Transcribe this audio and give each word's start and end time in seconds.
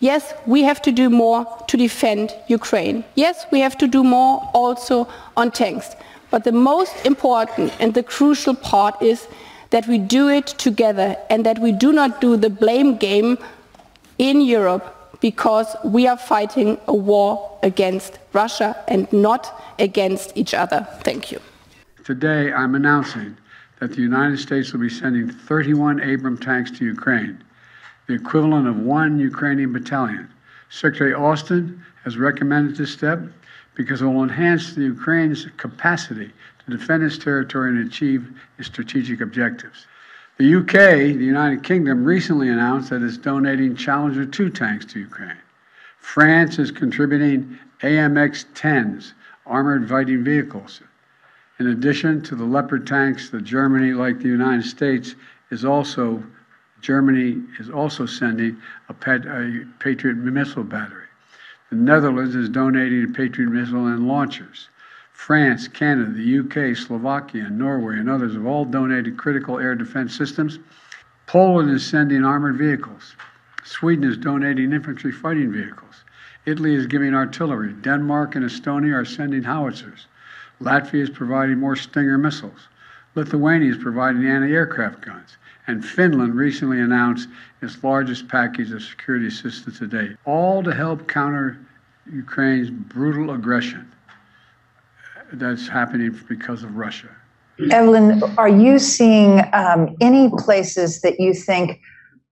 Yes, 0.00 0.32
we 0.46 0.62
have 0.62 0.80
to 0.82 0.92
do 0.92 1.10
more 1.10 1.46
to 1.68 1.76
defend 1.76 2.34
Ukraine. 2.48 3.04
Yes, 3.14 3.44
we 3.52 3.60
have 3.60 3.76
to 3.78 3.86
do 3.86 4.02
more 4.02 4.40
also 4.54 5.06
on 5.36 5.50
tanks. 5.50 5.94
But 6.30 6.44
the 6.44 6.52
most 6.52 6.94
important 7.04 7.72
and 7.80 7.92
the 7.92 8.02
crucial 8.02 8.54
part 8.54 9.00
is 9.02 9.28
that 9.70 9.86
we 9.86 9.98
do 9.98 10.28
it 10.28 10.46
together 10.46 11.16
and 11.28 11.44
that 11.44 11.58
we 11.58 11.72
do 11.72 11.92
not 11.92 12.20
do 12.20 12.36
the 12.36 12.50
blame 12.50 12.96
game 12.96 13.38
in 14.18 14.40
Europe 14.40 14.96
because 15.20 15.76
we 15.84 16.06
are 16.06 16.16
fighting 16.16 16.78
a 16.86 16.94
war 16.94 17.58
against 17.62 18.18
Russia 18.32 18.76
and 18.88 19.12
not 19.12 19.62
against 19.78 20.36
each 20.36 20.54
other. 20.54 20.86
Thank 21.02 21.30
you. 21.30 21.40
Today, 22.04 22.52
I'm 22.52 22.74
announcing 22.74 23.36
that 23.80 23.92
the 23.92 24.00
United 24.00 24.38
States 24.38 24.72
will 24.72 24.80
be 24.80 24.88
sending 24.88 25.30
31 25.30 26.00
Abrams 26.00 26.40
tanks 26.40 26.70
to 26.72 26.84
Ukraine, 26.84 27.42
the 28.10 28.16
equivalent 28.16 28.66
of 28.66 28.76
one 28.76 29.20
Ukrainian 29.20 29.72
battalion. 29.72 30.28
Secretary 30.68 31.14
Austin 31.14 31.80
has 32.02 32.18
recommended 32.18 32.74
this 32.74 32.92
step 32.92 33.20
because 33.76 34.02
it 34.02 34.04
will 34.04 34.24
enhance 34.24 34.74
the 34.74 34.82
Ukraine's 34.82 35.46
capacity 35.56 36.32
to 36.58 36.76
defend 36.76 37.04
its 37.04 37.16
territory 37.16 37.70
and 37.70 37.86
achieve 37.86 38.32
its 38.58 38.66
strategic 38.66 39.20
objectives. 39.20 39.86
The 40.38 40.56
UK, 40.56 41.18
the 41.18 41.24
United 41.36 41.62
Kingdom, 41.62 42.04
recently 42.04 42.48
announced 42.48 42.90
that 42.90 43.00
it's 43.00 43.16
donating 43.16 43.76
Challenger 43.76 44.26
2 44.26 44.50
tanks 44.50 44.86
to 44.86 44.98
Ukraine. 44.98 45.38
France 45.98 46.58
is 46.58 46.72
contributing 46.72 47.60
AMX 47.82 48.46
10s, 48.54 49.12
armored 49.46 49.88
fighting 49.88 50.24
vehicles. 50.24 50.80
In 51.60 51.68
addition 51.68 52.22
to 52.22 52.34
the 52.34 52.44
Leopard 52.44 52.88
tanks, 52.88 53.30
that 53.30 53.44
Germany, 53.44 53.92
like 53.92 54.18
the 54.18 54.28
United 54.28 54.64
States, 54.64 55.14
is 55.52 55.64
also 55.64 56.20
Germany 56.80 57.42
is 57.58 57.70
also 57.70 58.06
sending 58.06 58.56
a, 58.88 58.94
Patriot 58.94 60.16
missile 60.16 60.64
battery. 60.64 61.06
The 61.70 61.76
Netherlands 61.76 62.34
is 62.34 62.48
donating 62.48 63.04
a 63.04 63.08
Patriot 63.08 63.48
missile 63.50 63.86
and 63.86 64.08
launchers. 64.08 64.68
France, 65.12 65.68
Canada, 65.68 66.10
the 66.10 66.38
UK, 66.38 66.76
Slovakia, 66.76 67.50
Norway, 67.50 67.98
and 67.98 68.08
others 68.08 68.34
have 68.34 68.46
all 68.46 68.64
donated 68.64 69.18
critical 69.18 69.58
air 69.58 69.74
defense 69.74 70.16
systems. 70.16 70.58
Poland 71.26 71.70
is 71.70 71.86
sending 71.86 72.24
armored 72.24 72.56
vehicles. 72.56 73.14
Sweden 73.62 74.04
is 74.04 74.16
donating 74.16 74.72
infantry 74.72 75.12
fighting 75.12 75.52
vehicles. 75.52 76.04
Italy 76.46 76.74
is 76.74 76.86
giving 76.86 77.14
artillery. 77.14 77.72
Denmark 77.72 78.34
and 78.34 78.44
Estonia 78.44 78.94
are 78.94 79.04
sending 79.04 79.42
howitzers. 79.42 80.06
Latvia 80.60 81.02
is 81.02 81.10
providing 81.10 81.58
more 81.58 81.76
Stinger 81.76 82.18
missiles. 82.18 82.68
Lithuania 83.14 83.70
is 83.70 83.76
providing 83.76 84.26
anti 84.26 84.52
aircraft 84.52 85.02
guns. 85.02 85.36
And 85.70 85.84
Finland 85.84 86.34
recently 86.34 86.80
announced 86.80 87.28
its 87.62 87.84
largest 87.84 88.26
package 88.26 88.72
of 88.72 88.82
security 88.82 89.28
assistance 89.28 89.78
to 89.78 89.86
date, 89.86 90.16
all 90.24 90.64
to 90.64 90.74
help 90.74 91.06
counter 91.06 91.60
Ukraine's 92.12 92.70
brutal 92.70 93.32
aggression 93.32 93.88
that's 95.32 95.68
happening 95.68 96.18
because 96.28 96.64
of 96.64 96.74
Russia. 96.74 97.08
Evelyn, 97.70 98.20
are 98.36 98.48
you 98.48 98.80
seeing 98.80 99.42
um, 99.52 99.94
any 100.00 100.28
places 100.38 101.02
that 101.02 101.20
you 101.20 101.32
think 101.32 101.80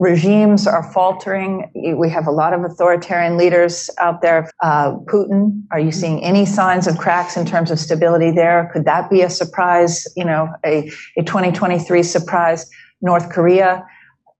regimes 0.00 0.66
are 0.66 0.92
faltering? 0.92 1.70
We 1.96 2.10
have 2.10 2.26
a 2.26 2.32
lot 2.32 2.52
of 2.52 2.64
authoritarian 2.64 3.36
leaders 3.36 3.88
out 3.98 4.20
there. 4.20 4.50
Uh, 4.64 4.94
Putin, 5.04 5.62
are 5.70 5.78
you 5.78 5.92
seeing 5.92 6.24
any 6.24 6.44
signs 6.44 6.88
of 6.88 6.98
cracks 6.98 7.36
in 7.36 7.46
terms 7.46 7.70
of 7.70 7.78
stability 7.78 8.32
there? 8.32 8.68
Could 8.72 8.84
that 8.86 9.08
be 9.08 9.22
a 9.22 9.30
surprise, 9.30 10.08
you 10.16 10.24
know, 10.24 10.48
a, 10.66 10.90
a 11.16 11.22
2023 11.22 12.02
surprise? 12.02 12.68
North 13.00 13.30
Korea, 13.30 13.86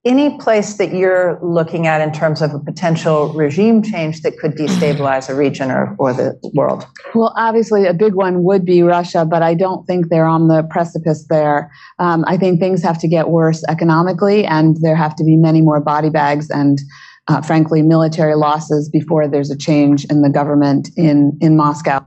any 0.05 0.39
place 0.39 0.77
that 0.77 0.95
you're 0.95 1.39
looking 1.42 1.87
at 1.87 2.01
in 2.01 2.12
terms 2.12 2.41
of 2.41 2.55
a 2.55 2.59
potential 2.59 3.33
regime 3.33 3.83
change 3.83 4.23
that 4.23 4.39
could 4.39 4.53
destabilize 4.53 5.28
a 5.28 5.34
region 5.34 5.70
or, 5.70 5.95
or 5.98 6.12
the 6.12 6.39
world? 6.55 6.86
Well, 7.14 7.34
obviously, 7.36 7.84
a 7.84 7.92
big 7.92 8.14
one 8.14 8.45
would 8.45 8.64
be 8.64 8.83
Russia, 8.83 9.25
but 9.25 9.42
I 9.42 9.55
don't 9.55 9.84
think 9.86 10.09
they're 10.09 10.25
on 10.25 10.48
the 10.48 10.62
precipice 10.70 11.27
there. 11.29 11.70
Um, 11.98 12.24
I 12.27 12.36
think 12.36 12.61
things 12.61 12.83
have 12.83 12.98
to 13.01 13.08
get 13.08 13.29
worse 13.29 13.64
economically, 13.69 14.46
and 14.46 14.77
there 14.80 14.96
have 14.96 15.17
to 15.17 15.25
be 15.25 15.36
many 15.36 15.61
more 15.61 15.80
body 15.80 16.11
bags 16.11 16.48
and, 16.48 16.80
uh, 17.27 17.42
frankly, 17.42 17.83
military 17.83 18.36
losses 18.36 18.89
before 18.89 19.27
there's 19.27 19.51
a 19.51 19.57
change 19.57 20.05
in 20.07 20.23
the 20.23 20.30
government 20.30 20.90
in, 20.96 21.36
in 21.40 21.57
Moscow. 21.57 22.07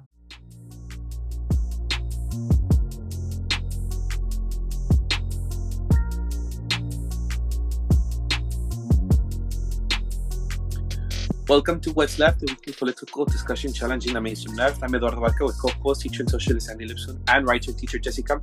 Welcome 11.52 11.82
to 11.82 11.92
What's 11.92 12.18
Left, 12.18 12.40
the 12.40 12.46
weekly 12.46 12.72
political 12.72 13.26
discussion 13.26 13.74
challenging 13.74 14.14
the 14.14 14.22
mainstream 14.22 14.56
left. 14.56 14.82
I'm 14.82 14.96
Eduardo 14.96 15.20
Barca 15.20 15.44
with 15.44 15.60
co-host, 15.60 16.00
teacher 16.00 16.22
and 16.22 16.30
socialist 16.30 16.70
Andy 16.70 16.88
Lipson, 16.88 17.20
and 17.28 17.46
writer 17.46 17.74
teacher 17.74 18.00
Jessica. 18.00 18.42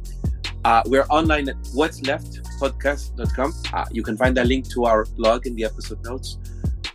Uh, 0.62 0.82
we're 0.84 1.06
online 1.08 1.48
at 1.48 1.56
what's 1.72 2.02
left 2.02 2.42
podcast.com. 2.60 3.54
Uh, 3.72 3.86
you 3.90 4.02
can 4.02 4.14
find 4.18 4.36
a 4.36 4.44
link 4.44 4.68
to 4.72 4.84
our 4.84 5.06
blog 5.16 5.46
in 5.46 5.56
the 5.56 5.64
episode 5.64 6.04
notes. 6.04 6.36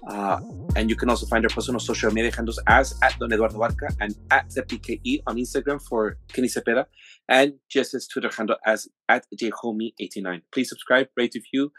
Uh, 0.07 0.40
and 0.75 0.88
you 0.88 0.96
can 0.96 1.09
also 1.09 1.25
find 1.25 1.44
our 1.46 1.50
personal 1.50 1.79
social 1.79 2.12
media 2.12 2.31
handles 2.31 2.62
as 2.68 2.94
at 3.01 3.18
Don 3.18 3.34
Eduardo 3.34 3.57
Barca 3.57 3.90
and 4.00 4.16
at 4.30 4.50
ZeptiKE 4.50 5.24
on 5.25 5.38
Instagram 5.38 5.81
for 5.81 6.19
Kenny 6.31 6.47
Cepeda 6.47 6.85
and 7.28 7.53
Jess's 7.69 8.07
Twitter 8.07 8.30
handle 8.38 8.57
as 8.68 8.88
at 9.09 9.25
JHomie89. 9.35 10.44
Please 10.51 10.69
subscribe, 10.69 11.07
rate, 11.18 11.34
review, 11.34 11.72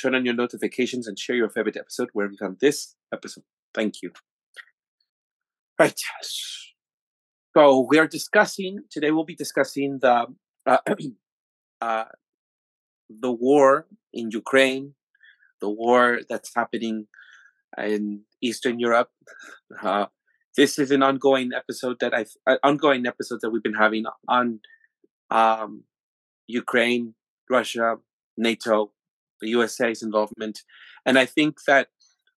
turn 0.00 0.14
on 0.14 0.24
your 0.24 0.34
notifications, 0.34 1.08
and 1.08 1.18
share 1.18 1.34
your 1.34 1.50
favorite 1.50 1.76
episode 1.76 2.10
wherever 2.12 2.30
you 2.30 2.38
found 2.38 2.58
this 2.60 2.94
episode. 3.12 3.42
Thank 3.74 4.02
you. 4.02 4.12
Right. 5.78 5.98
So 7.56 7.86
we 7.88 7.98
are 7.98 8.06
discussing 8.06 8.84
today. 8.90 9.10
We'll 9.10 9.24
be 9.24 9.34
discussing 9.34 9.98
the 10.00 10.26
uh, 10.66 10.78
uh, 11.80 12.04
the 13.08 13.32
war 13.32 13.86
in 14.12 14.30
Ukraine, 14.30 14.94
the 15.60 15.68
war 15.68 16.20
that's 16.28 16.52
happening 16.54 17.06
in 17.78 18.22
Eastern 18.40 18.78
Europe. 18.78 19.10
Uh, 19.82 20.06
this 20.56 20.78
is 20.78 20.90
an 20.90 21.02
ongoing 21.02 21.50
episode 21.56 21.96
that 22.00 22.14
I've 22.14 22.32
uh, 22.46 22.58
ongoing 22.62 23.06
episode 23.06 23.40
that 23.42 23.50
we've 23.50 23.62
been 23.62 23.74
having 23.74 24.04
on 24.28 24.60
um, 25.30 25.84
Ukraine, 26.46 27.14
Russia, 27.48 27.96
NATO, 28.36 28.92
the 29.40 29.48
USA's 29.50 30.02
involvement, 30.02 30.62
and 31.06 31.18
I 31.18 31.26
think 31.26 31.64
that 31.66 31.88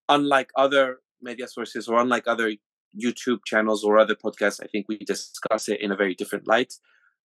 unlike 0.09 0.49
other 0.57 0.99
media 1.23 1.47
sources 1.47 1.87
or 1.87 1.99
unlike 1.99 2.27
other 2.27 2.53
YouTube 2.97 3.39
channels 3.45 3.83
or 3.83 3.97
other 3.97 4.15
podcasts, 4.15 4.61
I 4.61 4.67
think 4.67 4.87
we 4.87 4.97
discuss 4.97 5.69
it 5.69 5.81
in 5.81 5.91
a 5.91 5.95
very 5.95 6.15
different 6.15 6.47
light. 6.47 6.73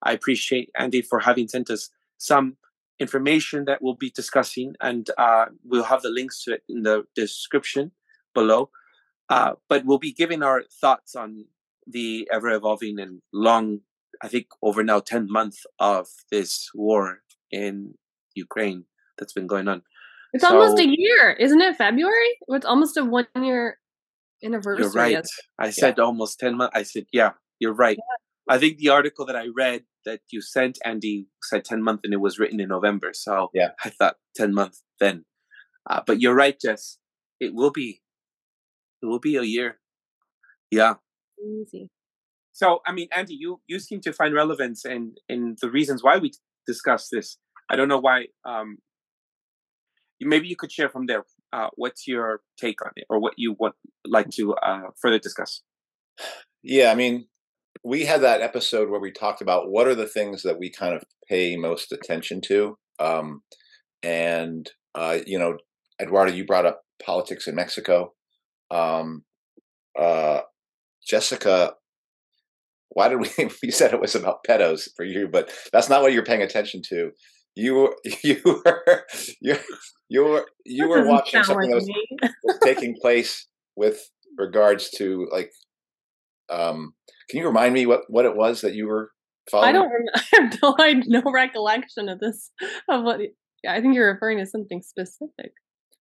I 0.02 0.12
appreciate 0.12 0.70
Andy 0.76 1.02
for 1.02 1.20
having 1.20 1.48
sent 1.48 1.70
us 1.70 1.90
some 2.18 2.56
information 2.98 3.64
that 3.66 3.82
we'll 3.82 3.94
be 3.94 4.10
discussing, 4.10 4.74
and 4.80 5.08
uh, 5.18 5.46
we'll 5.64 5.84
have 5.84 6.02
the 6.02 6.10
links 6.10 6.42
to 6.44 6.54
it 6.54 6.62
in 6.68 6.82
the 6.82 7.04
description 7.14 7.92
below. 8.34 8.70
Uh, 9.28 9.52
but 9.68 9.84
we'll 9.84 9.98
be 9.98 10.12
giving 10.12 10.42
our 10.42 10.62
thoughts 10.80 11.14
on 11.14 11.44
the 11.86 12.28
ever 12.32 12.50
evolving 12.50 12.98
and 12.98 13.20
long, 13.32 13.80
I 14.22 14.28
think 14.28 14.46
over 14.62 14.82
now 14.82 15.00
10 15.00 15.30
months 15.30 15.66
of 15.78 16.08
this 16.30 16.70
war 16.74 17.20
in 17.50 17.94
Ukraine 18.34 18.84
that's 19.18 19.32
been 19.32 19.46
going 19.46 19.68
on. 19.68 19.82
It's 20.32 20.44
so, 20.44 20.58
almost 20.58 20.78
a 20.78 20.86
year, 20.86 21.32
isn't 21.32 21.60
it? 21.60 21.76
February? 21.76 22.38
It's 22.48 22.66
almost 22.66 22.96
a 22.96 23.04
one 23.04 23.26
year 23.40 23.78
anniversary. 24.44 24.84
You're 24.84 24.92
right. 24.92 25.26
I 25.58 25.70
said 25.70 25.94
yeah. 25.98 26.04
almost 26.04 26.38
10 26.40 26.56
months. 26.56 26.72
I 26.74 26.82
said, 26.82 27.06
yeah, 27.12 27.32
you're 27.58 27.74
right. 27.74 27.96
Yeah. 27.96 28.54
I 28.54 28.58
think 28.58 28.78
the 28.78 28.88
article 28.88 29.26
that 29.26 29.36
I 29.36 29.48
read 29.54 29.82
that 30.04 30.20
you 30.30 30.40
sent, 30.40 30.78
Andy, 30.84 31.26
said 31.42 31.64
10 31.64 31.82
months 31.82 32.02
and 32.04 32.14
it 32.14 32.20
was 32.20 32.38
written 32.38 32.60
in 32.60 32.68
November. 32.68 33.10
So 33.12 33.50
yeah, 33.52 33.70
I 33.84 33.90
thought 33.90 34.16
10 34.36 34.54
months 34.54 34.82
then. 35.00 35.24
Uh, 35.88 36.00
but 36.06 36.20
you're 36.20 36.34
right, 36.34 36.58
Jess. 36.58 36.98
It 37.40 37.54
will 37.54 37.70
be, 37.70 38.00
it 39.02 39.06
will 39.06 39.18
be 39.18 39.36
a 39.36 39.42
year. 39.42 39.78
Yeah. 40.70 40.94
Easy. 41.42 41.90
So, 42.52 42.80
I 42.86 42.92
mean, 42.92 43.08
Andy, 43.14 43.34
you, 43.34 43.60
you 43.66 43.78
seem 43.78 44.00
to 44.00 44.12
find 44.12 44.34
relevance 44.34 44.84
in, 44.84 45.14
in 45.28 45.56
the 45.60 45.70
reasons 45.70 46.02
why 46.02 46.18
we 46.18 46.32
discuss 46.66 47.08
this. 47.10 47.38
I 47.70 47.76
don't 47.76 47.88
know 47.88 48.00
why, 48.00 48.26
um, 48.44 48.78
maybe 50.20 50.48
you 50.48 50.56
could 50.56 50.72
share 50.72 50.88
from 50.88 51.06
there 51.06 51.24
uh, 51.52 51.68
what's 51.76 52.06
your 52.06 52.40
take 52.58 52.82
on 52.82 52.90
it 52.96 53.04
or 53.08 53.18
what 53.18 53.34
you 53.36 53.56
would 53.58 53.72
like 54.06 54.28
to 54.30 54.54
uh, 54.54 54.88
further 55.00 55.18
discuss? 55.18 55.62
Yeah 56.62 56.90
i 56.90 56.94
mean 56.94 57.26
we 57.84 58.04
had 58.04 58.22
that 58.22 58.40
episode 58.40 58.90
where 58.90 59.00
we 59.00 59.10
talked 59.10 59.40
about 59.40 59.70
what 59.70 59.86
are 59.86 59.94
the 59.94 60.06
things 60.06 60.42
that 60.42 60.58
we 60.58 60.70
kind 60.70 60.94
of 60.94 61.04
pay 61.28 61.56
most 61.56 61.92
attention 61.92 62.40
to 62.42 62.76
um, 62.98 63.42
and 64.02 64.70
uh, 64.94 65.18
you 65.26 65.38
know 65.38 65.56
eduardo 66.00 66.32
you 66.32 66.44
brought 66.44 66.66
up 66.66 66.82
politics 67.04 67.46
in 67.46 67.54
mexico 67.54 68.12
um, 68.70 69.24
uh, 69.98 70.40
jessica 71.06 71.74
why 72.90 73.08
did 73.08 73.20
we 73.20 73.30
you 73.62 73.70
said 73.70 73.92
it 73.92 74.00
was 74.00 74.14
about 74.14 74.44
pedos 74.44 74.88
for 74.96 75.04
you 75.04 75.28
but 75.28 75.50
that's 75.72 75.88
not 75.88 76.02
what 76.02 76.12
you're 76.12 76.24
paying 76.24 76.42
attention 76.42 76.82
to 76.82 77.10
you 77.58 77.74
were 77.74 77.96
you 78.22 78.40
were 78.44 79.04
you 79.40 79.56
you 80.08 80.24
were 80.24 80.46
you 80.64 80.88
were 80.88 81.04
watching 81.06 81.42
something 81.42 81.70
like 81.72 81.82
that 82.22 82.32
was, 82.44 82.58
taking 82.62 82.94
place 83.00 83.46
with 83.76 84.00
regards 84.36 84.90
to 84.90 85.28
like 85.32 85.50
um 86.50 86.94
can 87.28 87.40
you 87.40 87.46
remind 87.46 87.74
me 87.74 87.84
what 87.84 88.02
what 88.08 88.24
it 88.24 88.36
was 88.36 88.60
that 88.60 88.74
you 88.74 88.86
were 88.86 89.10
following 89.50 89.70
I 89.70 89.72
don't. 89.72 89.90
I 90.14 90.22
have 90.32 90.62
no, 90.62 90.76
I 90.78 91.02
no 91.06 91.22
recollection 91.30 92.08
of 92.08 92.20
this. 92.20 92.50
Of 92.88 93.02
what? 93.02 93.20
Yeah, 93.64 93.72
I 93.72 93.80
think 93.80 93.94
you're 93.94 94.12
referring 94.12 94.38
to 94.38 94.46
something 94.46 94.82
specific. 94.82 95.52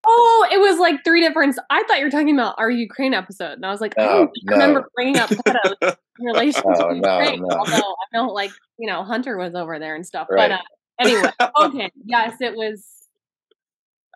Oh, 0.05 0.47
it 0.51 0.59
was 0.59 0.79
like 0.79 1.03
three 1.03 1.21
different. 1.21 1.57
I 1.69 1.83
thought 1.83 1.97
you 1.97 2.05
were 2.05 2.11
talking 2.11 2.33
about 2.33 2.55
our 2.59 2.69
Ukraine 2.69 3.13
episode, 3.13 3.53
and 3.53 3.65
I 3.65 3.71
was 3.71 3.81
like, 3.81 3.97
I 3.97 4.03
don't 4.05 4.31
remember 4.45 4.87
bringing 4.95 5.17
up 5.17 5.29
pedos 5.29 5.73
in 6.19 6.25
relation 6.25 6.63
Oh, 6.65 6.93
to 6.93 6.99
no, 6.99 7.19
Ukraine. 7.19 7.41
no. 7.41 7.57
Although 7.57 7.73
I 7.75 8.05
know, 8.13 8.27
like 8.27 8.51
you 8.77 8.87
know, 8.87 9.03
Hunter 9.03 9.37
was 9.37 9.55
over 9.55 9.79
there 9.79 9.95
and 9.95 10.05
stuff. 10.05 10.27
Right. 10.29 10.49
But 10.49 10.59
uh, 10.59 10.63
anyway, 10.99 11.31
okay, 11.59 11.91
yes, 12.05 12.37
it 12.41 12.55
was. 12.55 12.85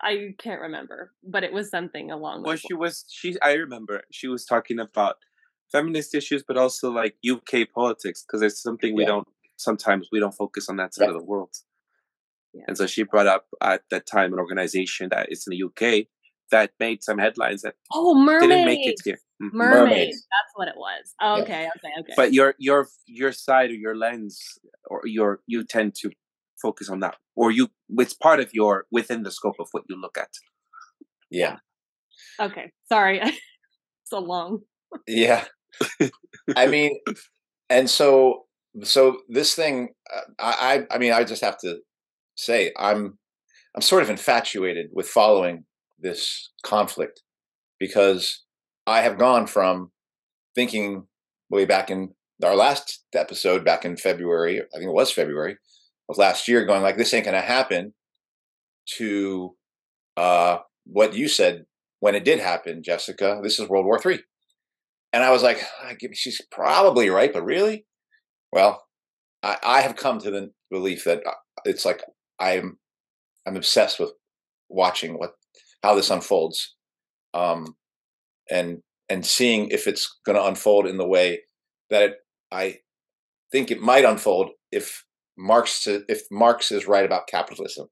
I 0.02 0.34
can't 0.38 0.60
remember, 0.60 1.12
but 1.22 1.44
it 1.44 1.52
was 1.52 1.70
something 1.70 2.10
along 2.10 2.42
Well, 2.42 2.56
she 2.56 2.74
was 2.74 3.04
she. 3.08 3.36
I 3.40 3.52
remember 3.54 4.02
she 4.10 4.26
was 4.26 4.44
talking 4.44 4.80
about 4.80 5.16
feminist 5.70 6.14
issues, 6.14 6.42
but 6.46 6.56
also 6.56 6.90
like 6.90 7.14
UK 7.28 7.68
politics 7.74 8.24
because 8.26 8.42
it's 8.42 8.60
something 8.60 8.94
we 8.94 9.02
Yeah. 9.02 9.08
don't 9.10 9.28
sometimes 9.56 10.08
we 10.10 10.18
don't 10.18 10.34
focus 10.34 10.68
on 10.68 10.76
that 10.76 10.92
side 10.94 11.04
Yeah. 11.04 11.10
of 11.10 11.18
the 11.18 11.24
world. 11.24 11.54
Yeah. 12.52 12.64
And 12.66 12.76
so 12.76 12.86
she 12.86 13.04
brought 13.04 13.28
up 13.28 13.46
at 13.60 13.82
that 13.90 14.06
time 14.06 14.32
an 14.32 14.40
organization 14.40 15.08
that 15.10 15.30
is 15.30 15.46
in 15.46 15.52
the 15.52 15.62
UK 15.68 16.08
that 16.50 16.72
made 16.80 17.02
some 17.04 17.18
headlines 17.18 17.62
that 17.62 17.76
Oh, 17.92 18.14
mermaids. 18.14 18.50
didn't 18.50 18.64
make 18.66 18.86
it 18.86 19.00
here. 19.04 19.18
Mhm. 19.40 19.52
Mermaids. 19.52 19.88
Mermaids. 19.88 20.26
That's 20.30 20.52
what 20.56 20.68
it 20.68 20.76
was. 20.76 21.14
Okay, 21.42 21.68
okay, 21.76 21.92
okay. 22.00 22.12
But 22.16 22.32
your 22.32 22.54
your 22.58 22.88
your 23.06 23.30
side 23.32 23.70
or 23.70 23.74
your 23.74 23.94
lens 23.94 24.58
or 24.86 25.02
your 25.04 25.42
you 25.46 25.62
tend 25.64 25.94
to 26.02 26.10
focus 26.62 26.88
on 26.88 27.00
that, 27.00 27.16
or 27.36 27.50
you 27.50 27.68
it's 27.98 28.14
part 28.14 28.40
of 28.40 28.48
your 28.52 28.86
within 28.90 29.22
the 29.24 29.30
scope 29.30 29.56
of 29.58 29.68
what 29.72 29.84
you 29.88 30.00
look 30.00 30.16
at. 30.18 30.30
yeah 31.30 31.56
okay, 32.40 32.70
sorry. 32.88 33.20
so 34.04 34.18
long. 34.18 34.60
yeah 35.06 35.44
i 36.56 36.66
mean 36.66 36.98
and 37.70 37.88
so 37.88 38.44
so 38.82 39.18
this 39.28 39.54
thing 39.54 39.88
uh, 40.14 40.20
i 40.38 40.84
i 40.90 40.94
I 40.94 40.98
mean 40.98 41.12
i 41.12 41.24
just 41.24 41.42
have 41.42 41.58
to 41.60 41.78
say 42.36 42.72
i'm 42.78 43.18
i'm 43.74 43.82
sort 43.82 44.02
of 44.02 44.10
infatuated 44.10 44.86
with 44.92 45.08
following 45.08 45.64
this 45.98 46.50
conflict 46.62 47.22
because 47.78 48.44
i 48.86 49.00
have 49.00 49.18
gone 49.18 49.46
from 49.46 49.90
thinking 50.54 51.06
way 51.48 51.64
back 51.64 51.90
in 51.90 52.14
our 52.44 52.56
last 52.56 53.04
episode 53.14 53.64
back 53.64 53.84
in 53.84 53.96
february 53.96 54.60
i 54.60 54.76
think 54.76 54.88
it 54.88 55.00
was 55.00 55.10
february 55.10 55.56
of 56.08 56.18
last 56.18 56.48
year 56.48 56.64
going 56.64 56.82
like 56.82 56.96
this 56.96 57.14
ain't 57.14 57.24
gonna 57.24 57.40
happen 57.40 57.94
to 58.86 59.54
uh 60.16 60.58
what 60.84 61.14
you 61.14 61.28
said 61.28 61.64
when 62.00 62.14
it 62.14 62.24
did 62.24 62.40
happen 62.40 62.82
jessica 62.82 63.40
this 63.42 63.58
is 63.58 63.68
world 63.68 63.86
war 63.86 63.98
three 63.98 64.20
and 65.12 65.22
I 65.22 65.30
was 65.30 65.42
like, 65.42 65.62
"I 65.82 65.94
give- 65.94 66.16
she's 66.16 66.40
probably 66.50 67.10
right, 67.10 67.32
but 67.32 67.44
really? 67.44 67.86
Well, 68.52 68.86
I, 69.42 69.58
I 69.62 69.80
have 69.82 69.96
come 69.96 70.18
to 70.20 70.30
the 70.30 70.52
belief 70.70 71.04
that 71.04 71.26
uh, 71.26 71.32
it's 71.64 71.84
like 71.84 72.02
I'm 72.38 72.78
I'm 73.46 73.56
obsessed 73.56 73.98
with 74.00 74.12
watching 74.68 75.18
what 75.18 75.34
how 75.82 75.94
this 75.94 76.10
unfolds, 76.10 76.76
um, 77.34 77.76
and 78.50 78.82
and 79.08 79.26
seeing 79.26 79.68
if 79.70 79.86
it's 79.86 80.18
going 80.26 80.36
to 80.36 80.46
unfold 80.46 80.86
in 80.86 80.96
the 80.98 81.06
way 81.08 81.42
that 81.90 82.02
it, 82.02 82.16
I 82.50 82.80
think 83.52 83.70
it 83.70 83.80
might 83.82 84.04
unfold 84.04 84.50
if 84.72 85.04
Marx 85.36 85.86
if 85.86 86.22
Marx 86.30 86.70
is 86.70 86.86
right 86.86 87.04
about 87.04 87.26
capitalism, 87.26 87.88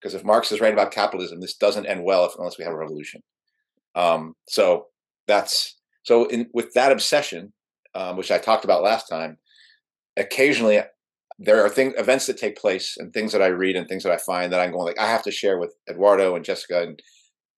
because 0.00 0.14
if 0.14 0.24
Marx 0.24 0.52
is 0.52 0.60
right 0.60 0.72
about 0.72 0.92
capitalism, 0.92 1.40
this 1.40 1.56
doesn't 1.56 1.86
end 1.86 2.04
well 2.04 2.24
if, 2.24 2.32
unless 2.38 2.58
we 2.58 2.64
have 2.64 2.72
a 2.72 2.76
revolution. 2.76 3.22
Um, 3.94 4.34
so 4.48 4.86
that's 5.26 5.78
so 6.02 6.26
in 6.26 6.48
with 6.52 6.72
that 6.74 6.92
obsession, 6.92 7.52
um, 7.94 8.16
which 8.16 8.30
I 8.30 8.38
talked 8.38 8.64
about 8.64 8.82
last 8.82 9.08
time, 9.08 9.38
occasionally 10.16 10.80
there 11.38 11.64
are 11.64 11.68
things 11.68 11.94
events 11.96 12.26
that 12.26 12.38
take 12.38 12.56
place 12.56 12.96
and 12.98 13.12
things 13.12 13.32
that 13.32 13.42
I 13.42 13.48
read 13.48 13.76
and 13.76 13.88
things 13.88 14.02
that 14.04 14.12
I 14.12 14.18
find 14.18 14.52
that 14.52 14.60
I'm 14.60 14.70
going 14.70 14.84
like 14.84 14.98
I 14.98 15.08
have 15.08 15.22
to 15.24 15.30
share 15.30 15.58
with 15.58 15.74
Eduardo 15.88 16.36
and 16.36 16.44
Jessica 16.44 16.82
and 16.82 17.02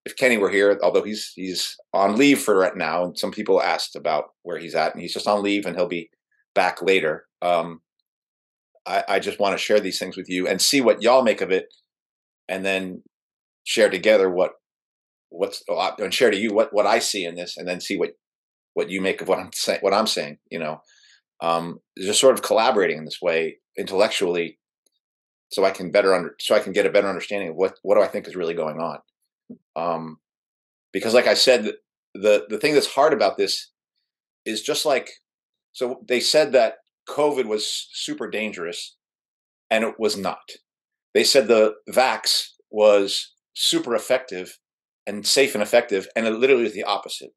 if 0.04 0.16
Kenny 0.16 0.36
were 0.36 0.50
here, 0.50 0.78
although 0.82 1.02
he's 1.02 1.32
he's 1.34 1.76
on 1.92 2.16
leave 2.16 2.40
for 2.40 2.56
right 2.56 2.76
now, 2.76 3.04
and 3.04 3.18
some 3.18 3.30
people 3.30 3.62
asked 3.62 3.96
about 3.96 4.30
where 4.42 4.58
he's 4.58 4.74
at, 4.74 4.92
and 4.92 5.00
he's 5.00 5.14
just 5.14 5.26
on 5.26 5.42
leave 5.42 5.66
and 5.66 5.76
he'll 5.76 5.88
be 5.88 6.10
back 6.54 6.82
later. 6.82 7.26
Um, 7.42 7.80
I, 8.86 9.04
I 9.08 9.18
just 9.18 9.40
want 9.40 9.54
to 9.54 9.62
share 9.62 9.80
these 9.80 9.98
things 9.98 10.16
with 10.16 10.28
you 10.28 10.46
and 10.46 10.60
see 10.60 10.80
what 10.80 11.02
y'all 11.02 11.22
make 11.22 11.40
of 11.40 11.50
it, 11.50 11.72
and 12.48 12.64
then 12.64 13.02
share 13.64 13.90
together 13.90 14.30
what 14.30 14.52
what's 15.30 15.62
and 15.68 16.14
share 16.14 16.30
to 16.30 16.36
you 16.36 16.54
what 16.54 16.72
what 16.72 16.86
I 16.86 16.98
see 16.98 17.24
in 17.24 17.34
this, 17.34 17.56
and 17.56 17.66
then 17.66 17.80
see 17.80 17.96
what 17.96 18.10
what 18.74 18.90
you 18.90 19.00
make 19.00 19.20
of 19.20 19.28
what 19.28 19.38
I'm 19.38 19.52
saying. 19.52 19.80
What 19.80 19.94
I'm 19.94 20.06
saying, 20.06 20.38
you 20.50 20.58
know, 20.58 20.80
um, 21.40 21.80
just 21.98 22.20
sort 22.20 22.34
of 22.34 22.42
collaborating 22.42 22.98
in 22.98 23.04
this 23.04 23.22
way 23.22 23.58
intellectually, 23.76 24.58
so 25.50 25.64
I 25.64 25.70
can 25.70 25.90
better 25.90 26.14
under 26.14 26.34
so 26.40 26.54
I 26.54 26.60
can 26.60 26.72
get 26.72 26.86
a 26.86 26.90
better 26.90 27.08
understanding 27.08 27.50
of 27.50 27.56
what 27.56 27.78
what 27.82 27.96
do 27.96 28.02
I 28.02 28.08
think 28.08 28.28
is 28.28 28.36
really 28.36 28.54
going 28.54 28.78
on. 28.78 28.98
Um, 29.76 30.18
because, 30.92 31.14
like 31.14 31.26
I 31.26 31.34
said, 31.34 31.72
the 32.14 32.46
the 32.48 32.58
thing 32.58 32.74
that's 32.74 32.86
hard 32.94 33.12
about 33.12 33.36
this 33.36 33.70
is 34.44 34.62
just 34.62 34.84
like 34.84 35.10
so 35.72 36.00
they 36.06 36.20
said 36.20 36.52
that 36.52 36.76
COVID 37.08 37.46
was 37.46 37.88
super 37.92 38.28
dangerous, 38.28 38.96
and 39.70 39.84
it 39.84 39.94
was 39.98 40.16
not. 40.16 40.50
They 41.12 41.24
said 41.24 41.48
the 41.48 41.74
vax 41.88 42.48
was 42.70 43.32
super 43.54 43.94
effective 43.94 44.58
and 45.06 45.26
safe 45.26 45.54
and 45.54 45.62
effective, 45.62 46.08
and 46.16 46.26
it 46.26 46.32
literally 46.32 46.64
was 46.64 46.74
the 46.74 46.84
opposite 46.84 47.32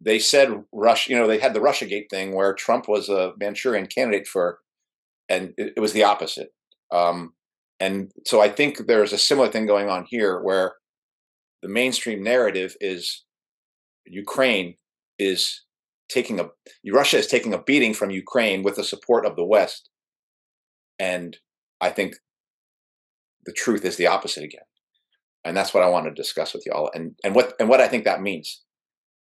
they 0.00 0.18
said 0.18 0.64
Russia, 0.72 1.10
you 1.10 1.18
know, 1.18 1.26
they 1.26 1.38
had 1.38 1.54
the 1.54 1.60
Russiagate 1.60 2.08
thing 2.10 2.34
where 2.34 2.54
Trump 2.54 2.88
was 2.88 3.08
a 3.08 3.32
Manchurian 3.38 3.86
candidate 3.86 4.28
for, 4.28 4.60
and 5.28 5.54
it, 5.56 5.74
it 5.76 5.80
was 5.80 5.92
the 5.92 6.04
opposite. 6.04 6.52
Um, 6.92 7.34
and 7.80 8.12
so 8.26 8.40
I 8.40 8.48
think 8.48 8.86
there's 8.86 9.12
a 9.12 9.18
similar 9.18 9.48
thing 9.48 9.66
going 9.66 9.88
on 9.88 10.06
here 10.08 10.40
where 10.40 10.74
the 11.62 11.68
mainstream 11.68 12.22
narrative 12.22 12.76
is 12.80 13.24
Ukraine 14.06 14.76
is 15.18 15.62
taking 16.08 16.40
a 16.40 16.48
Russia 16.90 17.18
is 17.18 17.26
taking 17.26 17.54
a 17.54 17.62
beating 17.62 17.94
from 17.94 18.10
Ukraine 18.10 18.62
with 18.62 18.76
the 18.76 18.84
support 18.84 19.26
of 19.26 19.36
the 19.36 19.44
West, 19.44 19.90
and 20.98 21.36
I 21.80 21.90
think 21.90 22.16
the 23.44 23.52
truth 23.52 23.84
is 23.84 23.96
the 23.96 24.06
opposite 24.06 24.44
again, 24.44 24.64
and 25.44 25.56
that's 25.56 25.72
what 25.72 25.82
I 25.82 25.88
want 25.88 26.06
to 26.06 26.12
discuss 26.12 26.54
with 26.54 26.64
y'all, 26.66 26.90
and 26.94 27.14
and 27.24 27.34
what 27.34 27.54
and 27.60 27.68
what 27.68 27.80
I 27.80 27.88
think 27.88 28.04
that 28.04 28.22
means. 28.22 28.62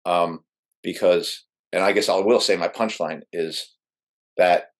Um, 0.05 0.43
because 0.81 1.45
and 1.71 1.83
I 1.83 1.91
guess 1.93 2.09
I 2.09 2.19
will 2.19 2.39
say 2.39 2.55
my 2.55 2.67
punchline 2.67 3.21
is 3.31 3.73
that 4.37 4.71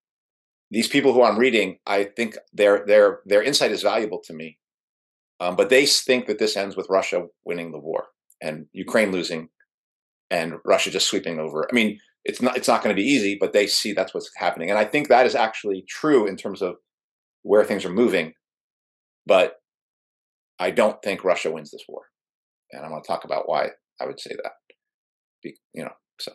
these 0.70 0.88
people 0.88 1.12
who 1.12 1.22
I'm 1.22 1.38
reading, 1.38 1.78
I 1.86 2.04
think 2.04 2.36
their 2.52 2.84
their 2.86 3.20
their 3.24 3.42
insight 3.42 3.72
is 3.72 3.82
valuable 3.82 4.20
to 4.24 4.32
me, 4.32 4.58
um, 5.40 5.56
but 5.56 5.70
they 5.70 5.86
think 5.86 6.26
that 6.26 6.38
this 6.38 6.56
ends 6.56 6.76
with 6.76 6.86
Russia 6.90 7.26
winning 7.44 7.72
the 7.72 7.78
war 7.78 8.06
and 8.40 8.66
Ukraine 8.72 9.10
losing, 9.10 9.48
and 10.30 10.54
Russia 10.64 10.90
just 10.90 11.08
sweeping 11.08 11.38
over. 11.38 11.66
I 11.70 11.74
mean, 11.74 12.00
it's 12.24 12.40
not 12.40 12.56
it's 12.56 12.68
not 12.68 12.82
going 12.82 12.94
to 12.94 13.00
be 13.00 13.08
easy, 13.08 13.36
but 13.38 13.52
they 13.52 13.66
see 13.66 13.92
that's 13.92 14.14
what's 14.14 14.30
happening, 14.36 14.70
and 14.70 14.78
I 14.78 14.84
think 14.84 15.08
that 15.08 15.26
is 15.26 15.34
actually 15.34 15.84
true 15.88 16.26
in 16.26 16.36
terms 16.36 16.62
of 16.62 16.76
where 17.42 17.64
things 17.64 17.84
are 17.84 17.90
moving, 17.90 18.32
but 19.26 19.56
I 20.58 20.70
don't 20.70 21.02
think 21.02 21.24
Russia 21.24 21.50
wins 21.50 21.70
this 21.70 21.84
war, 21.88 22.02
and 22.72 22.84
I'm 22.84 22.90
going 22.90 23.02
to 23.02 23.06
talk 23.06 23.24
about 23.24 23.48
why 23.48 23.70
I 24.00 24.06
would 24.06 24.20
say 24.20 24.30
that. 24.42 24.52
Be, 25.42 25.56
you 25.74 25.84
know, 25.84 25.92
so 26.18 26.32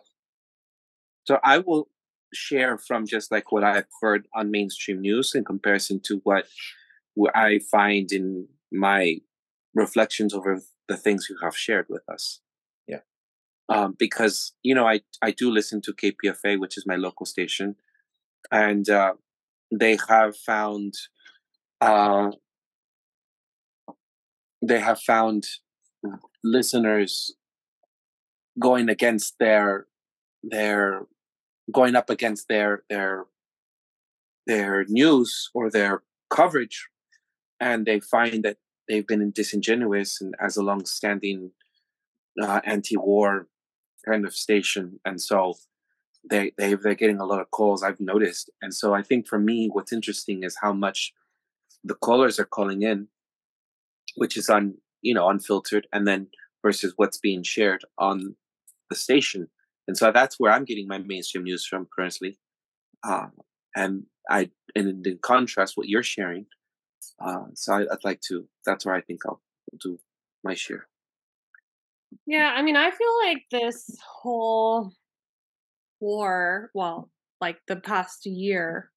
So 1.25 1.39
I 1.43 1.59
will 1.59 1.89
share 2.33 2.77
from 2.77 3.07
just 3.07 3.31
like 3.31 3.51
what 3.51 3.63
I've 3.63 3.87
heard 4.01 4.27
on 4.35 4.51
mainstream 4.51 5.01
news 5.01 5.33
in 5.33 5.43
comparison 5.43 5.99
to 6.05 6.21
what, 6.23 6.45
what 7.15 7.35
I 7.35 7.59
find 7.71 8.11
in 8.11 8.47
my 8.71 9.17
reflections 9.73 10.33
over 10.33 10.61
the 10.87 10.97
things 10.97 11.27
you 11.29 11.37
have 11.41 11.57
shared 11.57 11.87
with 11.89 12.03
us. 12.07 12.41
Um, 13.69 13.95
because 13.97 14.53
you 14.63 14.73
know 14.73 14.87
I 14.87 15.01
I 15.21 15.31
do 15.31 15.51
listen 15.51 15.81
to 15.81 15.93
KPFA, 15.93 16.59
which 16.59 16.77
is 16.77 16.85
my 16.87 16.95
local 16.95 17.25
station, 17.25 17.75
and 18.51 18.89
uh, 18.89 19.13
they 19.71 19.97
have 20.07 20.35
found 20.35 20.95
uh, 21.81 22.31
they 24.61 24.79
have 24.79 24.99
found 24.99 25.45
listeners 26.43 27.35
going 28.59 28.89
against 28.89 29.35
their 29.39 29.85
their 30.43 31.05
going 31.71 31.95
up 31.95 32.09
against 32.09 32.47
their 32.47 32.83
their 32.89 33.25
their 34.47 34.85
news 34.87 35.49
or 35.53 35.69
their 35.69 36.01
coverage 36.29 36.87
and 37.59 37.85
they 37.85 37.99
find 37.99 38.43
that 38.43 38.57
they've 38.87 39.07
been 39.07 39.31
disingenuous 39.31 40.21
and 40.21 40.33
as 40.39 40.57
a 40.57 40.63
long-standing 40.63 41.51
uh, 42.41 42.61
anti-war 42.65 43.47
kind 44.05 44.25
of 44.25 44.33
station 44.33 44.99
and 45.05 45.21
so 45.21 45.53
they, 46.29 46.51
they 46.57 46.73
they're 46.73 46.95
getting 46.95 47.19
a 47.19 47.25
lot 47.25 47.39
of 47.39 47.51
calls 47.51 47.83
i've 47.83 47.99
noticed 47.99 48.49
and 48.61 48.73
so 48.73 48.93
i 48.93 49.01
think 49.01 49.27
for 49.27 49.39
me 49.39 49.69
what's 49.71 49.93
interesting 49.93 50.43
is 50.43 50.57
how 50.61 50.73
much 50.73 51.13
the 51.83 51.95
callers 51.95 52.39
are 52.39 52.45
calling 52.45 52.81
in 52.81 53.07
which 54.15 54.35
is 54.37 54.49
on 54.49 54.75
you 55.01 55.13
know 55.13 55.29
unfiltered 55.29 55.87
and 55.93 56.07
then 56.07 56.27
versus 56.61 56.93
what's 56.97 57.17
being 57.17 57.43
shared 57.43 57.83
on 57.97 58.35
the 58.89 58.95
station, 58.95 59.47
and 59.87 59.97
so 59.97 60.11
that's 60.11 60.39
where 60.39 60.51
I'm 60.51 60.65
getting 60.65 60.87
my 60.87 60.97
mainstream 60.97 61.43
news 61.43 61.65
from 61.65 61.87
currently. 61.95 62.37
Uh, 63.03 63.27
and 63.75 64.05
I 64.29 64.51
and 64.75 65.05
in 65.05 65.19
contrast, 65.21 65.77
what 65.77 65.87
you're 65.87 66.03
sharing. 66.03 66.45
Uh, 67.19 67.45
so 67.53 67.73
I, 67.73 67.79
would 67.79 68.03
like 68.03 68.21
to. 68.27 68.47
That's 68.65 68.85
where 68.85 68.95
I 68.95 69.01
think 69.01 69.21
I'll 69.25 69.41
do 69.81 69.99
my 70.43 70.53
share. 70.53 70.87
Yeah, 72.25 72.53
I 72.55 72.61
mean, 72.61 72.75
I 72.75 72.91
feel 72.91 73.17
like 73.25 73.43
this 73.51 73.97
whole 74.21 74.91
war, 75.99 76.71
well, 76.73 77.09
like 77.41 77.59
the 77.67 77.75
past 77.77 78.25
year, 78.25 78.91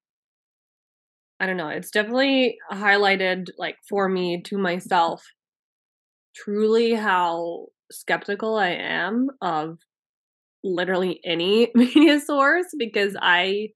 I 1.39 1.45
don't 1.45 1.57
know, 1.57 1.69
it's 1.69 1.91
definitely 1.91 2.57
highlighted, 2.71 3.49
like, 3.57 3.77
for 3.89 4.07
me 4.07 4.41
to 4.43 4.57
myself, 4.57 5.23
truly 6.35 6.93
how 6.93 7.67
skeptical 7.91 8.55
I 8.57 8.69
am 8.69 9.29
of 9.41 9.77
literally 10.63 11.21
any 11.25 11.71
media 11.75 12.19
source 12.19 12.67
because 12.77 13.15
I 13.21 13.69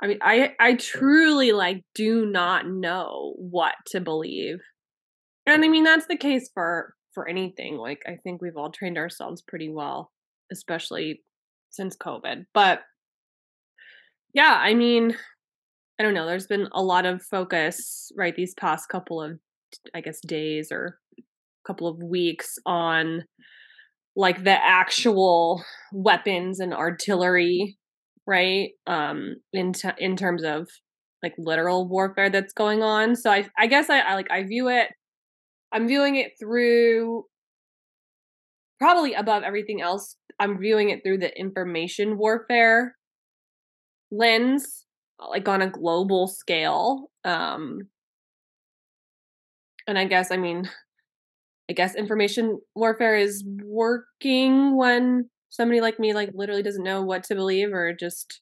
I 0.00 0.06
mean 0.08 0.18
I 0.20 0.54
I 0.58 0.74
truly 0.74 1.52
like 1.52 1.84
do 1.94 2.26
not 2.26 2.66
know 2.68 3.34
what 3.36 3.74
to 3.88 4.00
believe. 4.00 4.58
And 5.46 5.64
I 5.64 5.68
mean 5.68 5.84
that's 5.84 6.06
the 6.06 6.16
case 6.18 6.50
for 6.54 6.94
for 7.14 7.28
anything. 7.28 7.76
Like 7.76 8.02
I 8.06 8.16
think 8.22 8.40
we've 8.40 8.56
all 8.56 8.70
trained 8.70 8.98
ourselves 8.98 9.42
pretty 9.42 9.68
well, 9.68 10.10
especially 10.50 11.22
since 11.70 11.96
COVID. 11.96 12.46
But 12.54 12.80
yeah, 14.34 14.56
I 14.58 14.74
mean, 14.74 15.16
I 15.98 16.02
don't 16.02 16.14
know. 16.14 16.26
There's 16.26 16.46
been 16.46 16.68
a 16.72 16.82
lot 16.82 17.06
of 17.06 17.22
focus, 17.22 18.10
right, 18.16 18.34
these 18.34 18.54
past 18.54 18.88
couple 18.88 19.22
of, 19.22 19.38
I 19.94 20.00
guess, 20.00 20.20
days 20.20 20.72
or 20.72 20.98
couple 21.66 21.86
of 21.86 22.02
weeks 22.02 22.58
on 22.66 23.24
like 24.16 24.44
the 24.44 24.64
actual 24.64 25.62
weapons 25.92 26.60
and 26.60 26.74
artillery, 26.74 27.78
right? 28.26 28.70
Um, 28.86 29.36
in 29.52 29.72
t- 29.72 29.88
in 29.98 30.16
terms 30.16 30.44
of 30.44 30.68
like 31.22 31.34
literal 31.38 31.88
warfare 31.88 32.30
that's 32.30 32.52
going 32.52 32.82
on. 32.82 33.16
So 33.16 33.30
I 33.30 33.48
I 33.56 33.66
guess 33.66 33.88
I, 33.88 34.00
I 34.00 34.14
like 34.14 34.30
I 34.30 34.42
view 34.42 34.68
it 34.68 34.88
I'm 35.72 35.88
viewing 35.88 36.16
it 36.16 36.32
through 36.38 37.24
probably 38.78 39.14
above 39.14 39.42
everything 39.42 39.80
else. 39.80 40.16
I'm 40.38 40.58
viewing 40.58 40.90
it 40.90 41.02
through 41.02 41.18
the 41.18 41.38
information 41.38 42.18
warfare 42.18 42.96
lens, 44.10 44.84
like 45.30 45.48
on 45.48 45.62
a 45.62 45.70
global 45.70 46.26
scale. 46.26 47.10
Um, 47.24 47.88
and 49.86 49.98
I 49.98 50.04
guess, 50.04 50.30
I 50.30 50.36
mean, 50.36 50.68
I 51.70 51.72
guess 51.72 51.94
information 51.94 52.60
warfare 52.74 53.16
is 53.16 53.44
working 53.64 54.76
when 54.76 55.30
somebody 55.50 55.80
like 55.80 55.98
me, 55.98 56.12
like, 56.12 56.30
literally 56.34 56.62
doesn't 56.62 56.82
know 56.82 57.02
what 57.02 57.24
to 57.24 57.34
believe 57.34 57.72
or 57.72 57.94
just 57.94 58.40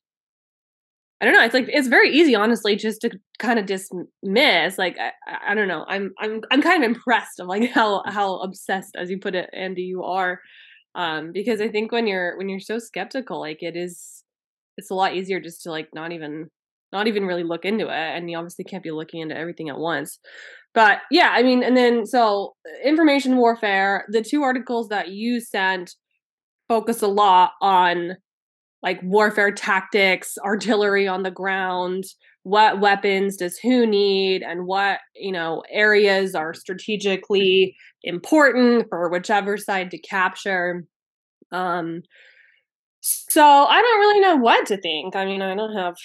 I 1.21 1.27
don't 1.27 1.35
know. 1.35 1.45
It's 1.45 1.55
like 1.55 1.67
it's 1.69 1.89
very 1.89 2.11
easy, 2.11 2.35
honestly, 2.35 2.77
just 2.77 3.03
to 3.03 3.11
kind 3.39 3.59
of 3.59 3.67
dismiss. 3.67 4.79
Like 4.79 4.97
I, 4.99 5.53
I 5.53 5.55
don't 5.55 5.69
know. 5.69 5.85
I'm 5.87 6.13
I'm 6.19 6.41
I'm 6.51 6.63
kind 6.63 6.83
of 6.83 6.89
impressed 6.91 7.41
of 7.41 7.47
like 7.47 7.71
how 7.71 8.03
how 8.07 8.39
obsessed, 8.39 8.97
as 8.97 9.11
you 9.11 9.19
put 9.21 9.35
it, 9.35 9.51
Andy, 9.53 9.83
you 9.83 10.03
are, 10.03 10.41
um, 10.95 11.31
because 11.33 11.61
I 11.61 11.69
think 11.69 11.93
when 11.93 12.07
you're 12.07 12.39
when 12.39 12.49
you're 12.49 12.61
so 12.61 12.79
skeptical, 12.79 13.41
like 13.41 13.59
it 13.63 13.77
is, 13.77 14.25
it's 14.79 14.91
a 14.91 14.95
lot 14.95 15.15
easier 15.15 15.41
just 15.41 15.63
to 15.65 15.71
like 15.71 15.89
not 15.95 16.13
even 16.13 16.49
not 16.91 17.07
even 17.07 17.27
really 17.27 17.45
look 17.45 17.67
into 17.67 17.87
it, 17.89 18.17
and 18.17 18.31
you 18.31 18.39
obviously 18.39 18.65
can't 18.65 18.83
be 18.83 18.91
looking 18.91 19.21
into 19.21 19.37
everything 19.37 19.69
at 19.69 19.79
once. 19.79 20.19
But 20.73 21.01
yeah, 21.11 21.33
I 21.35 21.43
mean, 21.43 21.63
and 21.63 21.77
then 21.77 22.07
so 22.07 22.55
information 22.83 23.37
warfare. 23.37 24.07
The 24.09 24.23
two 24.23 24.43
articles 24.43 24.89
that 24.89 25.09
you 25.09 25.41
sent 25.41 25.95
focus 26.67 27.03
a 27.03 27.09
lot 27.09 27.53
on 27.61 28.17
like 28.83 29.01
warfare 29.03 29.53
tactics, 29.53 30.39
artillery 30.39 31.07
on 31.07 31.23
the 31.23 31.31
ground, 31.31 32.05
what 32.43 32.81
weapons 32.81 33.37
does 33.37 33.59
who 33.59 33.87
need 33.87 34.43
and 34.43 34.67
what, 34.67 35.01
you 35.15 35.33
know, 35.33 35.63
areas 35.71 36.35
are 36.35 36.55
strategically 36.55 37.77
important 38.03 38.87
for 38.89 39.09
whichever 39.11 39.57
side 39.57 39.91
to 39.91 39.99
capture. 39.99 40.85
Um 41.53 42.03
so 43.03 43.43
I 43.43 43.81
don't 43.81 44.01
really 44.01 44.21
know 44.21 44.37
what 44.37 44.67
to 44.67 44.77
think. 44.77 45.17
I 45.17 45.25
mean, 45.25 45.43
I 45.43 45.55
don't 45.55 45.77
have 45.77 45.97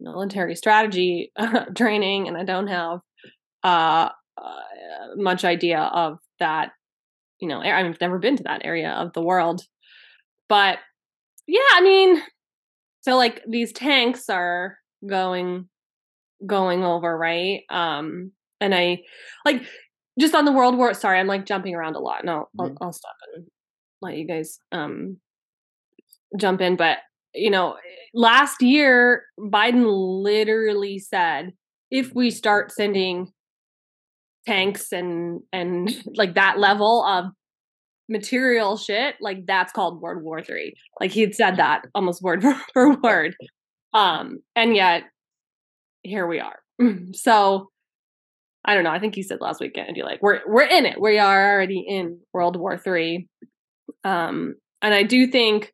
military 0.00 0.54
strategy 0.54 1.32
training 1.76 2.28
and 2.28 2.36
I 2.36 2.44
don't 2.44 2.68
have 2.68 3.00
uh, 3.62 4.08
uh 4.38 5.16
much 5.16 5.44
idea 5.44 5.80
of 5.80 6.18
that, 6.38 6.72
you 7.40 7.48
know, 7.48 7.60
I've 7.60 8.00
never 8.00 8.18
been 8.18 8.36
to 8.36 8.42
that 8.44 8.62
area 8.64 8.90
of 8.90 9.12
the 9.12 9.22
world. 9.22 9.62
But 10.48 10.78
yeah, 11.50 11.60
I 11.72 11.80
mean, 11.80 12.22
so 13.00 13.16
like 13.16 13.42
these 13.48 13.72
tanks 13.72 14.28
are 14.28 14.78
going 15.08 15.68
going 16.46 16.84
over, 16.84 17.16
right? 17.18 17.62
Um 17.70 18.30
and 18.60 18.72
I 18.72 19.02
like 19.44 19.62
just 20.18 20.34
on 20.34 20.44
the 20.44 20.52
world 20.52 20.76
war 20.76 20.94
sorry, 20.94 21.18
I'm 21.18 21.26
like 21.26 21.44
jumping 21.44 21.74
around 21.74 21.96
a 21.96 22.00
lot. 22.00 22.24
No, 22.24 22.48
I'll, 22.58 22.68
mm-hmm. 22.68 22.76
I'll 22.80 22.92
stop 22.92 23.16
and 23.34 23.46
let 24.00 24.16
you 24.16 24.28
guys 24.28 24.60
um 24.70 25.16
jump 26.38 26.60
in, 26.60 26.76
but 26.76 26.98
you 27.34 27.50
know, 27.50 27.76
last 28.14 28.62
year 28.62 29.24
Biden 29.36 29.84
literally 30.22 31.00
said 31.00 31.52
if 31.90 32.14
we 32.14 32.30
start 32.30 32.70
sending 32.70 33.32
tanks 34.46 34.92
and 34.92 35.40
and 35.52 35.90
like 36.14 36.36
that 36.36 36.60
level 36.60 37.04
of 37.04 37.24
material 38.10 38.76
shit, 38.76 39.14
like 39.20 39.46
that's 39.46 39.72
called 39.72 40.02
World 40.02 40.22
War 40.22 40.42
Three. 40.42 40.74
Like 41.00 41.12
he'd 41.12 41.34
said 41.34 41.56
that 41.56 41.82
almost 41.94 42.22
word 42.22 42.44
for 42.74 42.96
word. 43.00 43.34
Um, 43.94 44.40
and 44.54 44.76
yet 44.76 45.04
here 46.02 46.26
we 46.26 46.40
are. 46.40 46.58
so 47.12 47.70
I 48.64 48.74
don't 48.74 48.84
know. 48.84 48.90
I 48.90 48.98
think 48.98 49.14
he 49.14 49.22
said 49.22 49.38
last 49.40 49.60
weekend, 49.60 49.96
you 49.96 50.04
like 50.04 50.20
we're 50.20 50.40
we're 50.46 50.66
in 50.66 50.84
it. 50.84 51.00
We 51.00 51.18
are 51.18 51.54
already 51.54 51.84
in 51.88 52.20
World 52.34 52.56
War 52.56 52.76
Three. 52.76 53.28
Um, 54.04 54.56
and 54.82 54.92
I 54.92 55.02
do 55.02 55.26
think 55.26 55.72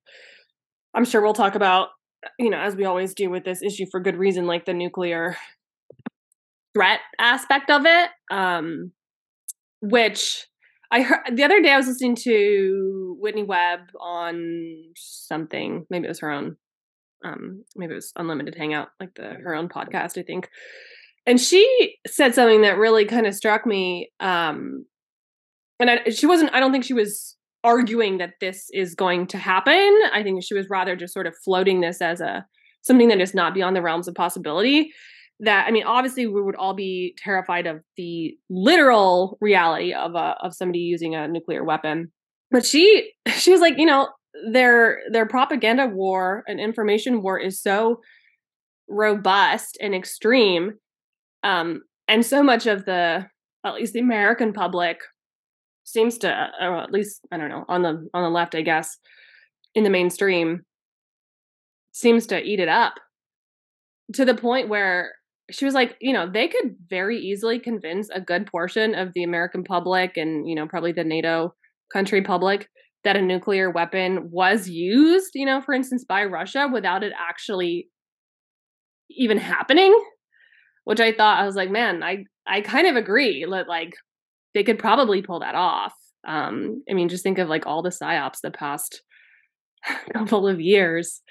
I'm 0.94 1.04
sure 1.04 1.22
we'll 1.22 1.32
talk 1.32 1.54
about, 1.54 1.88
you 2.38 2.50
know, 2.50 2.58
as 2.58 2.76
we 2.76 2.84
always 2.84 3.14
do 3.14 3.30
with 3.30 3.44
this 3.44 3.62
issue 3.62 3.86
for 3.90 4.00
good 4.00 4.16
reason, 4.16 4.46
like 4.46 4.66
the 4.66 4.74
nuclear 4.74 5.36
threat 6.74 7.00
aspect 7.18 7.70
of 7.70 7.86
it. 7.86 8.10
Um, 8.30 8.92
which 9.82 10.46
I 10.90 11.02
heard 11.02 11.36
the 11.36 11.44
other 11.44 11.60
day 11.60 11.72
I 11.72 11.76
was 11.76 11.88
listening 11.88 12.16
to 12.22 13.16
Whitney 13.20 13.42
Webb 13.42 13.80
on 14.00 14.84
something. 14.96 15.86
Maybe 15.90 16.06
it 16.06 16.08
was 16.08 16.20
her 16.20 16.30
own. 16.30 16.56
Um, 17.24 17.64
maybe 17.74 17.92
it 17.92 17.96
was 17.96 18.12
Unlimited 18.16 18.54
Hangout, 18.54 18.88
like 19.00 19.14
the 19.16 19.34
her 19.42 19.54
own 19.54 19.68
podcast, 19.68 20.18
I 20.18 20.22
think. 20.22 20.48
And 21.26 21.40
she 21.40 21.96
said 22.06 22.34
something 22.34 22.62
that 22.62 22.78
really 22.78 23.04
kind 23.04 23.26
of 23.26 23.34
struck 23.34 23.66
me. 23.66 24.10
Um, 24.20 24.86
and 25.80 25.90
I, 25.90 26.10
she 26.10 26.26
wasn't. 26.26 26.54
I 26.54 26.60
don't 26.60 26.72
think 26.72 26.84
she 26.84 26.94
was 26.94 27.36
arguing 27.64 28.18
that 28.18 28.34
this 28.40 28.68
is 28.72 28.94
going 28.94 29.26
to 29.28 29.38
happen. 29.38 29.98
I 30.12 30.22
think 30.22 30.44
she 30.44 30.54
was 30.54 30.68
rather 30.70 30.94
just 30.94 31.12
sort 31.12 31.26
of 31.26 31.34
floating 31.44 31.80
this 31.80 32.00
as 32.00 32.20
a 32.20 32.46
something 32.82 33.08
that 33.08 33.20
is 33.20 33.34
not 33.34 33.54
beyond 33.54 33.74
the 33.74 33.82
realms 33.82 34.06
of 34.06 34.14
possibility 34.14 34.92
that 35.40 35.66
I 35.66 35.70
mean, 35.70 35.84
obviously, 35.84 36.26
we 36.26 36.42
would 36.42 36.56
all 36.56 36.74
be 36.74 37.14
terrified 37.18 37.66
of 37.66 37.82
the 37.96 38.36
literal 38.48 39.36
reality 39.40 39.92
of 39.92 40.14
a 40.14 40.36
of 40.40 40.54
somebody 40.54 40.80
using 40.80 41.14
a 41.14 41.28
nuclear 41.28 41.64
weapon. 41.64 42.12
But 42.50 42.64
she 42.64 43.12
she 43.28 43.52
was 43.52 43.60
like, 43.60 43.78
you 43.78 43.86
know, 43.86 44.08
their 44.50 45.00
their 45.10 45.26
propaganda 45.26 45.86
war 45.86 46.44
and 46.46 46.60
information 46.60 47.22
war 47.22 47.38
is 47.38 47.60
so 47.60 48.00
robust 48.88 49.76
and 49.80 49.94
extreme, 49.94 50.74
um, 51.42 51.82
and 52.08 52.24
so 52.24 52.42
much 52.42 52.66
of 52.66 52.84
the 52.84 53.26
at 53.64 53.74
least 53.74 53.92
the 53.92 54.00
American 54.00 54.52
public 54.52 55.00
seems 55.84 56.18
to, 56.18 56.50
or 56.60 56.76
at 56.78 56.92
least 56.92 57.20
I 57.30 57.36
don't 57.36 57.50
know, 57.50 57.64
on 57.68 57.82
the 57.82 58.08
on 58.14 58.22
the 58.22 58.30
left, 58.30 58.54
I 58.54 58.62
guess, 58.62 58.96
in 59.74 59.84
the 59.84 59.90
mainstream, 59.90 60.62
seems 61.92 62.26
to 62.28 62.42
eat 62.42 62.60
it 62.60 62.68
up 62.68 62.94
to 64.14 64.24
the 64.24 64.34
point 64.34 64.68
where 64.68 65.15
she 65.50 65.64
was 65.64 65.74
like, 65.74 65.96
you 66.00 66.12
know, 66.12 66.28
they 66.28 66.48
could 66.48 66.76
very 66.88 67.18
easily 67.18 67.58
convince 67.58 68.08
a 68.10 68.20
good 68.20 68.46
portion 68.46 68.94
of 68.94 69.12
the 69.14 69.22
American 69.22 69.62
public 69.62 70.16
and, 70.16 70.48
you 70.48 70.54
know, 70.54 70.66
probably 70.66 70.92
the 70.92 71.04
NATO 71.04 71.54
country 71.92 72.22
public 72.22 72.68
that 73.04 73.16
a 73.16 73.22
nuclear 73.22 73.70
weapon 73.70 74.28
was 74.30 74.68
used, 74.68 75.30
you 75.34 75.46
know, 75.46 75.60
for 75.60 75.72
instance, 75.72 76.04
by 76.04 76.24
Russia 76.24 76.68
without 76.72 77.04
it 77.04 77.12
actually 77.16 77.88
even 79.10 79.38
happening. 79.38 79.96
Which 80.84 81.00
I 81.00 81.12
thought 81.12 81.40
I 81.40 81.46
was 81.46 81.56
like, 81.56 81.70
man, 81.70 82.02
I 82.02 82.24
I 82.46 82.60
kind 82.60 82.86
of 82.86 82.96
agree. 82.96 83.44
That, 83.48 83.68
like 83.68 83.94
they 84.54 84.64
could 84.64 84.78
probably 84.78 85.22
pull 85.22 85.40
that 85.40 85.54
off. 85.54 85.94
Um, 86.26 86.82
I 86.90 86.94
mean, 86.94 87.08
just 87.08 87.22
think 87.22 87.38
of 87.38 87.48
like 87.48 87.66
all 87.66 87.82
the 87.82 87.90
psyops 87.90 88.40
the 88.42 88.50
past 88.50 89.02
couple 90.12 90.48
of 90.48 90.60
years. 90.60 91.22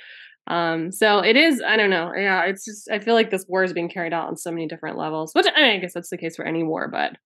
Um, 0.47 0.91
so 0.91 1.19
it 1.19 1.35
is, 1.35 1.61
I 1.65 1.75
don't 1.75 1.89
know. 1.89 2.11
Yeah, 2.15 2.43
it's 2.43 2.65
just 2.65 2.89
I 2.91 2.99
feel 2.99 3.15
like 3.15 3.31
this 3.31 3.45
war 3.47 3.63
is 3.63 3.73
being 3.73 3.89
carried 3.89 4.13
out 4.13 4.27
on 4.27 4.37
so 4.37 4.51
many 4.51 4.67
different 4.67 4.97
levels. 4.97 5.31
Which 5.33 5.47
I, 5.55 5.61
mean, 5.61 5.75
I 5.77 5.79
guess 5.79 5.93
that's 5.93 6.09
the 6.09 6.17
case 6.17 6.35
for 6.35 6.45
any 6.45 6.63
war, 6.63 6.87
but 6.87 7.17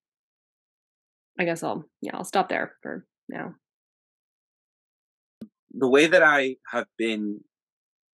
I 1.38 1.46
guess 1.46 1.64
I'll 1.64 1.86
yeah, 2.02 2.12
I'll 2.16 2.24
stop 2.24 2.50
there 2.50 2.76
for 2.82 3.06
now. 3.28 3.56
the 5.74 5.88
way 5.88 6.08
that 6.08 6.24
I 6.24 6.56
have 6.72 6.88
been 6.98 7.42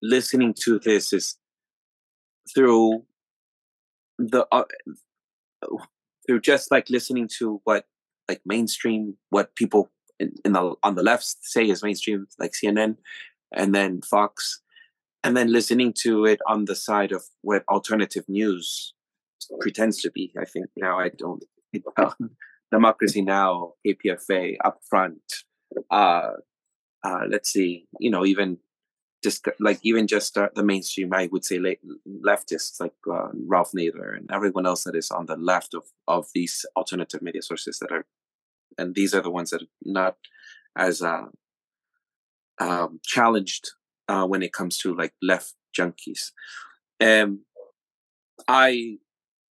listening 0.03 0.55
to 0.65 0.79
this 0.79 1.13
is 1.13 1.37
through 2.55 3.05
the 4.19 4.47
uh, 4.53 4.65
through 6.27 6.41
just 6.41 6.71
like 6.71 6.91
listening 6.91 7.29
to 7.39 7.61
what 7.65 7.87
like 8.29 8.41
mainstream 8.45 9.17
what 9.31 9.55
people 9.57 9.91
in, 10.19 10.33
in 10.45 10.53
the 10.53 10.75
on 10.83 10.95
the 10.95 11.03
left 11.03 11.25
say 11.43 11.69
is 11.69 11.83
mainstream 11.83 12.27
like 12.39 12.53
CNN 12.53 12.97
and 13.53 13.75
then 13.75 14.01
Fox 14.03 14.61
and 15.23 15.37
then 15.37 15.53
listening 15.53 15.93
to 15.99 16.25
it 16.25 16.41
on 16.47 16.65
the 16.65 16.75
side 16.75 17.13
of 17.13 17.23
what 17.43 17.65
alternative 17.69 18.25
news 18.29 18.95
pretends 19.61 20.01
to 20.03 20.11
be. 20.11 20.33
I 20.41 20.45
think 20.45 20.67
now 20.77 20.99
I 20.99 21.11
don't. 21.11 21.45
Uh, 21.97 22.13
Democracy 22.73 23.21
Now, 23.21 23.73
KPFA, 23.85 24.57
Upfront. 24.65 25.19
Uh, 25.91 26.31
uh, 27.03 27.21
let's 27.29 27.51
see, 27.51 27.87
you 27.99 28.11
know, 28.11 28.25
even 28.25 28.59
just 29.23 29.47
like 29.59 29.81
even 29.83 30.07
just 30.07 30.39
uh, 30.39 30.49
the 30.55 30.63
mainstream, 30.63 31.13
I 31.13 31.29
would 31.31 31.45
say 31.45 31.59
leftists 31.59 32.81
like 32.81 32.95
uh, 33.11 33.29
Ralph 33.47 33.73
Nader 33.73 34.17
and 34.17 34.31
everyone 34.33 34.67
else 34.67 34.85
that 34.85 34.95
is 34.95 35.11
on 35.11 35.27
the 35.27 35.37
left 35.37 35.75
of 35.75 35.85
of 36.09 36.29
these 36.35 36.65
alternative 36.77 37.23
media 37.23 37.43
sources 37.43 37.79
that 37.81 37.93
are, 37.93 38.07
and 38.79 38.95
these 38.95 39.15
are 39.15 39.21
the 39.21 39.31
ones 39.31 39.51
that 39.51 39.63
are 39.63 39.67
not 39.85 40.17
as 40.77 41.03
uh, 41.03 41.27
um, 42.61 43.01
challenged 43.05 43.73
uh, 44.11 44.27
when 44.27 44.43
it 44.43 44.53
comes 44.53 44.77
to 44.79 44.93
like 44.93 45.15
left 45.23 45.55
junkies. 45.79 46.33
Um, 47.01 47.45
I 48.49 48.99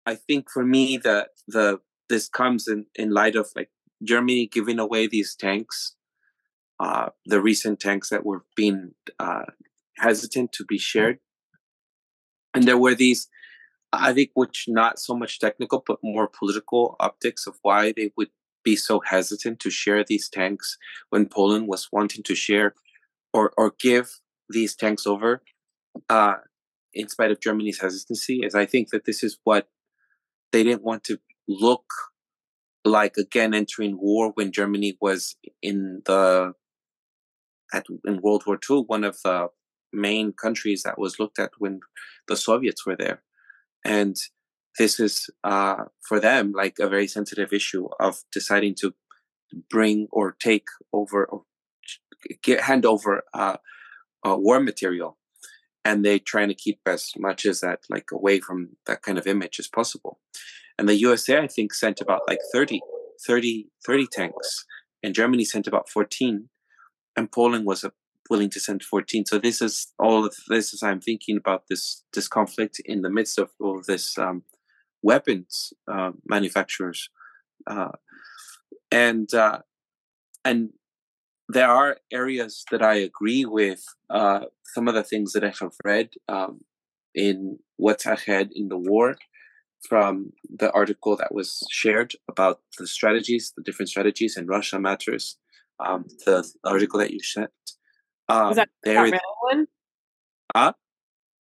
I 0.05 0.15
think 0.15 0.51
for 0.51 0.63
me 0.63 0.97
that 0.97 1.29
the 1.47 1.79
this 2.07 2.29
comes 2.29 2.67
in 2.67 2.85
in 2.95 3.09
light 3.09 3.35
of 3.35 3.47
like 3.55 3.71
Germany 4.03 4.45
giving 4.45 4.79
away 4.79 5.07
these 5.07 5.35
tanks, 5.35 5.95
uh, 6.79 7.09
the 7.25 7.41
recent 7.41 7.79
tanks 7.79 8.09
that 8.09 8.25
were 8.25 8.43
being 8.55 8.91
uh, 9.19 9.45
hesitant 9.97 10.51
to 10.53 10.65
be 10.65 10.77
shared, 10.77 11.17
and 12.53 12.65
there 12.65 12.77
were 12.77 12.95
these. 12.95 13.27
I 13.95 14.11
think, 14.11 14.31
which 14.33 14.65
not 14.67 14.97
so 14.97 15.15
much 15.15 15.39
technical, 15.39 15.83
but 15.85 15.99
more 16.03 16.27
political 16.27 16.95
optics 16.99 17.45
of 17.45 17.59
why 17.61 17.91
they 17.91 18.11
would 18.17 18.31
be 18.63 18.75
so 18.75 19.01
hesitant 19.01 19.59
to 19.59 19.69
share 19.69 20.03
these 20.03 20.27
tanks 20.29 20.79
when 21.11 21.27
Poland 21.27 21.67
was 21.67 21.89
wanting 21.91 22.23
to 22.23 22.33
share 22.33 22.73
or 23.33 23.53
or 23.55 23.75
give 23.79 24.19
these 24.49 24.75
tanks 24.75 25.05
over, 25.05 25.41
uh, 26.09 26.35
in 26.93 27.09
spite 27.09 27.31
of 27.31 27.39
Germany's 27.39 27.81
hesitancy, 27.81 28.41
is 28.43 28.55
I 28.55 28.65
think 28.65 28.89
that 28.89 29.05
this 29.05 29.23
is 29.23 29.37
what 29.43 29.67
they 30.51 30.63
didn't 30.63 30.83
want 30.83 31.03
to 31.05 31.19
look 31.47 31.85
like 32.85 33.17
again 33.17 33.53
entering 33.53 33.97
war 33.99 34.31
when 34.35 34.51
Germany 34.51 34.97
was 35.01 35.35
in 35.61 36.01
the 36.05 36.53
at 37.73 37.85
in 38.05 38.21
World 38.21 38.43
War 38.45 38.59
II, 38.69 38.83
one 38.87 39.03
of 39.03 39.17
the 39.23 39.47
main 39.91 40.33
countries 40.33 40.83
that 40.83 40.99
was 40.99 41.19
looked 41.19 41.39
at 41.39 41.51
when 41.57 41.79
the 42.27 42.35
Soviets 42.35 42.85
were 42.85 42.95
there, 42.95 43.23
and 43.83 44.15
this 44.77 44.99
is 44.99 45.29
uh, 45.43 45.85
for 46.07 46.19
them 46.19 46.51
like 46.55 46.77
a 46.79 46.89
very 46.89 47.07
sensitive 47.07 47.53
issue 47.53 47.87
of 47.99 48.23
deciding 48.31 48.75
to 48.75 48.93
bring 49.69 50.07
or 50.11 50.35
take 50.39 50.67
over 50.91 51.25
or 51.25 51.43
get 52.43 52.61
hand 52.61 52.85
over 52.85 53.23
uh, 53.33 53.57
uh, 54.25 54.35
war 54.37 54.59
material 54.59 55.17
and 55.85 56.03
they're 56.03 56.19
trying 56.19 56.47
to 56.47 56.53
keep 56.53 56.79
as 56.85 57.11
much 57.17 57.45
as 57.45 57.59
that 57.61 57.79
like 57.89 58.11
away 58.11 58.39
from 58.39 58.69
that 58.87 59.01
kind 59.01 59.17
of 59.17 59.27
image 59.27 59.59
as 59.59 59.67
possible. 59.67 60.19
And 60.77 60.89
the 60.89 60.95
usa 60.95 61.39
i 61.39 61.47
think 61.47 61.73
sent 61.73 62.01
about 62.01 62.21
like 62.27 62.39
30 62.51 62.81
30 63.25 63.67
30 63.85 64.07
tanks 64.11 64.65
and 65.03 65.13
germany 65.13 65.45
sent 65.45 65.67
about 65.67 65.87
14 65.87 66.49
and 67.15 67.31
poland 67.31 67.65
was 67.65 67.83
uh, 67.83 67.89
willing 68.29 68.49
to 68.49 68.59
send 68.59 68.83
14 68.83 69.25
so 69.25 69.37
this 69.37 69.61
is 69.61 69.93
all 69.99 70.25
of 70.25 70.35
this 70.47 70.73
as 70.73 70.81
i'm 70.81 70.99
thinking 70.99 71.37
about 71.37 71.63
this 71.69 72.03
this 72.13 72.27
conflict 72.27 72.81
in 72.85 73.01
the 73.01 73.09
midst 73.09 73.37
of 73.37 73.51
all 73.59 73.77
of 73.77 73.85
this 73.85 74.17
um, 74.17 74.43
weapons 75.03 75.73
uh, 75.87 76.11
manufacturers 76.25 77.09
uh, 77.67 77.91
and 78.91 79.33
uh, 79.33 79.59
and 80.43 80.69
there 81.53 81.69
are 81.69 81.97
areas 82.11 82.65
that 82.71 82.81
I 82.81 82.95
agree 82.95 83.45
with 83.45 83.83
uh, 84.09 84.45
some 84.73 84.87
of 84.87 84.95
the 84.95 85.03
things 85.03 85.33
that 85.33 85.43
I 85.43 85.53
have 85.59 85.73
read 85.83 86.09
um, 86.27 86.61
in 87.13 87.59
what's 87.77 88.05
ahead 88.05 88.49
in 88.53 88.67
the 88.69 88.77
war 88.77 89.15
from 89.87 90.31
the 90.49 90.71
article 90.71 91.15
that 91.17 91.33
was 91.33 91.65
shared 91.69 92.13
about 92.29 92.61
the 92.77 92.87
strategies, 92.87 93.53
the 93.55 93.63
different 93.63 93.89
strategies, 93.89 94.37
and 94.37 94.47
Russia 94.47 94.79
matters. 94.79 95.37
Um, 95.79 96.05
the 96.25 96.47
article 96.63 96.99
that 96.99 97.11
you 97.11 97.19
sent. 97.19 97.49
Um, 98.29 98.47
Was 98.47 98.55
that 98.57 98.69
the 98.83 98.91
Scott 98.91 99.03
Ritter 99.03 99.19
one? 99.41 99.67
Huh? 100.55 100.73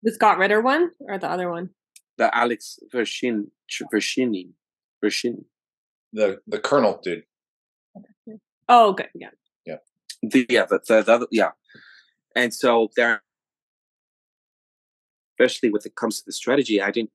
The 0.03 0.13
Scott 0.13 0.39
Ritter 0.39 0.61
one 0.61 0.91
or 1.01 1.19
the 1.19 1.31
other 1.31 1.51
one? 1.51 1.71
The 2.19 2.35
Alex 2.37 2.79
Vershin, 2.93 3.49
Vershini, 3.93 4.51
Vershini. 5.05 5.45
The 6.13 6.41
the 6.47 6.59
colonel 6.59 7.01
dude. 7.03 7.25
Oh, 8.69 8.91
okay, 8.91 9.09
yeah 9.15 9.29
the 10.23 10.47
yeah 10.49 10.67
the, 10.67 10.81
the, 10.87 11.03
the 11.03 11.29
yeah. 11.31 11.51
And 12.35 12.55
so 12.55 12.91
there 12.97 13.23
especially 15.39 15.71
when 15.71 15.83
it 15.85 15.97
comes 15.97 16.19
to 16.19 16.23
the 16.27 16.33
strategy 16.33 16.81
i 16.81 16.91
didn't 16.91 17.11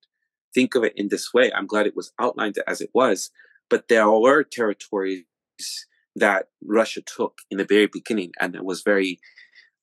think 0.53 0.75
of 0.75 0.83
it 0.83 0.93
in 0.95 1.09
this 1.09 1.33
way. 1.33 1.51
I'm 1.53 1.67
glad 1.67 1.85
it 1.85 1.95
was 1.95 2.11
outlined 2.19 2.57
as 2.65 2.81
it 2.81 2.89
was. 2.93 3.29
But 3.69 3.89
there 3.89 4.09
were 4.09 4.43
territories 4.43 5.25
that 6.15 6.47
russia 6.65 7.01
took 7.15 7.35
in 7.51 7.59
the 7.59 7.65
very 7.75 7.85
beginning 7.85 8.31
and 8.41 8.55
it 8.55 8.65
was 8.65 8.81
very 8.81 9.19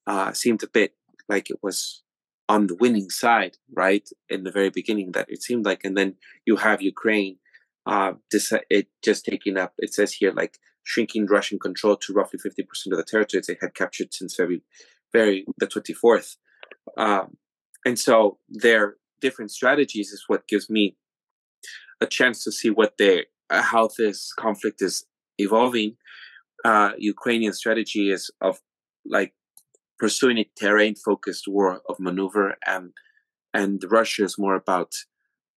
uh 0.08 0.32
seemed 0.32 0.62
a 0.64 0.66
bit 0.66 0.92
like 1.28 1.48
it 1.48 1.60
was 1.62 2.02
on 2.48 2.66
the 2.66 2.74
winning 2.74 3.08
side 3.08 3.56
right 3.72 4.08
in 4.28 4.42
the 4.42 4.50
very 4.50 4.68
beginning 4.68 5.12
that 5.12 5.30
it 5.30 5.40
seemed 5.44 5.64
like. 5.64 5.82
And 5.84 5.96
then 5.96 6.10
you 6.44 6.56
have 6.56 6.82
ukraine 6.82 7.36
uh 7.86 8.12
it 8.68 8.88
just 9.04 9.24
taking 9.24 9.56
up 9.56 9.72
it 9.78 9.94
says 9.94 10.12
here 10.12 10.32
like 10.32 10.58
shrinking 10.84 11.26
Russian 11.26 11.58
control 11.58 11.96
to 11.96 12.12
roughly 12.12 12.38
50% 12.38 12.92
of 12.92 12.98
the 12.98 13.04
territories 13.04 13.46
they 13.46 13.56
had 13.60 13.74
captured 13.74 14.14
since 14.14 14.36
February, 14.36 14.62
very 15.12 15.44
the 15.58 15.66
24th. 15.66 16.36
Um, 16.96 17.36
and 17.84 17.98
so 17.98 18.38
their 18.48 18.96
different 19.20 19.50
strategies 19.50 20.10
is 20.10 20.24
what 20.26 20.46
gives 20.46 20.70
me 20.70 20.96
a 22.00 22.06
chance 22.06 22.44
to 22.44 22.52
see 22.52 22.70
what 22.70 22.94
they 22.98 23.24
uh, 23.50 23.62
how 23.62 23.88
this 23.98 24.32
conflict 24.32 24.80
is 24.82 25.04
evolving. 25.38 25.96
Uh, 26.64 26.92
Ukrainian 26.98 27.52
strategy 27.52 28.10
is 28.10 28.30
of 28.40 28.60
like 29.04 29.34
pursuing 29.98 30.38
a 30.38 30.50
terrain 30.56 30.94
focused 30.94 31.46
war 31.46 31.80
of 31.88 32.00
maneuver 32.00 32.56
and 32.66 32.92
and 33.52 33.82
Russia 33.88 34.24
is 34.24 34.36
more 34.38 34.56
about 34.56 34.92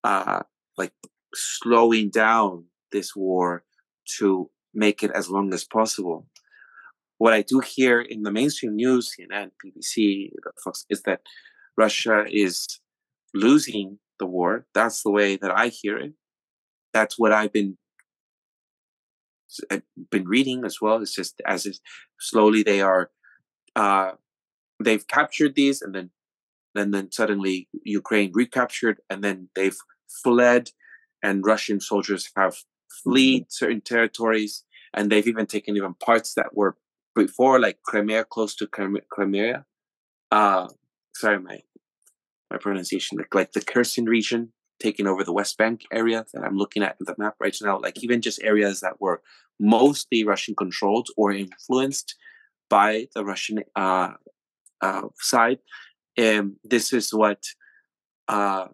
uh, 0.04 0.42
like 0.78 0.94
slowing 1.34 2.10
down 2.10 2.66
this 2.92 3.16
war 3.16 3.64
to 4.18 4.50
make 4.78 5.04
it 5.04 5.12
as 5.14 5.30
long 5.30 5.54
as 5.54 5.66
possible. 5.66 6.28
What 7.18 7.34
I 7.34 7.42
do 7.42 7.60
hear 7.60 8.00
in 8.00 8.22
the 8.22 8.32
mainstream 8.32 8.76
news, 8.76 9.12
CNN, 9.12 9.50
BBC, 9.60 10.30
Fox, 10.64 10.86
is 10.90 11.02
that 11.04 11.22
Russia 11.76 12.26
is 12.30 12.80
losing 13.34 13.98
the 14.20 14.28
war. 14.28 14.68
That's 14.74 15.02
the 15.02 15.12
way 15.12 15.36
that 15.36 15.52
I 15.52 15.70
hear 15.70 15.98
it. 15.98 16.14
That's 16.94 17.18
what 17.18 17.34
I've 17.34 17.52
been 17.52 17.78
I've 19.72 19.84
been 20.12 20.28
reading 20.28 20.64
as 20.66 20.80
well. 20.82 21.02
It's 21.02 21.16
just 21.16 21.42
as 21.48 21.66
it, 21.66 21.80
slowly 22.20 22.64
they 22.64 22.82
are, 22.82 23.10
uh, 23.76 24.12
they've 24.84 25.08
captured 25.08 25.56
these, 25.56 25.82
and 25.82 25.96
then, 25.96 26.12
and 26.76 26.94
then 26.94 27.12
suddenly 27.12 27.70
Ukraine 27.84 28.32
recaptured, 28.34 28.98
and 29.10 29.24
then 29.24 29.50
they've 29.56 29.78
fled, 30.24 30.72
and 31.24 31.46
Russian 31.46 31.80
soldiers 31.80 32.30
have 32.36 32.56
fled 33.04 33.46
certain 33.50 33.82
territories, 33.82 34.64
and 34.94 35.12
they've 35.12 35.28
even 35.28 35.46
taken 35.46 35.76
even 35.76 35.94
parts 35.96 36.34
that 36.36 36.56
were 36.56 36.78
before, 37.16 37.60
like 37.60 37.82
Crimea, 37.84 38.26
close 38.26 38.56
to 38.56 38.68
Crimea. 38.68 39.66
Uh, 40.32 40.68
sorry, 41.16 41.40
my 41.40 41.60
my 42.52 42.58
pronunciation, 42.58 43.18
like, 43.18 43.36
like 43.36 43.52
the 43.52 43.62
Kherson 43.62 44.06
region, 44.06 44.54
taking 44.80 45.08
over 45.08 45.24
the 45.24 45.34
West 45.34 45.58
Bank 45.58 45.82
area 45.92 46.26
that 46.34 46.44
I'm 46.44 46.58
looking 46.58 46.84
at 46.84 46.96
in 47.00 47.06
the 47.06 47.16
map 47.18 47.36
right 47.40 47.56
now. 47.62 47.80
Like 47.80 48.04
even 48.04 48.22
just 48.22 48.42
areas 48.44 48.80
that 48.82 49.02
were 49.02 49.22
mostly 49.60 50.24
Russian 50.24 50.56
controlled 50.56 51.10
or 51.18 51.32
influenced 51.32 52.16
by 52.70 53.08
the 53.16 53.26
Russian 53.26 53.64
uh, 53.76 54.12
uh, 54.82 55.08
side. 55.20 55.60
And 56.16 56.56
this 56.64 56.94
is 56.94 57.14
what 57.14 57.44
uh, 58.28 58.68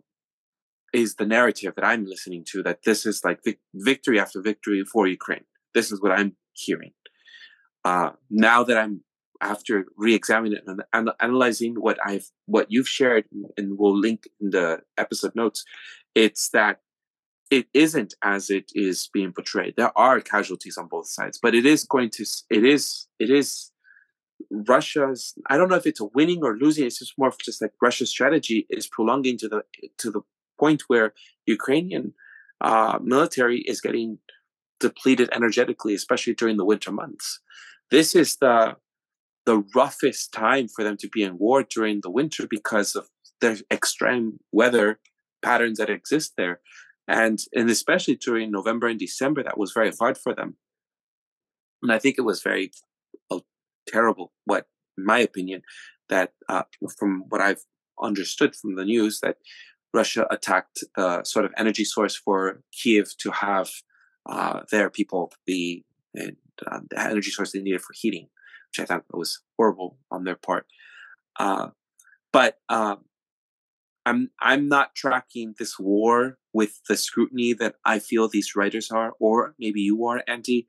is 0.94 1.16
the 1.16 1.26
narrative 1.26 1.74
that 1.76 1.86
I'm 1.86 2.06
listening 2.06 2.46
to. 2.52 2.64
That 2.64 2.84
this 2.86 3.06
is 3.06 3.24
like 3.24 3.40
vic- 3.44 3.60
victory 3.74 4.20
after 4.20 4.42
victory 4.42 4.84
for 4.84 5.08
Ukraine. 5.08 5.46
This 5.74 5.92
is 5.92 6.02
what 6.02 6.12
I'm 6.12 6.36
hearing. 6.54 6.92
Uh, 7.84 8.12
now 8.30 8.64
that 8.64 8.78
I'm 8.78 9.02
after 9.42 9.86
re-examining 9.98 10.60
and, 10.66 10.84
and 10.94 11.10
analyzing 11.20 11.76
what 11.76 11.98
I've 12.04 12.30
what 12.46 12.68
you've 12.70 12.88
shared 12.88 13.26
and 13.58 13.78
we'll 13.78 13.98
link 13.98 14.28
in 14.40 14.52
the 14.52 14.80
episode 14.98 15.36
notes, 15.36 15.66
it's 16.16 16.50
that 16.50 16.80
it 17.52 17.68
isn't 17.74 18.16
as 18.24 18.50
it 18.50 18.72
is 18.74 19.10
being 19.14 19.34
portrayed. 19.34 19.76
There 19.76 19.96
are 19.98 20.20
casualties 20.22 20.78
on 20.78 20.88
both 20.88 21.08
sides, 21.08 21.40
but 21.42 21.54
it 21.54 21.66
is 21.66 21.84
going 21.84 22.10
to 22.12 22.26
it 22.50 22.64
is 22.64 23.08
it 23.20 23.30
is 23.30 23.72
Russia's 24.50 25.34
I 25.50 25.58
don't 25.58 25.70
know 25.70 25.76
if 25.76 25.86
it's 25.86 26.02
a 26.02 26.06
winning 26.06 26.44
or 26.44 26.58
losing. 26.58 26.86
It's 26.86 27.00
just 27.00 27.18
more 27.18 27.34
just 27.44 27.62
like 27.62 27.72
Russia's 27.82 28.10
strategy 28.10 28.66
is 28.70 28.88
prolonging 28.88 29.38
to 29.40 29.50
the 29.50 29.64
to 30.00 30.10
the 30.10 30.22
point 30.60 30.84
where 30.88 31.14
Ukrainian 31.46 32.14
uh, 32.62 32.98
military 33.04 33.60
is 33.62 33.82
getting 33.82 34.20
depleted 34.88 35.30
energetically, 35.34 35.94
especially 35.96 36.36
during 36.36 36.58
the 36.58 36.70
winter 36.72 36.92
months. 36.92 37.40
This 37.90 38.10
is 38.16 38.30
the 38.38 38.76
the 39.46 39.64
roughest 39.76 40.32
time 40.32 40.68
for 40.74 40.84
them 40.86 40.98
to 40.98 41.10
be 41.16 41.22
in 41.28 41.38
war 41.38 41.64
during 41.76 42.00
the 42.00 42.16
winter 42.20 42.44
because 42.50 42.96
of 43.00 43.06
the 43.42 43.62
extreme 43.78 44.40
weather 44.60 45.00
patterns 45.44 45.78
that 45.80 45.90
exist 45.90 46.34
there. 46.38 46.56
And 47.08 47.38
and 47.58 47.70
especially 47.70 48.18
during 48.28 48.52
November 48.52 48.88
and 48.88 49.00
December, 49.00 49.42
that 49.44 49.62
was 49.64 49.74
very 49.80 49.92
hard 50.00 50.18
for 50.18 50.34
them. 50.34 50.50
And 51.82 51.92
I 51.92 52.00
think 52.00 52.16
it 52.18 52.30
was 52.32 52.42
very 52.42 52.72
uh, 53.32 53.46
terrible, 53.94 54.28
what 54.46 54.66
in 54.98 55.06
my 55.14 55.20
opinion, 55.30 55.62
that 56.10 56.30
uh, 56.48 56.64
from 56.98 57.12
what 57.30 57.42
I've 57.42 57.64
understood 58.10 58.56
from 58.56 58.76
the 58.76 58.86
news, 58.86 59.20
that 59.24 59.38
Russia 59.94 60.26
attacked 60.36 60.80
the 60.96 61.24
sort 61.24 61.46
of 61.46 61.52
energy 61.58 61.86
source 61.86 62.16
for 62.16 62.62
Kiev 62.72 63.08
to 63.24 63.30
have 63.32 63.70
uh, 64.26 64.62
their 64.72 64.90
people 64.90 65.32
be 65.46 65.86
and 66.16 66.38
uh, 66.66 66.80
the 66.90 67.00
energy 67.00 67.32
source 67.32 67.52
they 67.52 67.62
needed 67.62 67.82
for 67.82 67.94
heating, 67.94 68.28
which 68.70 68.80
I 68.80 68.86
thought 68.86 69.06
was 69.12 69.42
horrible 69.58 69.98
on 70.12 70.24
their 70.24 70.36
part. 70.36 70.68
Uh, 71.40 71.70
but 72.32 72.60
um, 72.70 73.06
I'm 74.06 74.32
I'm 74.40 74.68
not 74.68 74.96
tracking 74.96 75.56
this 75.58 75.80
war 75.80 76.38
with 76.54 76.82
the 76.88 76.98
scrutiny 76.98 77.54
that 77.54 77.76
I 77.86 78.00
feel 78.00 78.28
these 78.28 78.56
writers 78.56 78.92
are, 78.92 79.14
or 79.20 79.56
maybe 79.60 79.82
you 79.82 80.06
are, 80.06 80.24
Andy. 80.28 80.68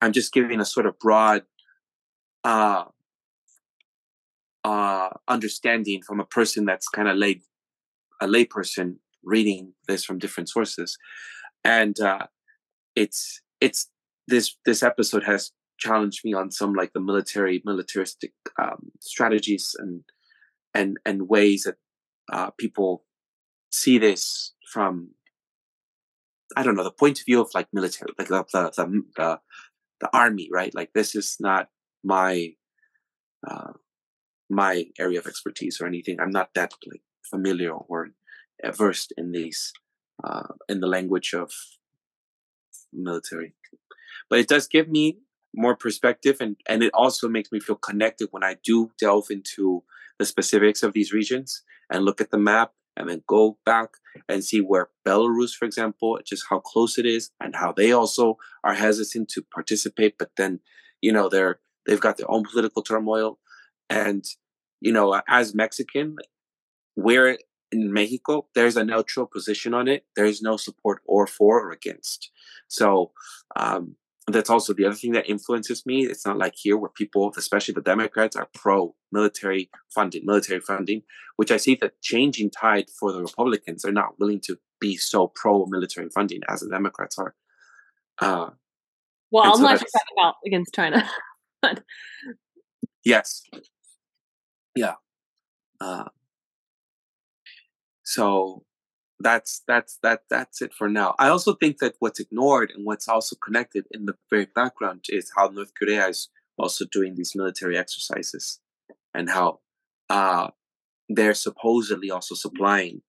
I'm 0.00 0.12
just 0.12 0.32
giving 0.32 0.60
a 0.60 0.64
sort 0.64 0.86
of 0.86 0.98
broad 0.98 1.44
uh, 2.44 2.84
uh, 4.62 5.08
understanding 5.26 6.02
from 6.02 6.20
a 6.20 6.26
person 6.26 6.66
that's 6.66 6.88
kind 6.88 7.08
of 7.08 7.16
lay 7.16 7.40
a 8.20 8.26
layperson 8.26 8.96
reading 9.22 9.72
this 9.88 10.04
from 10.04 10.18
different 10.18 10.48
sources, 10.48 10.98
and 11.64 11.98
uh, 12.00 12.26
it's 12.96 13.42
it's 13.60 13.90
this 14.26 14.56
this 14.64 14.82
episode 14.82 15.24
has 15.24 15.52
challenged 15.78 16.24
me 16.24 16.32
on 16.32 16.50
some 16.50 16.72
like 16.72 16.92
the 16.92 17.00
military 17.00 17.62
militaristic 17.64 18.32
um, 18.60 18.90
strategies 19.00 19.76
and 19.78 20.02
and 20.74 20.96
and 21.04 21.28
ways 21.28 21.64
that 21.64 21.76
uh, 22.32 22.50
people 22.58 23.04
see 23.70 23.98
this 23.98 24.54
from 24.72 25.10
I 26.56 26.62
don't 26.62 26.74
know 26.74 26.84
the 26.84 26.90
point 26.90 27.20
of 27.20 27.26
view 27.26 27.40
of 27.40 27.50
like 27.54 27.68
military 27.72 28.10
like 28.18 28.28
the 28.28 28.44
the 28.52 28.70
the, 28.76 29.02
the, 29.16 29.40
the 30.00 30.16
army 30.16 30.48
right? 30.50 30.74
Like 30.74 30.90
this 30.94 31.14
is 31.14 31.36
not 31.38 31.68
my 32.02 32.54
uh, 33.48 33.72
my 34.48 34.86
area 34.98 35.18
of 35.18 35.26
expertise 35.26 35.80
or 35.80 35.86
anything. 35.86 36.18
I'm 36.20 36.30
not 36.30 36.50
that 36.54 36.72
like 36.90 37.02
familiar 37.30 37.72
or 37.72 38.08
versed 38.74 39.12
in 39.16 39.32
these 39.32 39.72
uh, 40.24 40.48
in 40.68 40.80
the 40.80 40.86
language 40.86 41.34
of 41.34 41.52
military 42.96 43.54
but 44.28 44.38
it 44.38 44.48
does 44.48 44.66
give 44.66 44.88
me 44.88 45.18
more 45.54 45.76
perspective 45.76 46.36
and 46.40 46.56
and 46.68 46.82
it 46.82 46.90
also 46.92 47.28
makes 47.28 47.50
me 47.50 47.60
feel 47.60 47.76
connected 47.76 48.28
when 48.30 48.44
I 48.44 48.56
do 48.64 48.90
delve 48.98 49.30
into 49.30 49.82
the 50.18 50.24
specifics 50.24 50.82
of 50.82 50.92
these 50.92 51.12
regions 51.12 51.62
and 51.90 52.04
look 52.04 52.20
at 52.20 52.30
the 52.30 52.38
map 52.38 52.72
and 52.96 53.08
then 53.08 53.22
go 53.26 53.58
back 53.66 53.90
and 54.28 54.42
see 54.42 54.60
where 54.60 54.88
Belarus, 55.06 55.54
for 55.54 55.66
example, 55.66 56.18
just 56.24 56.46
how 56.48 56.60
close 56.60 56.96
it 56.98 57.04
is 57.04 57.30
and 57.40 57.54
how 57.54 57.72
they 57.72 57.92
also 57.92 58.38
are 58.64 58.74
hesitant 58.74 59.28
to 59.28 59.42
participate. 59.42 60.16
But 60.18 60.30
then, 60.36 60.60
you 61.02 61.12
know, 61.12 61.28
they're 61.28 61.60
they've 61.86 62.00
got 62.00 62.16
their 62.16 62.30
own 62.30 62.44
political 62.44 62.82
turmoil. 62.82 63.38
And, 63.90 64.24
you 64.80 64.92
know, 64.92 65.20
as 65.28 65.54
Mexican, 65.54 66.16
we're 66.96 67.38
in 67.72 67.92
Mexico, 67.92 68.46
there's 68.54 68.76
a 68.76 68.84
neutral 68.84 69.26
position 69.26 69.74
on 69.74 69.88
it. 69.88 70.04
There's 70.14 70.42
no 70.42 70.56
support 70.56 71.02
or 71.04 71.26
for 71.26 71.60
or 71.60 71.72
against. 71.72 72.30
So 72.68 73.12
um, 73.56 73.96
that's 74.28 74.50
also 74.50 74.72
the 74.72 74.84
other 74.84 74.94
thing 74.94 75.12
that 75.12 75.28
influences 75.28 75.86
me. 75.86 76.04
It's 76.04 76.26
not 76.26 76.38
like 76.38 76.54
here 76.56 76.76
where 76.76 76.90
people, 76.90 77.32
especially 77.36 77.74
the 77.74 77.80
Democrats, 77.80 78.36
are 78.36 78.48
pro 78.54 78.94
military 79.12 79.70
funding, 79.94 80.24
military 80.24 80.60
funding, 80.60 81.02
which 81.36 81.50
I 81.50 81.56
see 81.56 81.74
the 81.74 81.92
changing 82.02 82.50
tide 82.50 82.86
for 82.98 83.12
the 83.12 83.20
Republicans. 83.20 83.82
They're 83.82 83.92
not 83.92 84.18
willing 84.18 84.40
to 84.42 84.58
be 84.80 84.96
so 84.96 85.32
pro 85.34 85.66
military 85.66 86.08
funding 86.10 86.40
as 86.48 86.60
the 86.60 86.68
Democrats 86.68 87.18
are. 87.18 87.34
Uh, 88.20 88.50
well, 89.30 89.54
so 89.54 89.58
unless 89.58 89.80
you're 89.80 89.88
talking 89.92 90.16
about 90.18 90.34
against 90.46 90.74
China. 90.74 91.08
yes. 93.04 93.42
Yeah. 94.74 94.94
Uh, 95.80 96.04
so 98.06 98.62
that's 99.18 99.62
that's 99.66 99.98
that 100.02 100.20
that's 100.30 100.62
it 100.62 100.72
for 100.72 100.88
now. 100.88 101.14
I 101.18 101.28
also 101.28 101.54
think 101.54 101.78
that 101.78 101.96
what's 101.98 102.20
ignored 102.20 102.72
and 102.74 102.86
what's 102.86 103.08
also 103.08 103.34
connected 103.44 103.86
in 103.90 104.06
the 104.06 104.14
very 104.30 104.46
background 104.54 105.06
is 105.08 105.32
how 105.36 105.48
North 105.48 105.72
Korea 105.74 106.06
is 106.06 106.28
also 106.56 106.84
doing 106.90 107.16
these 107.16 107.34
military 107.34 107.76
exercises 107.76 108.60
and 109.12 109.28
how 109.28 109.58
uh, 110.08 110.48
they're 111.08 111.34
supposedly 111.34 112.10
also 112.10 112.34
supplying 112.36 113.02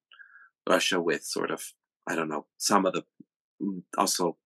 Russia 0.67 0.99
with 0.99 1.23
sort 1.23 1.51
of 1.51 1.61
I 2.09 2.15
don't 2.15 2.29
know 2.29 2.47
some 2.57 2.87
of 2.87 2.93
the 2.93 3.03
mm, 3.61 3.83
also 3.99 4.37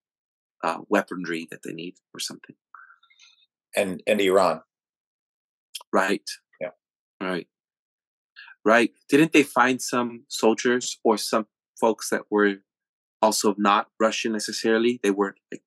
uh, 0.62 0.78
weaponry 0.90 1.48
that 1.50 1.62
they 1.62 1.72
need 1.72 1.94
or 2.12 2.20
something. 2.20 2.56
And 3.74 4.02
and 4.06 4.20
Iran, 4.20 4.60
right? 5.94 6.28
Yeah, 6.60 6.72
right 7.22 7.46
right? 8.64 8.90
Didn't 9.08 9.32
they 9.32 9.42
find 9.42 9.80
some 9.80 10.24
soldiers 10.28 10.98
or 11.04 11.16
some 11.16 11.46
folks 11.80 12.10
that 12.10 12.22
were 12.30 12.56
also 13.20 13.54
not 13.58 13.88
Russian 14.00 14.32
necessarily? 14.32 15.00
They 15.02 15.10
were 15.10 15.34
like 15.50 15.62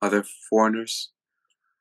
other 0.00 0.24
foreigners. 0.50 1.10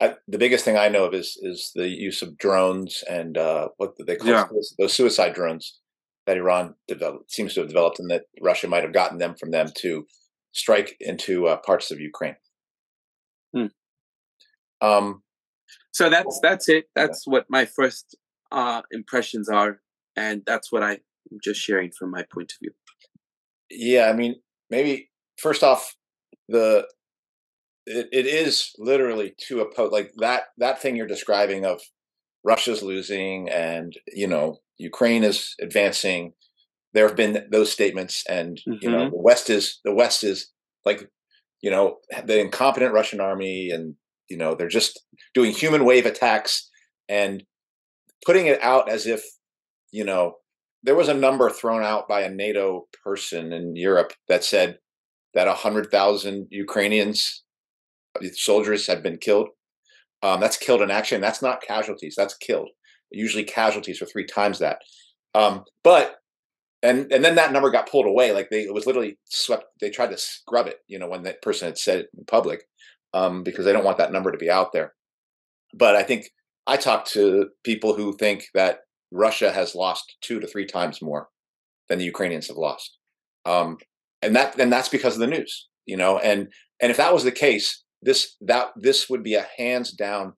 I, 0.02 0.16
the 0.28 0.38
biggest 0.40 0.66
thing 0.66 0.78
I 0.78 0.90
know 0.90 1.06
of 1.06 1.14
is 1.14 1.38
is 1.42 1.72
the 1.76 1.88
use 1.88 2.22
of 2.22 2.38
drones 2.38 3.04
and 3.10 3.38
uh, 3.38 3.70
what 3.78 3.94
they 4.06 4.16
call 4.16 4.30
Yeah. 4.30 4.48
those, 4.52 4.74
those 4.80 4.94
suicide 4.94 5.34
drones 5.34 5.80
that 6.26 6.38
Iran 6.38 6.76
developed, 6.88 7.32
seems 7.32 7.54
to 7.54 7.62
have 7.62 7.70
developed, 7.70 8.00
and 8.00 8.10
that 8.10 8.24
Russia 8.42 8.68
might 8.68 8.84
have 8.84 8.94
gotten 8.94 9.18
them 9.18 9.36
from 9.40 9.52
them 9.52 9.68
to 9.78 10.06
strike 10.54 10.96
into 11.00 11.48
uh, 11.48 11.58
parts 11.58 11.92
of 11.92 12.00
Ukraine. 12.00 12.36
Hmm. 13.54 13.68
Um, 14.82 15.24
So 15.92 16.10
that's 16.10 16.40
that's 16.42 16.68
it. 16.70 16.86
That's 16.96 17.28
what 17.28 17.46
my 17.50 17.66
first 17.66 18.16
uh, 18.52 18.82
impressions 18.92 19.50
are, 19.50 19.82
and 20.16 20.42
that's 20.46 20.72
what 20.72 20.84
I'm 20.84 20.98
just 21.44 21.62
sharing 21.62 21.92
from 21.98 22.12
my 22.12 22.24
point 22.34 22.52
of 22.54 22.58
view. 22.62 22.72
yeah, 23.70 24.10
I 24.10 24.14
mean, 24.14 24.36
maybe 24.70 25.10
first 25.38 25.64
off, 25.64 25.96
the 26.50 26.88
it, 27.86 28.08
it 28.12 28.26
is 28.26 28.72
literally 28.78 29.34
to 29.48 29.62
oppose 29.62 29.92
like 29.92 30.12
that 30.18 30.44
that 30.58 30.82
thing 30.82 30.96
you're 30.96 31.08
describing 31.08 31.66
of 31.66 31.82
Russia's 32.44 32.84
losing 32.84 33.50
and 33.50 33.94
you 34.14 34.28
know 34.28 34.58
Ukraine 34.78 35.24
is 35.24 35.56
advancing. 35.62 36.34
There 36.94 37.08
have 37.08 37.16
been 37.16 37.48
those 37.52 37.72
statements, 37.72 38.24
and 38.28 38.60
you 38.66 38.90
know 38.90 39.06
Mhm. 39.06 39.12
the 39.12 39.18
West 39.22 39.50
is 39.50 39.80
the 39.86 39.94
West 39.94 40.24
is 40.24 40.52
like 40.86 41.10
you 41.62 41.72
know 41.72 41.98
the 42.26 42.40
incompetent 42.40 42.94
Russian 42.94 43.22
army, 43.22 43.70
and 43.72 43.96
you 44.30 44.38
know 44.38 44.56
they're 44.56 44.68
just 44.68 45.00
doing 45.34 45.52
human 45.52 45.86
wave 45.86 46.06
attacks 46.06 46.70
and 47.10 47.44
putting 48.26 48.48
it 48.48 48.62
out 48.62 48.90
as 48.90 49.08
if 49.08 49.24
you 49.92 50.04
know 50.04 50.36
there 50.84 50.96
was 50.96 51.10
a 51.10 51.14
number 51.14 51.50
thrown 51.50 51.84
out 51.84 52.08
by 52.08 52.22
a 52.22 52.30
NATO 52.30 52.88
person 53.04 53.54
in 53.54 53.76
Europe 53.76 54.14
that 54.28 54.44
said 54.44 54.80
that 55.34 55.48
hundred 55.48 55.92
thousand 55.92 56.48
Ukrainians 56.50 57.44
uh, 58.20 58.28
soldiers 58.34 58.88
had 58.88 59.04
been 59.04 59.18
killed. 59.18 59.50
Um, 60.24 60.40
that's 60.40 60.58
killed 60.58 60.82
in 60.82 60.92
action. 60.92 61.22
That's 61.22 61.42
not 61.42 61.62
casualties. 61.62 62.16
That's 62.16 62.36
killed. 62.36 62.70
Usually 63.12 63.44
casualties 63.44 64.02
are 64.02 64.06
three 64.06 64.26
times 64.26 64.60
that. 64.60 64.80
Um, 65.34 65.64
but 65.84 66.18
and 66.84 67.12
and 67.12 67.24
then 67.24 67.36
that 67.36 67.52
number 67.52 67.70
got 67.70 67.90
pulled 67.90 68.08
away. 68.08 68.32
Like 68.32 68.50
they 68.50 68.62
it 68.62 68.74
was 68.74 68.86
literally 68.86 69.18
swept. 69.26 69.66
They 69.80 69.90
tried 69.90 70.12
to 70.12 70.18
scrub 70.18 70.68
it. 70.68 70.78
You 70.88 71.00
know 71.00 71.08
when 71.08 71.24
that 71.24 71.42
person 71.42 71.68
had 71.68 71.78
said 71.78 72.00
it 72.00 72.10
in 72.18 72.26
public 72.26 72.64
um, 73.14 73.44
because 73.44 73.66
they 73.66 73.74
don't 73.74 73.86
want 73.86 73.98
that 73.98 74.12
number 74.12 74.32
to 74.32 74.38
be 74.38 74.50
out 74.50 74.74
there. 74.74 74.94
But 75.74 75.96
I 75.96 76.04
think 76.04 76.30
I 76.68 76.78
talked 76.78 77.12
to 77.12 77.50
people 77.64 77.96
who 77.96 78.16
think 78.18 78.48
that 78.54 78.80
Russia 79.12 79.52
has 79.52 79.76
lost 79.76 80.16
two 80.22 80.40
to 80.40 80.48
three 80.48 80.66
times 80.66 81.02
more 81.02 81.30
than 81.90 82.00
the 82.00 82.06
Ukrainians 82.06 82.48
have 82.48 82.58
lost, 82.58 82.98
um, 83.46 83.78
and 84.22 84.36
that 84.36 84.60
and 84.60 84.72
that's 84.72 84.90
because 84.90 85.16
of 85.16 85.20
the 85.20 85.28
news, 85.28 85.68
you 85.86 85.98
know. 85.98 86.18
And 86.18 86.48
and 86.82 86.92
if 86.92 86.98
that 86.98 87.14
was 87.14 87.24
the 87.24 87.32
case, 87.32 87.84
this 88.02 88.36
that 88.42 88.70
this 88.76 89.10
would 89.10 89.24
be 89.24 89.36
a 89.36 89.48
hands 89.58 89.92
down. 89.92 90.34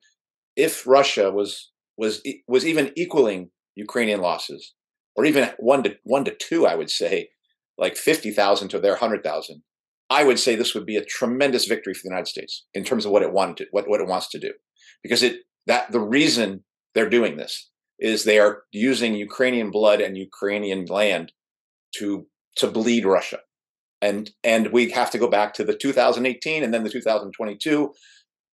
If 0.56 0.86
Russia 0.86 1.30
was 1.30 1.70
was 1.96 2.22
was 2.46 2.66
even 2.66 2.92
equaling 2.96 3.50
Ukrainian 3.76 4.20
losses, 4.20 4.74
or 5.16 5.24
even 5.24 5.50
one 5.58 5.82
to 5.84 5.96
one 6.02 6.24
to 6.24 6.34
two, 6.34 6.66
I 6.66 6.74
would 6.74 6.90
say, 6.90 7.30
like 7.78 7.96
fifty 7.96 8.30
thousand 8.30 8.68
to 8.68 8.80
their 8.80 8.96
hundred 8.96 9.22
thousand, 9.22 9.62
I 10.10 10.24
would 10.24 10.38
say 10.38 10.54
this 10.54 10.74
would 10.74 10.86
be 10.86 10.96
a 10.96 11.04
tremendous 11.04 11.66
victory 11.66 11.94
for 11.94 12.02
the 12.04 12.10
United 12.10 12.28
States 12.28 12.66
in 12.74 12.84
terms 12.84 13.04
of 13.04 13.12
what 13.12 13.22
it 13.22 13.32
wanted 13.32 13.56
to, 13.58 13.66
what 13.70 13.88
what 13.88 14.00
it 14.00 14.08
wants 14.08 14.28
to 14.30 14.38
do, 14.38 14.52
because 15.02 15.22
it 15.22 15.40
that 15.66 15.92
the 15.92 16.00
reason 16.00 16.64
they're 16.94 17.08
doing 17.08 17.36
this 17.36 17.70
is 18.04 18.24
they 18.24 18.38
are 18.38 18.64
using 18.70 19.14
Ukrainian 19.14 19.70
blood 19.70 20.00
and 20.02 20.16
Ukrainian 20.16 20.84
land 20.84 21.32
to 21.96 22.26
to 22.56 22.66
bleed 22.70 23.06
Russia. 23.06 23.40
And 24.02 24.30
and 24.44 24.64
we 24.76 24.90
have 24.90 25.10
to 25.12 25.18
go 25.18 25.28
back 25.28 25.54
to 25.54 25.64
the 25.64 25.74
2018 25.74 26.62
and 26.62 26.72
then 26.72 26.84
the 26.84 26.90
2022 26.90 27.94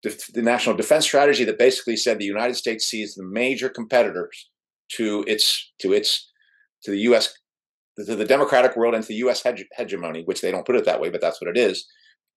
the 0.04 0.42
national 0.42 0.76
defense 0.76 1.06
strategy 1.06 1.44
that 1.44 1.60
basically 1.60 1.96
said 1.96 2.18
the 2.18 2.34
United 2.38 2.56
States 2.56 2.86
sees 2.86 3.14
the 3.14 3.24
major 3.24 3.70
competitors 3.70 4.50
to 4.98 5.24
its 5.28 5.72
to 5.82 5.94
its 5.94 6.32
to 6.84 6.92
the 6.92 7.02
U.S. 7.10 7.26
to 7.98 8.16
the 8.16 8.26
democratic 8.26 8.76
world 8.76 8.96
and 8.96 9.04
to 9.04 9.10
the 9.10 9.24
U.S. 9.26 9.44
Hege- 9.44 9.76
hegemony, 9.78 10.24
which 10.24 10.42
they 10.42 10.52
don't 10.52 10.66
put 10.66 10.76
it 10.76 10.86
that 10.86 11.02
way, 11.02 11.10
but 11.10 11.22
that's 11.22 11.40
what 11.40 11.50
it 11.50 11.58
is, 11.58 11.86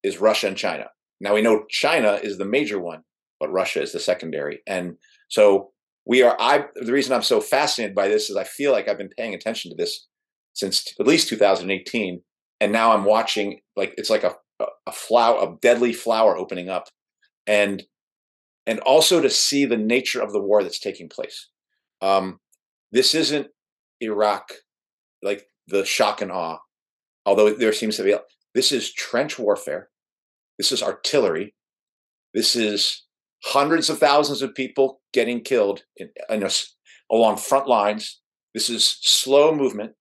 is 0.03 0.21
Russia 0.21 0.49
and 0.49 0.57
China. 0.57 0.87
Now 1.21 1.33
we 1.35 1.43
know 1.43 1.65
China 1.71 2.13
is 2.23 2.37
the 2.37 2.45
major 2.45 2.79
one, 2.79 3.03
but 3.41 3.53
Russia 3.53 3.81
is 3.81 3.93
the 3.93 4.01
secondary, 4.01 4.61
and 4.67 4.97
so 5.29 5.71
we 6.07 6.23
are. 6.23 6.37
I 6.39 6.67
the 6.77 6.93
reason 6.93 7.13
I'm 7.13 7.23
so 7.23 7.41
fascinated 7.41 7.95
by 7.95 8.09
this 8.09 8.31
is 8.31 8.37
I 8.37 8.45
feel 8.45 8.73
like 8.73 8.89
I've 8.89 8.99
been 8.99 9.11
paying 9.17 9.35
attention 9.35 9.71
to 9.71 9.77
this 9.77 10.07
since 10.53 10.95
at 11.01 11.07
least 11.07 11.29
2018, 11.29 12.23
and 12.61 12.73
now 12.73 12.93
I'm 12.93 13.05
watching 13.05 13.61
like 13.77 13.95
it's 13.97 14.11
like 14.11 14.25
a 14.25 14.35
a 14.87 14.93
flower, 14.93 15.43
a 15.43 15.57
deadly 15.61 15.93
flower 15.93 16.37
opening 16.37 16.69
up 16.69 16.89
and 17.47 17.83
and 18.67 18.81
also 18.81 19.21
to 19.21 19.29
see 19.29 19.65
the 19.65 19.77
nature 19.77 20.23
of 20.23 20.33
the 20.33 20.41
war 20.41 20.63
that's 20.63 20.79
taking 20.79 21.09
place. 21.09 21.49
Um, 22.01 22.41
this 22.93 23.15
isn't 23.15 23.49
Iraq 24.01 24.53
like 25.23 25.47
the 25.67 25.85
shock 25.85 26.23
and 26.23 26.33
awe, 26.33 26.59
although 27.27 27.53
there 27.53 27.73
seems 27.73 27.97
to 27.97 28.05
be. 28.05 28.15
This 28.55 28.73
is 28.73 28.93
trench 28.93 29.39
warfare. 29.39 29.89
This 30.59 30.71
is 30.71 30.83
artillery. 30.83 31.55
This 32.33 32.57
is 32.57 33.04
hundreds 33.45 33.91
of 33.91 33.99
thousands 33.99 34.43
of 34.43 34.55
people 34.55 35.01
getting 35.13 35.41
killed 35.43 35.83
in, 35.97 36.11
in 36.31 36.43
a, 36.43 36.51
along 37.11 37.37
front 37.37 37.69
lines. 37.69 38.21
This 38.55 38.71
is 38.71 38.99
slow 39.03 39.55
movement. 39.55 39.93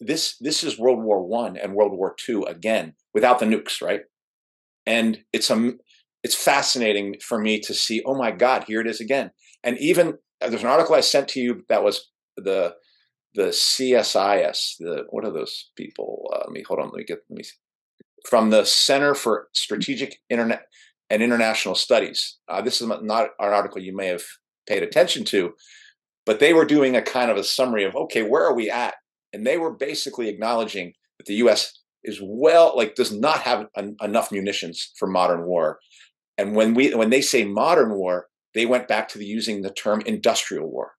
This 0.00 0.36
this 0.40 0.64
is 0.64 0.78
World 0.78 1.02
War 1.02 1.22
One 1.22 1.56
and 1.56 1.74
World 1.74 1.92
War 1.92 2.14
Two 2.16 2.42
again 2.44 2.94
without 3.14 3.38
the 3.38 3.46
nukes, 3.46 3.80
right? 3.80 4.02
And 4.86 5.22
it's 5.32 5.50
a 5.50 5.72
it's 6.24 6.34
fascinating 6.34 7.16
for 7.20 7.38
me 7.38 7.60
to 7.60 7.74
see, 7.74 8.02
oh 8.04 8.14
my 8.14 8.30
God, 8.30 8.64
here 8.64 8.80
it 8.80 8.86
is 8.86 9.00
again. 9.00 9.32
And 9.62 9.78
even 9.78 10.18
uh, 10.40 10.48
there's 10.48 10.62
an 10.62 10.68
article 10.68 10.94
I 10.94 11.00
sent 11.00 11.28
to 11.28 11.40
you 11.40 11.64
that 11.68 11.84
was 11.84 12.10
the 12.36 12.74
the 13.34 13.48
CSIS, 13.48 14.76
the 14.78 15.04
what 15.10 15.24
are 15.24 15.32
those 15.32 15.70
people? 15.76 16.30
Uh, 16.34 16.38
let 16.46 16.50
me 16.50 16.62
hold 16.66 16.80
on, 16.80 16.86
let 16.86 16.98
me 16.98 17.04
get 17.04 17.18
let 17.28 17.36
me 17.36 17.42
see. 17.44 17.56
from 18.28 18.50
the 18.50 18.64
Center 18.64 19.14
for 19.14 19.48
Strategic 19.54 20.18
Internet 20.30 20.66
and 21.12 21.22
International 21.22 21.74
Studies. 21.74 22.38
Uh, 22.48 22.62
this 22.62 22.80
is 22.80 22.88
not 22.88 23.02
an 23.02 23.28
article 23.38 23.82
you 23.82 23.94
may 23.94 24.06
have 24.06 24.24
paid 24.66 24.82
attention 24.82 25.24
to, 25.26 25.52
but 26.24 26.40
they 26.40 26.54
were 26.54 26.64
doing 26.64 26.96
a 26.96 27.02
kind 27.02 27.30
of 27.30 27.36
a 27.36 27.44
summary 27.44 27.84
of 27.84 27.94
okay, 27.94 28.22
where 28.22 28.42
are 28.42 28.54
we 28.54 28.70
at? 28.70 28.94
And 29.34 29.46
they 29.46 29.58
were 29.58 29.70
basically 29.70 30.28
acknowledging 30.30 30.94
that 31.18 31.26
the 31.26 31.34
U.S. 31.34 31.78
is 32.02 32.18
well, 32.22 32.72
like, 32.74 32.94
does 32.94 33.12
not 33.12 33.40
have 33.40 33.66
en- 33.76 33.96
enough 34.00 34.32
munitions 34.32 34.90
for 34.96 35.06
modern 35.06 35.44
war, 35.44 35.78
and 36.38 36.56
when 36.56 36.72
we 36.72 36.94
when 36.94 37.10
they 37.10 37.20
say 37.20 37.44
modern 37.44 37.92
war, 37.92 38.28
they 38.54 38.64
went 38.64 38.88
back 38.88 39.06
to 39.08 39.18
the, 39.18 39.26
using 39.26 39.60
the 39.60 39.70
term 39.70 40.00
industrial 40.06 40.70
war. 40.70 40.92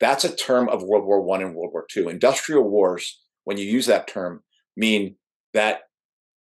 That's 0.00 0.24
a 0.24 0.34
term 0.34 0.68
of 0.68 0.82
World 0.82 1.04
War 1.04 1.22
One 1.22 1.42
and 1.42 1.54
World 1.54 1.70
War 1.72 1.86
Two. 1.88 2.08
Industrial 2.08 2.68
wars, 2.68 3.20
when 3.44 3.56
you 3.56 3.66
use 3.66 3.86
that 3.86 4.08
term, 4.08 4.42
mean 4.76 5.14
that 5.54 5.82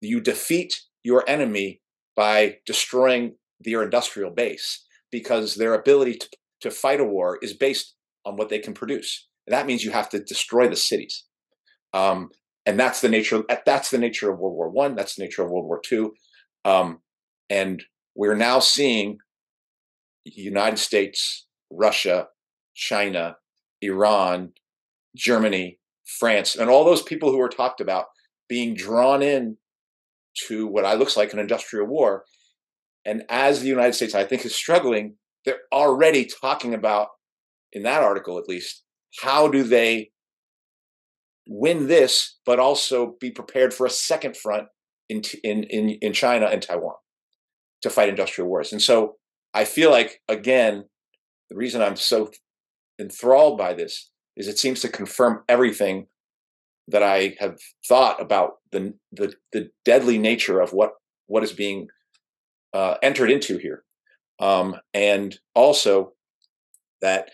you 0.01 0.21
defeat 0.21 0.83
your 1.03 1.25
enemy 1.27 1.81
by 2.17 2.57
destroying 2.67 3.35
their 3.61 3.83
industrial 3.83 4.31
base 4.31 4.85
because 5.11 5.55
their 5.55 5.75
ability 5.75 6.15
to, 6.15 6.29
to 6.63 6.71
fight 6.71 7.01
a 7.01 7.05
war 7.05 7.39
is 7.43 7.53
based 7.53 7.95
on 8.25 8.37
what 8.37 8.49
they 8.49 8.59
can 8.59 8.75
produce. 8.75 9.29
And 9.47 9.55
that 9.55 9.67
means 9.67 9.85
you 9.85 9.93
have 9.93 10.09
to 10.11 10.19
destroy 10.19 10.69
the 10.69 10.77
cities. 10.77 11.25
Um, 11.95 12.31
and 12.65 12.81
that's 12.81 13.01
the 13.01 13.09
nature. 13.09 13.45
That's 13.65 13.91
the 13.91 13.99
nature 13.99 14.31
of 14.31 14.39
World 14.39 14.57
War 14.57 14.69
One. 14.69 14.97
That's 14.97 15.15
the 15.15 15.23
nature 15.23 15.43
of 15.43 15.51
World 15.51 15.67
War 15.67 15.81
Two. 15.85 16.15
Um, 16.65 16.99
and 17.49 17.83
we're 18.17 18.35
now 18.35 18.59
seeing 18.59 19.19
United 20.25 20.79
States, 20.79 21.47
Russia, 21.71 22.27
China, 22.75 23.37
Iran, 23.81 24.53
Germany, 25.15 25.79
France, 26.19 26.57
and 26.57 26.69
all 26.69 26.85
those 26.85 27.03
people 27.03 27.31
who 27.31 27.39
were 27.39 27.49
talked 27.49 27.81
about 27.81 28.07
being 28.49 28.75
drawn 28.75 29.23
in 29.23 29.57
to 30.49 30.67
what 30.67 30.85
I 30.85 30.95
looks 30.95 31.17
like 31.17 31.33
an 31.33 31.39
industrial 31.39 31.87
war. 31.87 32.25
And 33.05 33.23
as 33.29 33.61
the 33.61 33.69
United 33.69 33.95
States, 33.95 34.15
I 34.15 34.25
think, 34.25 34.45
is 34.45 34.55
struggling, 34.55 35.17
they're 35.45 35.61
already 35.73 36.27
talking 36.27 36.75
about, 36.75 37.09
in 37.73 37.83
that 37.85 38.03
article 38.03 38.39
at 38.39 38.49
least, 38.49 38.83
how 39.21 39.49
do 39.49 39.63
they 39.63 40.11
win 41.49 41.87
this, 41.87 42.39
but 42.45 42.59
also 42.59 43.17
be 43.21 43.31
prepared 43.31 43.73
for 43.73 43.87
a 43.87 43.91
second 43.91 44.37
front 44.37 44.65
in 45.09 45.23
in 45.45 45.65
in, 45.65 45.91
in 46.01 46.13
China 46.13 46.47
and 46.47 46.61
Taiwan 46.61 46.97
to 47.83 47.91
fight 47.91 48.09
industrial 48.09 48.49
wars. 48.49 48.73
And 48.73 48.83
so 48.83 49.17
I 49.55 49.65
feel 49.65 49.91
like, 49.91 50.21
again, 50.29 50.85
the 51.49 51.57
reason 51.57 51.81
I'm 51.81 51.97
so 51.97 52.31
enthralled 52.99 53.57
by 53.57 53.75
this 53.75 54.11
is 54.37 54.49
it 54.49 54.59
seems 54.59 54.81
to 54.81 54.89
confirm 54.89 55.45
everything 55.49 56.09
that 56.89 57.03
I 57.03 57.37
have 57.39 57.59
thought 57.87 58.21
about 58.21 58.55
the 58.73 58.95
the, 59.13 59.35
the 59.53 59.71
deadly 59.85 60.19
nature 60.19 60.61
of 60.61 60.73
what 60.73 60.93
what 61.27 61.43
is 61.43 61.53
being 61.53 61.89
uh, 62.73 62.97
entered 63.03 63.31
into 63.31 63.59
here, 63.59 63.85
um, 64.39 64.77
and 64.95 65.39
also 65.55 66.13
that 67.01 67.31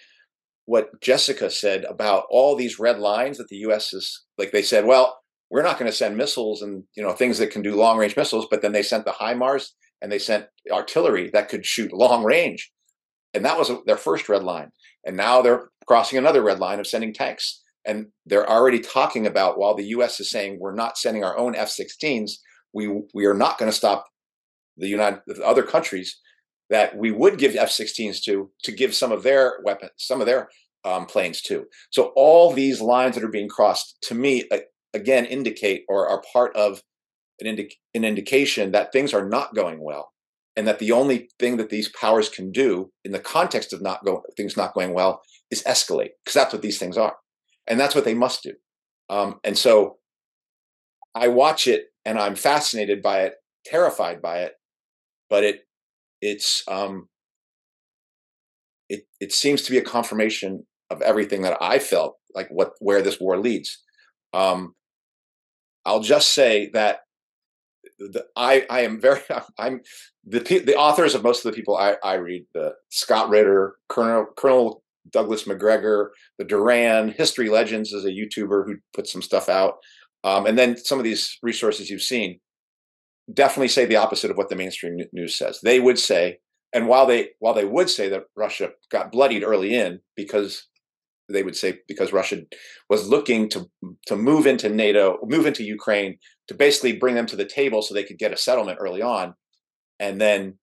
what 0.65 1.01
Jessica 1.01 1.51
said 1.51 1.85
about 1.85 2.25
all 2.31 2.57
these 2.57 2.79
red 2.79 2.99
lines 2.99 3.39
that 3.39 3.49
the 3.49 3.57
U.S. 3.57 3.93
is 3.93 4.25
like 4.39 4.53
they 4.53 4.63
said, 4.63 4.87
well, 4.87 5.19
we're 5.51 5.63
not 5.63 5.79
going 5.79 5.91
to 5.91 5.97
send 5.97 6.17
missiles 6.17 6.63
and 6.63 6.85
you 6.97 7.03
know 7.03 7.13
things 7.13 7.39
that 7.39 7.51
can 7.51 7.63
do 7.63 7.77
long 7.77 7.99
range 7.99 8.17
missiles, 8.17 8.47
but 8.51 8.63
then 8.63 8.73
they 8.73 8.83
sent 8.83 9.05
the 9.05 9.13
HIMARS 9.13 9.71
and 10.01 10.11
they 10.11 10.19
sent 10.19 10.47
artillery 10.71 11.31
that 11.33 11.49
could 11.49 11.65
shoot 11.65 11.93
long 11.93 12.25
range. 12.25 12.73
And 13.35 13.45
that 13.45 13.59
was 13.59 13.71
their 13.87 13.97
first 13.97 14.29
red 14.29 14.43
line. 14.43 14.73
And 15.07 15.17
now 15.17 15.41
they're 15.41 15.71
crossing 15.87 16.19
another 16.19 16.43
red 16.43 16.59
line 16.59 16.81
of 16.81 16.87
sending 16.87 17.15
tanks. 17.15 17.62
And 17.85 18.09
they're 18.27 18.49
already 18.49 18.79
talking 18.79 19.27
about 19.27 19.59
while 19.59 19.75
the 19.75 19.87
US 19.87 20.21
is 20.21 20.31
saying 20.31 20.59
we're 20.61 20.75
not 20.75 20.99
sending 20.99 21.25
our 21.25 21.37
own 21.37 21.55
F 21.55 21.69
16s, 21.69 22.33
we, 22.73 23.03
we 23.15 23.27
are 23.27 23.35
not 23.35 23.59
going 23.59 23.71
to 23.71 23.77
stop 23.77 24.07
the 24.77 24.89
United 24.89 25.21
the 25.27 25.45
other 25.45 25.63
countries 25.63 26.19
that 26.71 26.97
we 26.97 27.11
would 27.11 27.39
give 27.39 27.55
F 27.55 27.69
16s 27.69 28.23
to, 28.23 28.51
to 28.63 28.73
give 28.73 28.95
some 28.95 29.13
of 29.13 29.23
their 29.23 29.61
weapons, 29.65 29.93
some 29.99 30.21
of 30.21 30.27
their 30.27 30.49
um, 30.85 31.07
planes 31.07 31.43
too. 31.43 31.67
So 31.91 32.13
all 32.17 32.53
these 32.53 32.81
lines 32.81 33.15
that 33.15 33.25
are 33.25 33.29
being 33.29 33.49
crossed, 33.49 33.99
to 34.05 34.15
me, 34.15 34.49
again, 34.95 35.27
indicate 35.27 35.85
or 35.89 36.09
are 36.09 36.23
part 36.33 36.57
of 36.57 36.83
an, 37.41 37.47
indi- 37.47 37.79
an 37.95 38.05
indication 38.05 38.73
that 38.73 38.93
things 38.93 39.13
are 39.13 39.29
not 39.29 39.55
going 39.55 39.83
well 39.83 40.13
and 40.57 40.67
that 40.67 40.79
the 40.79 40.93
only 40.93 41.29
thing 41.39 41.57
that 41.57 41.71
these 41.71 41.89
powers 41.89 42.29
can 42.29 42.53
do 42.53 42.91
in 43.05 43.13
the 43.13 43.19
context 43.19 43.73
of 43.73 43.83
not 43.83 44.05
go- 44.05 44.23
things 44.37 44.57
not 44.57 44.75
going 44.75 44.93
well 44.93 45.23
is 45.51 45.63
escalate 45.65 46.11
because 46.25 46.35
that's 46.35 46.53
what 46.53 46.63
these 46.63 46.79
things 46.79 46.97
are 46.97 47.17
and 47.67 47.79
that's 47.79 47.95
what 47.95 48.05
they 48.05 48.15
must 48.15 48.43
do. 48.43 48.53
Um, 49.11 49.41
and 49.45 49.57
so 49.57 49.99
i 51.15 51.29
watch 51.29 51.67
it 51.67 51.87
and 52.05 52.19
i'm 52.19 52.35
fascinated 52.35 53.03
by 53.03 53.23
it 53.23 53.35
terrified 53.65 54.21
by 54.23 54.39
it 54.39 54.55
but 55.29 55.45
it 55.45 55.61
it's 56.21 56.65
um 56.69 57.09
it 58.89 59.03
it 59.21 59.33
seems 59.33 59.63
to 59.63 59.71
be 59.71 59.79
a 59.79 59.83
confirmation 59.83 60.67
of 60.91 61.03
everything 61.03 61.43
that 61.43 61.57
i 61.61 61.79
felt 61.79 62.17
like 62.35 62.49
what 62.49 62.73
where 62.81 63.03
this 63.03 63.21
war 63.21 63.39
leads. 63.39 63.83
Um 64.33 64.75
i'll 65.85 66.01
just 66.01 66.31
say 66.31 66.71
that 66.73 67.01
the, 67.99 68.25
I 68.37 68.67
I 68.71 68.81
am 68.81 69.01
very 69.01 69.21
I'm 69.59 69.81
the 70.25 70.41
the 70.41 70.77
authors 70.77 71.15
of 71.15 71.23
most 71.23 71.45
of 71.45 71.53
the 71.53 71.57
people 71.57 71.77
I, 71.77 71.97
I 72.03 72.15
read 72.15 72.47
the 72.55 72.75
Scott 72.91 73.29
Ritter, 73.29 73.77
Colonel 73.89 74.27
Colonel 74.37 74.82
Douglas 75.11 75.47
Macgregor, 75.47 76.13
the 76.39 76.45
Duran 76.45 77.13
History 77.13 77.49
Legends 77.49 77.93
is 77.93 78.05
a 78.05 78.11
YouTuber 78.11 78.65
who 78.67 78.77
put 78.95 79.07
some 79.07 79.23
stuff 79.23 79.49
out, 79.49 79.75
um, 80.25 80.47
and 80.47 80.59
then 80.59 80.77
some 80.77 80.99
of 80.99 81.05
these 81.05 81.39
resources 81.43 81.91
you've 81.91 82.03
seen 82.03 82.39
definitely 83.33 83.69
say 83.69 83.85
the 83.85 83.97
opposite 83.97 84.31
of 84.31 84.37
what 84.37 84.49
the 84.49 84.57
mainstream 84.57 84.99
news 85.13 85.35
says. 85.37 85.61
They 85.63 85.81
would 85.81 85.99
say, 85.99 86.39
and 86.73 86.89
while 86.89 87.07
they 87.07 87.31
while 87.39 87.55
they 87.55 87.65
would 87.65 87.91
say 87.91 88.09
that 88.09 88.25
Russia 88.37 88.71
got 88.91 89.13
bloodied 89.13 89.45
early 89.45 89.75
in 89.75 90.01
because 90.17 90.69
they 91.29 91.43
would 91.43 91.57
say 91.57 91.79
because 91.89 92.13
Russia 92.13 92.43
was 92.89 93.09
looking 93.09 93.49
to 93.51 93.71
to 94.07 94.17
move 94.17 94.47
into 94.47 94.69
NATO, 94.69 95.19
move 95.25 95.47
into 95.47 95.65
Ukraine 95.65 96.19
to 96.49 96.55
basically 96.55 96.97
bring 96.97 97.15
them 97.15 97.27
to 97.27 97.37
the 97.37 97.45
table 97.45 97.83
so 97.83 97.95
they 97.95 98.05
could 98.05 98.19
get 98.19 98.33
a 98.33 98.37
settlement 98.37 98.79
early 98.81 99.03
on, 99.03 99.35
and 100.01 100.21
then 100.21 100.59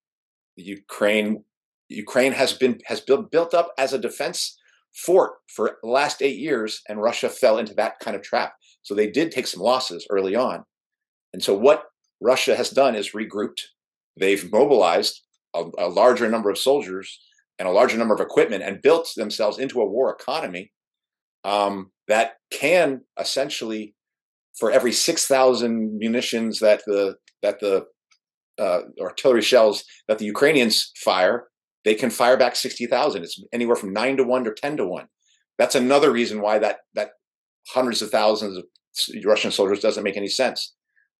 Ukraine 0.56 1.44
Ukraine 1.90 2.32
has 2.32 2.52
been 2.52 2.80
has 2.86 3.00
built 3.00 3.30
built 3.30 3.52
up 3.52 3.72
as 3.76 3.92
a 3.92 3.98
defense 3.98 4.56
fort 4.94 5.32
for 5.48 5.78
the 5.82 5.88
last 5.88 6.22
eight 6.22 6.38
years, 6.38 6.82
and 6.88 7.02
Russia 7.02 7.28
fell 7.28 7.58
into 7.58 7.74
that 7.74 7.98
kind 8.00 8.16
of 8.16 8.22
trap. 8.22 8.54
So 8.82 8.94
they 8.94 9.10
did 9.10 9.30
take 9.30 9.46
some 9.46 9.62
losses 9.62 10.06
early 10.08 10.34
on, 10.34 10.64
and 11.32 11.42
so 11.42 11.54
what 11.54 11.84
Russia 12.20 12.56
has 12.56 12.70
done 12.70 12.94
is 12.94 13.12
regrouped. 13.12 13.62
They've 14.18 14.50
mobilized 14.50 15.20
a, 15.54 15.64
a 15.78 15.88
larger 15.88 16.28
number 16.28 16.50
of 16.50 16.58
soldiers 16.58 17.18
and 17.58 17.68
a 17.68 17.72
larger 17.72 17.98
number 17.98 18.14
of 18.14 18.20
equipment 18.20 18.62
and 18.62 18.82
built 18.82 19.10
themselves 19.16 19.58
into 19.58 19.80
a 19.80 19.86
war 19.86 20.10
economy 20.18 20.72
um, 21.44 21.90
that 22.08 22.34
can 22.50 23.02
essentially, 23.18 23.94
for 24.58 24.70
every 24.70 24.92
six 24.92 25.26
thousand 25.26 25.98
munitions 25.98 26.60
that 26.60 26.82
the 26.86 27.16
that 27.42 27.60
the 27.60 27.86
uh, 28.58 28.80
artillery 29.00 29.42
shells 29.42 29.84
that 30.08 30.18
the 30.18 30.26
Ukrainians 30.26 30.92
fire, 30.96 31.49
they 31.84 31.94
can 31.94 32.10
fire 32.10 32.36
back 32.36 32.56
sixty 32.56 32.86
thousand. 32.86 33.22
It's 33.22 33.42
anywhere 33.52 33.76
from 33.76 33.92
nine 33.92 34.16
to 34.16 34.24
one 34.24 34.44
to 34.44 34.52
ten 34.52 34.76
to 34.76 34.86
one. 34.86 35.06
That's 35.58 35.74
another 35.74 36.10
reason 36.10 36.40
why 36.40 36.58
that 36.58 36.78
that 36.94 37.10
hundreds 37.68 38.02
of 38.02 38.10
thousands 38.10 38.56
of 38.56 38.64
Russian 39.24 39.50
soldiers 39.50 39.80
doesn't 39.80 40.04
make 40.04 40.16
any 40.16 40.28
sense. 40.28 40.74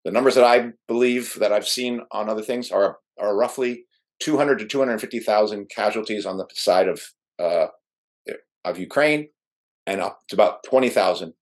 The 0.05 0.11
numbers 0.11 0.35
that 0.35 0.45
I 0.45 0.71
believe 0.89 1.37
that 1.41 1.53
I've 1.53 1.69
seen 1.69 2.01
on 2.11 2.29
other 2.29 2.43
things 2.43 2.71
are 2.71 2.99
are 3.19 3.37
roughly 3.37 3.85
200 4.21 4.59
to 4.59 4.67
250,000 4.67 5.69
casualties 5.71 6.27
on 6.27 6.37
the 6.39 6.47
side 6.55 6.89
of 6.89 7.03
uh, 7.39 7.67
of 8.65 8.79
Ukraine, 8.79 9.29
and 9.87 10.01
up 10.01 10.21
to 10.29 10.37
about 10.37 10.63
20,000 10.65 11.33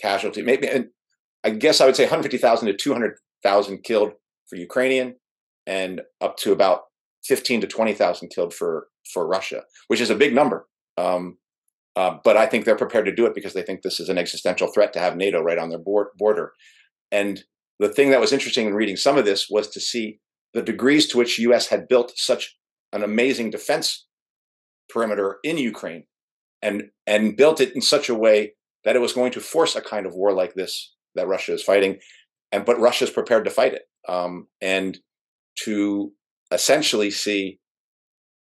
casualty. 0.00 0.42
Maybe, 0.42 0.68
and 0.68 0.88
I 1.44 1.50
guess 1.50 1.80
I 1.80 1.86
would 1.86 1.96
say 1.96 2.04
150,000 2.04 2.66
to 2.66 2.76
200,000 2.76 3.84
killed 3.84 4.12
for 4.48 4.56
Ukrainian, 4.56 5.16
and 5.66 6.02
up 6.20 6.36
to 6.38 6.52
about 6.52 6.82
15 7.24 7.62
to 7.62 7.66
20,000 7.66 8.28
killed 8.28 8.54
for 8.54 8.88
for 9.12 9.26
Russia, 9.26 9.62
which 9.88 10.00
is 10.00 10.10
a 10.10 10.14
big 10.14 10.34
number. 10.34 10.66
Um, 10.96 11.38
uh, 11.96 12.18
but 12.24 12.36
I 12.36 12.46
think 12.46 12.64
they're 12.64 12.76
prepared 12.76 13.06
to 13.06 13.14
do 13.14 13.26
it 13.26 13.34
because 13.34 13.52
they 13.52 13.62
think 13.62 13.82
this 13.82 14.00
is 14.00 14.08
an 14.08 14.18
existential 14.18 14.68
threat 14.72 14.92
to 14.94 14.98
have 14.98 15.16
NATO 15.16 15.40
right 15.40 15.58
on 15.58 15.68
their 15.68 15.78
board, 15.78 16.08
border. 16.16 16.52
And 17.12 17.44
the 17.78 17.88
thing 17.88 18.10
that 18.10 18.20
was 18.20 18.32
interesting 18.32 18.66
in 18.66 18.74
reading 18.74 18.96
some 18.96 19.16
of 19.16 19.24
this 19.24 19.48
was 19.48 19.68
to 19.70 19.80
see 19.80 20.20
the 20.52 20.62
degrees 20.62 21.06
to 21.08 21.18
which 21.18 21.38
U.S. 21.40 21.68
had 21.68 21.88
built 21.88 22.12
such 22.16 22.56
an 22.92 23.02
amazing 23.02 23.50
defense 23.50 24.06
perimeter 24.88 25.38
in 25.44 25.58
Ukraine, 25.58 26.04
and 26.62 26.84
and 27.06 27.36
built 27.36 27.60
it 27.60 27.74
in 27.74 27.80
such 27.80 28.08
a 28.08 28.14
way 28.14 28.54
that 28.84 28.96
it 28.96 29.00
was 29.00 29.12
going 29.12 29.32
to 29.32 29.40
force 29.40 29.76
a 29.76 29.80
kind 29.80 30.06
of 30.06 30.14
war 30.14 30.32
like 30.32 30.54
this 30.54 30.94
that 31.14 31.28
Russia 31.28 31.52
is 31.52 31.62
fighting, 31.62 31.98
and 32.52 32.64
but 32.64 32.80
Russia 32.80 33.04
is 33.04 33.10
prepared 33.10 33.44
to 33.44 33.50
fight 33.50 33.74
it, 33.74 33.82
um, 34.08 34.48
and 34.60 34.98
to 35.64 36.12
essentially 36.50 37.10
see 37.10 37.58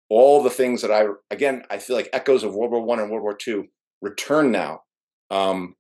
all 0.09 0.43
the 0.43 0.51
things 0.51 0.83
that 0.83 0.91
I 0.91 1.07
again 1.31 1.63
I 1.71 1.79
feel 1.79 1.97
like 1.97 2.11
echoes 2.13 2.43
of 2.43 2.55
World 2.55 2.73
War 2.73 2.83
One 2.83 2.99
and 2.99 3.11
World 3.11 3.23
War 3.23 3.35
Two 3.35 3.67
return 4.03 4.51
now 4.51 4.83
um, 5.31 5.77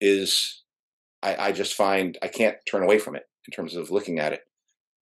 is 0.00 0.62
I, 1.22 1.36
I, 1.36 1.52
just 1.52 1.74
find 1.74 2.18
I 2.22 2.28
can't 2.28 2.56
turn 2.68 2.82
away 2.82 2.98
from 2.98 3.16
it 3.16 3.22
in 3.48 3.52
terms 3.52 3.74
of 3.74 3.90
looking 3.90 4.18
at 4.18 4.34
it. 4.34 4.40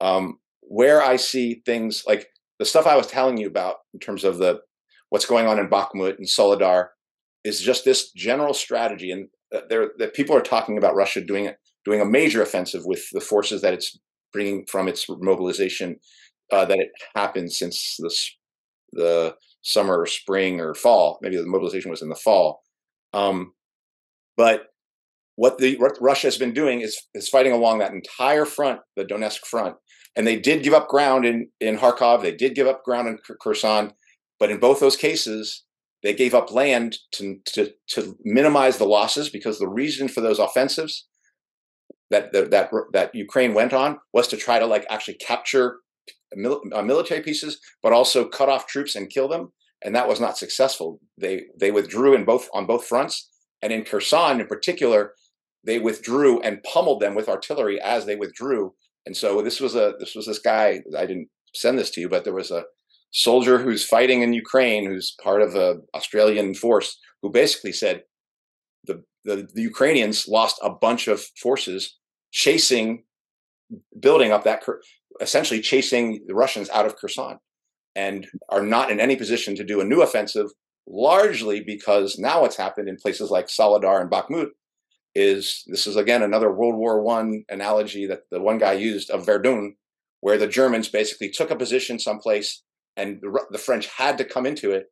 Um, 0.01 0.39
where 0.61 1.03
I 1.03 1.17
see 1.17 1.63
things 1.67 2.05
like 2.07 2.29
the 2.59 2.65
stuff 2.65 2.87
I 2.87 2.97
was 2.97 3.09
telling 3.09 3.37
you 3.37 3.49
about 3.49 3.77
in 3.93 3.99
terms 3.99 4.23
of 4.23 4.39
the 4.39 4.61
what's 5.09 5.27
going 5.27 5.47
on 5.47 5.59
in 5.59 5.69
Bakhmut 5.69 6.19
and 6.19 6.27
Soledar 6.27 6.89
is 7.45 7.61
just 7.61 7.85
this 7.85 8.13
general 8.13 8.55
strategy, 8.55 9.11
and 9.11 9.29
there 9.69 9.91
that 9.99 10.15
people 10.15 10.37
are 10.37 10.43
talking 10.43 10.79
about 10.79 10.95
Russia 10.95 11.21
doing 11.21 11.45
it, 11.45 11.57
doing 11.85 12.01
a 12.01 12.07
major 12.07 12.41
offensive 12.43 12.83
with 12.85 13.05
the 13.13 13.21
forces 13.21 13.63
that 13.63 13.75
it's 13.75 13.99
bringing 14.33 14.65
from 14.67 14.89
its 14.89 15.07
mobilization 15.09 15.97
uh, 16.53 16.65
that 16.67 16.79
it 16.79 16.91
happened 17.17 17.53
since 17.53 17.97
the 17.99 18.15
the 18.93 19.35
summer 19.63 19.99
or 19.99 20.07
spring 20.07 20.61
or 20.61 20.75
fall. 20.75 21.19
Maybe 21.23 21.37
the 21.37 21.47
mobilization 21.47 21.91
was 21.91 22.03
in 22.03 22.11
the 22.11 22.15
fall. 22.15 22.63
Um, 23.13 23.55
but 24.37 24.67
what 25.37 25.59
the 25.59 25.77
what 25.77 25.97
Russia 26.01 26.27
has 26.27 26.37
been 26.37 26.53
doing 26.53 26.81
is 26.81 27.01
is 27.15 27.29
fighting 27.29 27.53
along 27.53 27.79
that 27.79 27.93
entire 27.93 28.45
front, 28.45 28.81
the 28.97 29.05
Donetsk 29.05 29.41
front, 29.47 29.77
and 30.15 30.27
they 30.27 30.39
did 30.39 30.63
give 30.63 30.75
up 30.75 30.89
ground 30.89 31.25
in 31.25 31.49
in 31.61 31.79
Kharkov. 31.79 32.23
They 32.23 32.35
did 32.35 32.55
give 32.55 32.67
up 32.67 32.85
ground 32.85 33.09
in 33.09 33.19
Kherson, 33.41 33.93
but 34.39 34.51
in 34.51 34.59
both 34.59 34.81
those 34.81 34.97
cases, 34.97 35.65
they 36.03 36.15
gave 36.15 36.35
up 36.35 36.53
land 36.53 36.99
to 37.13 37.39
to 37.47 37.73
to 37.89 38.17
minimize 38.25 38.77
the 38.77 38.85
losses 38.85 39.31
because 39.31 39.59
the 39.59 39.69
reason 39.69 40.09
for 40.09 40.21
those 40.21 40.39
offensives 40.39 41.07
that 42.11 42.33
that 42.33 42.51
that, 42.51 42.71
that 42.93 43.15
Ukraine 43.15 43.55
went 43.55 43.73
on 43.73 43.99
was 44.13 44.29
to 44.29 44.37
try 44.37 44.59
to 44.59 44.67
like 44.67 44.87
actually 44.91 45.15
capture 45.15 45.79
mil- 46.35 46.63
uh, 46.73 46.83
military 46.83 47.23
pieces, 47.23 47.59
but 47.83 47.93
also 47.93 48.29
cut 48.29 48.49
off 48.49 48.67
troops 48.67 48.95
and 48.95 49.11
kill 49.11 49.29
them. 49.29 49.53
And 49.85 49.95
that 49.95 50.09
was 50.09 50.21
not 50.21 50.39
successful. 50.39 51.01
They 51.19 51.45
they 51.59 51.71
withdrew 51.71 52.15
in 52.15 52.25
both 52.25 52.49
on 52.53 52.67
both 52.67 52.87
fronts, 52.87 53.29
and 53.61 53.73
in 53.73 53.85
Kherson 53.85 54.41
in 54.41 54.47
particular, 54.47 55.15
they 55.65 55.79
withdrew 55.79 56.41
and 56.41 56.63
pummeled 56.63 57.01
them 57.01 57.15
with 57.15 57.29
artillery 57.29 57.81
as 57.81 58.07
they 58.07 58.17
withdrew. 58.17 58.75
And 59.07 59.17
so 59.17 59.43
this 59.43 59.61
was 59.61 59.75
a 59.75 59.95
this 59.99 60.15
was 60.15 60.27
this 60.27 60.39
guy. 60.39 60.81
I 60.97 61.07
didn't 61.07 61.29
send 61.55 61.79
this 61.79 61.91
to 61.91 62.01
you, 62.01 62.09
but 62.09 62.25
there 62.25 62.35
was 62.35 62.51
a 62.51 62.65
soldier 63.13 63.59
who's 63.59 63.85
fighting 63.85 64.23
in 64.23 64.33
Ukraine, 64.33 64.87
who's 64.87 65.15
part 65.23 65.43
of 65.43 65.55
a 65.55 65.77
Australian 65.95 66.55
force, 66.55 66.99
who 67.21 67.31
basically 67.31 67.73
said 67.73 68.03
the, 68.85 69.03
the, 69.25 69.49
the 69.55 69.63
Ukrainians 69.63 70.27
lost 70.27 70.57
a 70.63 70.71
bunch 70.71 71.09
of 71.09 71.23
forces 71.41 71.99
chasing, 72.31 73.05
building 74.01 74.33
up 74.33 74.45
that 74.45 74.63
essentially 75.23 75.61
chasing 75.61 76.25
the 76.27 76.35
Russians 76.35 76.69
out 76.71 76.85
of 76.85 76.97
Kherson 76.97 77.39
and 77.95 78.27
are 78.49 78.63
not 78.63 78.91
in 78.91 79.01
any 79.01 79.17
position 79.17 79.55
to 79.57 79.65
do 79.65 79.81
a 79.81 79.85
new 79.85 80.03
offensive, 80.03 80.49
largely 80.87 81.63
because 81.65 82.19
now 82.19 82.43
what's 82.43 82.57
happened 82.57 82.89
in 82.89 82.97
places 82.97 83.31
like 83.31 83.47
Soledar 83.47 84.01
and 84.01 84.11
Bakhmut 84.11 84.49
is 85.15 85.63
this 85.67 85.87
is 85.87 85.97
again 85.97 86.23
another 86.23 86.53
World 86.53 86.77
War 86.77 87.03
One 87.03 87.45
analogy 87.49 88.07
that 88.07 88.23
the 88.31 88.41
one 88.41 88.59
guy 88.59 88.73
used 88.73 89.11
of 89.11 89.27
Verdun, 89.27 89.77
where 90.21 90.39
the 90.39 90.47
Germans 90.49 90.89
basically 90.89 91.31
took 91.31 91.51
a 91.51 91.57
position 91.57 91.99
someplace 91.99 92.63
and 92.97 93.21
the, 93.21 93.41
the 93.51 93.59
French 93.59 93.87
had 93.87 94.19
to 94.19 94.25
come 94.25 94.47
into 94.47 94.71
it. 94.73 94.87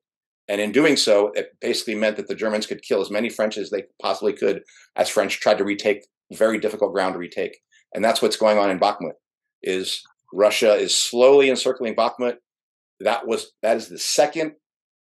And 0.49 0.61
in 0.61 0.73
doing 0.73 0.97
so, 0.97 1.31
it 1.35 1.51
basically 1.61 1.95
meant 1.95 2.17
that 2.17 2.29
the 2.29 2.35
Germans 2.35 2.67
could 2.67 2.83
kill 2.83 3.01
as 3.01 3.11
many 3.11 3.29
French 3.29 3.57
as 3.57 3.71
they 3.71 3.85
possibly 4.03 4.33
could 4.33 4.63
as 4.97 5.09
French 5.09 5.41
tried 5.41 5.59
to 5.59 5.65
retake 5.65 6.07
very 6.33 6.59
difficult 6.59 6.93
ground 6.93 7.15
to 7.15 7.19
retake. 7.19 7.59
And 7.95 8.05
that's 8.05 8.21
what's 8.21 8.37
going 8.37 8.59
on 8.59 8.71
in 8.71 8.79
Bakhmut 8.79 9.15
is 9.63 10.03
Russia 10.33 10.75
is 10.75 10.95
slowly 10.95 11.51
encircling 11.51 11.95
Bakhmut. 11.95 12.37
That 13.01 13.27
was 13.27 13.53
that 13.63 13.77
is 13.77 13.89
the 13.89 13.99
second, 13.99 14.53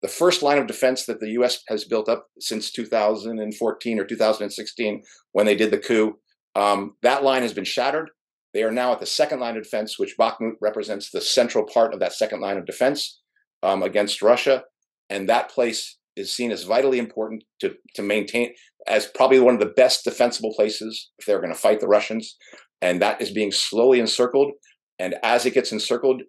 the 0.01 0.07
first 0.07 0.43
line 0.43 0.57
of 0.57 0.67
defense 0.67 1.05
that 1.05 1.19
the 1.19 1.31
U.S. 1.31 1.63
has 1.67 1.83
built 1.83 2.07
up 2.07 2.27
since 2.39 2.71
2014 2.71 3.99
or 3.99 4.05
2016 4.05 5.03
when 5.31 5.45
they 5.45 5.55
did 5.55 5.71
the 5.71 5.77
coup. 5.77 6.17
Um, 6.55 6.95
that 7.01 7.23
line 7.23 7.41
has 7.41 7.53
been 7.53 7.65
shattered. 7.65 8.09
They 8.53 8.63
are 8.63 8.71
now 8.71 8.91
at 8.93 8.99
the 8.99 9.05
second 9.05 9.39
line 9.39 9.57
of 9.57 9.63
defense, 9.63 9.99
which 9.99 10.15
Bakhmut 10.19 10.53
represents 10.61 11.11
the 11.11 11.21
central 11.21 11.65
part 11.65 11.93
of 11.93 11.99
that 11.99 12.13
second 12.13 12.39
line 12.39 12.57
of 12.57 12.65
defense 12.65 13.21
um, 13.61 13.83
against 13.83 14.21
Russia, 14.21 14.63
and 15.09 15.27
that 15.29 15.49
place 15.49 15.97
is 16.15 16.33
seen 16.33 16.51
as 16.51 16.63
vitally 16.63 16.99
important 16.99 17.43
to 17.61 17.75
to 17.95 18.01
maintain 18.01 18.53
as 18.87 19.05
probably 19.05 19.39
one 19.39 19.53
of 19.53 19.59
the 19.59 19.73
best 19.75 20.03
defensible 20.03 20.53
places 20.55 21.11
if 21.19 21.25
they're 21.25 21.41
going 21.41 21.53
to 21.53 21.59
fight 21.59 21.79
the 21.79 21.87
Russians. 21.87 22.37
And 22.81 23.01
that 23.01 23.21
is 23.21 23.31
being 23.31 23.51
slowly 23.51 23.99
encircled. 23.99 24.51
And 24.99 25.15
as 25.23 25.45
it 25.45 25.53
gets 25.53 25.71
encircled, 25.71 26.23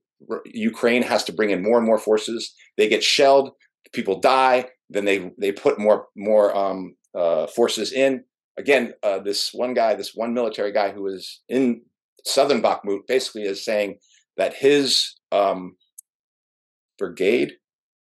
Ukraine 0.46 1.02
has 1.02 1.24
to 1.24 1.32
bring 1.32 1.50
in 1.50 1.62
more 1.62 1.78
and 1.78 1.86
more 1.86 1.98
forces. 1.98 2.54
They 2.76 2.88
get 2.88 3.04
shelled, 3.04 3.50
people 3.92 4.20
die. 4.20 4.66
Then 4.90 5.04
they 5.04 5.30
they 5.38 5.52
put 5.52 5.78
more 5.78 6.06
more 6.16 6.56
um, 6.56 6.96
uh, 7.14 7.46
forces 7.46 7.92
in. 7.92 8.24
Again, 8.56 8.94
uh, 9.02 9.20
this 9.20 9.52
one 9.52 9.74
guy, 9.74 9.94
this 9.94 10.14
one 10.14 10.34
military 10.34 10.72
guy 10.72 10.90
who 10.90 11.06
is 11.06 11.42
in 11.48 11.82
southern 12.24 12.62
Bakhmut, 12.62 13.06
basically 13.06 13.42
is 13.42 13.64
saying 13.64 13.98
that 14.36 14.54
his 14.54 15.14
um, 15.30 15.76
brigade 16.98 17.52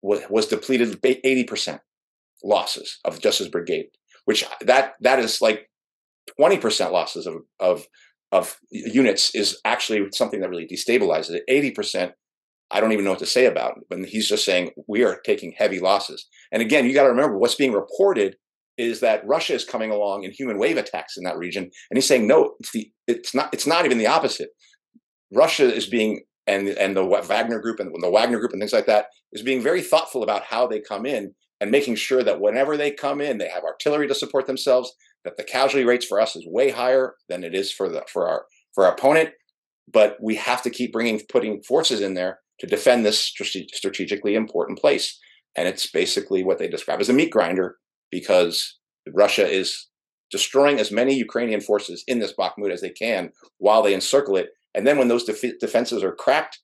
was, 0.02 0.22
was 0.30 0.48
depleted 0.48 1.00
eighty 1.04 1.44
percent 1.44 1.82
losses 2.44 3.00
of 3.06 3.22
just 3.22 3.40
his 3.40 3.48
brigade, 3.48 3.88
which 4.26 4.44
that 4.62 4.94
that 5.02 5.20
is 5.20 5.42
like 5.42 5.70
twenty 6.36 6.58
percent 6.58 6.92
losses 6.92 7.28
of 7.28 7.36
of 7.60 7.86
of 8.32 8.58
units 8.70 9.36
is 9.36 9.60
actually 9.66 10.08
something 10.14 10.40
that 10.40 10.50
really 10.50 10.68
destabilizes 10.68 11.32
it. 11.32 11.44
80%, 11.76 12.14
I 12.72 12.80
don't 12.80 12.94
even 12.94 13.04
know 13.04 13.12
what 13.12 13.20
to 13.20 13.26
say 13.26 13.46
about. 13.46 13.78
it. 13.78 13.84
But 13.90 14.06
he's 14.06 14.28
just 14.28 14.46
saying 14.46 14.72
we 14.88 15.04
are 15.04 15.20
taking 15.26 15.54
heavy 15.58 15.80
losses. 15.80 16.28
And 16.52 16.62
again, 16.62 16.86
you 16.86 16.94
got 16.94 17.04
to 17.04 17.10
remember 17.10 17.38
what's 17.38 17.56
being 17.56 17.74
reported 17.74 18.38
is 18.78 19.02
that 19.02 19.26
Russia 19.28 19.54
is 19.54 19.66
coming 19.66 19.92
along 19.92 20.24
in 20.24 20.32
human 20.32 20.58
wave 20.58 20.78
attacks 20.78 21.18
in 21.18 21.24
that 21.26 21.38
region. 21.38 21.64
And 21.64 21.98
he's 21.98 22.08
saying, 22.08 22.26
no, 22.26 22.56
it's 22.60 22.72
the 22.72 22.90
it's 23.08 23.36
not 23.36 23.54
it's 23.54 23.68
not 23.68 23.86
even 23.86 23.98
the 23.98 24.08
opposite. 24.08 24.50
Russia 25.34 25.72
is 25.72 25.88
being 25.88 26.22
and 26.48 26.70
and 26.70 26.96
the 26.96 27.06
Wagner 27.06 27.60
group 27.60 27.80
and 27.80 27.94
the 28.02 28.10
Wagner 28.10 28.40
group 28.40 28.54
and 28.54 28.62
things 28.62 28.74
like 28.74 28.86
that 28.88 29.08
is 29.34 29.42
being 29.42 29.62
very 29.62 29.82
thoughtful 29.82 30.24
about 30.24 30.44
how 30.44 30.68
they 30.68 30.80
come 30.80 31.06
in 31.06 31.34
and 31.60 31.70
making 31.70 31.96
sure 31.96 32.24
that 32.24 32.42
whenever 32.42 32.76
they 32.76 32.92
come 32.92 33.22
in, 33.22 33.38
they 33.38 33.50
have 33.50 33.64
artillery 33.64 34.08
to 34.08 34.16
support 34.16 34.48
themselves 34.48 34.94
that 35.24 35.38
the 35.38 35.44
casualty 35.44 35.86
rates 35.86 36.06
for 36.06 36.20
us 36.20 36.36
is 36.36 36.46
way 36.48 36.72
higher 36.72 37.16
than 37.30 37.44
it 37.44 37.54
is 37.54 37.72
for 37.72 37.90
the 37.90 38.04
for 38.12 38.28
our 38.28 38.46
for 38.74 38.86
our 38.86 38.94
opponent 38.94 39.32
but 39.92 40.18
we 40.22 40.36
have 40.36 40.62
to 40.64 40.70
keep 40.70 40.94
bringing 40.94 41.22
putting 41.30 41.62
forces 41.64 42.02
in 42.02 42.14
there 42.14 42.40
to 42.60 42.68
defend 42.68 43.06
this 43.06 43.20
strategically 43.20 44.36
important 44.36 44.80
place. 44.80 45.20
And 45.56 45.68
it's 45.68 45.90
basically 45.90 46.44
what 46.44 46.60
they 46.60 46.68
describe 46.68 47.02
as 47.02 47.10
a 47.10 47.14
meat 47.14 47.32
grinder 47.32 47.78
because 48.12 48.78
Russia 49.14 49.48
is 49.48 49.88
destroying 50.30 50.80
as 50.80 50.92
many 50.92 51.16
Ukrainian 51.16 51.60
forces 51.60 52.04
in 52.08 52.20
this 52.20 52.34
Bakhmut 52.40 52.72
as 52.72 52.82
they 52.82 52.92
can 52.92 53.32
while 53.58 53.82
they 53.82 53.94
encircle 53.94 54.38
it. 54.38 54.50
And 54.74 54.88
then 54.88 54.98
when 54.98 55.10
those 55.10 55.26
def- 55.26 55.60
defenses 55.60 56.04
are 56.04 56.16
cracked 56.16 56.60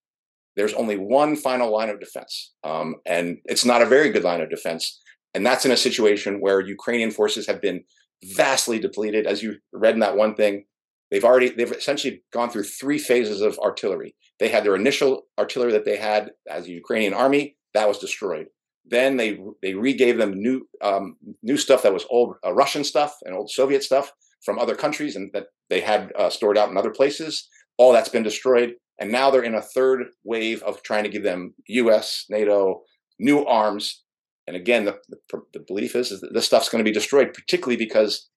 there's 0.56 0.74
only 0.74 0.98
one 0.98 1.36
final 1.36 1.72
line 1.72 1.90
of 1.90 2.00
defense, 2.00 2.52
um, 2.64 2.96
and 3.06 3.38
it's 3.46 3.64
not 3.64 3.84
a 3.84 3.86
very 3.86 4.10
good 4.10 4.24
line 4.24 4.42
of 4.42 4.50
defense. 4.50 5.00
And 5.36 5.46
that's 5.46 5.66
in 5.66 5.72
a 5.72 5.78
situation 5.78 6.42
where 6.42 6.60
Ukrainian 6.62 7.12
forces 7.12 7.46
have 7.46 7.62
been 7.62 7.84
vastly 8.24 8.80
depleted, 8.80 9.26
as 9.26 9.44
you 9.44 9.58
read 9.74 9.94
in 9.94 10.00
that 10.02 10.18
one 10.18 10.36
thing. 10.36 10.66
They've 11.10 11.24
already 11.24 11.50
they've 11.50 11.72
essentially 11.72 12.24
gone 12.34 12.50
through 12.50 12.64
three 12.64 13.00
phases 13.00 13.42
of 13.42 13.58
artillery. 13.60 14.16
They 14.40 14.50
had 14.50 14.66
their 14.66 14.76
initial 14.76 15.24
artillery 15.40 15.72
that 15.72 15.86
they 15.86 15.98
had 15.98 16.32
as 16.50 16.66
a 16.66 16.72
Ukrainian 16.72 17.14
army 17.14 17.56
that 17.74 17.88
was 17.88 17.98
destroyed. 17.98 18.48
Then 18.86 19.18
they 19.18 19.40
they 19.62 19.74
regave 19.74 20.18
them 20.18 20.34
new 20.34 20.68
um, 20.82 21.16
new 21.44 21.58
stuff 21.58 21.84
that 21.84 21.94
was 21.94 22.06
old 22.10 22.36
uh, 22.46 22.54
Russian 22.54 22.84
stuff 22.84 23.16
and 23.24 23.36
old 23.36 23.50
Soviet 23.50 23.84
stuff 23.84 24.12
from 24.44 24.60
other 24.60 24.76
countries 24.76 25.16
and 25.16 25.32
that 25.34 25.48
they 25.70 25.82
had 25.82 26.12
uh, 26.18 26.30
stored 26.30 26.58
out 26.58 26.70
in 26.70 26.78
other 26.78 26.92
places. 26.92 27.48
All 27.78 27.94
that's 27.94 28.10
been 28.10 28.24
destroyed, 28.24 28.74
and 29.00 29.12
now 29.12 29.30
they're 29.30 29.44
in 29.44 29.56
a 29.56 29.62
third 29.62 30.08
wave 30.24 30.64
of 30.64 30.82
trying 30.84 31.04
to 31.04 31.10
give 31.10 31.24
them 31.24 31.54
U.S., 31.68 32.26
NATO, 32.30 32.82
new 33.20 33.46
arms. 33.46 34.04
And 34.48 34.56
again, 34.56 34.86
the, 34.86 34.98
the, 35.10 35.42
the 35.54 35.60
belief 35.60 35.96
is, 35.96 36.12
is 36.12 36.22
that 36.22 36.34
this 36.34 36.46
stuff's 36.46 36.70
going 36.70 36.84
to 36.84 36.90
be 36.90 36.94
destroyed, 36.94 37.34
particularly 37.34 37.76
because, 37.76 38.30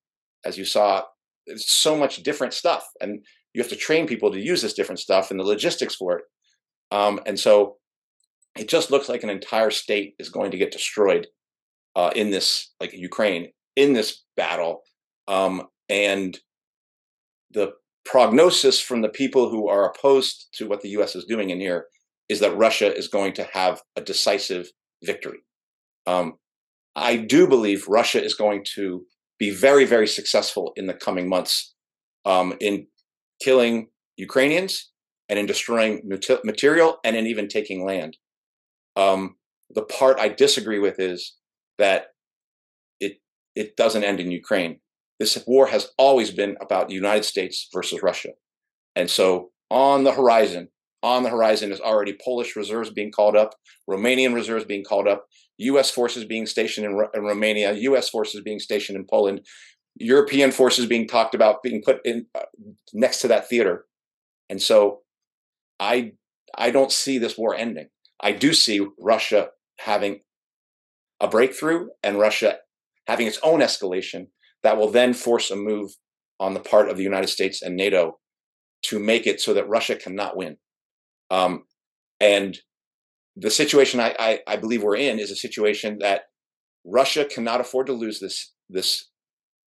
as 0.45 0.59
you 0.59 0.65
saw, 0.65 1.05
it's 1.47 1.73
so 1.73 1.97
much 1.97 2.23
different 2.23 2.53
stuff, 2.53 2.85
and 3.01 3.25
you 3.55 3.63
have 3.63 3.71
to 3.71 3.77
train 3.77 4.07
people 4.07 4.31
to 4.33 4.41
use 4.41 4.63
this 4.63 4.75
different 4.75 4.99
stuff 4.99 5.31
and 5.31 5.39
the 5.39 5.45
logistics 5.45 5.95
for 5.95 6.19
it. 6.19 6.25
Um, 6.91 7.21
and 7.27 7.39
so 7.39 7.77
it 8.59 8.69
just 8.69 8.91
looks 8.91 9.09
like 9.09 9.23
an 9.23 9.31
entire 9.31 9.71
state 9.71 10.15
is 10.19 10.29
going 10.29 10.51
to 10.51 10.59
get 10.59 10.73
destroyed 10.73 11.29
uh, 11.97 12.11
in 12.15 12.31
this, 12.31 12.73
like 12.81 12.93
Ukraine, 12.93 13.53
in 13.77 13.93
this 13.93 14.25
battle. 14.37 14.83
Um, 15.29 15.69
and 15.89 16.39
the 17.53 17.73
prognosis 18.05 18.81
from 18.81 19.03
the 19.03 19.09
people 19.09 19.51
who 19.51 19.69
are 19.69 19.89
opposed 19.89 20.49
to 20.55 20.69
what 20.69 20.81
the 20.81 20.89
U.S. 20.91 21.15
is 21.15 21.25
doing 21.25 21.51
in 21.51 21.61
here 21.61 21.87
is 22.29 22.41
that 22.41 22.57
Russia 22.57 22.97
is 22.97 23.09
going 23.09 23.33
to 23.35 23.45
have 23.53 23.83
a 23.97 24.01
decisive 24.01 24.69
victory. 25.05 25.39
Um, 26.07 26.35
I 26.97 27.17
do 27.17 27.47
believe 27.47 27.89
Russia 27.89 28.23
is 28.23 28.35
going 28.35 28.65
to 28.75 29.05
be 29.39 29.51
very, 29.51 29.85
very 29.85 30.07
successful 30.07 30.73
in 30.77 30.87
the 30.87 30.95
coming 30.95 31.29
months 31.29 31.75
um, 32.25 32.55
in 32.61 32.87
killing 33.43 33.89
Ukrainians 34.17 34.91
and 35.29 35.39
in 35.39 35.47
destroying 35.47 36.03
material 36.45 36.99
and 37.05 37.17
in 37.17 37.27
even 37.27 37.49
taking 37.49 37.85
land. 37.85 38.17
Um, 38.97 39.37
the 39.71 39.83
part 39.83 40.19
I 40.19 40.29
disagree 40.29 40.79
with 40.79 40.99
is 40.99 41.37
that 41.79 42.09
it 42.99 43.21
it 43.55 43.77
doesn't 43.77 44.05
end 44.05 44.21
in 44.21 44.31
Ukraine. 44.31 44.81
This 45.19 45.43
war 45.47 45.69
has 45.69 45.93
always 45.97 46.31
been 46.31 46.57
about 46.61 46.89
the 46.89 46.95
United 46.95 47.25
States 47.25 47.69
versus 47.73 48.03
Russia, 48.03 48.31
and 48.97 49.09
so 49.09 49.53
on 49.71 50.05
the 50.05 50.13
horizon, 50.13 50.69
on 51.03 51.23
the 51.23 51.31
horizon 51.31 51.73
is 51.73 51.81
already 51.81 52.17
Polish 52.23 52.57
reserves 52.57 52.91
being 52.91 53.11
called 53.11 53.37
up, 53.37 53.55
Romanian 53.89 54.35
reserves 54.35 54.65
being 54.65 54.85
called 54.85 55.09
up, 55.09 55.27
U.S. 55.59 55.91
forces 55.91 56.25
being 56.25 56.47
stationed 56.47 56.87
in, 56.87 57.07
in 57.15 57.23
Romania, 57.23 57.73
U.S. 57.73 58.09
forces 58.09 58.41
being 58.43 58.59
stationed 58.59 58.97
in 58.97 59.07
Poland, 59.07 59.47
European 59.97 60.51
forces 60.51 60.87
being 60.87 61.07
talked 61.07 61.35
about 61.35 61.63
being 61.63 61.83
put 61.83 62.01
in 62.05 62.27
uh, 62.35 62.43
next 62.93 63.21
to 63.21 63.29
that 63.29 63.49
theater, 63.49 63.87
and 64.49 64.61
so 64.61 65.01
I 65.79 66.13
I 66.57 66.71
don't 66.71 66.93
see 66.93 67.19
this 67.19 67.37
war 67.37 67.55
ending. 67.55 67.89
I 68.21 68.33
do 68.33 68.53
see 68.53 68.87
Russia 68.99 69.49
having 69.79 70.21
a 71.21 71.29
breakthrough 71.29 71.89
and 72.03 72.19
Russia 72.19 72.59
having 73.07 73.27
its 73.27 73.41
own 73.43 73.61
escalation 73.61 74.29
that 74.63 74.77
will 74.77 74.91
then 74.91 75.15
force 75.15 75.51
a 75.51 75.57
move 75.57 75.93
on 76.39 76.55
the 76.55 76.61
part 76.61 76.89
of 76.89 76.97
the 76.97 77.03
United 77.03 77.29
States 77.29 77.63
and 77.63 77.77
NATO 77.77 78.19
to 78.83 78.99
make 78.99 79.27
it 79.27 79.41
so 79.41 79.53
that 79.55 79.69
Russia 79.69 79.97
cannot 79.97 80.37
win. 80.37 80.57
Um, 81.31 81.65
and 82.21 82.59
the 83.37 83.51
situation 83.51 84.01
I, 84.01 84.15
I, 84.19 84.41
I, 84.47 84.57
believe 84.57 84.83
we're 84.83 84.97
in 84.97 85.19
is 85.19 85.31
a 85.31 85.37
situation 85.37 85.99
that 86.01 86.23
Russia 86.85 87.25
cannot 87.25 87.61
afford 87.61 87.87
to 87.87 87.93
lose 87.93 88.21
this 88.21 88.53
this 88.69 89.09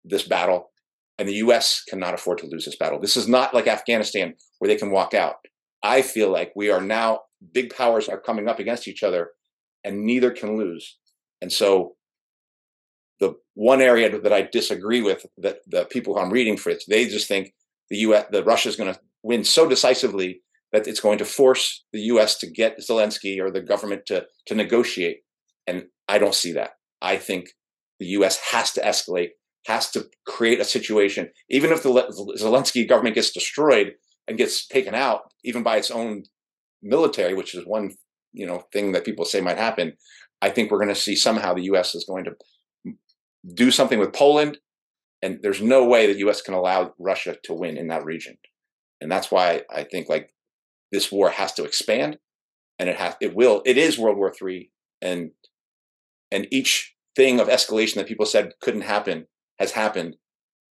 this 0.05 0.23
battle, 0.23 0.71
and 1.19 1.29
the 1.29 1.35
U.S. 1.35 1.85
cannot 1.89 2.15
afford 2.15 2.39
to 2.39 2.47
lose 2.47 2.65
this 2.65 2.77
battle. 2.77 2.99
This 2.99 3.17
is 3.17 3.29
not 3.29 3.55
like 3.55 3.67
Afghanistan 3.67 4.35
where 4.59 4.69
they 4.69 4.77
can 4.77 4.91
walk 4.91 5.13
out. 5.15 5.37
I 5.83 6.03
feel 6.03 6.31
like 6.31 6.53
we 6.57 6.71
are 6.71 6.81
now 6.81 7.21
big 7.53 7.75
powers 7.75 8.09
are 8.09 8.21
coming 8.21 8.49
up 8.49 8.59
against 8.59 8.89
each 8.89 9.03
other, 9.03 9.31
and 9.85 10.05
neither 10.05 10.31
can 10.31 10.57
lose. 10.57 10.99
And 11.43 11.53
so, 11.53 11.97
the 13.19 13.35
one 13.55 13.83
area 13.83 14.19
that 14.19 14.33
I 14.33 14.43
disagree 14.43 15.03
with 15.03 15.27
that 15.39 15.59
the 15.67 15.85
people 15.85 16.15
who 16.15 16.21
I'm 16.21 16.33
reading 16.33 16.57
for 16.57 16.73
they 16.89 17.07
just 17.07 17.29
think 17.29 17.53
the 17.91 17.99
U.S. 17.99 18.27
the 18.31 18.43
Russia 18.43 18.71
is 18.71 18.77
going 18.77 18.93
to 18.93 19.01
win 19.23 19.45
so 19.45 19.69
decisively 19.69 20.41
that 20.73 20.87
it's 20.87 21.01
going 21.01 21.19
to 21.19 21.25
force 21.25 21.85
the 21.93 22.01
U.S. 22.01 22.39
to 22.39 22.51
get 22.51 22.79
Zelensky 22.79 23.41
or 23.41 23.51
the 23.51 23.61
government 23.61 24.07
to 24.07 24.27
to 24.47 24.55
negotiate. 24.55 25.19
And 25.67 25.85
I 26.09 26.19
don't 26.19 26.35
see 26.35 26.53
that. 26.53 26.71
I 27.03 27.17
think 27.17 27.51
the 27.99 28.07
U.S. 28.07 28.39
has 28.53 28.73
to 28.73 28.81
escalate, 28.81 29.31
has 29.67 29.91
to 29.91 30.07
create 30.27 30.61
a 30.61 30.65
situation, 30.65 31.31
even 31.49 31.71
if 31.71 31.83
the 31.83 31.91
Zelensky 32.39 32.89
government 32.89 33.15
gets 33.15 33.31
destroyed 33.31 33.95
and 34.27 34.39
gets 34.39 34.67
taken 34.67 34.95
out, 34.95 35.23
even 35.45 35.63
by 35.63 35.77
its 35.77 35.91
own 35.91 36.25
military, 36.83 37.35
which 37.35 37.55
is 37.55 37.67
one 37.67 37.93
you 38.33 38.47
know 38.47 38.65
thing 38.73 38.93
that 38.93 39.05
people 39.05 39.25
say 39.25 39.41
might 39.41 39.59
happen. 39.59 39.95
I 40.43 40.51
think 40.51 40.71
we're 40.71 40.79
going 40.79 40.89
to 40.89 40.95
see 40.95 41.17
somehow 41.17 41.55
the 41.55 41.65
U.S. 41.65 41.95
is 41.95 42.05
going 42.09 42.25
to 42.25 42.95
do 43.55 43.71
something 43.71 43.99
with 43.99 44.13
Poland, 44.13 44.59
and 45.23 45.41
there's 45.43 45.61
no 45.61 45.85
way 45.85 46.07
that 46.07 46.19
U.S. 46.19 46.41
can 46.41 46.55
allow 46.55 46.95
Russia 46.99 47.37
to 47.45 47.55
win 47.55 47.77
in 47.77 47.89
that 47.89 48.05
region, 48.05 48.39
and 49.01 49.11
that's 49.11 49.31
why 49.31 49.63
I 49.71 49.85
think 49.85 50.09
like 50.09 50.31
this 50.93 51.11
war 51.11 51.31
has 51.31 51.53
to 51.55 51.65
expand, 51.65 52.19
and 52.79 52.89
it 52.89 52.97
has 52.97 53.15
it 53.21 53.35
will 53.35 53.63
it 53.65 53.77
is 53.77 53.99
World 53.99 54.17
War 54.17 54.33
Three, 54.33 54.71
and 55.01 55.31
and 56.31 56.47
each 56.51 56.95
thing 57.17 57.41
of 57.41 57.49
escalation 57.49 57.95
that 57.95 58.07
people 58.07 58.27
said 58.27 58.53
couldn't 58.61 58.83
happen 58.83 59.27
has 59.59 59.73
happened, 59.73 60.17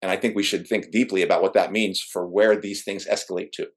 and 0.02 0.10
I 0.10 0.16
think 0.16 0.34
we 0.34 0.42
should 0.42 0.66
think 0.66 0.90
deeply 0.90 1.22
about 1.22 1.42
what 1.42 1.54
that 1.54 1.72
means 1.72 2.00
for 2.00 2.26
where 2.26 2.56
these 2.56 2.84
things 2.84 3.06
escalate 3.06 3.52
to. 3.52 3.68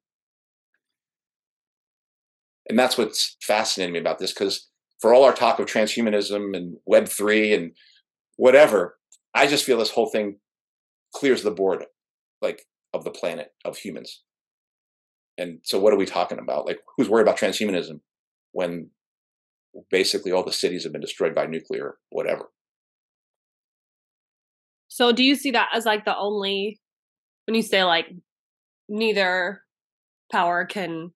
And 2.70 2.80
that's 2.80 2.98
what's 2.98 3.36
fascinating 3.42 3.94
me 3.94 4.00
about 4.00 4.20
this 4.20 4.34
because 4.34 4.70
for 5.02 5.14
all 5.14 5.24
our 5.24 5.34
talk 5.34 5.60
of 5.60 5.66
transhumanism 5.66 6.56
and 6.56 6.78
web 6.86 7.08
3 7.08 7.54
and 7.54 7.72
whatever 8.38 8.98
i 9.34 9.48
just 9.48 9.66
feel 9.66 9.78
this 9.78 9.92
whole 9.92 10.10
thing 10.10 10.38
clears 11.14 11.44
the 11.44 11.52
board 11.52 11.84
like 12.42 12.66
of 12.94 13.04
the 13.04 13.12
planet 13.12 13.50
of 13.66 13.78
humans 13.78 14.22
and 15.42 15.60
so 15.64 15.80
what 15.80 15.94
are 15.94 15.98
we 15.98 16.06
talking 16.06 16.40
about 16.40 16.66
like 16.66 16.80
who's 16.96 17.10
worried 17.10 17.24
about 17.24 17.38
transhumanism 17.38 18.00
when 18.52 18.90
basically 19.90 20.32
all 20.32 20.44
the 20.44 20.52
cities 20.52 20.84
have 20.84 20.92
been 20.92 21.02
destroyed 21.02 21.34
by 21.34 21.46
nuclear 21.46 21.96
whatever 22.10 22.50
so 24.88 25.12
do 25.12 25.24
you 25.24 25.36
see 25.36 25.52
that 25.52 25.70
as 25.74 25.86
like 25.86 26.06
the 26.06 26.18
only 26.18 26.80
when 27.46 27.56
you 27.56 27.62
say 27.62 27.84
like 27.84 28.08
neither 28.90 29.62
power 30.32 30.66
can 30.66 31.12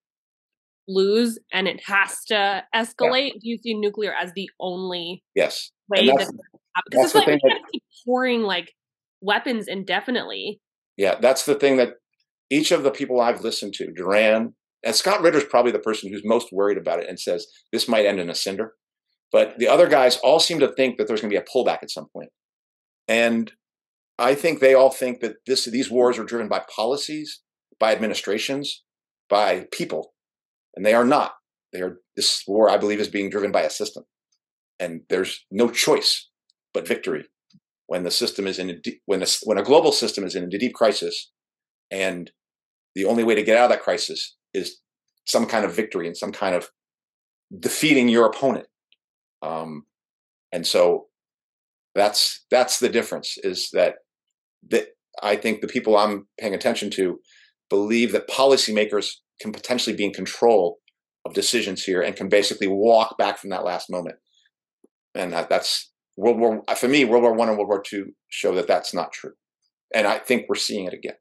lose 0.87 1.39
and 1.51 1.67
it 1.67 1.81
has 1.83 2.23
to 2.25 2.63
escalate, 2.75 3.29
yeah. 3.29 3.39
do 3.41 3.49
you 3.49 3.57
see 3.57 3.73
nuclear 3.73 4.13
as 4.13 4.31
the 4.33 4.49
only 4.59 5.23
yes 5.33 5.71
way 5.89 6.05
that 6.05 6.31
because 6.89 7.05
it's 7.05 7.15
like 7.15 7.27
we 7.27 7.39
can't 7.39 7.63
keep 7.71 7.83
pouring 8.05 8.43
like 8.43 8.73
weapons 9.21 9.67
indefinitely. 9.67 10.61
Yeah, 10.97 11.15
that's 11.19 11.45
the 11.45 11.55
thing 11.55 11.77
that 11.77 11.95
each 12.49 12.71
of 12.71 12.83
the 12.83 12.91
people 12.91 13.19
I've 13.19 13.41
listened 13.41 13.73
to, 13.75 13.91
Duran 13.91 14.53
and 14.83 14.95
Scott 14.95 15.21
Ritter's 15.21 15.45
probably 15.45 15.71
the 15.71 15.79
person 15.79 16.11
who's 16.11 16.21
most 16.23 16.51
worried 16.51 16.77
about 16.77 16.99
it 16.99 17.09
and 17.09 17.19
says 17.19 17.47
this 17.71 17.87
might 17.87 18.05
end 18.05 18.19
in 18.19 18.29
a 18.29 18.35
cinder. 18.35 18.73
But 19.31 19.57
the 19.57 19.67
other 19.67 19.87
guys 19.87 20.17
all 20.17 20.39
seem 20.39 20.59
to 20.59 20.71
think 20.71 20.97
that 20.97 21.07
there's 21.07 21.21
going 21.21 21.31
to 21.31 21.37
be 21.37 21.43
a 21.43 21.53
pullback 21.53 21.79
at 21.81 21.91
some 21.91 22.07
point. 22.13 22.29
And 23.07 23.51
I 24.19 24.35
think 24.35 24.59
they 24.59 24.73
all 24.73 24.91
think 24.91 25.19
that 25.21 25.37
this 25.45 25.65
these 25.65 25.91
wars 25.91 26.17
are 26.17 26.23
driven 26.23 26.47
by 26.47 26.63
policies, 26.73 27.41
by 27.79 27.91
administrations, 27.91 28.83
by 29.27 29.67
people 29.71 30.13
and 30.75 30.85
they 30.85 30.93
are 30.93 31.05
not. 31.05 31.33
They 31.73 31.81
are 31.81 31.99
this 32.15 32.43
war, 32.47 32.69
I 32.69 32.77
believe, 32.77 32.99
is 32.99 33.07
being 33.07 33.29
driven 33.29 33.51
by 33.51 33.61
a 33.61 33.69
system, 33.69 34.03
and 34.79 35.01
there's 35.09 35.45
no 35.51 35.69
choice 35.69 36.29
but 36.73 36.87
victory 36.87 37.25
when 37.87 38.03
the 38.03 38.11
system 38.11 38.47
is 38.47 38.59
in 38.59 38.69
a 38.69 38.75
when 39.05 39.21
a, 39.21 39.27
when 39.43 39.57
a 39.57 39.63
global 39.63 39.91
system 39.91 40.23
is 40.23 40.35
in 40.35 40.43
a 40.43 40.49
deep 40.49 40.73
crisis, 40.73 41.31
and 41.91 42.31
the 42.95 43.05
only 43.05 43.23
way 43.23 43.35
to 43.35 43.43
get 43.43 43.57
out 43.57 43.65
of 43.65 43.69
that 43.71 43.83
crisis 43.83 44.35
is 44.53 44.79
some 45.25 45.45
kind 45.45 45.65
of 45.65 45.75
victory 45.75 46.07
and 46.07 46.15
some 46.15 46.31
kind 46.31 46.55
of 46.55 46.69
defeating 47.59 48.09
your 48.09 48.25
opponent. 48.25 48.67
Um, 49.41 49.83
and 50.51 50.65
so 50.65 51.07
that's 51.93 52.45
that's 52.51 52.79
the 52.79 52.89
difference 52.89 53.37
is 53.37 53.69
that 53.73 53.95
that 54.69 54.87
I 55.21 55.35
think 55.35 55.61
the 55.61 55.67
people 55.67 55.97
I'm 55.97 56.27
paying 56.39 56.53
attention 56.53 56.89
to 56.91 57.19
believe 57.69 58.11
that 58.11 58.27
policymakers 58.27 59.11
can 59.41 59.51
potentially 59.51 59.95
be 59.95 60.05
in 60.05 60.13
control 60.13 60.79
of 61.25 61.33
decisions 61.33 61.83
here 61.83 62.01
and 62.01 62.15
can 62.15 62.29
basically 62.29 62.67
walk 62.67 63.17
back 63.17 63.37
from 63.37 63.49
that 63.49 63.65
last 63.65 63.89
moment. 63.89 64.17
And 65.15 65.33
that, 65.33 65.49
that's 65.49 65.91
World 66.17 66.39
War 66.39 66.63
for 66.75 66.87
me. 66.87 67.05
World 67.05 67.23
War 67.23 67.33
One 67.33 67.49
and 67.49 67.57
World 67.57 67.69
War 67.69 67.81
Two 67.81 68.13
show 68.29 68.53
that 68.55 68.67
that's 68.67 68.93
not 68.93 69.11
true, 69.11 69.33
and 69.93 70.07
I 70.07 70.19
think 70.19 70.45
we're 70.47 70.55
seeing 70.55 70.85
it 70.85 70.93
again. 70.93 71.15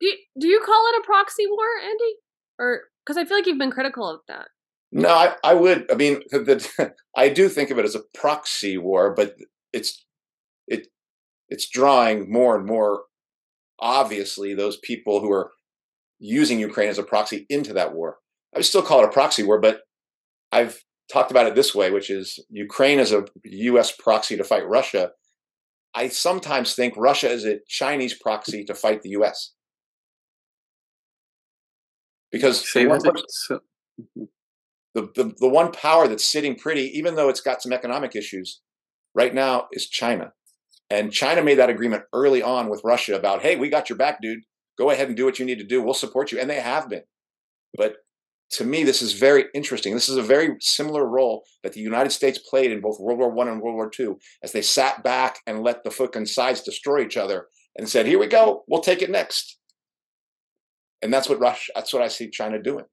Do 0.00 0.06
you, 0.06 0.16
do 0.38 0.48
you 0.48 0.60
call 0.64 0.86
it 0.88 1.00
a 1.00 1.04
proxy 1.04 1.46
war, 1.46 1.66
Andy? 1.84 2.14
Or 2.58 2.80
Because 3.04 3.16
I 3.16 3.24
feel 3.24 3.36
like 3.36 3.46
you've 3.46 3.58
been 3.58 3.70
critical 3.70 4.08
of 4.08 4.20
that. 4.28 4.48
No, 4.92 5.10
I, 5.10 5.34
I 5.44 5.54
would. 5.54 5.90
I 5.90 5.94
mean, 5.94 6.22
the, 6.30 6.94
I 7.16 7.28
do 7.28 7.48
think 7.48 7.70
of 7.70 7.78
it 7.78 7.84
as 7.84 7.94
a 7.94 8.02
proxy 8.14 8.76
war, 8.76 9.14
but 9.14 9.36
it's 9.72 10.04
it 10.66 10.88
it's 11.48 11.68
drawing 11.68 12.30
more 12.30 12.56
and 12.56 12.66
more 12.66 13.02
obviously 13.78 14.54
those 14.54 14.76
people 14.78 15.20
who 15.20 15.32
are 15.32 15.52
using 16.18 16.58
Ukraine 16.58 16.88
as 16.88 16.98
a 16.98 17.02
proxy 17.02 17.46
into 17.48 17.72
that 17.72 17.94
war. 17.94 18.18
I 18.54 18.58
would 18.58 18.66
still 18.66 18.82
call 18.82 19.00
it 19.00 19.08
a 19.08 19.12
proxy 19.12 19.42
war, 19.42 19.60
but 19.60 19.82
I've 20.52 20.82
talked 21.10 21.30
about 21.30 21.46
it 21.46 21.54
this 21.54 21.74
way, 21.74 21.90
which 21.90 22.10
is 22.10 22.38
Ukraine 22.50 22.98
as 22.98 23.12
a 23.12 23.24
U.S. 23.44 23.92
proxy 23.96 24.36
to 24.36 24.44
fight 24.44 24.68
Russia. 24.68 25.12
I 25.94 26.08
sometimes 26.08 26.74
think 26.74 26.94
Russia 26.96 27.30
is 27.30 27.44
a 27.44 27.60
Chinese 27.68 28.14
proxy 28.14 28.64
to 28.64 28.74
fight 28.74 29.02
the 29.02 29.10
U.S. 29.10 29.52
Because 32.32 32.70
Say 32.70 32.84
the 32.84 32.90
one, 32.90 33.00
person- 33.00 33.24
so, 33.28 33.60
Mhm. 34.00 34.28
the, 34.94 35.02
the, 35.14 35.34
the 35.38 35.48
one 35.48 35.72
power 35.72 36.08
that's 36.08 36.24
sitting 36.24 36.54
pretty, 36.56 36.96
even 36.98 37.14
though 37.14 37.28
it's 37.28 37.40
got 37.40 37.62
some 37.62 37.72
economic 37.72 38.14
issues, 38.16 38.60
right 39.14 39.34
now 39.34 39.68
is 39.72 39.88
China. 39.88 40.32
And 40.90 41.12
China 41.12 41.42
made 41.42 41.58
that 41.58 41.70
agreement 41.70 42.04
early 42.12 42.42
on 42.42 42.68
with 42.68 42.82
Russia 42.84 43.16
about, 43.16 43.42
hey, 43.42 43.56
we 43.56 43.68
got 43.68 43.88
your 43.88 43.96
back, 43.98 44.20
dude. 44.20 44.40
Go 44.78 44.90
ahead 44.90 45.08
and 45.08 45.16
do 45.16 45.24
what 45.24 45.38
you 45.38 45.44
need 45.44 45.58
to 45.58 45.64
do. 45.66 45.82
We'll 45.82 45.94
support 45.94 46.32
you. 46.32 46.38
And 46.40 46.48
they 46.50 46.60
have 46.60 46.88
been. 46.88 47.02
But 47.76 47.96
to 48.52 48.64
me, 48.64 48.82
this 48.82 49.00
is 49.00 49.12
very 49.12 49.44
interesting. 49.54 49.94
This 49.94 50.08
is 50.08 50.16
a 50.16 50.22
very 50.22 50.56
similar 50.60 51.06
role 51.06 51.44
that 51.62 51.72
the 51.74 51.80
United 51.80 52.10
States 52.10 52.38
played 52.38 52.72
in 52.72 52.80
both 52.80 52.98
World 52.98 53.20
War 53.20 53.30
One 53.30 53.46
and 53.46 53.60
World 53.60 53.76
War 53.76 53.88
Two, 53.88 54.18
as 54.42 54.50
they 54.50 54.62
sat 54.62 55.04
back 55.04 55.38
and 55.46 55.62
let 55.62 55.84
the 55.84 55.90
fucking 55.92 56.26
sides 56.26 56.62
destroy 56.62 57.02
each 57.04 57.16
other 57.16 57.46
and 57.76 57.88
said, 57.88 58.06
"Here 58.06 58.18
we 58.18 58.26
go, 58.26 58.64
we'll 58.66 58.80
take 58.80 59.02
it 59.02 59.10
next." 59.10 59.59
And 61.02 61.12
that's 61.12 61.28
what 61.28 61.40
Russia. 61.40 61.72
That's 61.74 61.92
what 61.92 62.02
I 62.02 62.08
see 62.08 62.30
China 62.30 62.62
doing. 62.62 62.84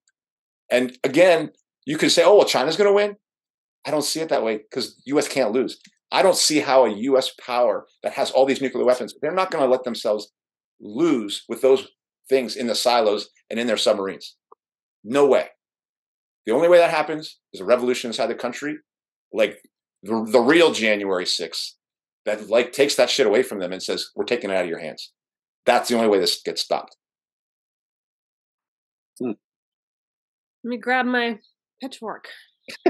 And 0.71 0.97
again, 1.03 1.51
you 1.85 1.97
can 1.97 2.09
say, 2.09 2.23
"Oh, 2.23 2.35
well, 2.35 2.45
China's 2.45 2.77
going 2.77 2.89
to 2.89 2.93
win." 2.93 3.17
I 3.85 3.91
don't 3.91 4.03
see 4.03 4.19
it 4.19 4.29
that 4.29 4.43
way 4.43 4.57
because 4.57 5.01
U.S. 5.05 5.27
can't 5.27 5.51
lose. 5.51 5.79
I 6.11 6.21
don't 6.21 6.35
see 6.35 6.59
how 6.59 6.85
a 6.85 6.93
U.S. 6.93 7.31
power 7.39 7.85
that 8.03 8.13
has 8.13 8.31
all 8.31 8.45
these 8.45 8.61
nuclear 8.61 8.85
weapons, 8.85 9.13
they're 9.21 9.31
not 9.31 9.51
going 9.51 9.63
to 9.63 9.69
let 9.69 9.83
themselves 9.83 10.31
lose 10.79 11.43
with 11.49 11.61
those 11.61 11.87
things 12.29 12.55
in 12.55 12.67
the 12.67 12.75
silos 12.75 13.29
and 13.49 13.59
in 13.59 13.67
their 13.67 13.77
submarines. 13.77 14.35
No 15.03 15.25
way. 15.25 15.47
The 16.45 16.53
only 16.53 16.69
way 16.69 16.77
that 16.77 16.91
happens 16.91 17.39
is 17.53 17.61
a 17.61 17.65
revolution 17.65 18.09
inside 18.09 18.27
the 18.27 18.35
country, 18.35 18.77
like 19.33 19.59
the, 20.03 20.27
the 20.31 20.39
real 20.39 20.71
January 20.71 21.25
6th, 21.25 21.71
that 22.25 22.49
like 22.49 22.71
takes 22.71 22.95
that 22.95 23.09
shit 23.09 23.27
away 23.27 23.43
from 23.43 23.59
them 23.59 23.71
and 23.71 23.83
says, 23.83 24.09
"We're 24.15 24.25
taking 24.25 24.49
it 24.49 24.55
out 24.55 24.63
of 24.63 24.69
your 24.69 24.79
hands." 24.79 25.11
That's 25.65 25.89
the 25.89 25.95
only 25.95 26.07
way 26.07 26.19
this 26.19 26.41
gets 26.43 26.61
stopped. 26.61 26.95
Me 30.67 30.77
grab 30.77 31.05
my 31.05 31.39
pitchfork. 31.81 32.27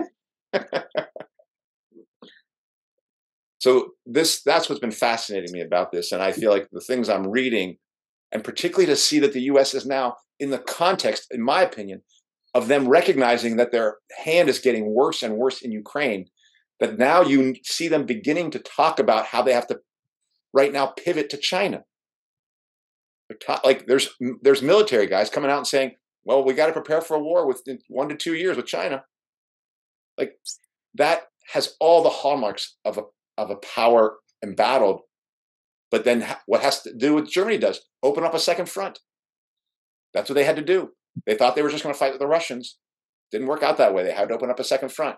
so 3.59 3.91
this 4.05 4.41
that's 4.43 4.69
what's 4.69 4.79
been 4.79 4.91
fascinating 4.91 5.51
me 5.51 5.61
about 5.61 5.91
this 5.91 6.11
and 6.11 6.21
i 6.21 6.31
feel 6.31 6.51
like 6.51 6.67
the 6.71 6.81
things 6.81 7.09
i'm 7.09 7.27
reading 7.27 7.77
and 8.31 8.43
particularly 8.43 8.85
to 8.85 8.95
see 8.95 9.19
that 9.19 9.33
the 9.33 9.41
us 9.41 9.73
is 9.73 9.85
now 9.85 10.15
in 10.39 10.49
the 10.49 10.59
context 10.59 11.27
in 11.31 11.41
my 11.41 11.61
opinion 11.61 12.01
of 12.53 12.67
them 12.67 12.87
recognizing 12.87 13.57
that 13.57 13.71
their 13.71 13.97
hand 14.23 14.49
is 14.49 14.59
getting 14.59 14.93
worse 14.93 15.23
and 15.23 15.35
worse 15.35 15.61
in 15.61 15.71
ukraine 15.71 16.25
that 16.79 16.97
now 16.97 17.21
you 17.21 17.55
see 17.63 17.87
them 17.87 18.05
beginning 18.05 18.51
to 18.51 18.59
talk 18.59 18.99
about 18.99 19.25
how 19.25 19.41
they 19.41 19.53
have 19.53 19.67
to 19.67 19.79
right 20.53 20.71
now 20.71 20.87
pivot 20.87 21.29
to 21.29 21.37
china 21.37 21.83
like 23.65 23.85
there's 23.87 24.09
there's 24.41 24.61
military 24.61 25.07
guys 25.07 25.29
coming 25.29 25.51
out 25.51 25.57
and 25.57 25.67
saying 25.67 25.91
well 26.27 26.43
we 26.43 26.53
got 26.53 26.67
to 26.67 26.73
prepare 26.73 27.01
for 27.01 27.15
a 27.15 27.23
war 27.23 27.47
within 27.47 27.79
one 27.89 28.09
to 28.09 28.15
two 28.15 28.35
years 28.35 28.55
with 28.55 28.67
china 28.67 29.03
like 30.17 30.33
that 30.93 31.23
has 31.53 31.75
all 31.79 32.03
the 32.03 32.09
hallmarks 32.09 32.75
of 32.85 32.97
a 32.97 33.03
of 33.37 33.49
a 33.49 33.55
power 33.57 34.17
embattled. 34.43 35.01
But 35.89 36.03
then 36.03 36.25
what 36.47 36.61
has 36.61 36.81
to 36.81 36.93
do 36.93 37.13
with 37.13 37.29
Germany 37.29 37.57
does? 37.57 37.81
Open 38.03 38.23
up 38.23 38.33
a 38.33 38.39
second 38.39 38.67
front. 38.67 38.99
That's 40.13 40.29
what 40.29 40.35
they 40.35 40.43
had 40.43 40.55
to 40.57 40.61
do. 40.61 40.89
They 41.25 41.35
thought 41.35 41.55
they 41.55 41.61
were 41.61 41.69
just 41.69 41.83
going 41.83 41.93
to 41.93 41.99
fight 41.99 42.11
with 42.11 42.19
the 42.19 42.27
Russians. 42.27 42.77
Didn't 43.31 43.47
work 43.47 43.63
out 43.63 43.77
that 43.77 43.93
way. 43.93 44.03
They 44.03 44.13
had 44.13 44.29
to 44.29 44.35
open 44.35 44.49
up 44.49 44.59
a 44.59 44.63
second 44.63 44.91
front. 44.91 45.17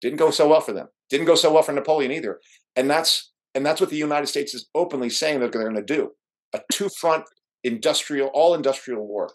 Didn't 0.00 0.18
go 0.18 0.30
so 0.30 0.48
well 0.48 0.60
for 0.60 0.72
them. 0.72 0.88
Didn't 1.10 1.26
go 1.26 1.34
so 1.34 1.52
well 1.52 1.62
for 1.62 1.72
Napoleon 1.72 2.12
either. 2.12 2.40
And 2.74 2.90
that's 2.90 3.32
and 3.54 3.64
that's 3.66 3.80
what 3.80 3.90
the 3.90 3.96
United 3.96 4.26
States 4.26 4.54
is 4.54 4.68
openly 4.74 5.10
saying 5.10 5.40
that 5.40 5.52
they're 5.52 5.62
going 5.62 5.76
to 5.76 5.82
do. 5.82 6.12
A 6.54 6.60
two-front 6.72 7.24
industrial, 7.62 8.28
all 8.28 8.54
industrial 8.54 9.06
war 9.06 9.30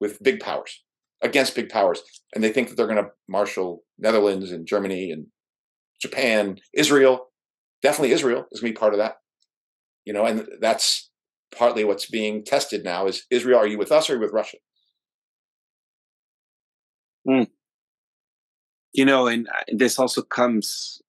with 0.00 0.22
big 0.22 0.40
powers 0.40 0.82
against 1.20 1.54
big 1.54 1.68
powers. 1.68 2.02
And 2.34 2.42
they 2.42 2.52
think 2.52 2.68
that 2.68 2.76
they're 2.76 2.86
going 2.86 3.02
to 3.02 3.10
marshal 3.28 3.82
Netherlands 3.98 4.52
and 4.52 4.66
Germany 4.66 5.10
and 5.10 5.26
Japan, 6.00 6.58
Israel, 6.72 7.30
definitely 7.82 8.12
Israel 8.12 8.46
is 8.52 8.60
going 8.60 8.72
to 8.72 8.76
be 8.76 8.80
part 8.80 8.94
of 8.94 8.98
that. 8.98 9.16
You 10.04 10.12
know, 10.12 10.24
and 10.24 10.46
that's 10.60 11.10
partly 11.56 11.84
what's 11.84 12.06
being 12.06 12.44
tested 12.44 12.84
now 12.84 13.06
is 13.06 13.24
Israel, 13.30 13.58
are 13.58 13.66
you 13.66 13.78
with 13.78 13.92
us 13.92 14.08
or 14.08 14.18
with 14.18 14.32
Russia? 14.32 14.58
you 18.92 19.04
know, 19.04 19.26
and 19.26 19.48
uh, 19.48 19.64
this 19.68 19.98
also 19.98 20.22
comes. 20.22 21.00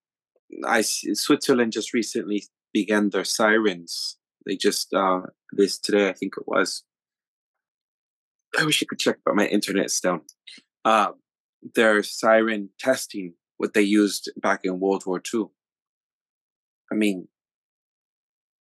I 0.66 0.82
Switzerland 0.82 1.72
just 1.72 1.94
recently 1.94 2.44
began 2.74 3.10
their 3.10 3.24
sirens. 3.24 4.18
They 4.46 4.56
just 4.56 4.94
uh 4.94 5.22
this 5.54 5.80
today, 5.80 6.10
I 6.10 6.14
think 6.14 6.34
it 6.38 6.48
was. 6.48 6.84
I 8.58 8.66
wish 8.66 8.82
I 8.82 8.86
could 8.86 9.00
check, 9.00 9.18
but 9.26 9.36
my 9.36 9.46
internet 9.46 9.86
is 9.86 10.00
down. 10.00 10.22
Uh, 10.84 11.12
their 11.76 12.02
siren 12.04 12.70
testing, 12.80 13.34
what 13.58 13.74
they 13.74 13.82
used 13.82 14.32
back 14.42 14.62
in 14.64 14.80
World 14.80 15.04
War 15.06 15.22
II. 15.34 15.46
I 16.92 16.96
mean, 16.96 17.28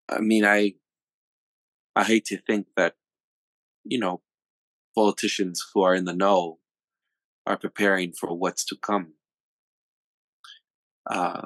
I 0.08 0.20
mean, 0.20 0.44
I, 0.44 0.74
I 1.94 2.04
hate 2.04 2.26
to 2.26 2.38
think 2.38 2.66
that, 2.76 2.94
you 3.84 3.98
know, 3.98 4.20
politicians 4.94 5.64
who 5.72 5.82
are 5.82 5.94
in 5.94 6.04
the 6.04 6.14
know 6.14 6.58
are 7.46 7.56
preparing 7.56 8.12
for 8.12 8.34
what's 8.36 8.64
to 8.66 8.76
come. 8.76 9.14
Uh, 11.08 11.42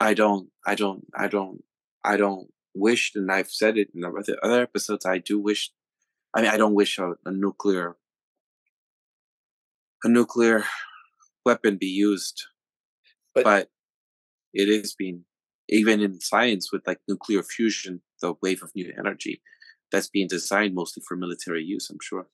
I 0.00 0.14
don't, 0.14 0.50
I 0.66 0.74
don't, 0.74 1.06
I 1.16 1.28
don't, 1.28 1.64
I 2.04 2.16
don't 2.16 2.48
wish, 2.74 3.14
and 3.14 3.30
I've 3.32 3.50
said 3.50 3.78
it 3.78 3.88
in 3.94 4.02
the 4.02 4.08
other 4.08 4.36
other 4.42 4.62
episodes. 4.62 5.06
I 5.06 5.18
do 5.18 5.38
wish. 5.38 5.70
I 6.34 6.42
mean, 6.42 6.50
I 6.50 6.56
don't 6.56 6.74
wish 6.74 6.98
a, 6.98 7.14
a 7.24 7.30
nuclear, 7.30 7.96
a 10.04 10.08
nuclear 10.08 10.64
weapon 11.44 11.76
be 11.76 11.86
used, 11.86 12.44
But- 13.34 13.44
but 13.44 13.70
it 14.52 14.68
is 14.68 14.94
being, 14.94 15.24
even 15.68 16.00
in 16.00 16.20
science 16.20 16.72
with 16.72 16.86
like 16.86 17.00
nuclear 17.08 17.42
fusion, 17.42 18.02
the 18.20 18.34
wave 18.42 18.62
of 18.62 18.72
new 18.74 18.92
energy, 18.98 19.42
that's 19.90 20.08
being 20.08 20.28
designed 20.28 20.74
mostly 20.74 21.02
for 21.06 21.16
military 21.16 21.64
use. 21.64 21.88
I'm 21.90 21.98
sure. 22.02 22.28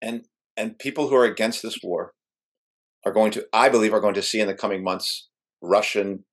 And 0.00 0.26
and 0.56 0.78
people 0.78 1.08
who 1.08 1.16
are 1.16 1.24
against 1.24 1.62
this 1.62 1.80
war 1.82 2.14
are 3.04 3.12
going 3.12 3.32
to, 3.32 3.46
I 3.52 3.68
believe, 3.68 3.92
are 3.92 4.00
going 4.00 4.14
to 4.14 4.22
see 4.22 4.40
in 4.40 4.46
the 4.46 4.54
coming 4.54 4.84
months 4.84 5.28
Russian 5.60 6.24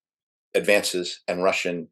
advances 0.54 1.22
and 1.28 1.44
Russian 1.44 1.90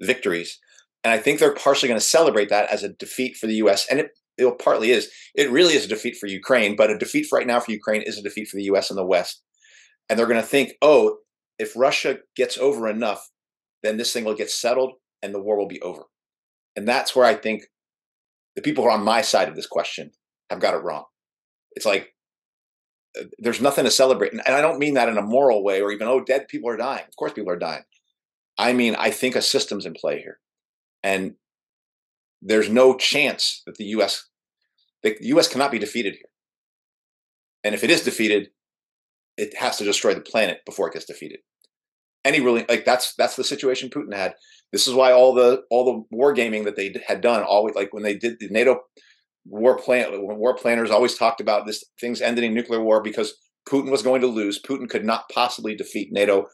victories. 0.00 0.58
And 1.04 1.12
I 1.12 1.18
think 1.18 1.38
they're 1.38 1.54
partially 1.54 1.88
going 1.88 2.00
to 2.00 2.06
celebrate 2.06 2.48
that 2.50 2.70
as 2.70 2.82
a 2.82 2.88
defeat 2.88 3.36
for 3.36 3.46
the 3.46 3.56
U.S. 3.56 3.86
And 3.90 4.00
it 4.00 4.10
it 4.38 4.58
partly 4.58 4.90
is. 4.90 5.10
It 5.34 5.50
really 5.50 5.74
is 5.74 5.84
a 5.84 5.88
defeat 5.88 6.16
for 6.16 6.26
Ukraine, 6.26 6.74
but 6.76 6.90
a 6.90 6.98
defeat 6.98 7.26
right 7.32 7.46
now 7.46 7.60
for 7.60 7.72
Ukraine 7.72 8.02
is 8.02 8.18
a 8.18 8.22
defeat 8.22 8.48
for 8.48 8.56
the 8.56 8.64
U.S. 8.64 8.90
and 8.90 8.98
the 8.98 9.04
West. 9.04 9.42
And 10.08 10.18
they're 10.18 10.26
going 10.26 10.40
to 10.40 10.46
think, 10.46 10.74
oh, 10.80 11.18
if 11.58 11.76
Russia 11.76 12.18
gets 12.34 12.56
over 12.58 12.88
enough, 12.88 13.30
then 13.82 13.96
this 13.96 14.12
thing 14.12 14.24
will 14.24 14.34
get 14.34 14.50
settled 14.50 14.92
and 15.22 15.34
the 15.34 15.40
war 15.40 15.58
will 15.58 15.68
be 15.68 15.82
over. 15.82 16.04
And 16.76 16.88
that's 16.88 17.14
where 17.14 17.26
I 17.26 17.34
think 17.34 17.64
the 18.56 18.62
people 18.62 18.84
who 18.84 18.90
are 18.90 18.98
on 18.98 19.04
my 19.04 19.22
side 19.22 19.48
of 19.48 19.56
this 19.56 19.66
question 19.66 20.12
have 20.50 20.60
got 20.60 20.74
it 20.74 20.82
wrong. 20.82 21.04
It's 21.72 21.86
like 21.86 22.14
uh, 23.18 23.24
there's 23.38 23.60
nothing 23.60 23.84
to 23.84 23.90
celebrate. 23.90 24.32
And 24.32 24.42
and 24.46 24.56
I 24.56 24.60
don't 24.60 24.78
mean 24.78 24.94
that 24.94 25.08
in 25.08 25.18
a 25.18 25.22
moral 25.22 25.62
way 25.62 25.82
or 25.82 25.92
even, 25.92 26.08
oh, 26.08 26.20
dead 26.20 26.48
people 26.48 26.70
are 26.70 26.76
dying. 26.76 27.04
Of 27.06 27.16
course, 27.16 27.32
people 27.32 27.52
are 27.52 27.58
dying. 27.58 27.82
I 28.58 28.72
mean, 28.72 28.94
I 28.94 29.10
think 29.10 29.36
a 29.36 29.42
system's 29.42 29.86
in 29.86 29.94
play 29.94 30.20
here. 30.20 30.38
And 31.02 31.34
there's 32.40 32.68
no 32.68 32.96
chance 32.96 33.62
that 33.66 33.76
the 33.76 33.84
US, 33.96 34.28
the 35.02 35.16
US 35.20 35.48
cannot 35.48 35.70
be 35.70 35.78
defeated 35.78 36.14
here. 36.14 36.28
And 37.64 37.74
if 37.74 37.84
it 37.84 37.90
is 37.90 38.04
defeated, 38.04 38.48
it 39.36 39.56
has 39.56 39.78
to 39.78 39.84
destroy 39.84 40.14
the 40.14 40.20
planet 40.20 40.60
before 40.66 40.88
it 40.88 40.94
gets 40.94 41.06
defeated. 41.06 41.40
Any 42.24 42.40
really 42.40 42.64
like 42.68 42.84
that's 42.84 43.14
that's 43.14 43.36
the 43.36 43.44
situation 43.44 43.90
Putin 43.90 44.14
had. 44.14 44.34
This 44.70 44.86
is 44.86 44.94
why 44.94 45.12
all 45.12 45.34
the 45.34 45.62
all 45.70 45.84
the 45.84 46.16
war 46.16 46.32
gaming 46.32 46.64
that 46.64 46.76
they 46.76 46.94
had 47.06 47.20
done, 47.20 47.42
always 47.42 47.74
like 47.74 47.92
when 47.92 48.02
they 48.02 48.14
did 48.14 48.38
the 48.38 48.48
NATO 48.48 48.80
war 49.44 49.76
plan 49.76 50.08
war 50.12 50.54
planners 50.54 50.90
always 50.90 51.16
talked 51.16 51.40
about 51.40 51.66
this 51.66 51.84
things 52.00 52.20
ending 52.20 52.44
in 52.44 52.54
nuclear 52.54 52.82
war 52.82 53.02
because 53.02 53.34
Putin 53.68 53.90
was 53.90 54.02
going 54.02 54.20
to 54.20 54.26
lose. 54.26 54.60
Putin 54.60 54.88
could 54.88 55.04
not 55.04 55.28
possibly 55.32 55.74
defeat 55.74 56.12
NATO 56.12 56.46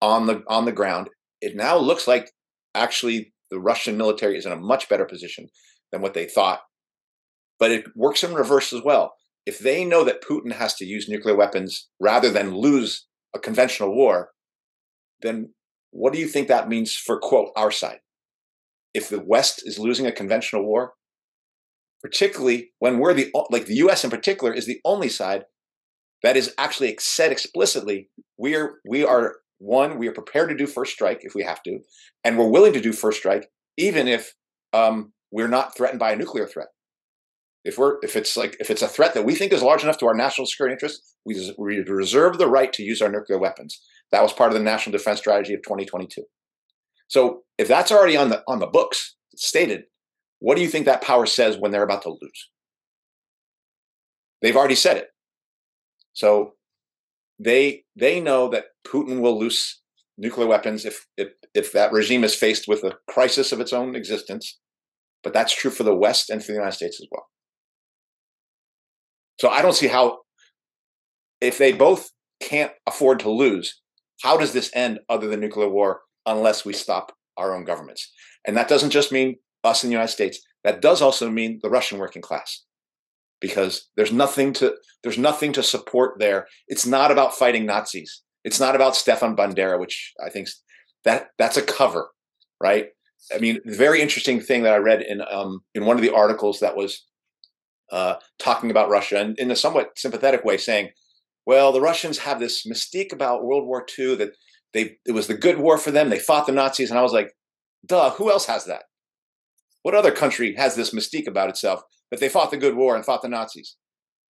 on 0.00 0.26
the 0.26 0.42
on 0.48 0.64
the 0.64 0.72
ground. 0.72 1.08
It 1.40 1.56
now 1.56 1.76
looks 1.76 2.06
like 2.06 2.32
actually 2.74 3.32
the 3.50 3.60
Russian 3.60 3.96
military 3.96 4.36
is 4.36 4.46
in 4.46 4.52
a 4.52 4.56
much 4.56 4.88
better 4.88 5.04
position 5.04 5.48
than 5.92 6.00
what 6.02 6.14
they 6.14 6.26
thought 6.26 6.60
but 7.58 7.70
it 7.70 7.96
works 7.96 8.22
in 8.22 8.34
reverse 8.34 8.72
as 8.72 8.82
well. 8.82 9.14
If 9.46 9.58
they 9.58 9.84
know 9.84 10.04
that 10.04 10.22
Putin 10.22 10.52
has 10.52 10.74
to 10.74 10.84
use 10.84 11.08
nuclear 11.08 11.34
weapons 11.34 11.88
rather 12.00 12.30
than 12.30 12.54
lose 12.54 13.06
a 13.34 13.38
conventional 13.38 13.94
war, 13.94 14.30
then 15.22 15.54
what 15.90 16.12
do 16.12 16.18
you 16.18 16.28
think 16.28 16.48
that 16.48 16.68
means 16.68 16.94
for 16.94 17.18
quote 17.18 17.50
our 17.56 17.70
side? 17.70 18.00
If 18.94 19.08
the 19.08 19.20
West 19.20 19.62
is 19.66 19.78
losing 19.78 20.06
a 20.06 20.12
conventional 20.12 20.64
war, 20.64 20.94
particularly 22.02 22.70
when 22.78 22.98
we're 22.98 23.14
the 23.14 23.32
like 23.50 23.66
the 23.66 23.76
US 23.76 24.04
in 24.04 24.10
particular 24.10 24.52
is 24.52 24.66
the 24.66 24.80
only 24.84 25.08
side 25.08 25.44
that 26.22 26.36
is 26.36 26.54
actually 26.58 26.96
said 27.00 27.32
explicitly 27.32 28.08
we 28.36 28.54
are 28.54 28.78
we 28.88 29.04
are 29.04 29.36
one 29.58 29.98
we 29.98 30.08
are 30.08 30.12
prepared 30.12 30.48
to 30.48 30.56
do 30.56 30.66
first 30.66 30.92
strike 30.92 31.20
if 31.22 31.34
we 31.34 31.42
have 31.42 31.62
to 31.62 31.80
and 32.24 32.38
we're 32.38 32.48
willing 32.48 32.72
to 32.72 32.80
do 32.80 32.92
first 32.92 33.18
strike 33.18 33.48
even 33.76 34.08
if 34.08 34.34
um, 34.72 35.12
we're 35.30 35.48
not 35.48 35.76
threatened 35.76 35.98
by 35.98 36.12
a 36.12 36.16
nuclear 36.16 36.46
threat 36.46 36.68
if 37.64 37.76
we're 37.76 37.96
if 38.02 38.16
it's 38.16 38.36
like 38.36 38.56
if 38.60 38.70
it's 38.70 38.82
a 38.82 38.88
threat 38.88 39.14
that 39.14 39.24
we 39.24 39.34
think 39.34 39.52
is 39.52 39.62
large 39.62 39.82
enough 39.82 39.98
to 39.98 40.06
our 40.06 40.14
national 40.14 40.46
security 40.46 40.74
interests 40.74 41.16
we, 41.24 41.54
we 41.58 41.80
reserve 41.80 42.38
the 42.38 42.48
right 42.48 42.72
to 42.72 42.82
use 42.82 43.02
our 43.02 43.10
nuclear 43.10 43.38
weapons 43.38 43.82
that 44.12 44.22
was 44.22 44.32
part 44.32 44.50
of 44.50 44.58
the 44.58 44.64
national 44.64 44.92
defense 44.92 45.18
strategy 45.18 45.54
of 45.54 45.62
2022 45.62 46.22
so 47.08 47.42
if 47.58 47.66
that's 47.68 47.90
already 47.90 48.16
on 48.16 48.28
the 48.28 48.42
on 48.46 48.58
the 48.58 48.66
books 48.66 49.16
stated 49.36 49.84
what 50.40 50.56
do 50.56 50.62
you 50.62 50.68
think 50.68 50.86
that 50.86 51.02
power 51.02 51.26
says 51.26 51.58
when 51.58 51.70
they're 51.72 51.82
about 51.82 52.02
to 52.02 52.10
lose? 52.10 52.50
They've 54.40 54.56
already 54.56 54.76
said 54.76 54.96
it. 54.96 55.08
So 56.12 56.54
they 57.38 57.84
they 57.96 58.20
know 58.20 58.48
that 58.48 58.66
Putin 58.86 59.20
will 59.20 59.38
lose 59.38 59.80
nuclear 60.16 60.46
weapons 60.46 60.84
if 60.84 61.06
if 61.16 61.28
if 61.54 61.72
that 61.72 61.92
regime 61.92 62.24
is 62.24 62.34
faced 62.34 62.66
with 62.68 62.84
a 62.84 62.96
crisis 63.08 63.52
of 63.52 63.60
its 63.60 63.72
own 63.72 63.94
existence. 63.94 64.58
But 65.22 65.32
that's 65.32 65.54
true 65.54 65.70
for 65.70 65.82
the 65.82 65.94
West 65.94 66.30
and 66.30 66.42
for 66.42 66.52
the 66.52 66.58
United 66.58 66.76
States 66.76 67.00
as 67.00 67.08
well. 67.10 67.26
So 69.40 69.48
I 69.48 69.62
don't 69.62 69.74
see 69.74 69.88
how 69.88 70.18
if 71.40 71.58
they 71.58 71.72
both 71.72 72.10
can't 72.40 72.72
afford 72.86 73.20
to 73.20 73.30
lose, 73.30 73.80
how 74.22 74.36
does 74.36 74.52
this 74.52 74.70
end 74.74 75.00
other 75.08 75.28
than 75.28 75.40
nuclear 75.40 75.68
war 75.68 76.02
unless 76.26 76.64
we 76.64 76.72
stop 76.72 77.12
our 77.36 77.54
own 77.54 77.64
governments? 77.64 78.12
And 78.46 78.56
that 78.56 78.68
doesn't 78.68 78.90
just 78.90 79.12
mean 79.12 79.36
us 79.64 79.84
in 79.84 79.90
the 79.90 79.94
United 79.94 80.12
States, 80.12 80.40
that 80.64 80.80
does 80.80 81.02
also 81.02 81.30
mean 81.30 81.60
the 81.62 81.70
Russian 81.70 81.98
working 81.98 82.22
class. 82.22 82.64
Because 83.40 83.88
there's 83.96 84.12
nothing 84.12 84.52
to 84.54 84.74
there's 85.02 85.18
nothing 85.18 85.52
to 85.52 85.62
support 85.62 86.18
there. 86.18 86.48
It's 86.66 86.86
not 86.86 87.10
about 87.10 87.34
fighting 87.34 87.66
Nazis. 87.66 88.22
It's 88.44 88.60
not 88.60 88.74
about 88.74 88.96
Stefan 88.96 89.36
Bandera, 89.36 89.78
which 89.78 90.12
I 90.24 90.30
think 90.30 90.48
that 91.04 91.28
that's 91.38 91.56
a 91.56 91.62
cover, 91.62 92.08
right? 92.60 92.88
I 93.34 93.38
mean, 93.38 93.60
the 93.64 93.76
very 93.76 94.00
interesting 94.00 94.40
thing 94.40 94.62
that 94.62 94.72
I 94.72 94.78
read 94.78 95.02
in 95.02 95.22
um, 95.30 95.60
in 95.74 95.84
one 95.84 95.96
of 95.96 96.02
the 96.02 96.14
articles 96.14 96.60
that 96.60 96.76
was 96.76 97.04
uh, 97.92 98.14
talking 98.38 98.70
about 98.70 98.90
Russia, 98.90 99.20
and 99.20 99.38
in 99.38 99.50
a 99.50 99.56
somewhat 99.56 99.90
sympathetic 99.96 100.44
way, 100.44 100.56
saying, 100.56 100.90
"Well, 101.46 101.72
the 101.72 101.80
Russians 101.80 102.18
have 102.18 102.40
this 102.40 102.66
mystique 102.66 103.12
about 103.12 103.44
World 103.44 103.66
War 103.66 103.84
II 103.98 104.16
that 104.16 104.32
they 104.72 104.96
it 105.06 105.12
was 105.12 105.26
the 105.26 105.34
good 105.34 105.58
war 105.58 105.78
for 105.78 105.90
them. 105.90 106.10
They 106.10 106.18
fought 106.18 106.46
the 106.46 106.52
Nazis." 106.52 106.90
And 106.90 106.98
I 106.98 107.02
was 107.02 107.12
like, 107.12 107.32
"Duh, 107.84 108.10
who 108.10 108.30
else 108.30 108.46
has 108.46 108.64
that? 108.64 108.84
What 109.82 109.94
other 109.94 110.12
country 110.12 110.54
has 110.56 110.74
this 110.74 110.94
mystique 110.94 111.28
about 111.28 111.48
itself 111.48 111.82
that 112.10 112.20
they 112.20 112.28
fought 112.28 112.50
the 112.50 112.56
good 112.56 112.76
war 112.76 112.96
and 112.96 113.04
fought 113.04 113.22
the 113.22 113.28
Nazis? 113.28 113.76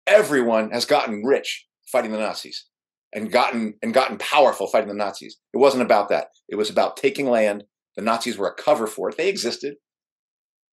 Everyone 0.06 0.70
has 0.70 0.84
gotten 0.84 1.24
rich 1.24 1.66
fighting 1.90 2.12
the 2.12 2.18
Nazis 2.18 2.66
and 3.12 3.30
gotten 3.30 3.74
and 3.82 3.94
gotten 3.94 4.18
powerful 4.18 4.66
fighting 4.66 4.88
the 4.88 4.94
Nazis. 4.94 5.38
It 5.52 5.58
wasn't 5.58 5.82
about 5.82 6.08
that. 6.10 6.28
It 6.48 6.56
was 6.56 6.70
about 6.70 6.96
taking 6.96 7.28
land. 7.28 7.64
The 7.96 8.02
Nazis 8.02 8.38
were 8.38 8.48
a 8.48 8.54
cover 8.54 8.86
for 8.86 9.08
it. 9.08 9.16
They 9.16 9.28
existed. 9.28 9.76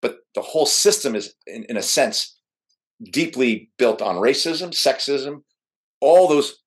But 0.02 0.18
the 0.36 0.42
whole 0.42 0.66
system 0.66 1.16
is, 1.16 1.34
in, 1.48 1.64
in 1.70 1.78
a 1.78 1.82
sense, 1.82 2.38
deeply 3.02 3.72
built 3.78 4.02
on 4.02 4.18
racism, 4.18 4.72
sexism, 4.72 5.44
all 6.02 6.28
those 6.28 6.60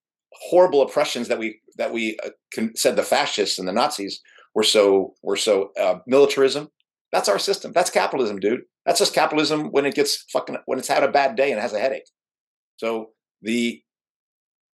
horrible 0.49 0.81
oppressions 0.81 1.27
that 1.27 1.39
we 1.39 1.61
that 1.77 1.93
we 1.93 2.17
uh, 2.23 2.29
said 2.75 2.95
the 2.95 3.03
fascists 3.03 3.59
and 3.59 3.67
the 3.67 3.73
Nazis 3.73 4.21
were 4.55 4.63
so 4.63 5.13
were 5.21 5.37
so 5.37 5.71
uh, 5.79 5.99
militarism, 6.07 6.69
that's 7.11 7.29
our 7.29 7.39
system. 7.39 7.71
That's 7.73 7.89
capitalism, 7.89 8.39
dude. 8.39 8.61
That's 8.87 8.99
just 8.99 9.13
capitalism 9.13 9.65
when 9.71 9.85
it 9.85 9.95
gets 9.95 10.23
fucking 10.31 10.57
when 10.65 10.79
it's 10.79 10.87
had 10.87 11.03
a 11.03 11.11
bad 11.11 11.35
day 11.35 11.51
and 11.51 11.61
has 11.61 11.73
a 11.73 11.79
headache. 11.79 12.09
So 12.77 13.09
the 13.41 13.81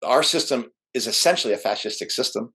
our 0.04 0.22
system 0.22 0.66
is 0.92 1.06
essentially 1.06 1.54
a 1.54 1.58
fascistic 1.58 2.12
system, 2.12 2.52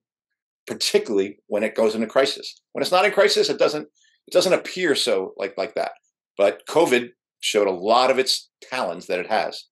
particularly 0.68 1.40
when 1.48 1.64
it 1.64 1.74
goes 1.74 1.96
into 1.96 2.06
crisis. 2.06 2.62
When 2.74 2.84
it's 2.84 2.92
not 2.92 3.06
in 3.06 3.12
crisis, 3.12 3.50
it 3.50 3.58
doesn't 3.58 3.88
it 4.28 4.34
doesn't 4.34 4.54
appear 4.54 4.94
so 4.94 5.34
like 5.36 5.58
like 5.58 5.74
that. 5.74 5.94
But 6.38 6.62
COVID 6.70 7.10
showed 7.40 7.68
a 7.68 7.72
lot 7.72 8.12
of 8.12 8.20
its 8.20 8.50
talons 8.62 9.08
that 9.08 9.20
it 9.20 9.28
has, 9.28 9.66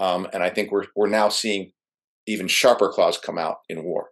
um, 0.00 0.26
and 0.32 0.42
I 0.42 0.50
think 0.50 0.72
we're 0.72 0.86
we're 0.96 1.08
now 1.08 1.28
seeing 1.28 1.70
even 2.26 2.48
sharper 2.48 2.90
claws 2.90 3.18
come 3.18 3.38
out 3.38 3.58
in 3.68 3.84
war. 3.84 4.08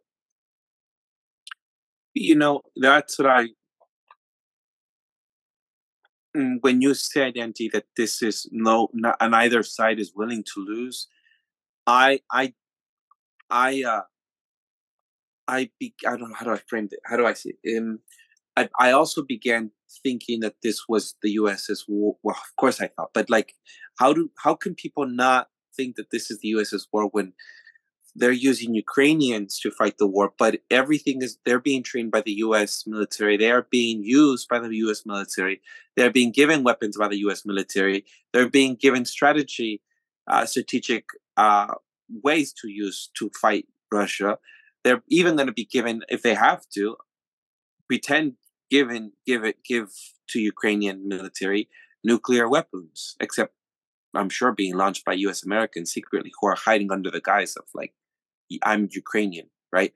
You 2.14 2.36
know, 2.36 2.60
that's 2.76 3.18
what 3.18 3.28
I 3.28 3.48
when 6.60 6.80
you 6.80 6.94
said, 6.94 7.36
Andy, 7.36 7.68
that 7.72 7.86
this 7.96 8.22
is 8.22 8.48
no, 8.50 8.88
not, 8.92 9.16
on 9.20 9.34
either 9.34 9.62
side 9.62 9.98
is 9.98 10.12
willing 10.14 10.44
to 10.54 10.60
lose, 10.60 11.08
I, 11.86 12.20
I, 12.30 12.54
I, 13.50 13.82
uh, 13.82 14.02
I, 15.46 15.70
be, 15.80 15.94
I 16.06 16.16
don't 16.16 16.30
know 16.30 16.36
how 16.36 16.44
do 16.44 16.52
I 16.52 16.58
frame 16.68 16.88
it. 16.90 17.00
How 17.04 17.16
do 17.16 17.26
I 17.26 17.32
see 17.32 17.54
it? 17.62 17.78
Um, 17.78 18.00
I, 18.56 18.68
I 18.78 18.90
also 18.92 19.22
began 19.22 19.70
thinking 20.02 20.40
that 20.40 20.56
this 20.62 20.82
was 20.88 21.14
the 21.22 21.30
U.S.'s 21.32 21.84
war. 21.88 22.16
Well, 22.22 22.36
of 22.36 22.56
course 22.56 22.80
I 22.80 22.88
thought, 22.88 23.10
but 23.14 23.30
like, 23.30 23.54
how 23.98 24.12
do 24.12 24.30
how 24.42 24.54
can 24.54 24.74
people 24.74 25.06
not 25.06 25.48
think 25.76 25.96
that 25.96 26.10
this 26.10 26.30
is 26.30 26.40
the 26.40 26.48
U.S.'s 26.48 26.88
war 26.92 27.04
when 27.06 27.32
they're 28.18 28.32
using 28.32 28.74
Ukrainians 28.74 29.58
to 29.60 29.70
fight 29.70 29.98
the 29.98 30.06
war, 30.06 30.32
but 30.38 30.60
everything 30.70 31.22
is 31.22 31.38
they're 31.44 31.60
being 31.60 31.82
trained 31.82 32.10
by 32.10 32.20
the 32.20 32.32
U.S. 32.46 32.84
military. 32.86 33.36
They 33.36 33.50
are 33.50 33.66
being 33.70 34.02
used 34.02 34.48
by 34.48 34.58
the 34.58 34.74
U.S. 34.86 35.04
military. 35.06 35.60
They're 35.96 36.10
being 36.10 36.32
given 36.32 36.64
weapons 36.64 36.96
by 36.96 37.08
the 37.08 37.18
U.S. 37.18 37.46
military. 37.46 38.04
They're 38.32 38.50
being 38.50 38.74
given 38.74 39.04
strategy, 39.04 39.82
uh, 40.26 40.46
strategic 40.46 41.04
uh, 41.36 41.74
ways 42.22 42.52
to 42.60 42.68
use 42.68 43.10
to 43.18 43.30
fight 43.40 43.66
Russia. 43.92 44.38
They're 44.84 45.02
even 45.08 45.36
going 45.36 45.46
to 45.46 45.52
be 45.52 45.64
given, 45.64 46.02
if 46.08 46.22
they 46.22 46.34
have 46.34 46.62
to, 46.74 46.96
pretend 47.88 48.34
given 48.70 49.12
give 49.26 49.44
it 49.44 49.56
give 49.64 49.88
to 50.28 50.38
Ukrainian 50.40 51.08
military 51.08 51.68
nuclear 52.04 52.48
weapons, 52.48 53.16
except 53.18 53.54
I'm 54.14 54.28
sure 54.28 54.52
being 54.52 54.76
launched 54.76 55.04
by 55.04 55.14
US 55.14 55.44
Americans 55.44 55.92
secretly 55.92 56.32
who 56.40 56.46
are 56.48 56.54
hiding 56.54 56.92
under 56.92 57.10
the 57.10 57.20
guise 57.20 57.56
of 57.56 57.64
like 57.74 57.92
I'm 58.62 58.88
Ukrainian, 58.90 59.48
right? 59.72 59.92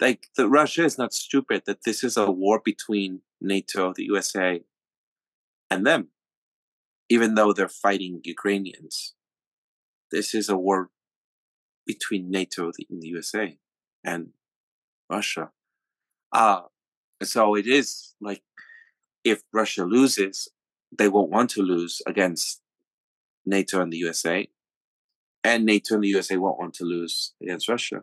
Like 0.00 0.28
the 0.36 0.48
Russia 0.48 0.84
is 0.84 0.98
not 0.98 1.12
stupid 1.12 1.62
that 1.66 1.84
this 1.84 2.04
is 2.04 2.16
a 2.16 2.30
war 2.30 2.60
between 2.64 3.22
NATO, 3.40 3.92
the 3.94 4.04
USA, 4.04 4.60
and 5.70 5.86
them, 5.86 6.08
even 7.08 7.34
though 7.34 7.52
they're 7.52 7.68
fighting 7.68 8.20
Ukrainians. 8.24 9.14
This 10.10 10.34
is 10.34 10.48
a 10.48 10.56
war 10.56 10.90
between 11.86 12.30
NATO 12.30 12.70
and 12.90 13.02
the 13.02 13.08
USA 13.08 13.58
and 14.04 14.28
Russia. 15.10 15.50
Uh, 16.32 16.62
so 17.22 17.54
it 17.54 17.66
is 17.66 18.14
like 18.20 18.42
if 19.24 19.42
Russia 19.52 19.84
loses, 19.84 20.48
they 20.96 21.08
won't 21.08 21.30
want 21.30 21.50
to 21.50 21.62
lose 21.62 22.00
against 22.06 22.62
NATO 23.44 23.80
and 23.80 23.92
the 23.92 23.98
USA 23.98 24.48
and 25.48 25.64
NATO 25.64 25.94
and 25.94 26.04
the 26.04 26.08
USA 26.08 26.36
won't 26.36 26.58
want 26.58 26.74
to 26.74 26.84
lose 26.84 27.32
against 27.42 27.68
Russia. 27.68 28.02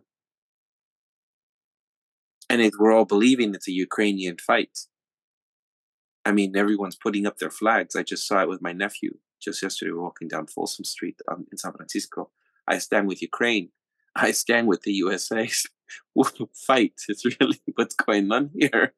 And 2.49 2.61
it, 2.61 2.73
we're 2.79 2.91
all 2.91 3.05
believing 3.05 3.53
it's 3.53 3.67
a 3.67 3.71
Ukrainian 3.71 4.37
fight. 4.37 4.77
I 6.25 6.31
mean, 6.31 6.55
everyone's 6.55 6.95
putting 6.95 7.25
up 7.25 7.37
their 7.37 7.51
flags. 7.51 7.95
I 7.95 8.03
just 8.03 8.27
saw 8.27 8.41
it 8.41 8.49
with 8.49 8.61
my 8.61 8.71
nephew 8.71 9.17
just 9.41 9.61
yesterday, 9.61 9.91
walking 9.91 10.27
down 10.27 10.47
Folsom 10.47 10.85
Street 10.85 11.21
um, 11.31 11.45
in 11.51 11.57
San 11.57 11.73
Francisco. 11.73 12.31
I 12.67 12.79
stand 12.79 13.07
with 13.07 13.21
Ukraine. 13.21 13.69
I 14.15 14.31
stand 14.31 14.67
with 14.67 14.81
the 14.81 14.93
USA's 14.93 15.67
fight. 16.67 16.93
It's 17.07 17.25
really 17.39 17.61
what's 17.75 17.95
going 17.95 18.31
on 18.31 18.51
here. 18.57 18.93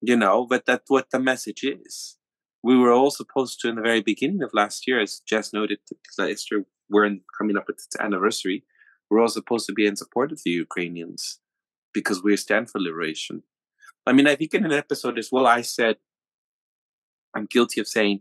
you 0.00 0.16
know, 0.16 0.46
but 0.46 0.66
that's 0.66 0.90
what 0.90 1.10
the 1.10 1.20
message 1.20 1.64
is. 1.64 2.18
We 2.62 2.76
were 2.76 2.92
all 2.92 3.10
supposed 3.10 3.60
to, 3.60 3.68
in 3.68 3.76
the 3.76 3.82
very 3.82 4.02
beginning 4.02 4.42
of 4.42 4.50
last 4.52 4.86
year, 4.86 5.00
as 5.00 5.20
Jess 5.20 5.52
noted, 5.52 5.78
because 5.88 6.18
we're 6.90 7.04
in, 7.04 7.20
coming 7.38 7.56
up 7.56 7.64
with 7.66 7.76
its 7.76 7.96
anniversary, 7.98 8.64
we're 9.10 9.20
all 9.20 9.28
supposed 9.28 9.66
to 9.66 9.72
be 9.72 9.86
in 9.86 9.96
support 9.96 10.32
of 10.32 10.42
the 10.44 10.50
Ukrainians 10.50 11.40
because 11.92 12.22
we 12.22 12.36
stand 12.36 12.70
for 12.70 12.80
liberation. 12.80 13.42
I 14.06 14.12
mean, 14.12 14.26
I 14.26 14.36
think 14.36 14.54
in 14.54 14.64
an 14.64 14.72
episode 14.72 15.18
as 15.18 15.30
well, 15.32 15.46
I 15.46 15.62
said, 15.62 15.96
I'm 17.34 17.46
guilty 17.46 17.80
of 17.80 17.88
saying, 17.88 18.20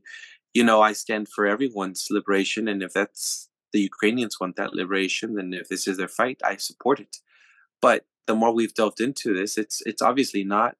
you 0.53 0.63
know, 0.63 0.81
I 0.81 0.93
stand 0.93 1.27
for 1.29 1.45
everyone's 1.45 2.07
liberation. 2.09 2.67
And 2.67 2.81
if 2.81 2.93
that's 2.93 3.49
the 3.73 3.81
Ukrainians 3.81 4.39
want 4.39 4.55
that 4.55 4.73
liberation, 4.73 5.35
then 5.35 5.53
if 5.53 5.67
this 5.67 5.87
is 5.87 5.97
their 5.97 6.07
fight, 6.07 6.39
I 6.43 6.55
support 6.55 6.99
it. 6.99 7.17
But 7.81 8.05
the 8.25 8.35
more 8.35 8.53
we've 8.53 8.73
delved 8.73 9.01
into 9.01 9.33
this, 9.33 9.57
it's 9.57 9.81
it's 9.85 10.01
obviously 10.01 10.43
not. 10.43 10.77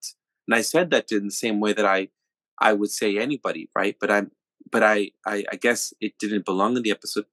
And 0.48 0.56
I 0.56 0.62
said 0.62 0.90
that 0.92 1.12
in 1.12 1.26
the 1.26 1.32
same 1.32 1.60
way 1.60 1.74
that 1.74 1.86
I 1.86 2.10
I 2.60 2.74
would 2.74 2.92
say 2.92 3.18
anybody, 3.18 3.70
right? 3.76 3.96
But 4.00 4.12
I'm 4.12 4.32
but 4.72 4.84
I, 4.84 5.12
I, 5.26 5.44
I 5.52 5.56
guess 5.56 5.94
it 6.02 6.14
didn't 6.20 6.46
belong 6.46 6.76
in 6.76 6.84
the 6.84 6.92
episode 6.92 7.26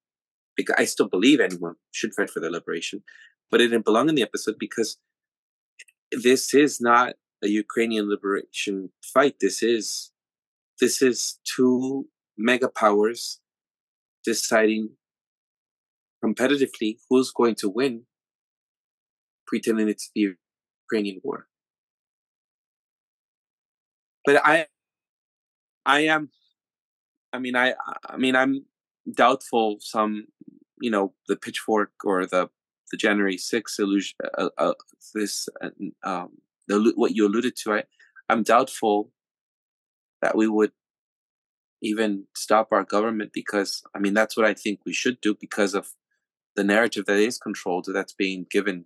because 0.57 0.77
I 0.79 0.85
still 0.85 1.09
believe 1.09 1.41
anyone 1.41 1.77
should 1.93 2.15
fight 2.15 2.31
for 2.31 2.41
their 2.41 2.51
liberation, 2.51 3.03
but 3.51 3.61
it 3.61 3.69
didn't 3.69 3.85
belong 3.85 4.09
in 4.09 4.15
the 4.15 4.23
episode 4.23 4.57
because 4.59 4.99
this 6.11 6.53
is 6.55 6.81
not 6.81 7.15
a 7.43 7.49
Ukrainian 7.49 8.09
liberation 8.09 8.91
fight. 9.03 9.37
This 9.41 9.63
is 9.63 10.13
this 10.81 11.01
is 11.03 11.39
two 11.45 12.07
mega 12.37 12.69
powers 12.69 13.41
deciding 14.25 14.91
competitively 16.25 16.99
who's 17.09 17.31
going 17.31 17.55
to 17.57 17.69
win, 17.69 18.05
pretending 19.47 19.89
it's 19.89 20.11
the 20.15 20.35
Ukrainian 20.91 21.21
war. 21.23 21.47
But 24.25 24.41
I, 24.45 24.67
I 25.85 26.01
am, 26.01 26.31
I 27.33 27.39
mean, 27.39 27.57
I, 27.57 27.75
I 28.09 28.17
mean, 28.17 28.37
I'm 28.37 28.65
doubtful. 29.11 29.79
Some, 29.81 30.27
you 30.81 30.91
know, 30.91 31.15
the 31.29 31.37
pitchfork 31.37 31.93
or 32.05 32.27
the 32.27 32.51
the 32.91 32.99
January 32.99 33.37
6th 33.37 33.79
illusion, 33.79 34.19
uh, 34.37 34.51
uh, 34.59 34.75
this, 35.15 35.49
uh, 35.63 35.71
um, 36.05 36.29
the 36.69 36.93
what 36.95 37.17
you 37.17 37.27
alluded 37.27 37.57
to. 37.57 37.73
I, 37.73 37.85
I'm 38.29 38.43
doubtful 38.43 39.11
that 40.21 40.37
we 40.37 40.47
would 40.47 40.73
even 41.81 42.27
stop 42.37 42.69
our 42.71 42.85
government 42.85 43.33
because 43.33 43.83
I 43.95 43.99
mean 43.99 44.15
that's 44.15 44.37
what 44.37 44.47
I 44.47 44.55
think 44.55 44.81
we 44.85 44.93
should 44.93 45.21
do 45.21 45.35
because 45.35 45.75
of 45.75 45.89
the 46.55 46.63
narrative 46.63 47.07
that 47.07 47.17
is 47.17 47.39
controlled 47.39 47.89
that's 47.89 48.13
being 48.13 48.47
given 48.51 48.85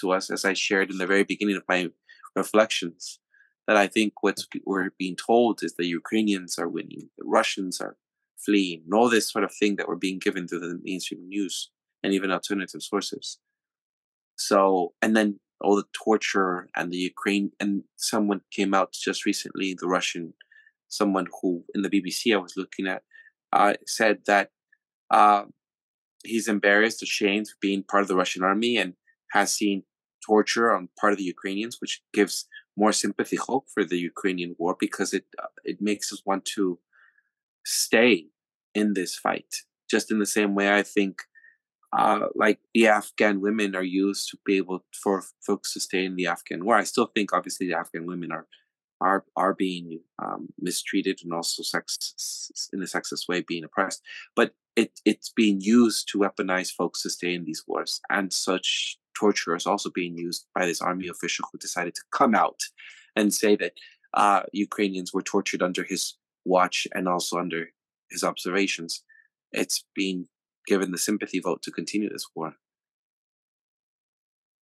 to 0.00 0.12
us 0.12 0.30
as 0.30 0.44
I 0.44 0.52
shared 0.52 0.90
in 0.90 0.98
the 0.98 1.06
very 1.06 1.24
beginning 1.24 1.56
of 1.56 1.64
my 1.68 1.90
reflections 2.36 3.18
that 3.66 3.76
I 3.76 3.88
think 3.88 4.22
what 4.22 4.38
we're 4.64 4.90
being 4.96 5.16
told 5.16 5.62
is 5.62 5.74
the 5.74 5.86
Ukrainians 5.86 6.58
are 6.58 6.68
winning, 6.68 7.08
the 7.18 7.24
Russians 7.24 7.80
are 7.80 7.96
fleeing, 8.44 8.82
and 8.84 8.94
all 8.94 9.08
this 9.08 9.30
sort 9.30 9.44
of 9.44 9.54
thing 9.54 9.76
that 9.76 9.88
we're 9.88 9.96
being 9.96 10.18
given 10.18 10.46
through 10.46 10.60
the 10.60 10.78
mainstream 10.82 11.26
news 11.28 11.70
and 12.02 12.12
even 12.12 12.30
alternative 12.30 12.82
sources. 12.82 13.38
So, 14.36 14.92
and 15.00 15.16
then 15.16 15.40
all 15.60 15.76
the 15.76 15.86
torture 15.92 16.68
and 16.76 16.92
the 16.92 16.98
Ukraine, 16.98 17.52
and 17.58 17.82
someone 17.96 18.42
came 18.50 18.74
out 18.74 18.92
just 18.92 19.24
recently, 19.24 19.76
the 19.78 19.88
Russian 19.88 20.34
someone 20.88 21.26
who 21.42 21.64
in 21.74 21.82
the 21.82 21.90
BBC 21.90 22.34
I 22.34 22.38
was 22.38 22.56
looking 22.56 22.86
at 22.86 23.02
uh, 23.52 23.74
said 23.86 24.18
that 24.26 24.50
uh, 25.10 25.44
he's 26.24 26.48
embarrassed, 26.48 27.02
ashamed 27.02 27.48
for 27.48 27.56
being 27.60 27.82
part 27.82 28.02
of 28.02 28.08
the 28.08 28.16
Russian 28.16 28.42
army, 28.42 28.76
and 28.76 28.94
has 29.32 29.52
seen 29.52 29.82
torture 30.24 30.72
on 30.72 30.88
part 30.98 31.12
of 31.12 31.18
the 31.18 31.24
Ukrainians, 31.24 31.78
which 31.80 32.02
gives 32.12 32.46
more 32.76 32.92
sympathy, 32.92 33.36
hope 33.36 33.66
for 33.72 33.84
the 33.84 33.98
Ukrainian 33.98 34.54
war 34.58 34.76
because 34.78 35.12
it 35.12 35.24
uh, 35.42 35.54
it 35.64 35.80
makes 35.80 36.12
us 36.12 36.22
want 36.26 36.44
to 36.56 36.78
stay 37.66 38.26
in 38.74 38.94
this 38.94 39.16
fight. 39.16 39.52
Just 39.90 40.10
in 40.10 40.18
the 40.18 40.26
same 40.26 40.54
way, 40.54 40.74
I 40.74 40.82
think. 40.82 41.22
Uh, 41.96 42.26
like 42.34 42.58
the 42.74 42.86
Afghan 42.88 43.40
women 43.40 43.74
are 43.74 43.82
used 43.82 44.28
to 44.28 44.36
be 44.44 44.56
able 44.56 44.84
for 45.02 45.22
folks 45.46 45.72
to 45.72 45.80
stay 45.80 46.04
in 46.04 46.16
the 46.16 46.26
Afghan 46.26 46.64
war. 46.64 46.76
I 46.76 46.84
still 46.84 47.06
think, 47.14 47.32
obviously, 47.32 47.68
the 47.68 47.78
Afghan 47.78 48.06
women 48.06 48.32
are 48.32 48.46
are 49.00 49.24
are 49.36 49.54
being 49.54 50.00
um, 50.22 50.48
mistreated 50.58 51.20
and 51.22 51.32
also 51.32 51.62
sex 51.62 52.70
in 52.72 52.82
a 52.82 52.86
sexist 52.86 53.28
way 53.28 53.40
being 53.40 53.64
oppressed. 53.64 54.02
But 54.34 54.52
it 54.74 55.00
it's 55.04 55.30
being 55.30 55.60
used 55.60 56.08
to 56.10 56.18
weaponize 56.18 56.70
folks 56.70 57.02
to 57.02 57.10
stay 57.10 57.34
in 57.34 57.44
these 57.44 57.62
wars, 57.66 58.00
and 58.10 58.32
such 58.32 58.98
torture 59.18 59.54
is 59.54 59.66
also 59.66 59.90
being 59.90 60.16
used 60.18 60.46
by 60.54 60.66
this 60.66 60.82
army 60.82 61.08
official 61.08 61.46
who 61.50 61.58
decided 61.58 61.94
to 61.94 62.02
come 62.10 62.34
out 62.34 62.60
and 63.14 63.32
say 63.32 63.56
that 63.56 63.72
uh, 64.14 64.42
Ukrainians 64.52 65.12
were 65.14 65.22
tortured 65.22 65.62
under 65.62 65.84
his 65.84 66.14
watch 66.46 66.86
and 66.92 67.08
also 67.08 67.38
under 67.38 67.66
his 68.10 68.22
observations. 68.22 69.04
It's 69.52 69.84
being 69.94 70.26
given 70.66 70.92
the 70.92 70.98
sympathy 70.98 71.40
vote 71.40 71.62
to 71.62 71.70
continue 71.70 72.08
this 72.08 72.26
war. 72.34 72.54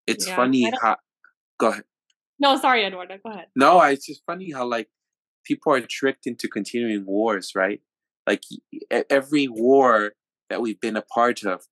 It's 0.07 0.27
Yeah, 0.27 0.37
funny 0.37 0.71
how. 0.83 0.97
Go 1.59 1.69
ahead. 1.69 1.85
No, 2.39 2.57
sorry, 2.57 2.85
Eduardo. 2.85 3.19
Go 3.25 3.31
ahead. 3.31 3.47
No, 3.57 3.81
it's 3.83 4.07
just 4.07 4.23
funny 4.27 4.51
how 4.53 4.67
like 4.67 4.89
people 5.45 5.73
are 5.73 5.81
tricked 5.81 6.27
into 6.27 6.49
continuing 6.49 7.05
wars, 7.07 7.53
right? 7.55 7.81
Like 8.27 8.43
every 9.11 9.47
war 9.47 10.13
that 10.51 10.61
we've 10.61 10.81
been 10.81 10.97
a 10.97 11.03
part 11.03 11.45
of, 11.45 11.63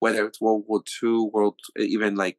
whether 0.00 0.26
it's 0.26 0.40
World 0.40 0.64
War 0.66 0.82
II, 1.02 1.30
World 1.32 1.60
even 1.78 2.14
like 2.14 2.38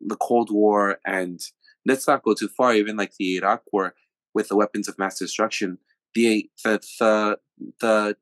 the 0.00 0.16
Cold 0.16 0.50
War, 0.50 0.98
and 1.06 1.40
let's 1.86 2.06
not 2.08 2.22
go 2.22 2.34
too 2.34 2.48
far, 2.48 2.74
even 2.74 2.96
like 2.96 3.12
the 3.18 3.36
Iraq 3.36 3.62
War 3.72 3.94
with 4.34 4.48
the 4.48 4.56
weapons 4.56 4.88
of 4.88 4.98
mass 4.98 5.18
destruction. 5.18 5.78
The 6.14 6.50
the 6.64 6.80
the 6.98 7.38
the 7.80 8.16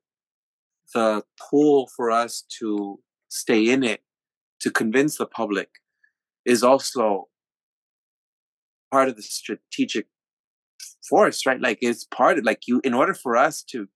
the 0.95 1.23
pull 1.51 1.89
for 1.97 2.11
us 2.11 2.45
to 2.59 3.01
stay 3.29 3.69
in 3.69 3.83
it 3.83 4.03
to 4.61 4.71
convince 4.71 5.19
the 5.19 5.27
public 5.27 5.69
is 6.45 6.63
also 6.63 7.29
part 8.91 9.09
of 9.09 9.17
the 9.17 9.23
strategic 9.23 10.07
force, 11.09 11.45
right? 11.47 11.61
Like 11.61 11.79
it's 11.83 12.05
part 12.05 12.39
of 12.39 12.45
like 12.45 12.67
you 12.67 12.81
in 12.85 12.95
order 12.95 13.15
for 13.15 13.37
us 13.37 13.63
to 13.65 13.89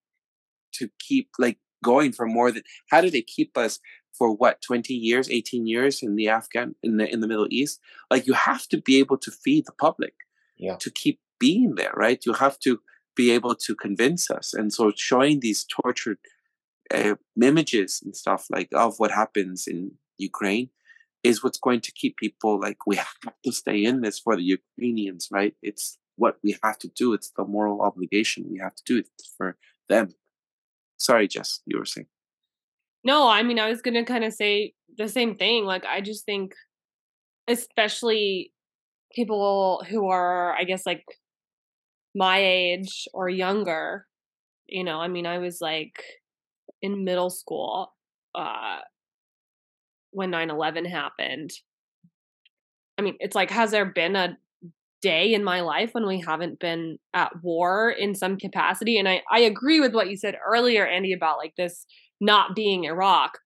to 0.75 0.89
keep 0.99 1.29
like 1.39 1.59
going 1.85 2.13
for 2.13 2.27
more 2.27 2.51
than 2.53 2.63
how 2.91 3.01
did 3.01 3.13
they 3.13 3.23
keep 3.23 3.57
us 3.59 3.81
for 4.17 4.35
what 4.35 4.63
20 4.63 4.95
years 4.95 5.29
18 5.31 5.67
years 5.67 6.03
in 6.03 6.17
the 6.17 6.29
afghan 6.29 6.75
in 6.83 6.97
the 6.97 7.13
in 7.13 7.21
the 7.21 7.27
middle 7.27 7.49
east 7.51 7.81
like 8.11 8.27
you 8.27 8.33
have 8.35 8.67
to 8.69 8.81
be 8.81 8.99
able 8.99 9.19
to 9.19 9.31
feed 9.31 9.67
the 9.67 9.73
public 9.73 10.15
Yeah. 10.57 10.77
to 10.77 10.91
keep 10.91 11.19
being 11.41 11.75
there 11.75 11.93
right 11.97 12.25
you 12.25 12.35
have 12.35 12.59
to 12.61 12.81
be 13.15 13.31
able 13.31 13.55
to 13.55 13.75
convince 13.75 14.31
us. 14.31 14.55
And 14.55 14.73
so 14.73 14.93
showing 14.97 15.41
these 15.41 15.65
tortured 15.65 16.19
uh, 16.93 17.15
images 17.41 18.01
and 18.05 18.17
stuff 18.17 18.47
like 18.51 18.69
of 18.75 18.95
what 18.99 19.11
happens 19.11 19.67
in 19.67 19.93
ukraine 20.19 20.69
is 21.23 21.43
what's 21.43 21.59
going 21.59 21.81
to 21.81 21.93
keep 21.93 22.17
people 22.17 22.61
like 22.61 22.87
we 22.87 22.97
have 23.25 23.35
to 23.45 23.53
stay 23.53 23.85
in 23.85 24.01
this 24.01 24.19
for 24.19 24.37
the 24.37 24.43
ukrainians 24.43 25.29
right? 25.31 25.55
It's 25.63 25.99
what 26.17 26.37
we 26.45 26.57
have 26.63 26.79
to 26.79 26.89
do. 26.89 27.15
It's 27.15 27.33
the 27.37 27.45
moral 27.45 27.81
obligation 27.81 28.45
we 28.51 28.59
have 28.59 28.75
to 28.75 28.83
do. 28.85 28.99
It 28.99 29.09
for 29.37 29.57
them. 29.89 30.11
Sorry 30.99 31.29
jess 31.29 31.61
you 31.67 31.79
were 31.79 31.87
saying. 31.87 32.09
No, 33.05 33.29
I 33.29 33.43
mean, 33.43 33.59
I 33.59 33.69
was 33.69 33.83
gonna 33.83 34.05
kind 34.05 34.25
of 34.25 34.33
say 34.33 34.75
the 34.97 35.09
same 35.09 35.37
thing. 35.37 35.65
Like, 35.65 35.85
I 35.85 36.01
just 36.01 36.25
think, 36.25 36.55
especially 37.49 38.53
people 39.13 39.85
who 39.89 40.09
are, 40.09 40.55
I 40.55 40.65
guess, 40.65 40.87
like 40.87 41.05
my 42.15 42.39
age 42.39 43.09
or 43.13 43.29
younger. 43.29 44.07
You 44.67 44.85
know, 44.85 45.01
I 45.01 45.09
mean, 45.09 45.27
I 45.27 45.39
was 45.39 45.61
like 45.61 46.03
in 46.81 47.05
middle 47.05 47.31
school 47.31 47.93
uh, 48.35 48.79
when 50.11 50.31
9/11 50.31 50.87
happened. 50.87 51.51
I 52.99 53.03
mean, 53.03 53.17
it's 53.21 53.35
like, 53.35 53.51
has 53.51 53.71
there 53.71 53.87
been 53.87 54.17
a 54.17 54.37
day 55.01 55.35
in 55.35 55.43
my 55.43 55.61
life 55.61 55.91
when 55.93 56.07
we 56.07 56.21
haven't 56.21 56.61
been 56.61 56.99
at 57.15 57.33
war 57.43 57.91
in 57.91 58.15
some 58.15 58.37
capacity? 58.37 58.99
And 58.99 59.09
I 59.09 59.23
I 59.31 59.41
agree 59.41 59.81
with 59.81 59.95
what 59.95 60.09
you 60.09 60.17
said 60.17 60.37
earlier, 60.47 60.87
Andy, 60.87 61.13
about 61.13 61.39
like 61.39 61.55
this 61.57 61.87
not 62.21 62.55
being 62.55 62.85
Iraq. 62.85 63.39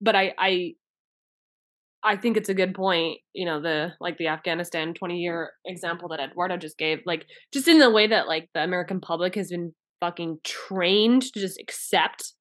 But 0.00 0.16
I 0.16 0.34
I 0.38 0.74
I 2.04 2.16
think 2.16 2.36
it's 2.36 2.50
a 2.50 2.54
good 2.54 2.74
point, 2.74 3.18
you 3.32 3.46
know, 3.46 3.62
the 3.62 3.92
like 4.00 4.18
the 4.18 4.28
Afghanistan 4.28 4.92
20 4.92 5.18
year 5.18 5.52
example 5.64 6.08
that 6.08 6.20
Eduardo 6.20 6.56
just 6.58 6.76
gave, 6.76 6.98
like 7.06 7.26
just 7.52 7.66
in 7.66 7.78
the 7.78 7.90
way 7.90 8.06
that 8.06 8.28
like 8.28 8.50
the 8.54 8.62
American 8.62 9.00
public 9.00 9.34
has 9.36 9.50
been 9.50 9.72
fucking 10.00 10.38
trained 10.44 11.22
to 11.22 11.40
just 11.40 11.58
accept 11.58 12.34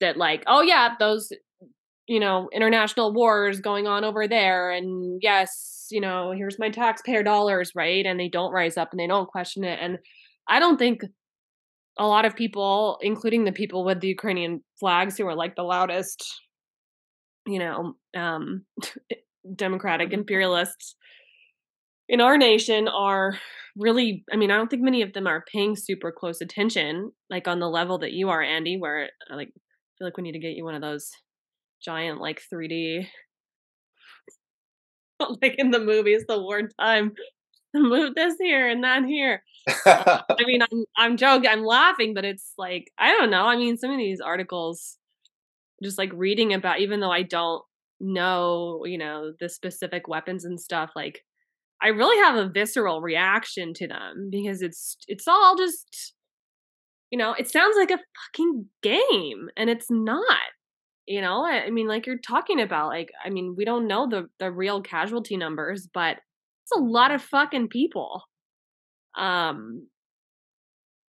that 0.00 0.18
like, 0.18 0.42
oh 0.46 0.60
yeah, 0.60 0.90
those 0.98 1.30
you 2.06 2.20
know, 2.20 2.50
international 2.52 3.14
wars 3.14 3.60
going 3.60 3.86
on 3.86 4.04
over 4.04 4.28
there 4.28 4.70
and 4.70 5.20
yes, 5.22 5.86
you 5.90 6.00
know, 6.00 6.32
here's 6.36 6.58
my 6.58 6.68
taxpayer 6.68 7.22
dollars, 7.22 7.72
right? 7.74 8.04
And 8.04 8.20
they 8.20 8.28
don't 8.28 8.52
rise 8.52 8.76
up 8.76 8.90
and 8.92 9.00
they 9.00 9.06
don't 9.06 9.28
question 9.28 9.64
it. 9.64 9.78
And 9.80 9.98
I 10.48 10.60
don't 10.60 10.78
think 10.78 11.00
a 11.98 12.06
lot 12.06 12.24
of 12.24 12.36
people, 12.36 12.98
including 13.00 13.44
the 13.44 13.52
people 13.52 13.84
with 13.84 14.00
the 14.00 14.08
Ukrainian 14.08 14.62
flags 14.78 15.16
who 15.16 15.26
are 15.26 15.34
like 15.34 15.56
the 15.56 15.62
loudest, 15.62 16.24
you 17.46 17.58
know, 17.58 17.94
um, 18.16 18.64
democratic 19.56 20.12
imperialists 20.12 20.96
in 22.08 22.20
our 22.20 22.36
nation 22.36 22.88
are 22.88 23.38
really 23.76 24.24
i 24.32 24.36
mean 24.36 24.50
i 24.50 24.56
don't 24.56 24.70
think 24.70 24.82
many 24.82 25.02
of 25.02 25.12
them 25.12 25.26
are 25.26 25.44
paying 25.52 25.74
super 25.76 26.12
close 26.12 26.40
attention 26.40 27.10
like 27.30 27.48
on 27.48 27.58
the 27.58 27.68
level 27.68 27.98
that 27.98 28.12
you 28.12 28.28
are 28.28 28.42
andy 28.42 28.76
where 28.78 29.10
like 29.30 29.48
I 29.48 29.92
feel 29.98 30.06
like 30.06 30.16
we 30.16 30.22
need 30.22 30.32
to 30.32 30.38
get 30.38 30.56
you 30.56 30.64
one 30.64 30.74
of 30.74 30.82
those 30.82 31.10
giant 31.84 32.20
like 32.20 32.42
3d 32.52 33.06
like 35.42 35.54
in 35.58 35.70
the 35.70 35.80
movies 35.80 36.24
the 36.28 36.40
wartime 36.40 37.12
move 37.76 38.14
this 38.14 38.34
here 38.40 38.68
and 38.68 38.84
that 38.84 39.04
here. 39.04 39.42
Uh, 39.84 40.20
i 40.30 40.44
mean 40.46 40.62
i'm 40.62 40.84
i'm 40.96 41.16
joking 41.16 41.50
i'm 41.50 41.64
laughing 41.64 42.14
but 42.14 42.24
it's 42.24 42.52
like 42.56 42.90
i 42.98 43.10
don't 43.10 43.30
know 43.30 43.46
i 43.46 43.56
mean 43.56 43.76
some 43.76 43.90
of 43.90 43.98
these 43.98 44.20
articles 44.20 44.98
just 45.84 45.98
like 45.98 46.12
reading 46.14 46.52
about 46.54 46.80
even 46.80 47.00
though 47.00 47.12
i 47.12 47.22
don't 47.22 47.62
know 48.00 48.82
you 48.84 48.98
know 48.98 49.32
the 49.40 49.48
specific 49.48 50.08
weapons 50.08 50.44
and 50.44 50.60
stuff 50.60 50.90
like 50.96 51.20
i 51.82 51.88
really 51.88 52.16
have 52.24 52.36
a 52.36 52.48
visceral 52.48 53.00
reaction 53.00 53.72
to 53.74 53.86
them 53.86 54.28
because 54.30 54.62
it's 54.62 54.96
it's 55.08 55.28
all 55.28 55.56
just 55.56 56.14
you 57.14 57.18
know, 57.18 57.32
it 57.38 57.48
sounds 57.48 57.76
like 57.76 57.92
a 57.92 58.00
fucking 58.32 58.66
game 58.82 59.48
and 59.56 59.70
it's 59.70 59.86
not. 59.88 60.26
You 61.06 61.20
know, 61.20 61.44
I, 61.44 61.66
I 61.66 61.70
mean, 61.70 61.86
like 61.86 62.06
you're 62.06 62.18
talking 62.18 62.60
about, 62.60 62.88
like, 62.88 63.12
I 63.24 63.30
mean, 63.30 63.54
we 63.56 63.64
don't 63.64 63.86
know 63.86 64.08
the 64.08 64.28
the 64.40 64.50
real 64.50 64.82
casualty 64.82 65.36
numbers, 65.36 65.86
but 65.94 66.16
it's 66.64 66.72
a 66.74 66.80
lot 66.82 67.12
of 67.12 67.22
fucking 67.22 67.68
people. 67.68 68.22
Um, 69.16 69.86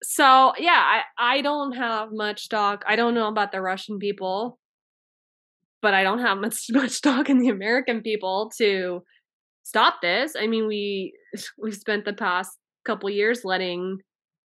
so 0.03 0.53
yeah, 0.57 1.01
I 1.17 1.37
I 1.37 1.41
don't 1.41 1.73
have 1.73 2.09
much 2.11 2.49
talk. 2.49 2.83
I 2.87 2.95
don't 2.97 3.13
know 3.13 3.27
about 3.29 3.51
the 3.53 3.61
Russian 3.61 3.97
people, 3.99 4.59
but 5.83 5.93
I 5.93 6.01
don't 6.01 6.19
have 6.19 6.39
much 6.39 6.65
much 6.71 6.91
stock 6.91 7.29
in 7.29 7.37
the 7.37 7.49
American 7.49 8.01
people 8.01 8.51
to 8.57 9.03
stop 9.63 9.97
this. 10.01 10.33
I 10.39 10.47
mean, 10.47 10.67
we 10.67 11.13
we 11.59 11.71
spent 11.71 12.05
the 12.05 12.13
past 12.13 12.57
couple 12.85 13.09
years 13.11 13.41
letting 13.45 13.99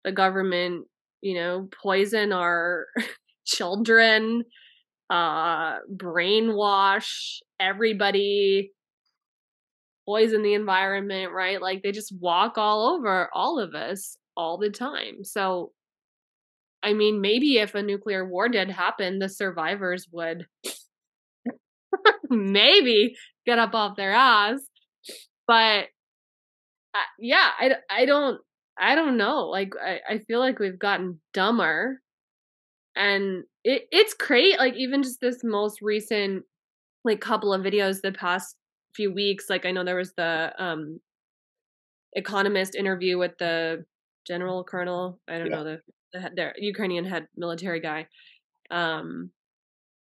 the 0.05 0.13
government, 0.13 0.87
you 1.23 1.35
know, 1.35 1.69
poison 1.83 2.33
our 2.33 2.87
children, 3.47 4.45
uh 5.11 5.79
brainwash 5.95 7.39
everybody, 7.59 8.73
poison 10.07 10.43
the 10.43 10.55
environment, 10.55 11.33
right? 11.33 11.61
Like 11.61 11.83
they 11.83 11.93
just 11.93 12.15
walk 12.21 12.59
all 12.59 12.95
over 12.97 13.29
all 13.33 13.59
of 13.59 13.75
us 13.75 14.17
all 14.37 14.59
the 14.59 14.71
time. 14.71 15.25
So 15.25 15.73
I 16.83 16.95
mean, 16.95 17.21
maybe 17.21 17.59
if 17.59 17.75
a 17.75 17.83
nuclear 17.83 18.29
war 18.29 18.49
did 18.49 18.69
happen, 18.71 19.21
the 19.21 19.29
survivors 19.29 20.09
would 20.11 20.47
maybe 22.31 23.17
get 23.47 23.59
up 23.59 23.75
off 23.75 23.97
their 23.97 24.13
ass. 24.13 24.61
But 25.47 25.89
uh, 26.95 26.99
yeah, 27.19 27.51
I, 27.59 27.77
I 27.91 28.05
don't 28.05 28.41
I 28.79 28.95
don't 28.95 29.17
know. 29.17 29.47
Like 29.49 29.73
I, 29.83 30.01
I 30.09 30.19
feel 30.19 30.41
like 30.41 30.59
we've 30.59 30.79
gotten 30.79 31.21
dumber, 31.33 32.01
and 32.97 33.45
it 33.65 33.85
it's 33.93 34.15
great. 34.15 34.59
Like 34.59 34.75
even 34.77 35.03
just 35.03 35.21
this 35.21 35.41
most 35.45 35.83
recent 35.83 36.45
like 37.05 37.21
couple 37.21 37.55
of 37.55 37.63
videos 37.63 38.01
the 38.03 38.13
past 38.13 38.57
few 38.95 39.13
weeks. 39.13 39.47
Like 39.51 39.67
I 39.67 39.73
know 39.73 39.85
there 39.85 39.97
was 39.97 40.15
the 40.17 40.53
um 40.59 41.01
economist 42.15 42.75
interview 42.75 43.19
with 43.19 43.33
the 43.39 43.85
general 44.27 44.65
colonel. 44.65 45.21
I 45.29 45.39
don't 45.39 45.51
Yeah. 45.51 45.57
know 45.57 45.65
the 45.65 45.81
the, 46.13 46.31
the 46.35 46.53
Ukrainian 46.59 47.05
head 47.05 47.27
military 47.37 47.81
guy. 47.81 48.07
Um, 48.71 49.31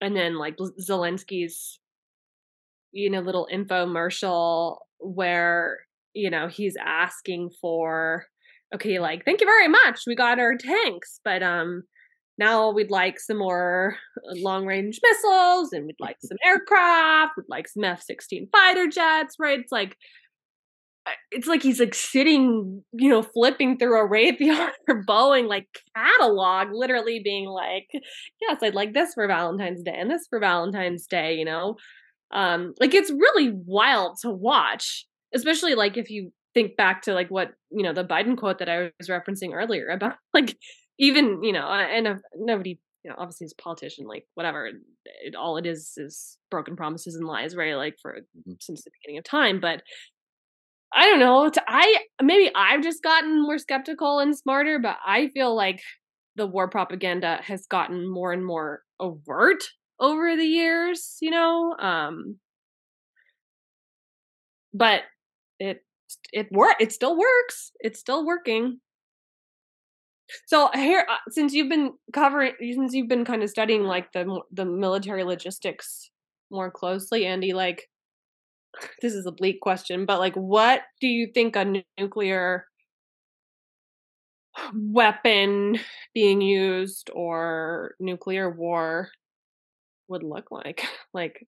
and 0.01 0.15
then 0.15 0.35
like 0.37 0.57
Zelensky's 0.57 1.79
you 2.93 3.09
know 3.09 3.19
little 3.19 3.47
infomercial 3.51 4.77
where 4.99 5.79
you 6.13 6.29
know 6.29 6.47
he's 6.47 6.77
asking 6.79 7.49
for 7.59 8.25
okay 8.73 8.99
like 8.99 9.25
thank 9.25 9.41
you 9.41 9.47
very 9.47 9.67
much 9.67 10.01
we 10.07 10.15
got 10.15 10.39
our 10.39 10.55
tanks 10.55 11.19
but 11.25 11.43
um 11.43 11.83
now 12.37 12.71
we'd 12.71 12.89
like 12.89 13.19
some 13.19 13.37
more 13.37 13.95
long 14.35 14.65
range 14.65 14.99
missiles 15.03 15.73
and 15.73 15.85
we'd 15.85 15.95
like 15.99 16.17
some 16.23 16.37
aircraft 16.45 17.33
we'd 17.35 17.43
like 17.49 17.67
some 17.67 17.83
f-16 17.83 18.47
fighter 18.51 18.87
jets 18.87 19.35
right 19.39 19.59
it's 19.59 19.71
like 19.71 19.97
uh, 21.05 21.11
it's 21.31 21.47
like 21.47 21.61
he's 21.61 21.81
like 21.81 21.93
sitting, 21.93 22.81
you 22.93 23.09
know, 23.09 23.21
flipping 23.21 23.77
through 23.77 23.99
a 23.99 24.09
Raytheon 24.09 24.69
or 24.87 25.03
Boeing 25.03 25.47
like 25.47 25.67
catalog, 25.95 26.69
literally 26.71 27.19
being 27.21 27.45
like, 27.45 27.87
yes, 28.41 28.59
I'd 28.61 28.73
like 28.73 28.93
this 28.93 29.13
for 29.13 29.27
Valentine's 29.27 29.83
Day 29.83 29.95
and 29.97 30.09
this 30.09 30.27
for 30.29 30.39
Valentine's 30.39 31.05
Day, 31.05 31.35
you 31.35 31.43
know? 31.43 31.75
Um, 32.33 32.73
like 32.79 32.93
it's 32.93 33.11
really 33.11 33.51
wild 33.51 34.17
to 34.21 34.29
watch, 34.31 35.05
especially 35.33 35.75
like 35.75 35.97
if 35.97 36.09
you 36.09 36.31
think 36.53 36.75
back 36.77 37.03
to 37.03 37.13
like 37.13 37.29
what, 37.29 37.51
you 37.71 37.83
know, 37.83 37.93
the 37.93 38.03
Biden 38.05 38.37
quote 38.37 38.59
that 38.59 38.69
I 38.69 38.91
was 38.99 39.09
referencing 39.09 39.53
earlier 39.53 39.87
about 39.89 40.15
like 40.33 40.57
even, 40.99 41.43
you 41.43 41.53
know, 41.53 41.67
and 41.67 42.19
nobody, 42.35 42.79
you 43.03 43.09
know, 43.11 43.15
obviously 43.17 43.45
as 43.45 43.53
a 43.57 43.61
politician, 43.61 44.07
like 44.07 44.25
whatever, 44.35 44.67
it, 45.23 45.35
all 45.35 45.57
it 45.57 45.65
is 45.65 45.93
is 45.97 46.37
broken 46.51 46.75
promises 46.75 47.15
and 47.15 47.27
lies, 47.27 47.55
right? 47.55 47.75
Like 47.75 47.97
for 48.01 48.17
Mhm. 48.47 48.61
since 48.61 48.83
the 48.83 48.91
beginning 49.01 49.19
of 49.19 49.23
time, 49.25 49.59
but 49.59 49.83
I 50.93 51.05
don't 51.07 51.19
know. 51.19 51.49
I 51.67 52.03
maybe 52.21 52.51
I've 52.55 52.83
just 52.83 53.01
gotten 53.01 53.41
more 53.41 53.57
skeptical 53.57 54.19
and 54.19 54.37
smarter, 54.37 54.77
but 54.79 54.97
I 55.05 55.29
feel 55.29 55.55
like 55.55 55.81
the 56.35 56.45
war 56.47 56.69
propaganda 56.69 57.39
has 57.43 57.65
gotten 57.65 58.07
more 58.07 58.31
and 58.31 58.45
more 58.45 58.83
overt 58.99 59.63
over 60.03 60.35
the 60.37 60.45
years, 60.45 61.17
you 61.21 61.31
know? 61.31 61.75
Um 61.79 62.37
but 64.73 65.03
it 65.59 65.83
it 66.31 66.51
work 66.51 66.75
it 66.79 66.91
still 66.91 67.17
works. 67.17 67.71
It's 67.79 67.99
still 67.99 68.25
working. 68.25 68.79
So 70.47 70.69
here 70.73 71.05
uh, 71.09 71.17
since 71.29 71.53
you've 71.53 71.69
been 71.69 71.93
covering 72.13 72.53
since 72.59 72.93
you've 72.93 73.09
been 73.09 73.25
kind 73.25 73.43
of 73.43 73.49
studying 73.49 73.83
like 73.83 74.11
the 74.13 74.41
the 74.51 74.65
military 74.65 75.23
logistics 75.23 76.09
more 76.51 76.71
closely, 76.71 77.25
Andy, 77.25 77.53
like 77.53 77.89
this 79.01 79.13
is 79.13 79.25
a 79.25 79.31
bleak 79.31 79.61
question, 79.61 80.05
but 80.05 80.19
like 80.19 80.35
what 80.35 80.81
do 81.01 81.07
you 81.07 81.27
think 81.33 81.55
a 81.55 81.83
nuclear 81.99 82.65
weapon 84.75 85.79
being 86.13 86.41
used 86.41 87.09
or 87.13 87.95
nuclear 87.99 88.49
war 88.49 89.09
would 90.13 90.23
look 90.23 90.49
like? 90.51 90.83
Like 91.13 91.45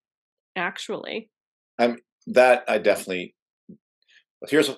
actually. 0.55 1.32
I'm 1.80 1.97
that 2.28 2.63
I 2.68 2.78
definitely 2.78 3.36
here's 4.47 4.70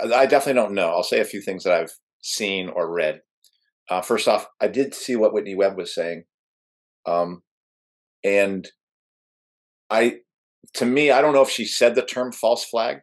I 0.00 0.26
definitely 0.26 0.60
don't 0.60 0.74
know. 0.74 0.88
I'll 0.88 1.02
say 1.02 1.20
a 1.20 1.24
few 1.24 1.40
things 1.40 1.64
that 1.64 1.72
I've 1.72 1.92
seen 2.22 2.68
or 2.68 2.92
read. 2.92 3.20
Uh, 3.88 4.02
first 4.02 4.28
off, 4.28 4.46
I 4.60 4.68
did 4.68 4.94
see 4.94 5.16
what 5.16 5.32
Whitney 5.32 5.54
Webb 5.54 5.76
was 5.76 5.94
saying, 5.94 6.24
um, 7.06 7.42
and 8.24 8.68
I, 9.90 10.16
to 10.74 10.84
me, 10.84 11.12
I 11.12 11.20
don't 11.20 11.34
know 11.34 11.42
if 11.42 11.50
she 11.50 11.64
said 11.64 11.94
the 11.94 12.02
term 12.02 12.32
false 12.32 12.64
flag, 12.64 12.98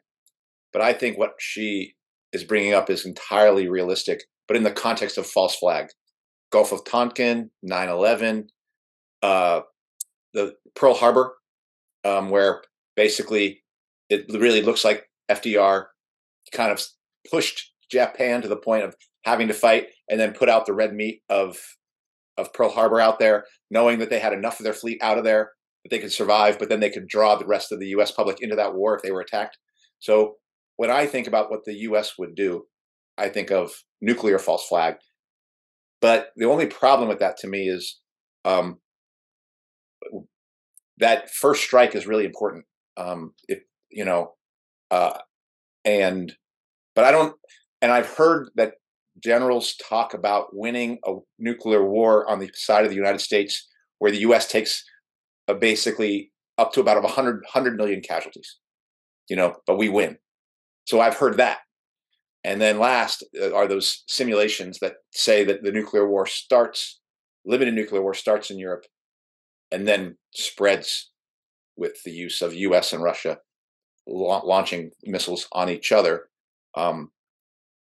but 0.74 0.82
I 0.82 0.92
think 0.92 1.18
what 1.18 1.36
she 1.40 1.94
is 2.34 2.44
bringing 2.44 2.74
up 2.74 2.90
is 2.90 3.06
entirely 3.06 3.70
realistic, 3.70 4.24
but 4.48 4.58
in 4.58 4.64
the 4.64 4.72
context 4.72 5.18
of 5.18 5.26
false 5.26 5.56
flag, 5.56 5.88
Gulf 6.52 6.74
of 6.74 6.84
Tonkin, 6.84 7.52
9/11, 7.66 8.48
uh, 9.22 9.62
the 10.34 10.56
Pearl 10.76 10.94
Harbor, 10.94 11.36
um, 12.04 12.30
where 12.30 12.64
basically 12.96 13.64
it 14.10 14.26
really 14.30 14.62
looks 14.62 14.84
like 14.84 15.10
FDR 15.30 15.86
kind 16.52 16.72
of 16.72 16.82
pushed 17.30 17.72
Japan 17.90 18.42
to 18.42 18.48
the 18.48 18.58
point 18.58 18.84
of 18.84 18.96
having 19.26 19.48
to 19.48 19.54
fight 19.54 19.88
and 20.10 20.20
then 20.20 20.34
put 20.34 20.50
out 20.50 20.66
the 20.66 20.74
red 20.74 20.94
meat 20.94 21.22
of 21.30 21.58
of 22.38 22.52
Pearl 22.54 22.72
Harbor 22.72 23.00
out 23.00 23.20
there, 23.20 23.46
knowing 23.70 24.00
that 24.00 24.10
they 24.10 24.20
had 24.20 24.34
enough 24.34 24.60
of 24.60 24.64
their 24.64 24.74
fleet 24.74 24.98
out 25.04 25.20
of 25.20 25.24
there 25.24 25.52
that 25.84 25.90
they 25.90 26.00
could 26.00 26.12
survive, 26.12 26.58
but 26.58 26.68
then 26.68 26.80
they 26.80 26.90
could 26.90 27.08
draw 27.08 27.36
the 27.36 27.46
rest 27.46 27.72
of 27.72 27.80
the 27.80 27.88
US 27.88 28.12
public 28.12 28.42
into 28.42 28.56
that 28.56 28.74
war 28.74 28.96
if 28.96 29.04
they 29.04 29.12
were 29.12 29.22
attacked. 29.22 29.58
So 30.00 30.36
when 30.78 30.90
I 30.90 31.06
think 31.06 31.28
about 31.28 31.52
what 31.52 31.64
the 31.66 31.76
US 31.90 32.18
would 32.18 32.36
do, 32.36 32.66
I 33.18 33.30
think 33.30 33.52
of 33.52 33.72
nuclear 34.02 34.40
false 34.40 34.66
flag. 34.68 34.96
But 36.02 36.32
the 36.36 36.46
only 36.46 36.66
problem 36.66 37.08
with 37.08 37.20
that 37.20 37.38
to 37.38 37.48
me 37.48 37.70
is 37.70 38.00
um, 38.44 38.80
that 40.98 41.30
first 41.30 41.64
strike 41.64 41.96
is 41.96 42.08
really 42.08 42.26
important. 42.26 42.66
Um, 42.98 43.34
if 43.48 43.60
you 43.92 44.06
know, 44.06 44.34
uh, 44.92 45.18
and 45.86 46.34
but 46.96 47.06
I 47.06 47.12
don't. 47.12 47.36
And 47.82 47.92
I've 47.92 48.10
heard 48.10 48.50
that 48.56 48.76
generals 49.22 49.76
talk 49.76 50.14
about 50.14 50.56
winning 50.56 51.00
a 51.06 51.16
nuclear 51.38 51.88
war 51.88 52.30
on 52.30 52.40
the 52.40 52.50
side 52.54 52.86
of 52.86 52.90
the 52.90 52.96
United 52.96 53.20
States, 53.20 53.68
where 54.00 54.12
the 54.12 54.20
U.S. 54.20 54.48
takes 54.48 54.84
basically 55.60 56.32
up 56.58 56.72
to 56.74 56.80
about 56.80 57.02
100, 57.02 57.36
100 57.36 57.76
million 57.76 58.02
casualties. 58.02 58.58
You 59.30 59.36
know, 59.36 59.56
but 59.66 59.78
we 59.78 59.90
win. 59.90 60.18
So 60.86 61.00
I've 61.00 61.18
heard 61.18 61.38
that. 61.38 61.60
And 62.44 62.60
then 62.60 62.78
last 62.78 63.24
uh, 63.42 63.54
are 63.54 63.68
those 63.68 64.04
simulations 64.08 64.80
that 64.80 64.96
say 65.14 65.44
that 65.46 65.64
the 65.64 65.72
nuclear 65.72 66.08
war 66.08 66.26
starts, 66.26 67.00
limited 67.46 67.74
nuclear 67.74 68.02
war 68.02 68.14
starts 68.14 68.52
in 68.52 68.60
Europe, 68.60 68.84
and 69.74 69.88
then 69.88 70.16
spreads 70.34 71.10
with 71.76 72.02
the 72.04 72.12
use 72.12 72.42
of 72.42 72.54
U.S. 72.54 72.94
and 72.94 73.04
Russia 73.04 73.40
la- 74.08 74.46
launching 74.46 74.92
missiles 75.04 75.48
on 75.52 75.70
each 75.70 75.92
other. 75.92 76.30
Um, 76.76 77.12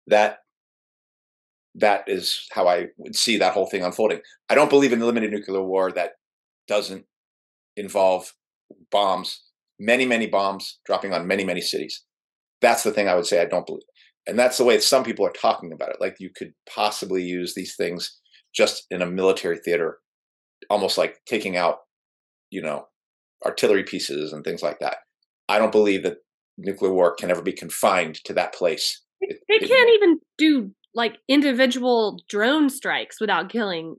that 0.08 0.40
that 1.76 2.04
is 2.08 2.48
how 2.52 2.68
I 2.68 2.88
would 2.98 3.16
see 3.16 3.38
that 3.38 3.54
whole 3.54 3.68
thing 3.68 3.84
unfolding. 3.84 4.20
I 4.50 4.56
don't 4.56 4.70
believe 4.70 4.92
in 4.92 5.00
limited 5.00 5.32
nuclear 5.32 5.64
war 5.64 5.92
that 5.92 6.14
doesn't 6.68 7.06
involve 7.78 8.34
bombs, 8.92 9.42
many 9.80 10.06
many 10.06 10.28
bombs 10.28 10.80
dropping 10.86 11.14
on 11.14 11.28
many 11.28 11.46
many 11.46 11.62
cities. 11.62 12.04
That's 12.62 12.84
the 12.84 12.92
thing 12.92 13.08
I 13.08 13.16
would 13.16 13.26
say 13.26 13.42
I 13.42 13.46
don't 13.46 13.66
believe, 13.66 13.84
and 14.28 14.38
that's 14.38 14.58
the 14.58 14.66
way 14.66 14.80
some 14.80 15.04
people 15.04 15.26
are 15.26 15.32
talking 15.32 15.72
about 15.72 15.90
it. 15.90 16.02
Like 16.02 16.18
you 16.20 16.30
could 16.36 16.54
possibly 16.74 17.24
use 17.24 17.54
these 17.54 17.76
things 17.76 18.20
just 18.54 18.86
in 18.90 19.02
a 19.02 19.06
military 19.06 19.60
theater, 19.60 20.00
almost 20.70 20.98
like 20.98 21.20
taking 21.26 21.56
out, 21.58 21.80
you 22.50 22.62
know, 22.62 22.88
artillery 23.46 23.84
pieces 23.84 24.34
and 24.34 24.44
things 24.44 24.62
like 24.62 24.80
that. 24.80 24.98
I 25.48 25.58
don't 25.60 25.72
believe 25.72 26.04
that 26.04 26.18
nuclear 26.58 26.92
war 26.92 27.16
can 27.16 27.32
ever 27.32 27.42
be 27.42 27.54
confined 27.54 28.16
to 28.26 28.34
that 28.34 28.54
place. 28.54 29.02
They 29.22 29.28
It- 29.30 29.42
they 29.48 29.68
can't 29.68 29.90
even 29.96 30.20
do 30.38 30.72
like 30.94 31.18
individual 31.28 32.20
drone 32.30 32.70
strikes 32.70 33.20
without 33.22 33.50
killing 33.50 33.96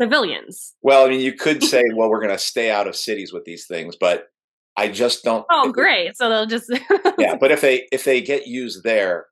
civilians. 0.00 0.74
Well, 0.82 1.06
I 1.06 1.10
mean, 1.10 1.20
you 1.20 1.34
could 1.34 1.62
say, 1.62 1.82
well, 1.94 2.08
we're 2.10 2.20
going 2.20 2.30
to 2.36 2.38
stay 2.38 2.70
out 2.70 2.86
of 2.88 2.96
cities 2.96 3.32
with 3.32 3.44
these 3.44 3.66
things, 3.66 3.96
but 4.00 4.24
I 4.76 4.88
just 4.88 5.22
don't. 5.24 5.44
Oh, 5.50 5.70
great! 5.72 6.16
So 6.16 6.28
they'll 6.28 6.46
just 6.46 6.70
yeah, 7.18 7.36
but 7.40 7.50
if 7.50 7.60
they 7.60 7.86
if 7.92 8.04
they 8.04 8.20
get 8.22 8.46
used 8.46 8.82
there, 8.82 9.26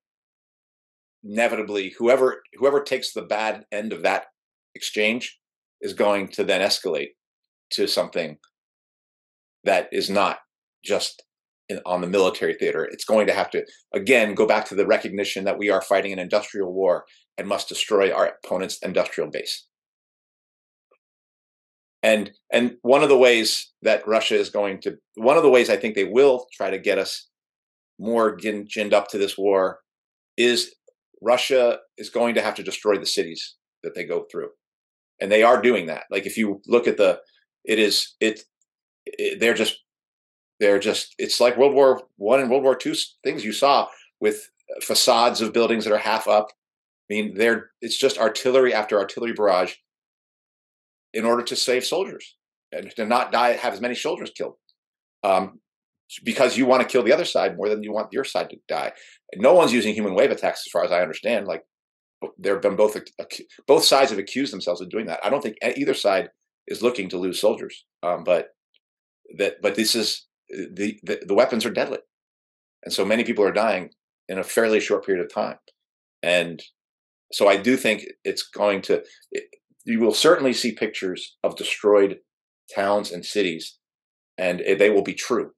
inevitably, 1.25 1.95
whoever 1.99 2.43
whoever 2.55 2.83
takes 2.83 3.13
the 3.13 3.23
bad 3.23 3.65
end 3.73 3.93
of 3.93 4.03
that 4.03 4.27
exchange 4.75 5.39
is 5.81 5.95
going 5.95 6.29
to 6.29 6.45
then 6.45 6.61
escalate 6.61 7.11
to 7.71 7.87
something 7.87 8.39
that 9.65 9.89
is 9.93 10.09
not 10.09 10.39
just 10.85 11.23
in, 11.69 11.81
on 11.85 12.01
the 12.01 12.07
military 12.07 12.55
theater. 12.55 12.85
It's 12.85 13.05
going 13.05 13.27
to 13.27 13.35
have 13.35 13.51
to 13.51 13.65
again 13.95 14.35
go 14.35 14.47
back 14.47 14.65
to 14.67 14.75
the 14.75 14.87
recognition 14.87 15.45
that 15.45 15.59
we 15.59 15.71
are 15.71 15.83
fighting 15.83 16.13
an 16.13 16.19
industrial 16.19 16.73
war 16.73 17.05
and 17.37 17.47
must 17.47 17.69
destroy 17.69 18.13
our 18.13 18.33
opponent's 18.45 18.79
industrial 18.83 19.31
base. 19.31 19.67
And 22.03 22.31
and 22.53 22.77
one 22.83 23.03
of 23.03 23.09
the 23.09 23.19
ways 23.19 23.73
that 23.83 24.07
Russia 24.07 24.37
is 24.37 24.51
going 24.51 24.81
to 24.83 24.97
one 25.17 25.37
of 25.37 25.43
the 25.43 25.51
ways 25.51 25.69
I 25.69 25.77
think 25.77 25.95
they 25.95 26.05
will 26.05 26.47
try 26.57 26.71
to 26.71 26.79
get 26.79 26.99
us 26.99 27.29
more 27.99 28.37
gin, 28.37 28.67
ginned 28.67 28.93
up 28.93 29.09
to 29.09 29.19
this 29.19 29.37
war 29.37 29.81
is 30.37 30.75
Russia 31.21 31.79
is 31.97 32.11
going 32.11 32.35
to 32.37 32.43
have 32.43 32.55
to 32.55 32.63
destroy 32.63 32.97
the 32.97 33.07
cities 33.07 33.57
that 33.83 33.95
they 33.95 34.05
go 34.05 34.27
through, 34.31 34.51
and 35.21 35.31
they 35.31 35.43
are 35.43 35.61
doing 35.61 35.87
that. 35.87 36.05
Like 36.11 36.27
if 36.27 36.37
you 36.37 36.61
look 36.67 36.87
at 36.87 36.97
the, 36.97 37.21
it 37.65 37.79
is 37.79 38.15
it, 38.21 38.43
it 39.05 39.41
they're 39.41 39.55
just 39.55 39.79
they're 40.61 40.79
just 40.79 41.15
it's 41.19 41.41
like 41.41 41.57
World 41.57 41.75
War 41.75 42.03
One 42.17 42.41
and 42.41 42.51
World 42.51 42.63
War 42.63 42.77
Two 42.77 42.95
things 43.23 43.45
you 43.45 43.53
saw 43.53 43.89
with 44.21 44.51
facades 44.83 45.41
of 45.41 45.53
buildings 45.53 45.85
that 45.85 45.93
are 45.93 45.99
half 45.99 46.29
up. 46.29 46.49
I 47.11 47.15
mean, 47.15 47.35
they're 47.35 47.71
it's 47.81 47.97
just 47.97 48.19
artillery 48.19 48.75
after 48.75 48.99
artillery 48.99 49.33
barrage 49.33 49.75
in 51.15 51.25
order 51.25 51.43
to 51.43 51.57
save 51.57 51.85
soldiers 51.85 52.37
and 52.73 52.91
to 52.97 53.07
not 53.07 53.33
die 53.33 53.53
have 53.53 53.73
as 53.73 53.81
many 53.81 53.95
soldiers 53.95 54.31
killed. 54.31 54.57
Um, 55.25 55.61
because 56.25 56.57
you 56.57 56.65
want 56.65 56.83
to 56.83 56.89
kill 56.89 57.03
the 57.03 57.13
other 57.13 57.25
side 57.25 57.57
more 57.57 57.69
than 57.69 57.83
you 57.83 57.93
want 57.93 58.13
your 58.13 58.25
side 58.25 58.51
to 58.51 58.57
die. 58.67 58.93
No 59.37 59.53
one's 59.53 59.75
using 59.75 59.93
human 59.95 60.15
wave 60.15 60.31
attacks, 60.31 60.63
as 60.67 60.71
far 60.71 60.85
as 60.85 60.91
I 60.91 61.03
understand. 61.03 61.47
Like 61.47 61.65
there 62.39 62.55
have 62.55 62.63
been 62.63 62.77
both 62.77 62.97
both 63.67 63.85
sides 63.85 64.11
have 64.11 64.19
accused 64.19 64.53
themselves 64.53 64.81
of 64.81 64.91
doing 64.91 65.07
that. 65.07 65.21
I 65.25 65.31
don't 65.31 65.43
think 65.43 65.57
either 65.63 65.95
side 65.95 66.31
is 66.67 66.83
looking 66.83 67.09
to 67.11 67.19
lose 67.19 67.41
soldiers, 67.41 67.85
um, 68.03 68.25
but 68.25 68.49
that 69.37 69.57
but 69.63 69.75
this 69.75 69.95
is 69.95 70.27
the, 70.49 70.99
the 71.03 71.21
the 71.27 71.35
weapons 71.35 71.65
are 71.65 71.71
deadly, 71.71 71.99
and 72.85 72.93
so 72.93 73.05
many 73.05 73.25
people 73.25 73.45
are 73.45 73.53
dying 73.53 73.91
in 74.29 74.39
a 74.39 74.45
fairly 74.45 74.81
short 74.81 75.07
period 75.07 75.25
of 75.25 75.33
time, 75.33 75.59
and 76.23 76.63
so 77.33 77.49
I 77.49 77.57
do 77.57 77.77
think 77.77 78.05
it's 78.25 78.49
going 78.49 78.83
to. 78.83 79.03
It, 79.31 79.45
you 79.85 80.01
will 80.01 80.13
certainly 80.13 80.53
see 80.53 80.73
pictures 80.73 81.37
of 81.43 81.57
destroyed 81.57 82.19
towns 82.75 83.11
and 83.11 83.25
cities, 83.25 83.79
and 84.37 84.63
they 84.79 84.91
will 84.91 85.03
be 85.03 85.15
true 85.15 85.53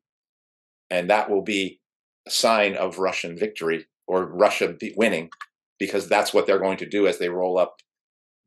and 0.91 1.09
that 1.09 1.31
will 1.31 1.43
be 1.43 1.81
a 2.27 2.31
sign 2.31 2.75
of 2.75 2.99
Russian 2.99 3.39
victory 3.39 3.87
or 4.07 4.27
Russia 4.27 4.77
winning, 4.97 5.31
because 5.81 6.09
that's 6.09 6.33
what 6.33 6.47
they're 6.47 6.61
going 6.61 6.77
to 6.77 6.89
do 6.89 7.09
as 7.09 7.19
they 7.19 7.31
roll 7.31 7.59
up 7.59 7.77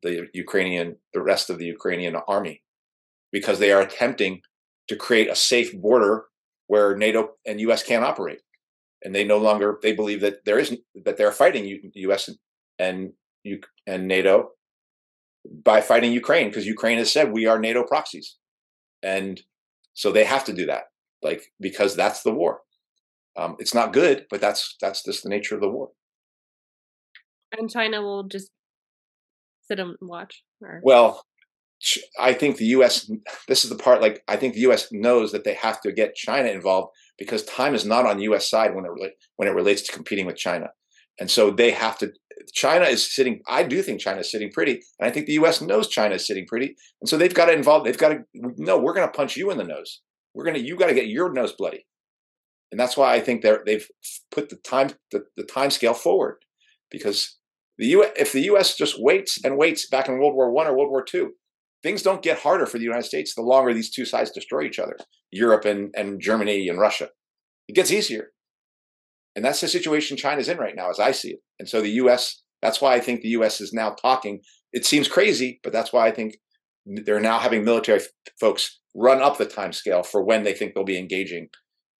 the 0.02 0.28
Ukrainian, 0.32 0.96
the 1.12 1.20
rest 1.20 1.50
of 1.50 1.58
the 1.58 1.66
Ukrainian 1.66 2.16
army, 2.28 2.62
because 3.32 3.58
they 3.58 3.72
are 3.72 3.82
attempting 3.82 4.40
to 4.88 4.96
create 4.96 5.28
a 5.28 5.36
safe 5.36 5.78
border 5.78 6.26
where 6.68 6.96
NATO 6.96 7.32
and 7.44 7.60
U.S. 7.60 7.82
can't 7.82 8.04
operate, 8.04 8.40
and 9.02 9.14
they 9.14 9.24
no 9.24 9.38
longer 9.38 9.78
they 9.82 9.92
believe 9.92 10.20
that 10.20 10.44
there 10.46 10.58
isn't 10.58 10.80
that 11.04 11.16
they're 11.18 11.32
fighting 11.32 11.90
U.S. 11.94 12.30
and 12.78 13.12
and 13.86 14.08
NATO 14.08 14.50
by 15.62 15.80
fighting 15.80 16.12
Ukraine 16.12 16.48
because 16.48 16.66
Ukraine 16.66 16.98
has 16.98 17.12
said 17.12 17.32
we 17.32 17.46
are 17.46 17.58
NATO 17.58 17.82
proxies, 17.82 18.36
and 19.02 19.42
so 19.94 20.12
they 20.12 20.24
have 20.24 20.44
to 20.44 20.52
do 20.52 20.66
that 20.66 20.84
like 21.22 21.42
because 21.60 21.96
that's 21.96 22.22
the 22.22 22.32
war. 22.32 22.60
Um, 23.36 23.56
it's 23.58 23.74
not 23.74 23.92
good, 23.92 24.26
but 24.30 24.40
that's 24.40 24.76
that's 24.80 25.02
just 25.02 25.24
the 25.24 25.28
nature 25.28 25.56
of 25.56 25.60
the 25.60 25.68
war. 25.68 25.90
And 27.58 27.70
China 27.70 28.02
will 28.02 28.24
just 28.24 28.50
sit 29.66 29.80
and 29.80 29.96
watch. 30.00 30.42
Or... 30.62 30.80
Well, 30.82 31.24
I 32.18 32.32
think 32.32 32.56
the 32.56 32.66
U.S. 32.66 33.10
This 33.48 33.64
is 33.64 33.70
the 33.70 33.76
part. 33.76 34.00
Like 34.00 34.22
I 34.28 34.36
think 34.36 34.54
the 34.54 34.60
U.S. 34.60 34.88
knows 34.90 35.32
that 35.32 35.44
they 35.44 35.54
have 35.54 35.80
to 35.82 35.92
get 35.92 36.14
China 36.14 36.48
involved 36.48 36.92
because 37.18 37.44
time 37.44 37.74
is 37.74 37.84
not 37.84 38.06
on 38.06 38.16
the 38.16 38.24
U.S. 38.24 38.48
side 38.48 38.74
when 38.74 38.84
it 38.84 39.12
when 39.36 39.48
it 39.48 39.54
relates 39.54 39.82
to 39.82 39.92
competing 39.92 40.26
with 40.26 40.36
China, 40.36 40.68
and 41.20 41.30
so 41.30 41.50
they 41.50 41.70
have 41.72 41.98
to. 41.98 42.12
China 42.52 42.86
is 42.86 43.14
sitting. 43.14 43.40
I 43.46 43.62
do 43.62 43.82
think 43.82 44.00
China 44.00 44.20
is 44.20 44.30
sitting 44.30 44.50
pretty, 44.50 44.80
and 44.98 45.08
I 45.08 45.10
think 45.10 45.26
the 45.26 45.34
U.S. 45.34 45.60
knows 45.60 45.88
China 45.88 46.14
is 46.14 46.26
sitting 46.26 46.46
pretty, 46.46 46.74
and 47.00 47.08
so 47.08 47.16
they've 47.16 47.34
got 47.34 47.46
to 47.46 47.52
involve. 47.52 47.84
They've 47.84 47.98
got 47.98 48.08
to. 48.10 48.24
No, 48.34 48.78
we're 48.78 48.94
going 48.94 49.06
to 49.06 49.16
punch 49.16 49.36
you 49.36 49.50
in 49.50 49.58
the 49.58 49.64
nose. 49.64 50.00
We're 50.34 50.44
gonna. 50.44 50.58
You 50.58 50.76
got 50.76 50.86
to 50.86 50.94
get 50.94 51.08
your 51.08 51.32
nose 51.32 51.52
bloody, 51.52 51.86
and 52.70 52.80
that's 52.80 52.96
why 52.96 53.14
I 53.14 53.20
think 53.20 53.42
they're 53.42 53.62
they've 53.64 53.86
put 54.30 54.48
the 54.48 54.56
time 54.56 54.90
the, 55.10 55.24
the 55.36 55.44
time 55.44 55.70
scale 55.70 55.94
forward 55.94 56.38
because 56.90 57.36
the 57.78 57.86
U. 57.86 58.06
If 58.16 58.32
the 58.32 58.42
U.S. 58.42 58.76
just 58.76 59.02
waits 59.02 59.38
and 59.44 59.56
waits 59.56 59.86
back 59.86 60.08
in 60.08 60.18
World 60.18 60.34
War 60.34 60.50
One 60.50 60.66
or 60.66 60.76
World 60.76 60.90
War 60.90 61.02
Two, 61.02 61.32
things 61.82 62.02
don't 62.02 62.22
get 62.22 62.38
harder 62.38 62.66
for 62.66 62.78
the 62.78 62.84
United 62.84 63.04
States 63.04 63.34
the 63.34 63.42
longer 63.42 63.74
these 63.74 63.90
two 63.90 64.04
sides 64.04 64.30
destroy 64.30 64.62
each 64.62 64.78
other, 64.78 64.96
Europe 65.30 65.64
and, 65.64 65.94
and 65.96 66.20
Germany 66.20 66.68
and 66.68 66.78
Russia. 66.78 67.10
It 67.68 67.74
gets 67.74 67.90
easier. 67.90 68.30
And 69.36 69.44
that's 69.44 69.60
the 69.60 69.68
situation 69.68 70.16
China's 70.16 70.48
in 70.48 70.58
right 70.58 70.76
now, 70.76 70.90
as 70.90 71.00
I 71.00 71.10
see 71.10 71.30
it. 71.30 71.40
And 71.58 71.68
so 71.68 71.80
the 71.80 71.90
US, 71.90 72.42
that's 72.62 72.80
why 72.80 72.94
I 72.94 73.00
think 73.00 73.20
the 73.20 73.28
US 73.30 73.60
is 73.60 73.72
now 73.72 73.90
talking. 73.90 74.40
It 74.72 74.86
seems 74.86 75.08
crazy, 75.08 75.60
but 75.62 75.72
that's 75.72 75.92
why 75.92 76.06
I 76.06 76.10
think 76.10 76.36
they're 76.86 77.20
now 77.20 77.38
having 77.38 77.64
military 77.64 78.00
f- 78.00 78.08
folks 78.38 78.80
run 78.94 79.20
up 79.20 79.38
the 79.38 79.44
time 79.44 79.72
scale 79.72 80.02
for 80.02 80.22
when 80.22 80.44
they 80.44 80.52
think 80.52 80.74
they'll 80.74 80.84
be 80.84 80.98
engaging 80.98 81.48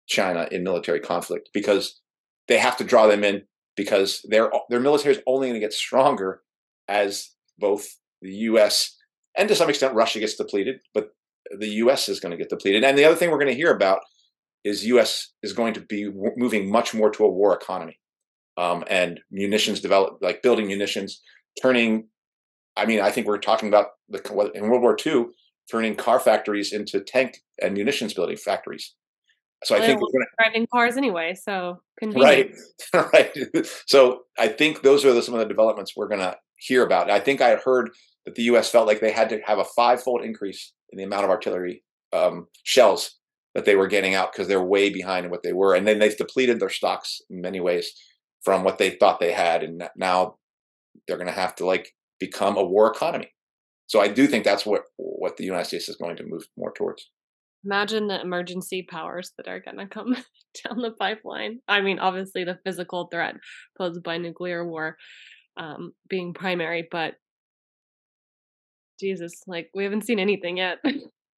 China 0.07 0.49
in 0.51 0.63
military 0.63 1.01
conflict 1.01 1.51
because 1.53 2.01
they 2.47 2.59
have 2.59 2.77
to 2.77 2.85
draw 2.85 3.07
them 3.07 3.25
in 3.25 3.43
because 3.77 4.21
their 4.29 4.51
their 4.71 4.81
military 4.81 5.15
is 5.15 5.23
only 5.27 5.49
going 5.49 5.61
to 5.61 5.65
get 5.65 5.73
stronger 5.73 6.43
as 6.89 7.31
both 7.59 7.87
the 8.21 8.33
US 8.33 8.97
and 9.37 9.49
to 9.49 9.55
some 9.55 9.69
extent 9.69 9.95
Russia 9.95 10.21
gets 10.21 10.37
depleted, 10.37 10.81
but 10.93 11.09
the 11.59 11.69
U.S. 11.69 12.09
is 12.09 12.21
going 12.21 12.31
to 12.31 12.39
get 12.39 12.49
depleted. 12.49 12.85
And 12.85 12.97
the 12.97 13.05
other 13.05 13.17
thing 13.17 13.31
we're 13.31 13.39
going 13.39 13.49
to 13.49 13.55
hear 13.55 13.75
about 13.75 14.01
is 14.65 14.87
U.S. 14.87 15.33
is 15.43 15.53
going 15.53 15.75
to 15.75 15.81
be 15.81 16.05
w- 16.05 16.33
moving 16.37 16.71
much 16.71 16.95
more 16.95 17.11
to 17.11 17.25
a 17.25 17.31
war 17.31 17.55
economy, 17.55 17.99
um, 18.57 18.85
and 18.89 19.21
munitions 19.31 19.81
develop, 19.81 20.19
like 20.23 20.43
building 20.43 20.67
munitions, 20.67 21.21
turning. 21.61 22.09
I 22.77 22.87
mean, 22.87 23.01
I 23.01 23.11
think 23.11 23.27
we're 23.27 23.39
talking 23.39 23.69
about 23.69 23.89
the 24.09 24.53
in 24.55 24.69
World 24.69 24.83
War 24.83 24.97
II, 25.05 25.27
turning 25.71 25.97
car 25.97 26.19
factories 26.19 26.73
into 26.73 27.01
tank 27.01 27.39
and 27.61 27.75
munitions 27.75 28.15
building 28.15 28.37
factories. 28.37 28.95
So 29.65 29.75
I 29.75 29.79
Well, 29.79 29.89
think 29.89 30.01
we're 30.01 30.13
going 30.13 30.25
to 30.25 30.43
driving 30.45 30.67
cars 30.67 30.97
anyway, 30.97 31.35
so 31.35 31.81
convenient. 31.99 32.55
right 32.95 33.07
right. 33.13 33.37
So 33.87 34.23
i 34.39 34.49
think 34.49 34.83
those 34.83 35.05
are 35.05 35.13
the, 35.13 35.23
some 35.23 35.35
of 35.35 35.41
the 35.41 35.47
developments 35.47 35.93
we're 35.97 36.09
going 36.09 36.21
to 36.21 36.37
hear 36.57 36.85
about. 36.85 37.11
I 37.11 37.21
think 37.21 37.41
i 37.41 37.49
had 37.49 37.61
heard 37.61 37.91
that 38.25 38.35
the 38.35 38.43
us 38.45 38.71
felt 38.71 38.87
like 38.87 39.01
they 39.01 39.13
had 39.13 39.29
to 39.31 39.41
have 39.47 39.59
a 39.59 39.65
five-fold 39.65 40.23
increase 40.25 40.73
in 40.91 40.99
the 40.99 41.05
amount 41.05 41.25
of 41.25 41.31
artillery 41.31 41.83
um, 42.13 42.47
shells 42.63 43.19
that 43.55 43.65
they 43.65 43.77
were 43.77 43.87
getting 43.87 44.15
out 44.15 44.33
because 44.33 44.49
they're 44.49 44.63
way 44.63 44.91
behind 44.91 45.25
in 45.27 45.31
what 45.31 45.43
they 45.43 45.53
were 45.53 45.75
and 45.75 45.87
then 45.87 45.99
they've 45.99 46.17
depleted 46.17 46.59
their 46.61 46.71
stocks 46.71 47.21
in 47.31 47.41
many 47.41 47.61
ways 47.61 47.93
from 48.45 48.65
what 48.65 48.79
they 48.79 48.91
thought 48.91 49.21
they 49.21 49.33
had 49.33 49.63
and 49.63 49.89
now 49.97 50.37
they're 51.07 51.17
going 51.17 51.27
to 51.27 51.33
have 51.33 51.55
to 51.57 51.67
like 51.67 51.93
become 52.21 52.57
a 52.57 52.65
war 52.65 52.91
economy. 52.91 53.29
So 53.87 54.01
i 54.01 54.09
do 54.09 54.27
think 54.27 54.45
that's 54.45 54.65
what 54.67 54.83
what 54.97 55.37
the 55.37 55.45
united 55.45 55.67
states 55.67 55.89
is 55.89 55.97
going 55.97 56.17
to 56.17 56.25
move 56.25 56.47
more 56.57 56.73
towards 56.73 57.11
Imagine 57.65 58.09
the 58.09 58.21
emergency 58.21 58.87
powers 58.89 59.33
that 59.37 59.49
are 59.49 59.61
going 59.61 59.79
to 59.79 59.87
come 59.87 60.15
down 60.65 60.79
the 60.79 60.93
pipeline. 60.93 61.61
I 61.69 61.81
mean, 61.81 61.99
obviously, 61.99 62.45
the 62.45 62.59
physical 62.65 63.09
threat 63.11 63.37
posed 63.79 64.03
by 64.03 64.19
nuclear 64.19 64.67
war 64.67 64.97
um, 65.57 65.93
being 66.09 66.35
primary, 66.35 66.89
but 66.91 67.15
Jesus, 69.01 69.43
like 69.47 69.71
we 69.75 69.85
haven't 69.85 70.07
seen 70.07 70.19
anything 70.19 70.59
yet. 70.59 70.79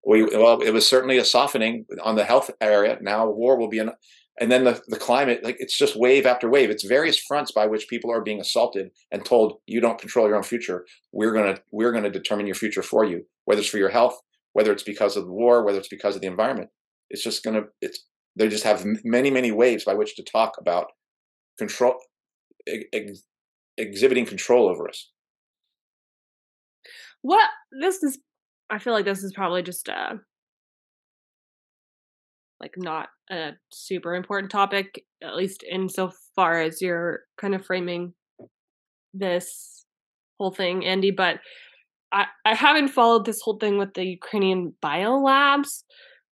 we 0.06 0.22
well 0.22 0.60
it 0.62 0.70
was 0.70 0.86
certainly 0.86 1.18
a 1.18 1.24
softening 1.24 1.84
on 2.02 2.14
the 2.14 2.24
health 2.24 2.50
area 2.60 2.96
now 3.02 3.28
war 3.28 3.58
will 3.58 3.68
be 3.68 3.80
an 3.80 3.90
and 4.38 4.52
then 4.52 4.64
the, 4.64 4.80
the 4.86 4.98
climate 4.98 5.42
like 5.42 5.56
it's 5.58 5.76
just 5.76 5.98
wave 5.98 6.24
after 6.24 6.48
wave 6.48 6.70
it's 6.70 6.84
various 6.84 7.18
fronts 7.18 7.50
by 7.50 7.66
which 7.66 7.88
people 7.88 8.10
are 8.10 8.22
being 8.22 8.40
assaulted 8.40 8.90
and 9.10 9.24
told 9.24 9.58
you 9.66 9.80
don't 9.80 9.98
control 9.98 10.28
your 10.28 10.36
own 10.36 10.42
future 10.42 10.86
we're 11.12 11.32
to 11.32 11.60
we're 11.72 11.92
to 11.92 12.10
determine 12.10 12.46
your 12.46 12.54
future 12.54 12.82
for 12.82 13.04
you 13.04 13.24
whether 13.44 13.60
it's 13.60 13.68
for 13.68 13.78
your 13.78 13.90
health 13.90 14.18
whether 14.56 14.72
it's 14.72 14.82
because 14.82 15.18
of 15.18 15.26
the 15.26 15.32
war 15.32 15.62
whether 15.62 15.78
it's 15.78 15.94
because 15.96 16.14
of 16.16 16.22
the 16.22 16.26
environment. 16.26 16.70
It's 17.10 17.22
just 17.22 17.44
going 17.44 17.56
to 17.60 17.68
it's 17.82 18.06
they 18.36 18.48
just 18.48 18.64
have 18.64 18.86
many 19.04 19.30
many 19.30 19.52
ways 19.52 19.84
by 19.84 19.92
which 19.92 20.16
to 20.16 20.24
talk 20.24 20.54
about 20.58 20.86
control 21.58 21.96
ex, 22.66 23.22
exhibiting 23.76 24.24
control 24.24 24.66
over 24.66 24.88
us. 24.88 25.10
What 27.20 27.50
this 27.82 28.02
is 28.02 28.18
I 28.70 28.78
feel 28.78 28.94
like 28.94 29.04
this 29.04 29.22
is 29.22 29.34
probably 29.34 29.62
just 29.62 29.88
a, 29.88 30.20
like 32.58 32.74
not 32.78 33.08
a 33.30 33.50
super 33.70 34.14
important 34.14 34.50
topic, 34.50 35.04
at 35.22 35.36
least 35.36 35.62
insofar 35.70 36.62
as 36.62 36.80
you're 36.80 37.20
kind 37.38 37.54
of 37.54 37.64
framing 37.64 38.14
this 39.12 39.84
whole 40.38 40.50
thing, 40.50 40.84
Andy, 40.84 41.10
but 41.10 41.40
I, 42.16 42.26
I 42.46 42.54
haven't 42.54 42.88
followed 42.88 43.26
this 43.26 43.42
whole 43.42 43.58
thing 43.58 43.76
with 43.76 43.92
the 43.92 44.04
Ukrainian 44.06 44.72
biolabs 44.82 45.82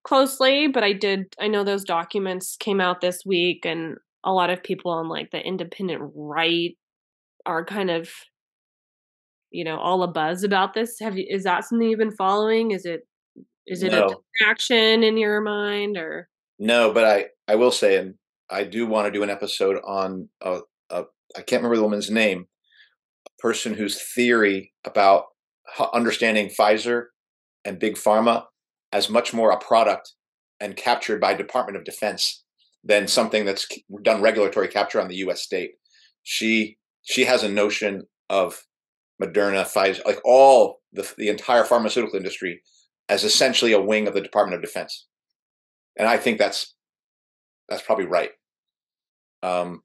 closely, 0.03 0.67
but 0.67 0.83
I 0.83 0.95
did. 0.95 1.35
I 1.39 1.49
know 1.49 1.63
those 1.63 1.85
documents 1.85 2.57
came 2.59 2.81
out 2.81 3.03
this 3.03 3.21
week, 3.27 3.67
and 3.67 3.97
a 4.25 4.33
lot 4.33 4.49
of 4.49 4.63
people 4.63 4.91
on 4.91 5.09
like 5.11 5.31
the 5.31 5.41
independent 5.47 6.01
right 6.15 6.75
are 7.45 7.67
kind 7.67 7.91
of, 7.91 8.09
you 9.51 9.63
know, 9.63 9.77
all 9.79 10.03
a 10.03 10.09
buzz 10.09 10.43
about 10.43 10.73
this. 10.73 10.97
Have 11.01 11.19
you? 11.19 11.27
Is 11.29 11.45
that 11.45 11.65
something 11.65 11.87
you've 11.87 11.99
been 11.99 12.17
following? 12.17 12.71
Is 12.71 12.87
it? 12.87 13.03
Is 13.67 13.83
it 13.83 13.93
No. 13.93 14.07
a 14.07 14.15
distraction 14.15 15.03
in 15.03 15.19
your 15.19 15.43
mind, 15.43 15.99
or? 15.99 16.31
No, 16.59 16.95
but 16.95 17.05
I 17.05 17.27
I 17.47 17.57
will 17.57 17.71
say, 17.73 17.99
and 17.99 18.15
I 18.49 18.65
do 18.65 18.87
want 18.87 19.07
to 19.07 19.13
do 19.13 19.23
an 19.23 19.29
episode 19.31 19.83
on 19.85 20.31
a, 20.41 20.61
a 20.89 21.05
I 21.37 21.43
can't 21.43 21.61
remember 21.61 21.77
the 21.77 21.83
woman's 21.83 22.11
name, 22.11 22.47
a 23.27 23.43
person 23.43 23.75
whose 23.75 24.01
theory 24.15 24.73
about 24.87 25.25
understanding 25.93 26.49
Pfizer 26.49 27.07
and 27.65 27.79
big 27.79 27.95
pharma 27.95 28.45
as 28.93 29.09
much 29.09 29.33
more 29.33 29.51
a 29.51 29.59
product 29.59 30.13
and 30.61 30.77
captured 30.77 31.21
by 31.21 31.35
Department 31.35 31.77
of 31.77 31.85
Defense 31.85 32.45
than 32.85 33.09
something 33.09 33.45
that's 33.45 33.67
done 34.03 34.21
regulatory 34.21 34.69
capture 34.69 35.01
on 35.01 35.09
the 35.09 35.17
U.S. 35.17 35.43
state. 35.43 35.73
She 36.23 36.79
she 37.03 37.25
has 37.25 37.43
a 37.43 37.49
notion 37.49 38.05
of 38.31 38.65
Moderna, 39.23 39.65
Pfizer, 39.65 40.05
like 40.05 40.21
all 40.25 40.81
the 40.93 41.11
the 41.19 41.29
entire 41.29 41.65
pharmaceutical 41.65 42.17
industry 42.17 42.63
as 43.09 43.25
essentially 43.25 43.73
a 43.73 43.81
wing 43.81 44.07
of 44.07 44.15
the 44.15 44.21
Department 44.21 44.57
of 44.57 44.63
Defense, 44.63 45.07
and 45.99 46.09
I 46.09 46.17
think 46.17 46.39
that's 46.39 46.75
that's 47.69 47.83
probably 47.83 48.07
right. 48.07 48.31
Um, 49.43 49.83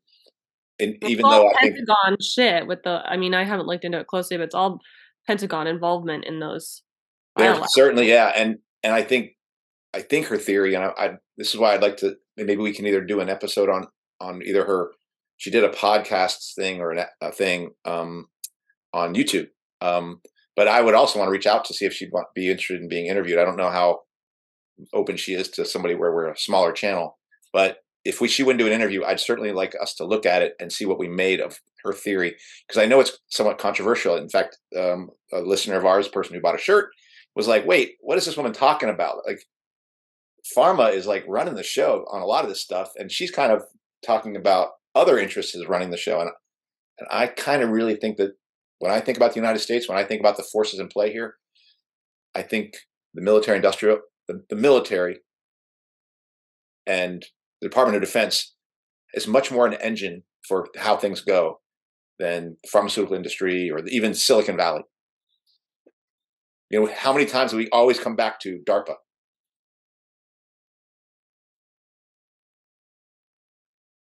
and 0.79 0.97
Well, 1.01 1.11
even 1.11 1.25
it's 1.25 1.35
though 1.35 1.41
all 1.41 1.53
I 1.57 1.61
think 1.61 1.75
Pentagon 1.75 2.17
shit 2.21 2.67
with 2.67 2.83
the, 2.83 3.01
I 3.05 3.17
mean, 3.17 3.33
I 3.33 3.43
haven't 3.43 3.67
looked 3.67 3.85
into 3.85 3.99
it 3.99 4.07
closely, 4.07 4.37
but 4.37 4.43
it's 4.43 4.55
all 4.55 4.79
Pentagon 5.29 5.67
involvement 5.67 6.25
in 6.25 6.39
those. 6.39 6.81
Biolabs. 7.37 7.67
certainly, 7.69 8.09
yeah, 8.09 8.31
and 8.35 8.57
and 8.81 8.95
I 8.95 9.03
think 9.03 9.33
I 9.93 10.01
think 10.01 10.25
her 10.25 10.39
theory, 10.39 10.73
and 10.73 10.83
I, 10.83 10.87
I 10.97 11.09
this 11.37 11.53
is 11.53 11.59
why 11.59 11.75
I'd 11.75 11.83
like 11.83 11.97
to 11.97 12.15
maybe 12.35 12.57
we 12.57 12.73
can 12.73 12.87
either 12.87 13.05
do 13.05 13.19
an 13.19 13.29
episode 13.29 13.69
on 13.69 13.85
on 14.19 14.41
either 14.43 14.65
her. 14.65 14.89
She 15.37 15.51
did 15.51 15.63
a 15.63 15.69
podcast 15.69 16.55
thing 16.55 16.81
or 16.81 16.91
an, 16.91 17.05
a 17.21 17.31
thing 17.31 17.69
um, 17.85 18.25
on 18.91 19.13
YouTube, 19.13 19.49
um, 19.81 20.19
but 20.55 20.67
I 20.67 20.81
would 20.81 20.95
also 20.95 21.19
want 21.19 21.27
to 21.27 21.31
reach 21.31 21.45
out 21.45 21.63
to 21.65 21.75
see 21.75 21.85
if 21.85 21.93
she'd 21.93 22.11
want, 22.11 22.33
be 22.33 22.49
interested 22.49 22.81
in 22.81 22.89
being 22.89 23.05
interviewed. 23.05 23.37
I 23.37 23.45
don't 23.45 23.55
know 23.55 23.69
how 23.69 23.99
open 24.93 25.15
she 25.15 25.35
is 25.35 25.47
to 25.49 25.63
somebody 25.63 25.93
where 25.93 26.11
we're 26.11 26.31
a 26.31 26.37
smaller 26.39 26.71
channel, 26.71 27.19
but 27.53 27.77
if 28.03 28.19
we 28.19 28.27
she 28.27 28.41
wouldn't 28.41 28.59
do 28.59 28.65
an 28.65 28.73
interview, 28.73 29.03
I'd 29.03 29.19
certainly 29.19 29.51
like 29.51 29.75
us 29.79 29.93
to 29.97 30.05
look 30.05 30.25
at 30.25 30.41
it 30.41 30.55
and 30.59 30.73
see 30.73 30.87
what 30.87 30.97
we 30.97 31.07
made 31.07 31.39
of 31.39 31.59
her 31.83 31.93
theory 31.93 32.35
because 32.67 32.81
I 32.81 32.85
know 32.85 32.99
it's 32.99 33.17
somewhat 33.29 33.57
controversial. 33.57 34.15
In 34.17 34.29
fact, 34.29 34.57
um, 34.77 35.09
a 35.31 35.39
listener 35.41 35.77
of 35.77 35.85
ours, 35.85 36.07
person 36.07 36.35
who 36.35 36.41
bought 36.41 36.55
a 36.55 36.59
shirt, 36.59 36.89
was 37.35 37.47
like, 37.47 37.65
"Wait, 37.65 37.95
what 38.01 38.17
is 38.17 38.25
this 38.25 38.37
woman 38.37 38.53
talking 38.53 38.89
about?" 38.89 39.25
Like, 39.25 39.43
pharma 40.55 40.93
is 40.93 41.07
like 41.07 41.25
running 41.27 41.55
the 41.55 41.63
show 41.63 42.05
on 42.11 42.21
a 42.21 42.25
lot 42.25 42.43
of 42.43 42.49
this 42.49 42.61
stuff, 42.61 42.91
and 42.97 43.11
she's 43.11 43.31
kind 43.31 43.51
of 43.51 43.63
talking 44.05 44.35
about 44.35 44.71
other 44.95 45.17
interests 45.19 45.55
as 45.55 45.67
running 45.67 45.91
the 45.91 45.97
show. 45.97 46.21
And 46.21 46.31
and 46.99 47.07
I 47.11 47.27
kind 47.27 47.61
of 47.61 47.69
really 47.69 47.95
think 47.95 48.17
that 48.17 48.33
when 48.79 48.91
I 48.91 48.99
think 48.99 49.17
about 49.17 49.33
the 49.33 49.39
United 49.39 49.59
States, 49.59 49.87
when 49.87 49.97
I 49.97 50.03
think 50.03 50.19
about 50.19 50.37
the 50.37 50.43
forces 50.43 50.79
in 50.79 50.87
play 50.87 51.11
here, 51.11 51.35
I 52.35 52.41
think 52.41 52.75
the 53.13 53.21
military 53.21 53.57
industrial, 53.57 53.99
the, 54.27 54.43
the 54.49 54.55
military, 54.55 55.19
and 56.85 57.25
the 57.61 57.67
Department 57.67 57.95
of 57.95 58.01
Defense 58.01 58.55
is 59.13 59.27
much 59.27 59.51
more 59.51 59.65
an 59.65 59.73
engine 59.75 60.23
for 60.47 60.67
how 60.77 60.97
things 60.97 61.21
go 61.21 61.59
than 62.19 62.57
the 62.61 62.69
pharmaceutical 62.69 63.15
industry 63.15 63.71
or 63.71 63.79
even 63.87 64.13
Silicon 64.13 64.57
Valley. 64.57 64.83
You 66.69 66.81
know, 66.81 66.93
how 66.93 67.13
many 67.13 67.25
times 67.25 67.51
do 67.51 67.57
we 67.57 67.69
always 67.69 67.99
come 67.99 68.15
back 68.15 68.39
to 68.41 68.59
DARPA? 68.67 68.95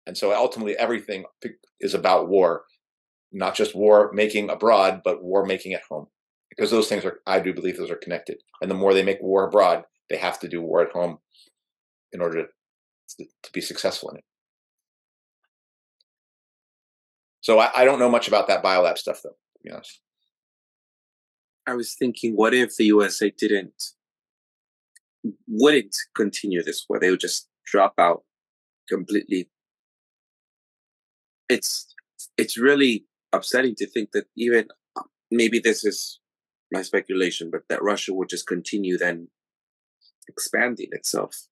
And 0.06 0.18
so 0.18 0.36
ultimately, 0.36 0.78
everything 0.78 1.24
is 1.80 1.94
about 1.94 2.28
war, 2.28 2.66
not 3.32 3.56
just 3.56 3.74
war 3.74 4.12
making 4.14 4.50
abroad, 4.50 5.02
but 5.04 5.24
war 5.24 5.46
making 5.46 5.74
at 5.74 5.84
home. 5.90 6.08
Because 6.50 6.70
those 6.70 6.90
things 6.90 7.06
are, 7.06 7.22
I 7.26 7.40
do 7.40 7.54
believe 7.54 7.78
those 7.78 7.90
are 7.90 7.96
connected. 7.96 8.40
And 8.62 8.70
the 8.70 8.76
more 8.76 8.94
they 8.94 9.04
make 9.04 9.22
war 9.22 9.48
abroad, 9.48 9.86
they 10.10 10.18
have 10.18 10.38
to 10.42 10.50
do 10.50 10.62
war 10.62 10.82
at 10.82 10.92
home 10.92 11.20
in 12.12 12.22
order 12.22 12.48
to, 13.18 13.26
to 13.44 13.52
be 13.54 13.62
successful 13.62 14.10
in 14.10 14.18
it. 14.18 14.26
So 17.42 17.60
I, 17.60 17.70
I 17.76 17.86
don't 17.86 18.00
know 18.00 18.10
much 18.10 18.28
about 18.28 18.48
that 18.48 18.64
biolab 18.64 18.98
stuff, 18.98 19.22
though, 19.24 19.30
to 19.32 19.60
be 19.64 19.72
honest. 19.72 20.00
I 21.68 21.74
was 21.74 21.94
thinking, 21.94 22.36
what 22.36 22.54
if 22.54 22.76
the 22.76 22.86
USA 22.86 23.32
didn't 23.36 23.84
wouldn't 25.48 25.96
continue 26.16 26.64
this 26.64 26.86
war? 26.88 27.00
They 27.00 27.12
would 27.12 27.20
just 27.20 27.48
drop 27.66 27.94
out 27.98 28.24
completely. 28.90 29.50
It's 31.50 31.94
it's 32.38 32.58
really 32.58 33.06
upsetting 33.34 33.76
to 33.76 33.88
think 33.88 34.12
that 34.12 34.26
even 34.36 34.68
maybe 35.30 35.60
this 35.60 35.84
is 35.84 36.20
my 36.72 36.82
speculation, 36.82 37.50
but 37.52 37.64
that 37.70 37.84
Russia 37.84 38.14
would 38.14 38.30
just 38.30 38.48
continue 38.48 38.98
then 38.98 39.28
expanding 40.28 40.90
itself. 40.92 41.48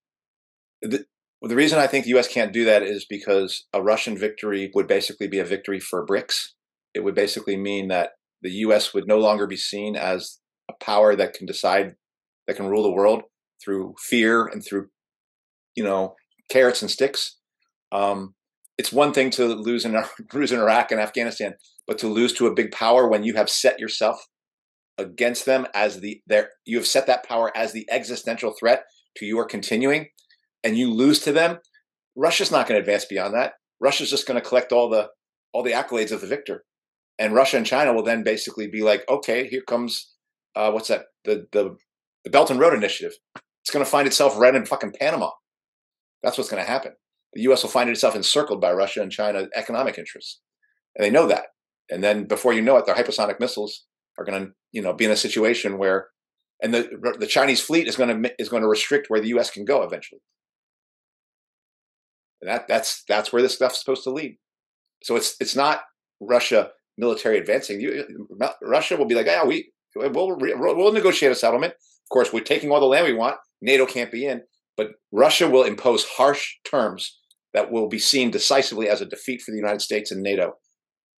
The, 0.82 1.06
well, 1.42 1.50
the 1.50 1.56
reason 1.56 1.80
I 1.80 1.88
think 1.88 2.04
the 2.04 2.12
U.S. 2.12 2.28
can't 2.28 2.52
do 2.52 2.66
that 2.66 2.84
is 2.84 3.06
because 3.06 3.66
a 3.74 3.82
Russian 3.82 4.18
victory 4.18 4.72
would 4.74 4.88
basically 4.88 5.28
be 5.28 5.40
a 5.40 5.46
victory 5.46 5.80
for 5.80 6.06
BRICS. 6.06 6.50
It 6.94 7.04
would 7.04 7.16
basically 7.16 7.56
mean 7.56 7.88
that 7.88 8.12
the 8.42 8.52
U.S. 8.52 8.94
would 8.94 9.08
no 9.08 9.18
longer 9.18 9.48
be 9.48 9.56
seen 9.56 9.96
as 9.96 10.40
a 10.70 10.74
power 10.84 11.16
that 11.16 11.34
can 11.34 11.46
decide, 11.46 11.96
that 12.48 12.58
can 12.58 12.68
rule 12.68 12.84
the 12.84 12.92
world 12.92 13.24
through 13.64 13.96
fear 14.00 14.46
and 14.46 14.64
through, 14.64 14.88
you 15.76 15.84
know, 15.84 16.16
carrots 16.50 16.82
and 16.82 16.92
sticks. 16.92 17.38
Um, 17.92 18.36
it's 18.78 18.92
one 18.92 19.14
thing 19.14 19.30
to 19.32 19.46
lose 19.46 19.86
in 19.86 19.98
lose 20.34 20.52
in 20.52 20.60
Iraq 20.60 20.92
and 20.92 21.00
Afghanistan, 21.00 21.56
but 21.88 21.98
to 22.00 22.08
lose 22.08 22.34
to 22.34 22.48
a 22.48 22.54
big 22.54 22.72
power 22.72 23.08
when 23.08 23.24
you 23.24 23.36
have 23.36 23.50
set 23.50 23.80
yourself 23.80 24.28
against 24.98 25.46
them 25.46 25.66
as 25.74 26.02
the 26.02 26.22
their 26.28 26.50
you 26.66 26.78
have 26.78 26.88
set 26.88 27.08
that 27.08 27.28
power 27.28 27.56
as 27.56 27.72
the 27.72 27.88
existential 27.90 28.54
threat 28.60 28.84
to 29.18 29.26
your 29.26 29.46
continuing, 29.46 30.08
and 30.64 30.78
you 30.78 30.92
lose 30.92 31.20
to 31.20 31.32
them, 31.32 31.60
Russia's 32.16 32.52
not 32.52 32.68
going 32.68 32.78
to 32.78 32.82
advance 32.82 33.06
beyond 33.06 33.34
that. 33.34 33.54
Russia's 33.80 34.10
just 34.10 34.28
going 34.28 34.42
to 34.42 34.48
collect 34.48 34.72
all 34.72 34.90
the 34.90 35.10
all 35.54 35.64
the 35.64 35.72
accolades 35.72 36.12
of 36.12 36.22
the 36.22 36.28
victor, 36.28 36.64
and 37.18 37.34
Russia 37.34 37.58
and 37.58 37.66
China 37.66 37.94
will 37.94 38.04
then 38.04 38.24
basically 38.24 38.68
be 38.68 38.82
like, 38.82 39.04
okay, 39.10 39.48
here 39.48 39.62
comes 39.62 40.14
uh, 40.56 40.72
what's 40.72 40.90
that 40.90 41.06
the 41.24 41.48
the 41.52 41.78
the 42.24 42.30
Belt 42.30 42.52
and 42.52 42.60
Road 42.60 42.74
Initiative. 42.74 43.18
It's 43.62 43.72
going 43.72 43.86
to 43.86 43.90
find 43.90 44.08
itself 44.08 44.38
right 44.38 44.56
in 44.56 44.66
fucking 44.66 44.94
Panama. 45.00 45.32
That's 46.24 46.38
what's 46.38 46.50
going 46.50 46.64
to 46.64 46.70
happen. 46.70 46.94
The 47.34 47.42
U.S. 47.44 47.64
will 47.64 47.70
find 47.70 47.90
itself 47.90 48.16
encircled 48.16 48.60
by 48.60 48.74
Russia 48.74 49.02
and 49.02 49.12
China 49.12 49.48
economic 49.56 49.98
interests, 49.98 50.40
and 50.96 51.06
they 51.06 51.12
know 51.12 51.28
that. 51.28 51.48
And 51.90 52.04
then 52.04 52.26
before 52.26 52.54
you 52.54 52.62
know 52.62 52.78
it, 52.78 52.86
their 52.86 52.96
hypersonic 52.96 53.40
missiles 53.40 53.86
are 54.18 54.26
going 54.26 54.46
to, 54.46 54.52
you 54.72 54.82
know, 54.82 54.94
be 54.94 55.06
in 55.06 55.12
a 55.12 55.16
situation 55.16 55.78
where, 55.78 56.10
and 56.62 56.74
the 56.74 57.16
the 57.20 57.28
Chinese 57.28 57.62
fleet 57.62 57.88
is 57.88 57.96
going 57.96 58.24
to 58.24 58.42
is 58.42 58.50
going 58.50 58.64
to 58.64 58.68
restrict 58.70 59.10
where 59.10 59.22
the 59.22 59.30
U.S. 59.30 59.50
can 59.50 59.66
go 59.66 59.84
eventually. 59.84 60.22
And 62.42 62.50
that 62.50 62.68
that's 62.68 63.04
that's 63.08 63.34
where 63.34 63.42
this 63.42 63.56
stuff's 63.56 63.80
supposed 63.80 64.04
to 64.04 64.12
lead. 64.12 64.38
So 65.04 65.16
it's 65.16 65.36
it's 65.40 65.56
not 65.56 65.82
Russia 66.20 66.72
military 66.98 67.38
advancing. 67.38 67.80
You, 67.80 68.06
uh, 68.42 68.46
uh, 68.46 68.54
Russia 68.62 68.98
will 68.98 69.06
be 69.06 69.16
like, 69.16 69.26
yeah, 69.26 69.46
we 69.46 69.72
we'll 69.96 70.38
we'll 70.38 70.94
negotiate 70.94 71.32
a 71.32 71.36
settlement. 71.36 71.74
Of 71.74 72.10
course, 72.12 72.34
we're 72.34 72.42
taking 72.42 72.72
all 72.72 72.80
the 72.80 72.86
land 72.86 73.06
we 73.06 73.14
want. 73.14 73.38
NATO 73.62 73.86
can't 73.86 74.12
be 74.12 74.26
in, 74.26 74.42
but 74.78 74.92
Russia 75.12 75.50
will 75.50 75.64
impose 75.64 76.06
harsh 76.06 76.56
terms 76.64 77.18
that 77.54 77.72
will 77.72 77.88
be 77.88 78.00
seen 78.00 78.32
decisively 78.32 78.88
as 78.88 79.02
a 79.02 79.06
defeat 79.06 79.42
for 79.42 79.52
the 79.52 79.58
United 79.58 79.82
States 79.82 80.12
and 80.12 80.22
NATO. 80.22 80.54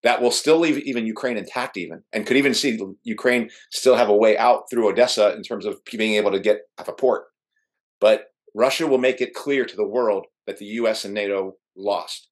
That 0.02 0.20
will 0.20 0.32
still 0.32 0.58
leave 0.58 0.78
even 0.78 1.06
Ukraine 1.06 1.36
intact, 1.36 1.76
even 1.76 2.02
and 2.12 2.26
could 2.26 2.36
even 2.36 2.54
see 2.54 2.78
Ukraine 3.04 3.50
still 3.70 3.94
have 3.94 4.08
a 4.08 4.16
way 4.16 4.36
out 4.36 4.62
through 4.70 4.88
Odessa 4.88 5.34
in 5.34 5.42
terms 5.42 5.64
of 5.64 5.78
being 5.84 6.14
able 6.14 6.32
to 6.32 6.40
get 6.40 6.62
a 6.78 6.92
port. 6.92 7.24
But 8.00 8.24
Russia 8.54 8.86
will 8.86 8.98
make 8.98 9.20
it 9.20 9.34
clear 9.34 9.64
to 9.64 9.76
the 9.76 9.86
world 9.86 10.26
that 10.46 10.58
the 10.58 10.64
U.S. 10.66 11.04
and 11.04 11.14
NATO 11.14 11.54
lost 11.76 12.28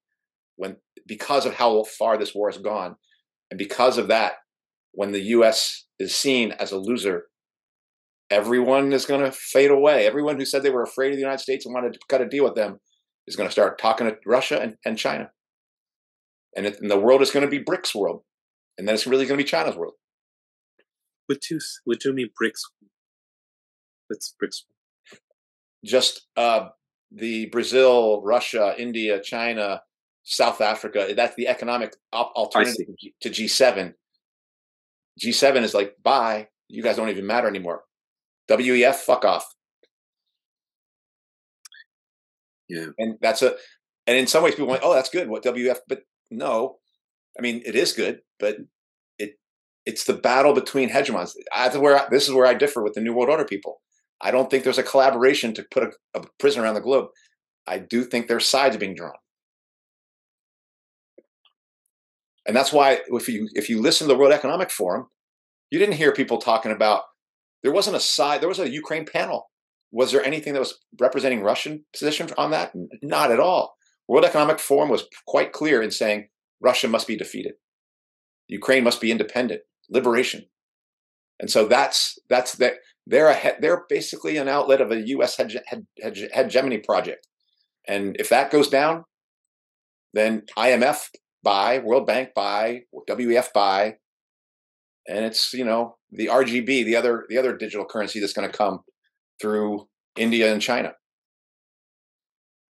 when 0.57 0.77
because 1.07 1.47
of 1.47 1.55
how 1.55 1.85
far 1.85 2.19
this 2.19 2.35
war 2.35 2.51
has 2.51 2.61
gone, 2.61 2.97
and 3.51 3.59
because 3.59 3.99
of 3.99 4.09
that, 4.09 4.35
when 4.93 5.13
the 5.13 5.23
U.S. 5.23 5.87
is 5.99 6.15
seen 6.15 6.53
as 6.53 6.73
a 6.73 6.79
loser, 6.79 7.25
everyone 8.31 8.93
is 8.93 9.07
going 9.07 9.25
to 9.25 9.33
fade 9.33 9.71
away. 9.71 10.07
Everyone 10.07 10.37
who 10.37 10.45
said 10.45 10.63
they 10.63 10.71
were 10.71 10.83
afraid 10.83 11.09
of 11.09 11.15
the 11.15 11.23
United 11.23 11.41
States 11.41 11.65
and 11.65 11.75
wanted 11.75 11.95
to 11.95 12.01
cut 12.09 12.21
a 12.21 12.29
deal 12.29 12.45
with 12.45 12.55
them 12.55 12.79
is 13.27 13.37
going 13.37 13.49
to 13.49 13.53
start 13.53 13.79
talking 13.79 14.07
to 14.07 14.17
Russia 14.27 14.61
and, 14.61 14.77
and 14.85 14.99
China. 14.99 15.31
And, 16.57 16.67
it, 16.67 16.81
and 16.81 16.91
the 16.91 16.99
world 16.99 17.23
is 17.23 17.31
going 17.31 17.45
to 17.45 17.51
be 17.51 17.65
BRICS 17.65 17.95
world, 17.95 18.23
and 18.77 18.87
then 18.87 18.95
it's 18.95 19.07
really 19.07 19.25
going 19.25 19.39
to 19.39 19.45
be 19.45 19.49
China's 19.49 19.77
world. 19.77 19.95
What 21.27 21.39
do 21.49 21.59
what 21.85 22.01
do 22.01 22.09
you 22.09 22.15
mean 22.15 22.31
BRICS? 22.41 22.61
What's 24.09 24.35
BRICS? 24.43 24.65
Just 25.85 26.27
uh, 26.37 26.69
the 27.13 27.47
Brazil, 27.47 28.23
Russia, 28.23 28.75
India, 28.79 29.21
China, 29.21 29.83
South 30.23 30.61
Africa. 30.61 31.11
Eh, 31.11 31.15
that's 31.15 31.35
the 31.37 31.49
economic 31.49 31.97
op- 32.13 32.33
alternative 32.35 32.87
to 33.23 33.31
G7. 33.31 33.95
G7 35.21 35.63
is 35.63 35.75
like, 35.75 35.97
bye. 36.03 36.49
You 36.69 36.83
guys 36.83 36.97
don't 36.97 37.09
even 37.09 37.27
matter 37.27 37.49
anymore. 37.49 37.83
WEF, 38.49 38.95
fuck 38.97 39.25
off. 39.25 39.55
Yeah. 42.69 42.87
And 42.99 43.17
that's 43.21 43.43
a, 43.43 43.57
and 44.07 44.17
in 44.17 44.27
some 44.27 44.45
ways 44.45 44.55
people 44.55 44.69
went, 44.69 44.83
oh, 44.85 44.95
that's 44.95 45.11
good. 45.11 45.29
What 45.29 45.43
WEF? 45.43 45.79
But 45.89 46.03
no, 46.31 46.77
I 47.39 47.43
mean, 47.43 47.63
it 47.67 47.75
is 47.75 47.93
good, 47.93 48.21
but 48.39 48.57
it, 49.19 49.33
it's 49.85 50.05
the 50.05 50.15
battle 50.15 50.55
between 50.55 50.89
hegemons. 50.89 51.33
That's 51.55 51.77
where 51.77 51.99
I, 51.99 52.09
this 52.09 52.29
is 52.29 52.35
where 52.35 52.47
I 52.47 52.55
differ 52.55 52.83
with 52.83 52.95
the 52.95 53.01
New 53.01 53.13
World 53.13 53.31
Order 53.31 53.45
people. 53.45 53.81
I 54.21 54.31
don't 54.31 54.51
think 54.51 54.65
there's 54.65 54.79
a 54.79 54.83
collaboration 54.83 55.55
to 55.55 55.65
put 55.71 55.85
a, 55.85 56.19
a 56.19 56.25
prison 56.39 56.63
around 56.63 56.75
the 56.75 56.81
globe. 56.81 57.09
I 57.67 57.79
do 57.79 58.05
think 58.05 58.27
there's 58.27 58.47
sides 58.47 58.77
being 58.77 58.95
drawn. 58.95 59.15
And 62.47 62.57
that's 62.57 62.73
why 62.73 63.01
if 63.09 63.29
you 63.29 63.49
if 63.55 63.69
you 63.69 63.81
listen 63.81 64.07
to 64.07 64.13
the 64.13 64.19
World 64.19 64.33
Economic 64.33 64.71
Forum, 64.71 65.07
you 65.71 65.79
didn't 65.79 65.97
hear 65.97 66.13
people 66.13 66.39
talking 66.39 66.73
about 66.73 67.03
there 67.63 67.73
wasn't 67.73 67.97
a 67.97 68.01
side, 68.01 68.41
there 68.41 68.49
was 68.49 68.59
a 68.59 68.71
Ukraine 68.71 69.05
panel. 69.05 69.51
Was 69.93 70.13
there 70.13 70.25
anything 70.25 70.53
that 70.55 70.61
was 70.61 70.79
representing 70.99 71.43
Russian 71.43 71.85
position 71.93 72.29
on 72.39 72.51
that? 72.53 72.73
Not 73.03 73.31
at 73.31 73.41
all. 73.41 73.75
World 74.09 74.25
Economic 74.25 74.59
Forum 74.59 74.89
was 74.89 75.05
quite 75.27 75.53
clear 75.53 75.83
in 75.83 75.91
saying 75.91 76.29
Russia 76.61 76.89
must 76.89 77.07
be 77.07 77.17
defeated. 77.17 77.53
Ukraine 78.49 78.85
must 78.85 79.01
be 79.01 79.13
independent, 79.13 79.63
liberation. 79.89 80.47
And 81.39 81.51
so 81.51 81.67
that's 81.67 82.19
that's 82.29 82.57
that 82.57 82.75
they're 83.07 83.29
a 83.29 83.35
he- 83.35 83.61
they're 83.61 83.85
basically 83.89 84.37
an 84.37 84.49
outlet 84.49 84.81
of 84.81 84.91
a 84.91 85.07
U.S. 85.09 85.37
hege- 85.37 85.63
hege- 85.73 85.87
hege- 86.03 86.33
hegemony 86.33 86.79
project. 86.79 87.27
And 87.89 88.17
if 88.19 88.29
that 88.29 88.51
goes 88.51 88.69
down, 88.69 89.05
then 90.13 90.43
IMF 90.57 91.09
buy, 91.43 91.79
World 91.79 92.07
Bank 92.07 92.31
buy, 92.35 92.83
WEF 93.09 93.53
buy, 93.53 93.95
and 95.09 95.25
it's 95.25 95.53
you 95.53 95.65
know 95.65 95.97
the 96.13 96.27
RGB, 96.27 96.85
the 96.85 96.97
other 96.97 97.27
the 97.29 97.39
other 97.39 97.57
digital 97.57 97.85
currency 97.87 98.21
that's 98.21 98.33
going 98.33 98.51
to 98.51 98.57
come 98.57 98.81
through 99.41 99.89
India 100.17 100.53
and 100.53 100.61
China, 100.63 100.93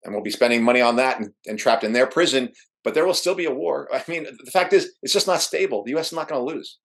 and 0.04 0.14
we'll 0.14 0.22
be 0.24 0.30
spending 0.30 0.62
money 0.62 0.80
on 0.80 0.96
that 0.96 1.20
and, 1.20 1.30
and 1.46 1.58
trapped 1.58 1.84
in 1.84 1.92
their 1.92 2.06
prison. 2.06 2.50
But 2.84 2.94
there 2.94 3.04
will 3.04 3.14
still 3.14 3.34
be 3.34 3.46
a 3.46 3.50
war. 3.50 3.88
I 3.92 4.02
mean, 4.06 4.24
the 4.24 4.50
fact 4.52 4.72
is, 4.72 4.92
it's 5.02 5.12
just 5.12 5.26
not 5.26 5.42
stable. 5.42 5.82
The 5.84 5.90
U.S. 5.92 6.08
is 6.08 6.12
not 6.12 6.28
going 6.28 6.40
to 6.40 6.54
lose. 6.54 6.78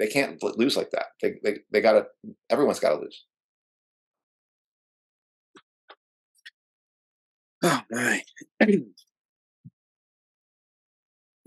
They 0.00 0.08
can't 0.08 0.42
lose 0.42 0.78
like 0.78 0.90
that. 0.92 1.08
They 1.20 1.34
they 1.44 1.58
they 1.70 1.82
got 1.82 1.92
to. 1.92 2.06
Everyone's 2.48 2.80
got 2.80 2.96
to 2.96 3.02
lose. 3.02 3.26
Oh 7.62 7.82
my. 7.90 8.22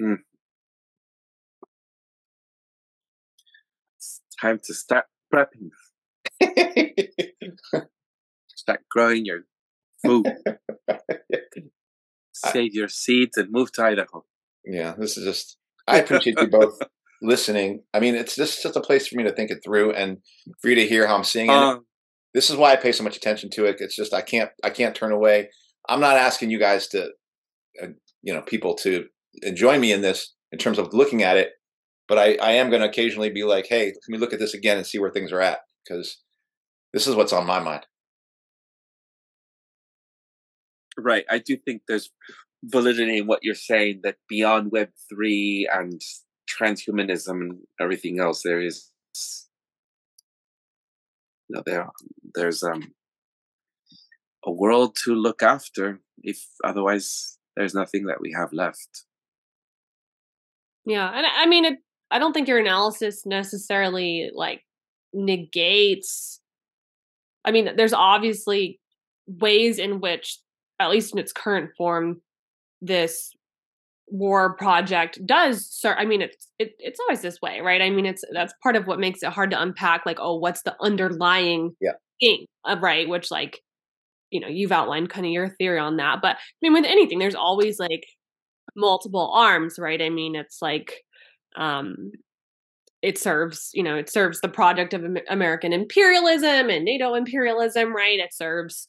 Hmm. 0.01 0.15
It's 3.97 4.21
time 4.41 4.59
to 4.63 4.73
start 4.73 5.05
prepping. 5.31 5.69
Start 8.47 8.81
growing 8.89 9.23
your 9.25 9.41
food. 10.03 10.25
Save 12.34 12.73
your 12.73 12.88
seeds 12.89 13.38
and 13.38 13.51
move 13.51 13.71
to 13.73 13.84
Idaho. 13.84 14.25
yeah, 14.65 14.95
this 14.97 15.15
is 15.15 15.25
just. 15.25 15.57
I 15.88 15.99
appreciate 15.99 16.39
you 16.41 16.47
both 16.47 16.80
listening. 17.24 17.84
I 17.94 18.00
mean, 18.00 18.16
it's 18.16 18.36
just 18.36 18.62
just 18.62 18.76
a 18.76 18.82
place 18.82 19.08
for 19.08 19.16
me 19.16 19.24
to 19.24 19.32
think 19.32 19.50
it 19.50 19.60
through 19.64 19.94
and 19.94 20.18
for 20.62 20.70
you 20.70 20.76
to 20.76 20.88
hear 20.88 21.08
how 21.08 21.16
I'm 21.16 21.24
seeing 21.24 21.50
it. 21.50 21.54
Um, 21.54 21.86
this 22.34 22.50
is 22.50 22.56
why 22.56 22.74
I 22.74 22.76
pay 22.76 22.91
so 22.91 23.04
much 23.04 23.18
attention 23.18 23.50
to 23.52 23.66
it. 23.66 23.78
It's 23.80 23.95
just 23.95 24.14
I 24.14 24.22
can't 24.22 24.50
I 24.64 24.70
can't 24.70 24.95
turn 24.95 25.12
away. 25.12 25.50
I'm 25.88 26.00
not 26.00 26.18
asking 26.18 26.50
you 26.50 26.60
guys 26.60 26.88
to, 26.90 27.10
uh, 27.82 27.88
you 28.22 28.34
know, 28.34 28.41
people 28.41 28.76
to 28.76 29.06
join 29.54 29.82
me 29.82 29.91
in 29.91 30.02
this 30.02 30.34
in 30.52 30.60
terms 30.60 30.78
of 30.78 30.94
looking 30.94 31.24
at 31.24 31.38
it, 31.38 31.52
but 32.08 32.18
I 32.18 32.36
I 32.36 32.52
am 32.54 32.70
going 32.70 32.82
to 32.82 32.90
occasionally 32.90 33.30
be 33.30 33.44
like, 33.44 33.68
hey, 33.68 33.86
let 33.86 34.10
me 34.10 34.18
look 34.18 34.34
at 34.34 34.40
this 34.40 34.54
again 34.54 34.78
and 34.78 34.86
see 34.86 35.00
where 35.00 35.12
things 35.12 35.32
are 35.32 35.41
at 35.41 35.60
because 35.84 36.22
this 36.94 37.08
is 37.08 37.16
what's 37.16 37.34
on 37.34 37.48
my 37.48 37.60
mind. 37.60 37.86
right. 40.98 41.26
I 41.30 41.40
do 41.40 41.58
think 41.58 41.84
there's 41.88 42.12
validity 42.64 43.18
in 43.18 43.28
what 43.28 43.40
you're 43.44 43.56
saying 43.56 44.02
that 44.04 44.18
beyond 44.30 44.72
Web 44.72 44.90
three 45.10 45.68
and 45.72 46.02
transhumanism 46.49 47.41
and 47.41 47.57
everything 47.80 48.20
else, 48.20 48.41
there 48.44 48.60
is 48.61 48.90
you 51.49 51.56
know, 51.56 51.64
there 51.65 51.88
there's 52.36 52.64
um 52.64 52.94
a 54.45 54.52
world 54.52 54.95
to 55.03 55.15
look 55.15 55.41
after. 55.41 55.99
If 56.22 56.45
otherwise, 56.64 57.38
there's 57.56 57.74
nothing 57.74 58.06
that 58.06 58.22
we 58.22 58.34
have 58.38 58.52
left. 58.53 59.06
Yeah, 60.86 61.10
and 61.14 61.26
I 61.26 61.45
mean, 61.45 61.65
it, 61.65 61.80
I 62.11 62.20
don't 62.20 62.34
think 62.34 62.48
your 62.48 62.60
analysis 62.60 63.26
necessarily 63.26 64.32
like 64.34 64.64
negates. 65.14 66.41
I 67.45 67.52
mean, 67.52 67.76
there's 67.76 67.94
obviously 67.94 68.80
ways 69.28 69.80
in 69.80 70.02
which, 70.02 70.40
at 70.80 70.90
least 70.90 71.14
in 71.14 71.20
its 71.20 71.32
current 71.32 71.72
form, 71.78 72.22
this 72.82 73.32
war 74.14 74.56
project 74.56 75.19
does 75.26 75.68
serve. 75.69 75.95
I 75.98 76.06
mean, 76.06 76.22
it's 76.22 76.48
it, 76.60 76.76
it's 76.80 76.99
always 77.02 77.22
this 77.22 77.41
way, 77.41 77.61
right? 77.61 77.81
I 77.81 77.90
mean, 77.90 78.06
it's 78.06 78.23
that's 78.31 78.53
part 78.64 78.76
of 78.77 78.88
what 78.88 78.99
makes 78.99 79.23
it 79.23 79.31
hard 79.31 79.52
to 79.52 79.61
unpack. 79.61 80.06
Like, 80.06 80.19
oh, 80.22 80.35
what's 80.38 80.61
the 80.61 80.76
underlying 80.81 81.76
Yeah. 81.81 81.94
thing, 82.22 82.45
right? 82.80 83.10
Which, 83.10 83.31
like, 83.31 83.60
you 84.31 84.40
know, 84.40 84.48
you've 84.48 84.72
outlined 84.72 85.10
kind 85.10 85.26
of 85.26 85.31
your 85.31 85.49
theory 85.49 85.80
on 85.80 85.98
that. 85.98 86.22
But 86.22 86.38
I 86.38 86.40
mean, 86.61 86.73
with 86.73 86.85
anything, 86.85 87.19
there's 87.19 87.35
always 87.35 87.80
like 87.80 88.06
multiple 88.76 89.31
arms, 89.35 89.80
right? 89.80 90.02
I 90.02 90.10
mean, 90.10 90.35
it's 90.35 90.61
like 90.61 91.03
um 91.57 92.11
it 93.02 93.18
serves, 93.18 93.72
you 93.73 93.84
know, 93.84 93.98
it 93.98 94.10
serves 94.10 94.41
the 94.41 94.49
project 94.49 94.94
of 94.94 95.06
American 95.30 95.73
imperialism 95.73 96.69
and 96.69 96.85
NATO 96.85 97.15
imperialism, 97.15 97.95
right? 97.95 98.19
It 98.19 98.34
serves 98.34 98.88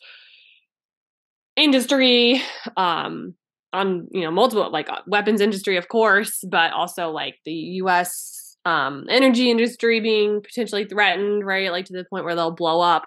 industry 1.57 2.43
um 2.77 3.35
on, 3.75 4.09
you 4.13 4.23
know, 4.23 4.31
multiple 4.31 4.71
like 4.71 4.89
uh, 4.89 5.01
weapons 5.07 5.41
industry 5.41 5.77
of 5.77 5.89
course, 5.89 6.43
but 6.49 6.73
also 6.73 7.11
like 7.11 7.37
the 7.45 7.53
US 7.83 8.57
um 8.65 9.05
energy 9.11 9.51
industry 9.51 10.01
being 10.01 10.41
potentially 10.41 10.85
threatened, 10.85 11.45
right? 11.45 11.71
Like 11.71 11.85
to 11.87 11.93
the 11.93 12.07
point 12.09 12.25
where 12.25 12.35
they'll 12.35 12.51
blow 12.51 12.81
up 12.81 13.05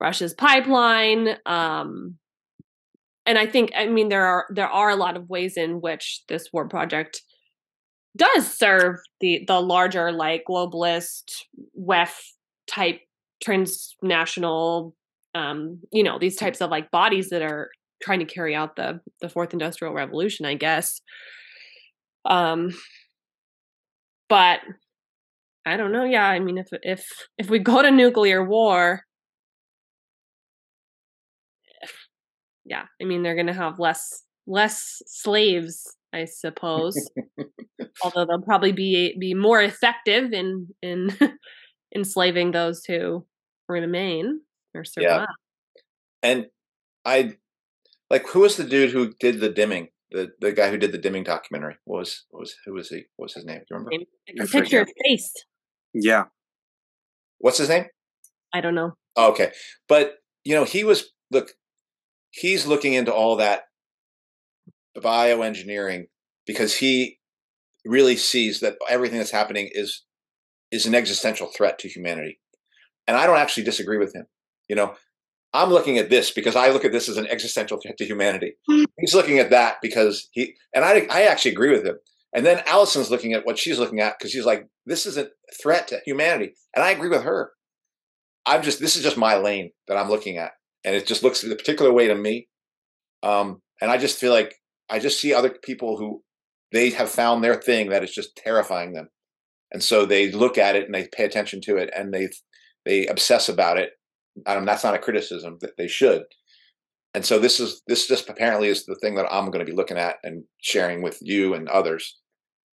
Russia's 0.00 0.34
pipeline 0.34 1.36
um 1.46 2.16
and 3.26 3.38
I 3.38 3.46
think 3.46 3.72
I 3.76 3.88
mean 3.88 4.08
there 4.08 4.26
are 4.26 4.46
there 4.50 4.68
are 4.68 4.90
a 4.90 4.96
lot 4.96 5.16
of 5.16 5.28
ways 5.28 5.56
in 5.56 5.80
which 5.80 6.22
this 6.28 6.48
war 6.52 6.68
project 6.68 7.22
does 8.16 8.46
serve 8.46 8.96
the 9.20 9.44
the 9.46 9.60
larger 9.60 10.12
like 10.12 10.44
globalist 10.48 11.42
WEF 11.78 12.14
type 12.66 13.00
transnational 13.42 14.94
um 15.34 15.80
you 15.92 16.02
know 16.02 16.18
these 16.18 16.36
types 16.36 16.60
of 16.60 16.70
like 16.70 16.90
bodies 16.90 17.30
that 17.30 17.42
are 17.42 17.70
trying 18.02 18.18
to 18.18 18.24
carry 18.24 18.54
out 18.54 18.76
the 18.76 19.00
the 19.20 19.28
fourth 19.28 19.52
industrial 19.52 19.94
revolution 19.94 20.46
I 20.46 20.54
guess. 20.54 21.00
Um 22.24 22.70
but 24.28 24.60
I 25.66 25.76
don't 25.76 25.92
know 25.92 26.04
yeah 26.04 26.26
I 26.26 26.40
mean 26.40 26.58
if 26.58 26.68
if 26.82 27.04
if 27.38 27.50
we 27.50 27.58
go 27.58 27.82
to 27.82 27.90
nuclear 27.90 28.44
war 28.44 29.02
yeah 32.64 32.84
i 33.00 33.04
mean 33.04 33.24
they're 33.24 33.34
gonna 33.34 33.52
have 33.52 33.80
less 33.80 34.22
less 34.46 35.02
slaves 35.06 35.96
i 36.12 36.24
suppose. 36.24 36.96
Although 38.04 38.24
they'll 38.26 38.42
probably 38.42 38.72
be 38.72 39.16
be 39.18 39.34
more 39.34 39.60
effective 39.60 40.32
in 40.32 40.68
in 40.82 41.16
enslaving 41.94 42.52
those 42.52 42.84
who 42.84 43.26
remain 43.68 44.40
or 44.74 44.84
survive. 44.84 45.26
Yeah. 46.22 46.30
And 46.30 46.46
I 47.04 47.36
like 48.12 48.28
who 48.28 48.40
was 48.40 48.56
the 48.56 48.64
dude 48.64 48.90
who 48.90 49.12
did 49.18 49.40
the 49.40 49.48
dimming? 49.48 49.88
The 50.12 50.30
the 50.40 50.52
guy 50.52 50.70
who 50.70 50.78
did 50.78 50.92
the 50.92 50.98
dimming 50.98 51.24
documentary 51.24 51.76
what 51.84 51.98
was 51.98 52.26
what 52.30 52.40
was 52.40 52.54
who 52.64 52.74
was 52.74 52.90
he? 52.90 53.06
What 53.16 53.24
was 53.24 53.34
his 53.34 53.44
name? 53.44 53.58
Do 53.58 53.64
you 53.70 53.76
remember? 53.76 54.06
I 54.38 54.42
I 54.42 54.46
picture 54.46 54.82
of 54.82 54.86
his 54.86 54.94
face 55.04 55.32
Yeah. 55.92 56.24
What's 57.38 57.58
his 57.58 57.68
name? 57.68 57.86
i 58.54 58.60
don't 58.60 58.74
know 58.74 58.92
Oh, 59.16 59.30
okay. 59.32 59.52
But 59.88 60.14
you 60.44 60.54
know, 60.54 60.64
he 60.64 60.84
was 60.84 61.10
look, 61.30 61.52
he's 62.30 62.66
looking 62.66 62.94
into 62.94 63.12
all 63.12 63.36
that 63.36 63.62
bioengineering 64.96 66.04
because 66.46 66.76
he 66.76 67.18
really 67.84 68.16
sees 68.16 68.60
that 68.60 68.76
everything 68.88 69.18
that's 69.18 69.30
happening 69.30 69.68
is 69.72 70.04
is 70.70 70.86
an 70.86 70.94
existential 70.94 71.48
threat 71.48 71.78
to 71.80 71.88
humanity. 71.88 72.40
And 73.06 73.16
I 73.16 73.26
don't 73.26 73.38
actually 73.38 73.64
disagree 73.64 73.98
with 73.98 74.14
him. 74.14 74.26
You 74.68 74.76
know, 74.76 74.94
I'm 75.54 75.70
looking 75.70 75.98
at 75.98 76.08
this 76.08 76.30
because 76.30 76.56
I 76.56 76.70
look 76.70 76.84
at 76.84 76.92
this 76.92 77.08
as 77.08 77.18
an 77.18 77.26
existential 77.26 77.78
threat 77.78 77.98
to 77.98 78.06
humanity. 78.06 78.54
He's 78.98 79.14
looking 79.14 79.38
at 79.38 79.50
that 79.50 79.76
because 79.82 80.28
he 80.32 80.54
and 80.74 80.84
I 80.84 81.06
I 81.10 81.22
actually 81.24 81.52
agree 81.52 81.70
with 81.70 81.86
him. 81.86 81.96
And 82.34 82.46
then 82.46 82.62
Allison's 82.66 83.10
looking 83.10 83.34
at 83.34 83.44
what 83.44 83.58
she's 83.58 83.78
looking 83.78 84.00
at 84.00 84.18
because 84.18 84.32
she's 84.32 84.46
like, 84.46 84.66
this 84.86 85.04
is 85.04 85.18
a 85.18 85.28
threat 85.62 85.88
to 85.88 86.00
humanity. 86.06 86.54
And 86.74 86.82
I 86.82 86.90
agree 86.90 87.10
with 87.10 87.22
her. 87.22 87.52
I'm 88.46 88.62
just 88.62 88.80
this 88.80 88.96
is 88.96 89.02
just 89.02 89.16
my 89.16 89.36
lane 89.36 89.70
that 89.88 89.96
I'm 89.96 90.08
looking 90.08 90.38
at, 90.38 90.52
and 90.84 90.94
it 90.94 91.06
just 91.06 91.22
looks 91.22 91.44
a 91.44 91.54
particular 91.54 91.92
way 91.92 92.08
to 92.08 92.14
me. 92.14 92.48
Um, 93.22 93.60
and 93.80 93.90
I 93.90 93.98
just 93.98 94.18
feel 94.18 94.32
like 94.32 94.54
I 94.90 94.98
just 94.98 95.20
see 95.20 95.32
other 95.32 95.50
people 95.62 95.96
who 95.96 96.22
they 96.72 96.90
have 96.90 97.10
found 97.10 97.44
their 97.44 97.54
thing 97.54 97.90
that 97.90 98.02
is 98.02 98.12
just 98.12 98.34
terrifying 98.36 98.94
them, 98.94 99.08
and 99.70 99.82
so 99.82 100.04
they 100.06 100.32
look 100.32 100.58
at 100.58 100.74
it 100.74 100.86
and 100.86 100.94
they 100.94 101.06
pay 101.06 101.24
attention 101.24 101.60
to 101.62 101.76
it 101.76 101.90
and 101.96 102.12
they 102.12 102.30
they 102.84 103.06
obsess 103.06 103.48
about 103.48 103.78
it. 103.78 103.90
Um, 104.46 104.64
that's 104.64 104.84
not 104.84 104.94
a 104.94 104.98
criticism 104.98 105.58
that 105.60 105.76
they 105.76 105.88
should. 105.88 106.24
And 107.14 107.24
so 107.24 107.38
this 107.38 107.60
is 107.60 107.82
this 107.86 108.08
just 108.08 108.28
apparently 108.28 108.68
is 108.68 108.86
the 108.86 108.94
thing 108.96 109.16
that 109.16 109.30
I'm 109.30 109.50
going 109.50 109.64
to 109.64 109.70
be 109.70 109.76
looking 109.76 109.98
at 109.98 110.16
and 110.22 110.44
sharing 110.62 111.02
with 111.02 111.18
you 111.20 111.54
and 111.54 111.68
others, 111.68 112.18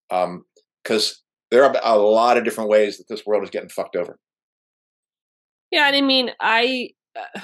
because 0.09 1.09
um, 1.09 1.15
there 1.51 1.65
are 1.65 1.75
a 1.83 1.97
lot 1.97 2.37
of 2.37 2.45
different 2.45 2.69
ways 2.69 2.97
that 2.97 3.07
this 3.09 3.25
world 3.25 3.43
is 3.43 3.49
getting 3.49 3.69
fucked 3.69 3.97
over. 3.97 4.17
Yeah, 5.71 5.87
and 5.87 5.95
I 5.95 6.01
mean, 6.01 6.31
I 6.39 6.89
uh, 7.17 7.41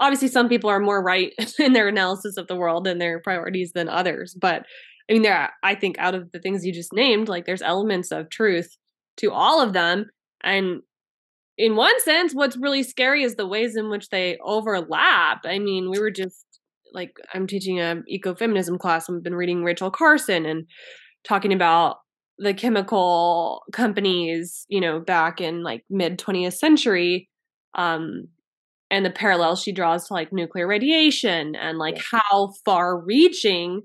obviously 0.00 0.28
some 0.28 0.48
people 0.48 0.70
are 0.70 0.80
more 0.80 1.02
right 1.02 1.34
in 1.58 1.74
their 1.74 1.88
analysis 1.88 2.38
of 2.38 2.46
the 2.46 2.56
world 2.56 2.86
and 2.86 3.00
their 3.00 3.20
priorities 3.20 3.72
than 3.74 3.90
others, 3.90 4.34
but 4.40 4.64
I 5.08 5.14
mean, 5.14 5.22
there 5.22 5.50
I 5.62 5.74
think 5.74 5.98
out 5.98 6.14
of 6.14 6.32
the 6.32 6.40
things 6.40 6.64
you 6.64 6.72
just 6.72 6.94
named, 6.94 7.28
like 7.28 7.44
there's 7.44 7.62
elements 7.62 8.10
of 8.10 8.30
truth 8.30 8.76
to 9.18 9.32
all 9.32 9.60
of 9.60 9.74
them, 9.74 10.06
and 10.42 10.80
in 11.58 11.74
one 11.74 12.00
sense, 12.00 12.32
what's 12.32 12.56
really 12.56 12.84
scary 12.84 13.24
is 13.24 13.34
the 13.34 13.46
ways 13.46 13.76
in 13.76 13.90
which 13.90 14.08
they 14.10 14.38
overlap. 14.42 15.40
I 15.44 15.58
mean, 15.58 15.90
we 15.90 15.98
were 15.98 16.12
just 16.12 16.46
like 16.94 17.18
I'm 17.34 17.46
teaching 17.46 17.80
a 17.80 18.02
ecofeminism 18.10 18.78
class. 18.78 19.10
I've 19.10 19.22
been 19.22 19.34
reading 19.34 19.64
Rachel 19.64 19.90
Carson 19.90 20.46
and 20.46 20.66
talking 21.24 21.52
about 21.52 21.96
the 22.38 22.54
chemical 22.54 23.62
companies, 23.72 24.64
you 24.68 24.80
know, 24.80 25.00
back 25.00 25.40
in 25.40 25.64
like 25.64 25.84
mid 25.90 26.18
20th 26.18 26.54
century, 26.54 27.28
um, 27.74 28.28
and 28.90 29.04
the 29.04 29.10
parallels 29.10 29.60
she 29.60 29.72
draws 29.72 30.06
to 30.06 30.14
like 30.14 30.32
nuclear 30.32 30.66
radiation 30.66 31.56
and 31.56 31.76
like 31.76 32.00
how 32.10 32.52
far 32.64 32.98
reaching 32.98 33.82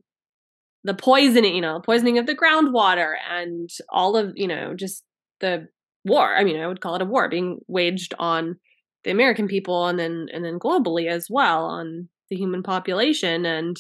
the 0.84 0.94
poisoning, 0.94 1.56
you 1.56 1.62
know, 1.62 1.82
poisoning 1.84 2.20
of 2.20 2.28
the 2.28 2.36
groundwater 2.36 3.16
and 3.30 3.70
all 3.90 4.16
of, 4.16 4.34
you 4.36 4.48
know, 4.48 4.76
just 4.76 5.04
the 5.40 5.68
war. 6.06 6.36
I 6.36 6.44
mean, 6.44 6.60
I 6.60 6.68
would 6.68 6.82
call 6.82 6.96
it 6.96 7.02
a 7.02 7.06
war 7.06 7.30
being 7.30 7.60
waged 7.68 8.14
on 8.20 8.58
the 9.04 9.12
American 9.12 9.48
people 9.48 9.88
and 9.88 10.00
then 10.00 10.28
and 10.34 10.44
then 10.44 10.60
globally 10.60 11.08
as 11.08 11.28
well 11.30 11.66
on 11.66 12.08
the 12.30 12.36
human 12.36 12.64
population 12.64 13.46
and 13.46 13.78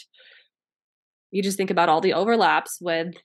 you 1.32 1.41
just 1.41 1.58
think 1.58 1.72
about 1.72 1.90
all 1.90 2.02
the 2.02 2.14
overlaps 2.14 2.78
with 2.82 3.16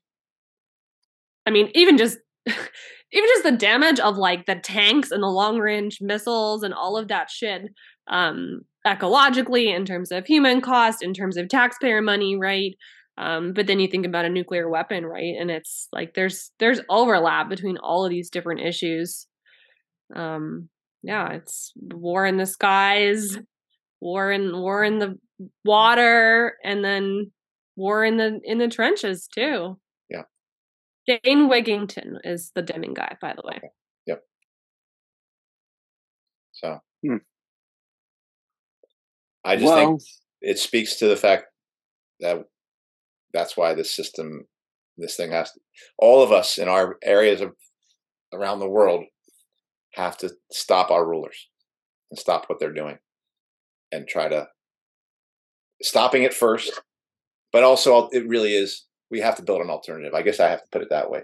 I 1.46 1.50
mean, 1.50 1.70
even 1.74 1.98
just 1.98 2.18
even 2.46 3.28
just 3.28 3.44
the 3.44 3.52
damage 3.52 4.00
of 4.00 4.16
like 4.16 4.46
the 4.46 4.56
tanks 4.56 5.10
and 5.10 5.22
the 5.22 5.28
long 5.28 5.58
range 5.58 5.98
missiles 6.00 6.62
and 6.62 6.74
all 6.74 6.96
of 6.96 7.08
that 7.08 7.30
shit 7.30 7.62
um 8.08 8.60
ecologically 8.86 9.74
in 9.74 9.84
terms 9.84 10.10
of 10.10 10.26
human 10.26 10.60
cost 10.60 11.02
in 11.02 11.12
terms 11.12 11.36
of 11.36 11.48
taxpayer 11.48 12.00
money 12.00 12.36
right 12.38 12.74
um 13.18 13.52
but 13.52 13.66
then 13.66 13.80
you 13.80 13.88
think 13.88 14.06
about 14.06 14.24
a 14.24 14.30
nuclear 14.30 14.68
weapon 14.70 15.04
right 15.04 15.34
and 15.38 15.50
it's 15.50 15.88
like 15.92 16.14
there's 16.14 16.50
there's 16.58 16.80
overlap 16.88 17.50
between 17.50 17.76
all 17.78 18.04
of 18.04 18.10
these 18.10 18.30
different 18.30 18.60
issues 18.60 19.26
um 20.16 20.68
yeah 21.02 21.32
it's 21.32 21.72
war 21.76 22.24
in 22.24 22.38
the 22.38 22.46
skies 22.46 23.36
war 24.00 24.32
in 24.32 24.56
war 24.56 24.82
in 24.82 24.98
the 24.98 25.18
water 25.64 26.56
and 26.64 26.84
then 26.84 27.30
war 27.76 28.04
in 28.04 28.16
the 28.16 28.40
in 28.44 28.58
the 28.58 28.68
trenches 28.68 29.28
too 29.28 29.78
Yeah. 30.10 30.22
Dane 31.06 31.48
Wigington 31.48 32.18
is 32.24 32.52
the 32.54 32.60
Dimming 32.62 32.92
guy, 32.92 33.16
by 33.20 33.34
the 33.34 33.42
way. 33.42 33.54
Okay. 33.56 33.68
Yep. 34.06 34.22
So 36.52 36.78
hmm. 37.02 37.16
I 39.44 39.56
just 39.56 39.66
well, 39.66 39.76
think 39.76 40.02
it 40.42 40.58
speaks 40.58 40.96
to 40.96 41.08
the 41.08 41.16
fact 41.16 41.46
that 42.20 42.44
that's 43.32 43.56
why 43.56 43.74
this 43.74 43.94
system, 43.94 44.46
this 44.96 45.16
thing 45.16 45.32
has 45.32 45.52
to, 45.52 45.60
all 45.98 46.22
of 46.22 46.32
us 46.32 46.58
in 46.58 46.68
our 46.68 46.96
areas 47.02 47.40
of 47.40 47.52
around 48.32 48.60
the 48.60 48.68
world 48.68 49.04
have 49.94 50.16
to 50.18 50.30
stop 50.52 50.90
our 50.90 51.06
rulers 51.06 51.48
and 52.10 52.18
stop 52.18 52.44
what 52.46 52.60
they're 52.60 52.72
doing 52.72 52.98
and 53.90 54.06
try 54.06 54.28
to 54.28 54.48
stopping 55.82 56.22
it 56.22 56.34
first 56.34 56.80
but 57.52 57.64
also 57.64 58.08
it 58.08 58.28
really 58.28 58.54
is 58.54 58.84
we 59.10 59.20
have 59.20 59.36
to 59.36 59.42
build 59.42 59.60
an 59.60 59.70
alternative. 59.70 60.14
I 60.14 60.22
guess 60.22 60.40
I 60.40 60.48
have 60.48 60.62
to 60.62 60.68
put 60.70 60.82
it 60.82 60.90
that 60.90 61.10
way. 61.10 61.22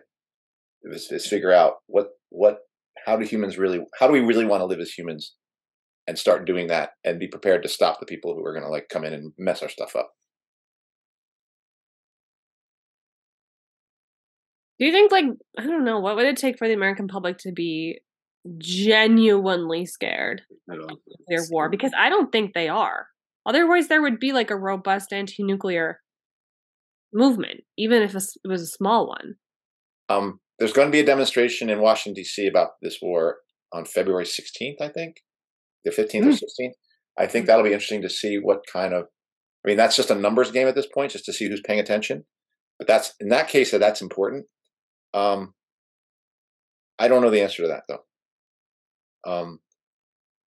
Is, 0.82 1.10
is 1.10 1.26
figure 1.26 1.52
out 1.52 1.76
what 1.86 2.08
what 2.30 2.58
how 3.06 3.16
do 3.16 3.24
humans 3.24 3.58
really 3.58 3.80
how 3.98 4.06
do 4.06 4.12
we 4.12 4.20
really 4.20 4.44
want 4.44 4.60
to 4.60 4.66
live 4.66 4.80
as 4.80 4.92
humans, 4.92 5.34
and 6.06 6.18
start 6.18 6.46
doing 6.46 6.66
that 6.68 6.90
and 7.04 7.18
be 7.18 7.28
prepared 7.28 7.62
to 7.62 7.68
stop 7.68 8.00
the 8.00 8.06
people 8.06 8.34
who 8.34 8.44
are 8.44 8.52
going 8.52 8.64
to 8.64 8.70
like 8.70 8.88
come 8.90 9.04
in 9.04 9.14
and 9.14 9.32
mess 9.38 9.62
our 9.62 9.68
stuff 9.68 9.96
up. 9.96 10.12
Do 14.78 14.86
you 14.86 14.92
think 14.92 15.12
like 15.12 15.26
I 15.58 15.66
don't 15.66 15.84
know 15.84 16.00
what 16.00 16.16
would 16.16 16.26
it 16.26 16.36
take 16.36 16.58
for 16.58 16.66
the 16.66 16.74
American 16.74 17.08
public 17.08 17.38
to 17.38 17.52
be 17.52 18.00
genuinely 18.58 19.86
scared 19.86 20.42
of 20.68 20.90
their 21.28 21.44
war? 21.50 21.68
Because 21.68 21.92
I 21.96 22.08
don't 22.08 22.32
think 22.32 22.54
they 22.54 22.68
are. 22.68 23.06
Otherwise, 23.46 23.88
there 23.88 24.02
would 24.02 24.18
be 24.18 24.32
like 24.32 24.50
a 24.50 24.56
robust 24.56 25.12
anti-nuclear 25.12 26.00
movement, 27.12 27.60
even 27.76 28.02
if 28.02 28.14
it 28.14 28.24
was 28.44 28.62
a 28.62 28.66
small 28.66 29.06
one. 29.06 29.34
Um, 30.08 30.40
there's 30.58 30.72
going 30.72 30.88
to 30.88 30.92
be 30.92 31.00
a 31.00 31.06
demonstration 31.06 31.70
in 31.70 31.80
Washington 31.80 32.14
D.C. 32.14 32.46
about 32.46 32.70
this 32.82 32.98
war 33.00 33.36
on 33.72 33.84
February 33.84 34.24
16th, 34.24 34.80
I 34.80 34.88
think, 34.88 35.16
the 35.84 35.90
15th 35.90 36.22
mm. 36.22 36.26
or 36.26 36.30
16th. 36.30 36.72
I 37.18 37.26
think 37.26 37.46
that'll 37.46 37.64
be 37.64 37.72
interesting 37.72 38.02
to 38.02 38.10
see 38.10 38.36
what 38.36 38.64
kind 38.70 38.92
of. 38.94 39.06
I 39.64 39.68
mean, 39.68 39.76
that's 39.76 39.96
just 39.96 40.10
a 40.10 40.14
numbers 40.14 40.50
game 40.50 40.68
at 40.68 40.74
this 40.74 40.88
point, 40.92 41.12
just 41.12 41.24
to 41.24 41.32
see 41.32 41.48
who's 41.48 41.62
paying 41.62 41.80
attention. 41.80 42.24
But 42.78 42.88
that's 42.88 43.14
in 43.20 43.28
that 43.28 43.48
case, 43.48 43.70
that 43.70 43.78
that's 43.78 44.02
important. 44.02 44.46
Um, 45.14 45.54
I 46.98 47.08
don't 47.08 47.22
know 47.22 47.30
the 47.30 47.42
answer 47.42 47.62
to 47.62 47.68
that 47.68 47.84
though. 47.88 48.04
Um, 49.26 49.60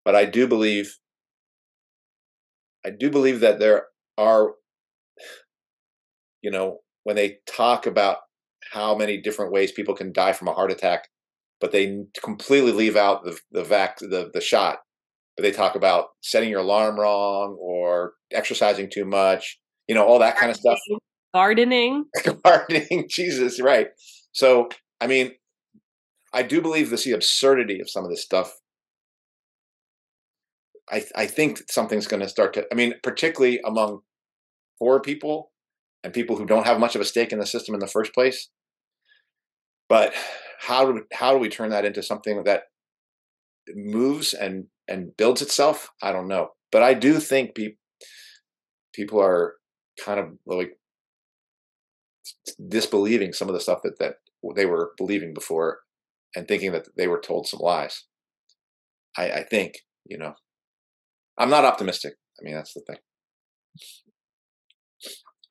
but 0.04 0.14
I 0.14 0.24
do 0.24 0.46
believe. 0.46 0.98
I 2.86 2.90
do 2.90 3.10
believe 3.10 3.40
that 3.40 3.58
there 3.58 3.86
are 4.16 4.52
you 6.42 6.50
know, 6.50 6.78
when 7.04 7.16
they 7.16 7.38
talk 7.46 7.86
about 7.86 8.18
how 8.72 8.94
many 8.94 9.20
different 9.20 9.52
ways 9.52 9.72
people 9.72 9.94
can 9.94 10.12
die 10.12 10.32
from 10.32 10.48
a 10.48 10.52
heart 10.52 10.70
attack, 10.70 11.08
but 11.60 11.72
they 11.72 12.04
completely 12.22 12.72
leave 12.72 12.96
out 12.96 13.24
the 13.24 13.38
the 13.50 13.64
vac 13.64 13.98
the 13.98 14.30
the 14.32 14.40
shot. 14.40 14.78
But 15.36 15.42
they 15.42 15.52
talk 15.52 15.76
about 15.76 16.06
setting 16.20 16.50
your 16.50 16.60
alarm 16.60 16.98
wrong 16.98 17.56
or 17.60 18.14
exercising 18.32 18.90
too 18.90 19.04
much, 19.04 19.58
you 19.86 19.94
know, 19.94 20.04
all 20.04 20.18
that 20.18 20.36
kind 20.36 20.50
of 20.50 20.56
stuff. 20.56 20.78
Gardening. 21.32 22.06
Gardening, 22.44 23.06
Jesus, 23.10 23.60
right. 23.60 23.88
So, 24.38 24.68
I 25.00 25.08
mean, 25.08 25.32
I 26.32 26.44
do 26.44 26.62
believe 26.62 26.90
this 26.90 27.02
the 27.02 27.10
absurdity 27.10 27.80
of 27.80 27.90
some 27.90 28.04
of 28.04 28.10
this 28.10 28.22
stuff. 28.22 28.52
I 30.88 31.02
I 31.16 31.26
think 31.26 31.68
something's 31.68 32.06
going 32.06 32.22
to 32.22 32.28
start 32.28 32.54
to. 32.54 32.64
I 32.70 32.76
mean, 32.76 32.94
particularly 33.02 33.58
among 33.66 34.02
poor 34.78 35.00
people, 35.00 35.50
and 36.04 36.12
people 36.12 36.36
who 36.36 36.46
don't 36.46 36.66
have 36.66 36.78
much 36.78 36.94
of 36.94 37.00
a 37.00 37.04
stake 37.04 37.32
in 37.32 37.40
the 37.40 37.46
system 37.46 37.74
in 37.74 37.80
the 37.80 37.88
first 37.88 38.14
place. 38.14 38.48
But 39.88 40.14
how 40.60 40.86
do 40.86 40.92
we, 40.92 41.00
how 41.12 41.32
do 41.32 41.38
we 41.38 41.48
turn 41.48 41.70
that 41.70 41.84
into 41.84 42.04
something 42.04 42.44
that 42.44 42.62
moves 43.74 44.34
and 44.34 44.66
and 44.86 45.16
builds 45.16 45.42
itself? 45.42 45.90
I 46.00 46.12
don't 46.12 46.28
know, 46.28 46.50
but 46.70 46.84
I 46.84 46.94
do 46.94 47.18
think 47.18 47.56
people 47.56 47.80
people 48.94 49.20
are 49.20 49.54
kind 50.04 50.20
of 50.20 50.26
like 50.46 50.78
disbelieving 52.68 53.32
some 53.32 53.48
of 53.48 53.54
the 53.54 53.60
stuff 53.60 53.80
that 53.82 53.98
that 53.98 54.14
they 54.54 54.66
were 54.66 54.92
believing 54.96 55.34
before 55.34 55.80
and 56.34 56.46
thinking 56.46 56.72
that 56.72 56.86
they 56.96 57.08
were 57.08 57.20
told 57.20 57.46
some 57.46 57.60
lies. 57.60 58.04
I, 59.16 59.30
I 59.30 59.42
think 59.44 59.78
you 60.04 60.18
know 60.18 60.34
I'm 61.36 61.50
not 61.50 61.64
optimistic. 61.64 62.14
I 62.40 62.44
mean 62.44 62.54
that's 62.54 62.74
the 62.74 62.82
thing. 62.86 62.98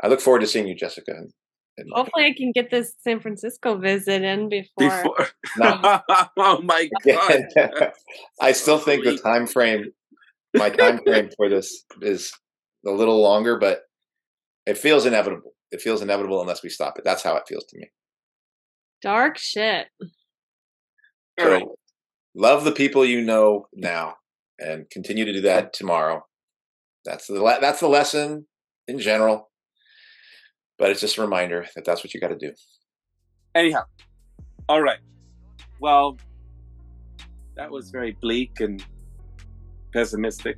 I 0.02 0.08
look 0.08 0.22
forward 0.22 0.42
to 0.42 0.48
seeing 0.48 0.68
you, 0.68 0.76
Jessica. 0.76 1.12
And, 1.12 1.32
and 1.78 1.88
Hopefully, 1.92 2.26
I 2.26 2.34
can 2.38 2.52
get 2.54 2.70
this 2.70 2.94
San 3.00 3.20
Francisco 3.20 3.78
visit 3.78 4.24
in 4.24 4.50
before. 4.50 4.90
before. 4.90 5.28
No. 5.58 5.80
oh 6.38 6.62
my 6.62 6.88
god! 7.08 7.46
I 8.42 8.52
still 8.52 8.78
think 8.78 9.04
the 9.04 9.18
time 9.18 9.48
frame, 9.48 9.86
my 10.54 10.70
time 10.70 11.00
frame 11.04 11.30
for 11.36 11.50
this 11.50 11.84
is 12.02 12.32
a 12.86 12.92
little 12.92 13.20
longer, 13.22 13.58
but 13.58 13.82
it 14.68 14.78
feels 14.78 15.08
inevitable. 15.08 15.54
It 15.72 15.82
feels 15.82 16.02
inevitable 16.02 16.42
unless 16.42 16.62
we 16.62 16.70
stop 16.70 17.00
it. 17.00 17.06
That's 17.06 17.24
how 17.24 17.38
it 17.38 17.48
feels 17.48 17.66
to 17.70 17.78
me. 17.80 17.90
Dark 19.02 19.38
shit. 19.38 19.88
So, 21.40 21.76
love 22.36 22.64
the 22.64 22.72
people 22.72 23.06
you 23.06 23.22
know 23.22 23.68
now, 23.74 24.16
and 24.60 24.90
continue 24.90 25.26
to 25.26 25.34
do 25.34 25.42
that 25.42 25.74
tomorrow. 25.74 26.26
That's 27.06 27.28
the 27.28 27.58
that's 27.62 27.80
the 27.80 27.88
lesson 27.88 28.48
in 28.88 29.00
general 29.00 29.48
but 30.78 30.92
it's 30.92 31.02
just 31.02 31.18
a 31.18 31.22
reminder 31.22 31.66
that 31.76 31.86
that's 31.86 32.04
what 32.04 32.14
you 32.14 32.20
got 32.20 32.30
to 32.30 32.38
do. 32.38 32.54
Anyhow, 33.56 33.84
all 34.70 34.82
right. 34.82 35.00
Well, 35.80 36.18
that 37.56 37.72
was 37.72 37.90
very 37.90 38.16
bleak 38.22 38.60
and 38.60 38.84
pessimistic. 39.94 40.58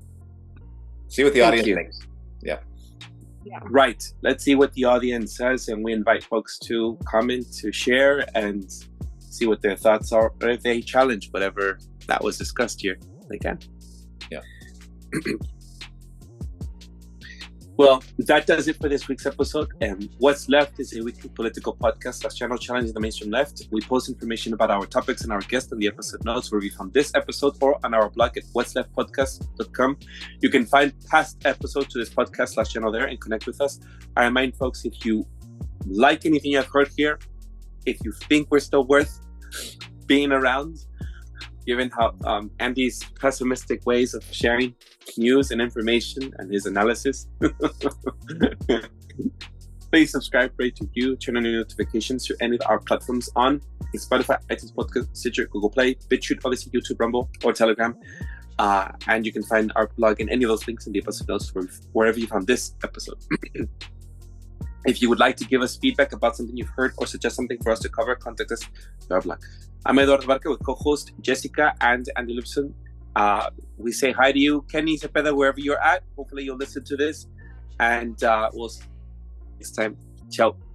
See 1.08 1.24
what 1.24 1.34
the 1.34 1.40
Thank 1.40 1.48
audience 1.54 1.68
you. 1.68 1.76
thinks. 1.76 2.00
Yeah. 2.44 2.60
Right. 3.70 4.04
Let's 4.22 4.44
see 4.44 4.56
what 4.56 4.74
the 4.74 4.86
audience 4.86 5.36
says, 5.38 5.68
and 5.70 5.84
we 5.84 5.94
invite 5.94 6.24
folks 6.24 6.58
to 6.60 6.98
comment, 7.06 7.52
to 7.60 7.72
share, 7.72 8.26
and 8.36 8.72
see 9.20 9.48
what 9.48 9.62
their 9.62 9.76
thoughts 9.76 10.12
are, 10.12 10.34
or 10.42 10.50
if 10.50 10.62
they 10.64 10.82
challenge 10.82 11.30
whatever 11.32 11.80
that 12.08 12.24
was 12.24 12.38
discussed 12.38 12.82
here. 12.82 12.98
They 13.30 13.38
can. 13.38 13.60
Yeah. 14.32 14.42
Well, 17.80 18.04
that 18.18 18.46
does 18.46 18.68
it 18.68 18.76
for 18.76 18.90
this 18.90 19.08
week's 19.08 19.26
episode. 19.26 19.70
And 19.80 20.10
What's 20.18 20.50
Left 20.50 20.78
is 20.82 20.94
a 20.98 21.02
weekly 21.02 21.30
political 21.30 21.74
podcast 21.74 22.20
that's 22.20 22.36
channel 22.36 22.58
challenging 22.58 22.94
the 22.94 23.00
mainstream 23.00 23.32
left. 23.32 23.70
We 23.72 23.80
post 23.80 24.10
information 24.10 24.52
about 24.52 24.70
our 24.70 24.86
topics 24.86 25.22
and 25.22 25.32
our 25.32 25.40
guests 25.40 25.72
in 25.72 25.80
the 25.80 25.88
episode 25.88 26.26
notes 26.26 26.52
where 26.52 26.60
we 26.60 26.72
found 26.72 26.92
this 26.92 27.14
episode 27.16 27.56
or 27.62 27.80
on 27.86 27.94
our 27.94 28.10
blog 28.10 28.36
at 28.36 28.44
what's 28.52 28.76
left 28.76 28.92
podcast.com. 28.92 29.98
You 30.42 30.50
can 30.50 30.66
find 30.66 30.92
past 31.10 31.38
episodes 31.46 31.88
to 31.94 32.00
this 32.00 32.10
podcast 32.10 32.56
slash 32.56 32.74
channel 32.74 32.92
there 32.92 33.06
and 33.06 33.18
connect 33.22 33.48
with 33.48 33.62
us. 33.62 33.80
I 34.18 34.26
remind 34.26 34.58
folks 34.58 34.84
if 34.84 35.06
you 35.06 35.26
like 35.88 36.26
anything 36.26 36.52
you've 36.52 36.66
heard 36.66 36.90
here, 36.98 37.18
if 37.86 38.04
you 38.04 38.12
think 38.12 38.50
we're 38.52 38.60
still 38.60 38.84
worth 38.84 39.22
being 40.06 40.34
around, 40.34 40.80
given 41.70 41.92
how 41.92 42.16
um, 42.26 42.50
Andy's 42.60 43.04
pessimistic 43.22 43.86
ways 43.86 44.16
of 44.16 44.24
sharing 44.32 44.74
news 45.18 45.52
and 45.52 45.62
information 45.62 46.34
and 46.40 46.52
his 46.52 46.66
analysis. 46.66 47.28
Please 49.92 50.12
subscribe, 50.12 50.52
rate, 50.58 50.80
review, 50.82 51.16
turn 51.16 51.38
on 51.38 51.46
your 51.46 51.58
notifications 51.62 52.26
to 52.26 52.36
any 52.42 52.56
of 52.56 52.62
our 52.66 52.80
platforms 52.80 53.30
on 53.36 53.62
Spotify, 53.96 54.38
iTunes 54.50 54.74
Podcast, 54.74 55.16
Stitcher, 55.16 55.46
Google 55.46 55.70
Play, 55.70 55.94
BitChute, 56.10 56.42
Odysee, 56.44 56.72
YouTube, 56.72 57.00
Rumble, 57.00 57.30
or 57.44 57.54
Telegram. 57.54 57.96
Uh, 58.58 58.92
and 59.08 59.24
you 59.28 59.32
can 59.32 59.44
find 59.44 59.72
our 59.76 59.88
blog 59.96 60.20
in 60.20 60.28
any 60.30 60.44
of 60.46 60.50
those 60.50 60.66
links 60.66 60.88
in 60.88 60.94
the 60.94 61.00
episode 61.00 61.28
notes 61.28 61.52
from 61.52 61.70
wherever 61.94 62.20
you 62.20 62.26
found 62.26 62.48
this 62.48 62.74
episode. 62.84 63.20
if 64.86 65.02
you 65.02 65.10
would 65.10 65.20
like 65.20 65.36
to 65.38 65.46
give 65.46 65.62
us 65.62 65.78
feedback 65.78 66.14
about 66.14 66.36
something 66.36 66.56
you've 66.56 66.70
heard 66.70 66.94
or 66.98 67.06
suggest 67.06 67.36
something 67.36 67.58
for 67.62 67.72
us 67.72 67.80
to 67.80 67.90
cover, 67.90 68.16
contact 68.16 68.52
us 68.52 68.62
our 69.12 69.22
blog. 69.22 69.42
I'm 69.86 69.98
Eduardo 69.98 70.28
Barca 70.28 70.50
with 70.50 70.64
co-host 70.64 71.14
Jessica 71.22 71.74
and 71.82 72.08
Andy 72.16 72.38
Lipson. 72.38 72.74
Uh, 73.16 73.50
we 73.78 73.92
say 73.92 74.12
hi 74.12 74.32
to 74.32 74.40
you, 74.40 74.62
Kenny 74.64 74.98
Cepeda, 74.98 75.36
wherever 75.36 75.60
you're 75.60 75.82
at. 75.82 76.04
Hopefully 76.16 76.44
you'll 76.44 76.58
listen 76.58 76.84
to 76.86 76.96
this. 76.96 77.28
And 77.80 78.22
uh, 78.24 78.50
we'll 78.54 78.70
see 78.70 78.84
you 78.84 79.58
next 79.60 79.72
time. 79.72 79.98
Ciao. 80.30 80.69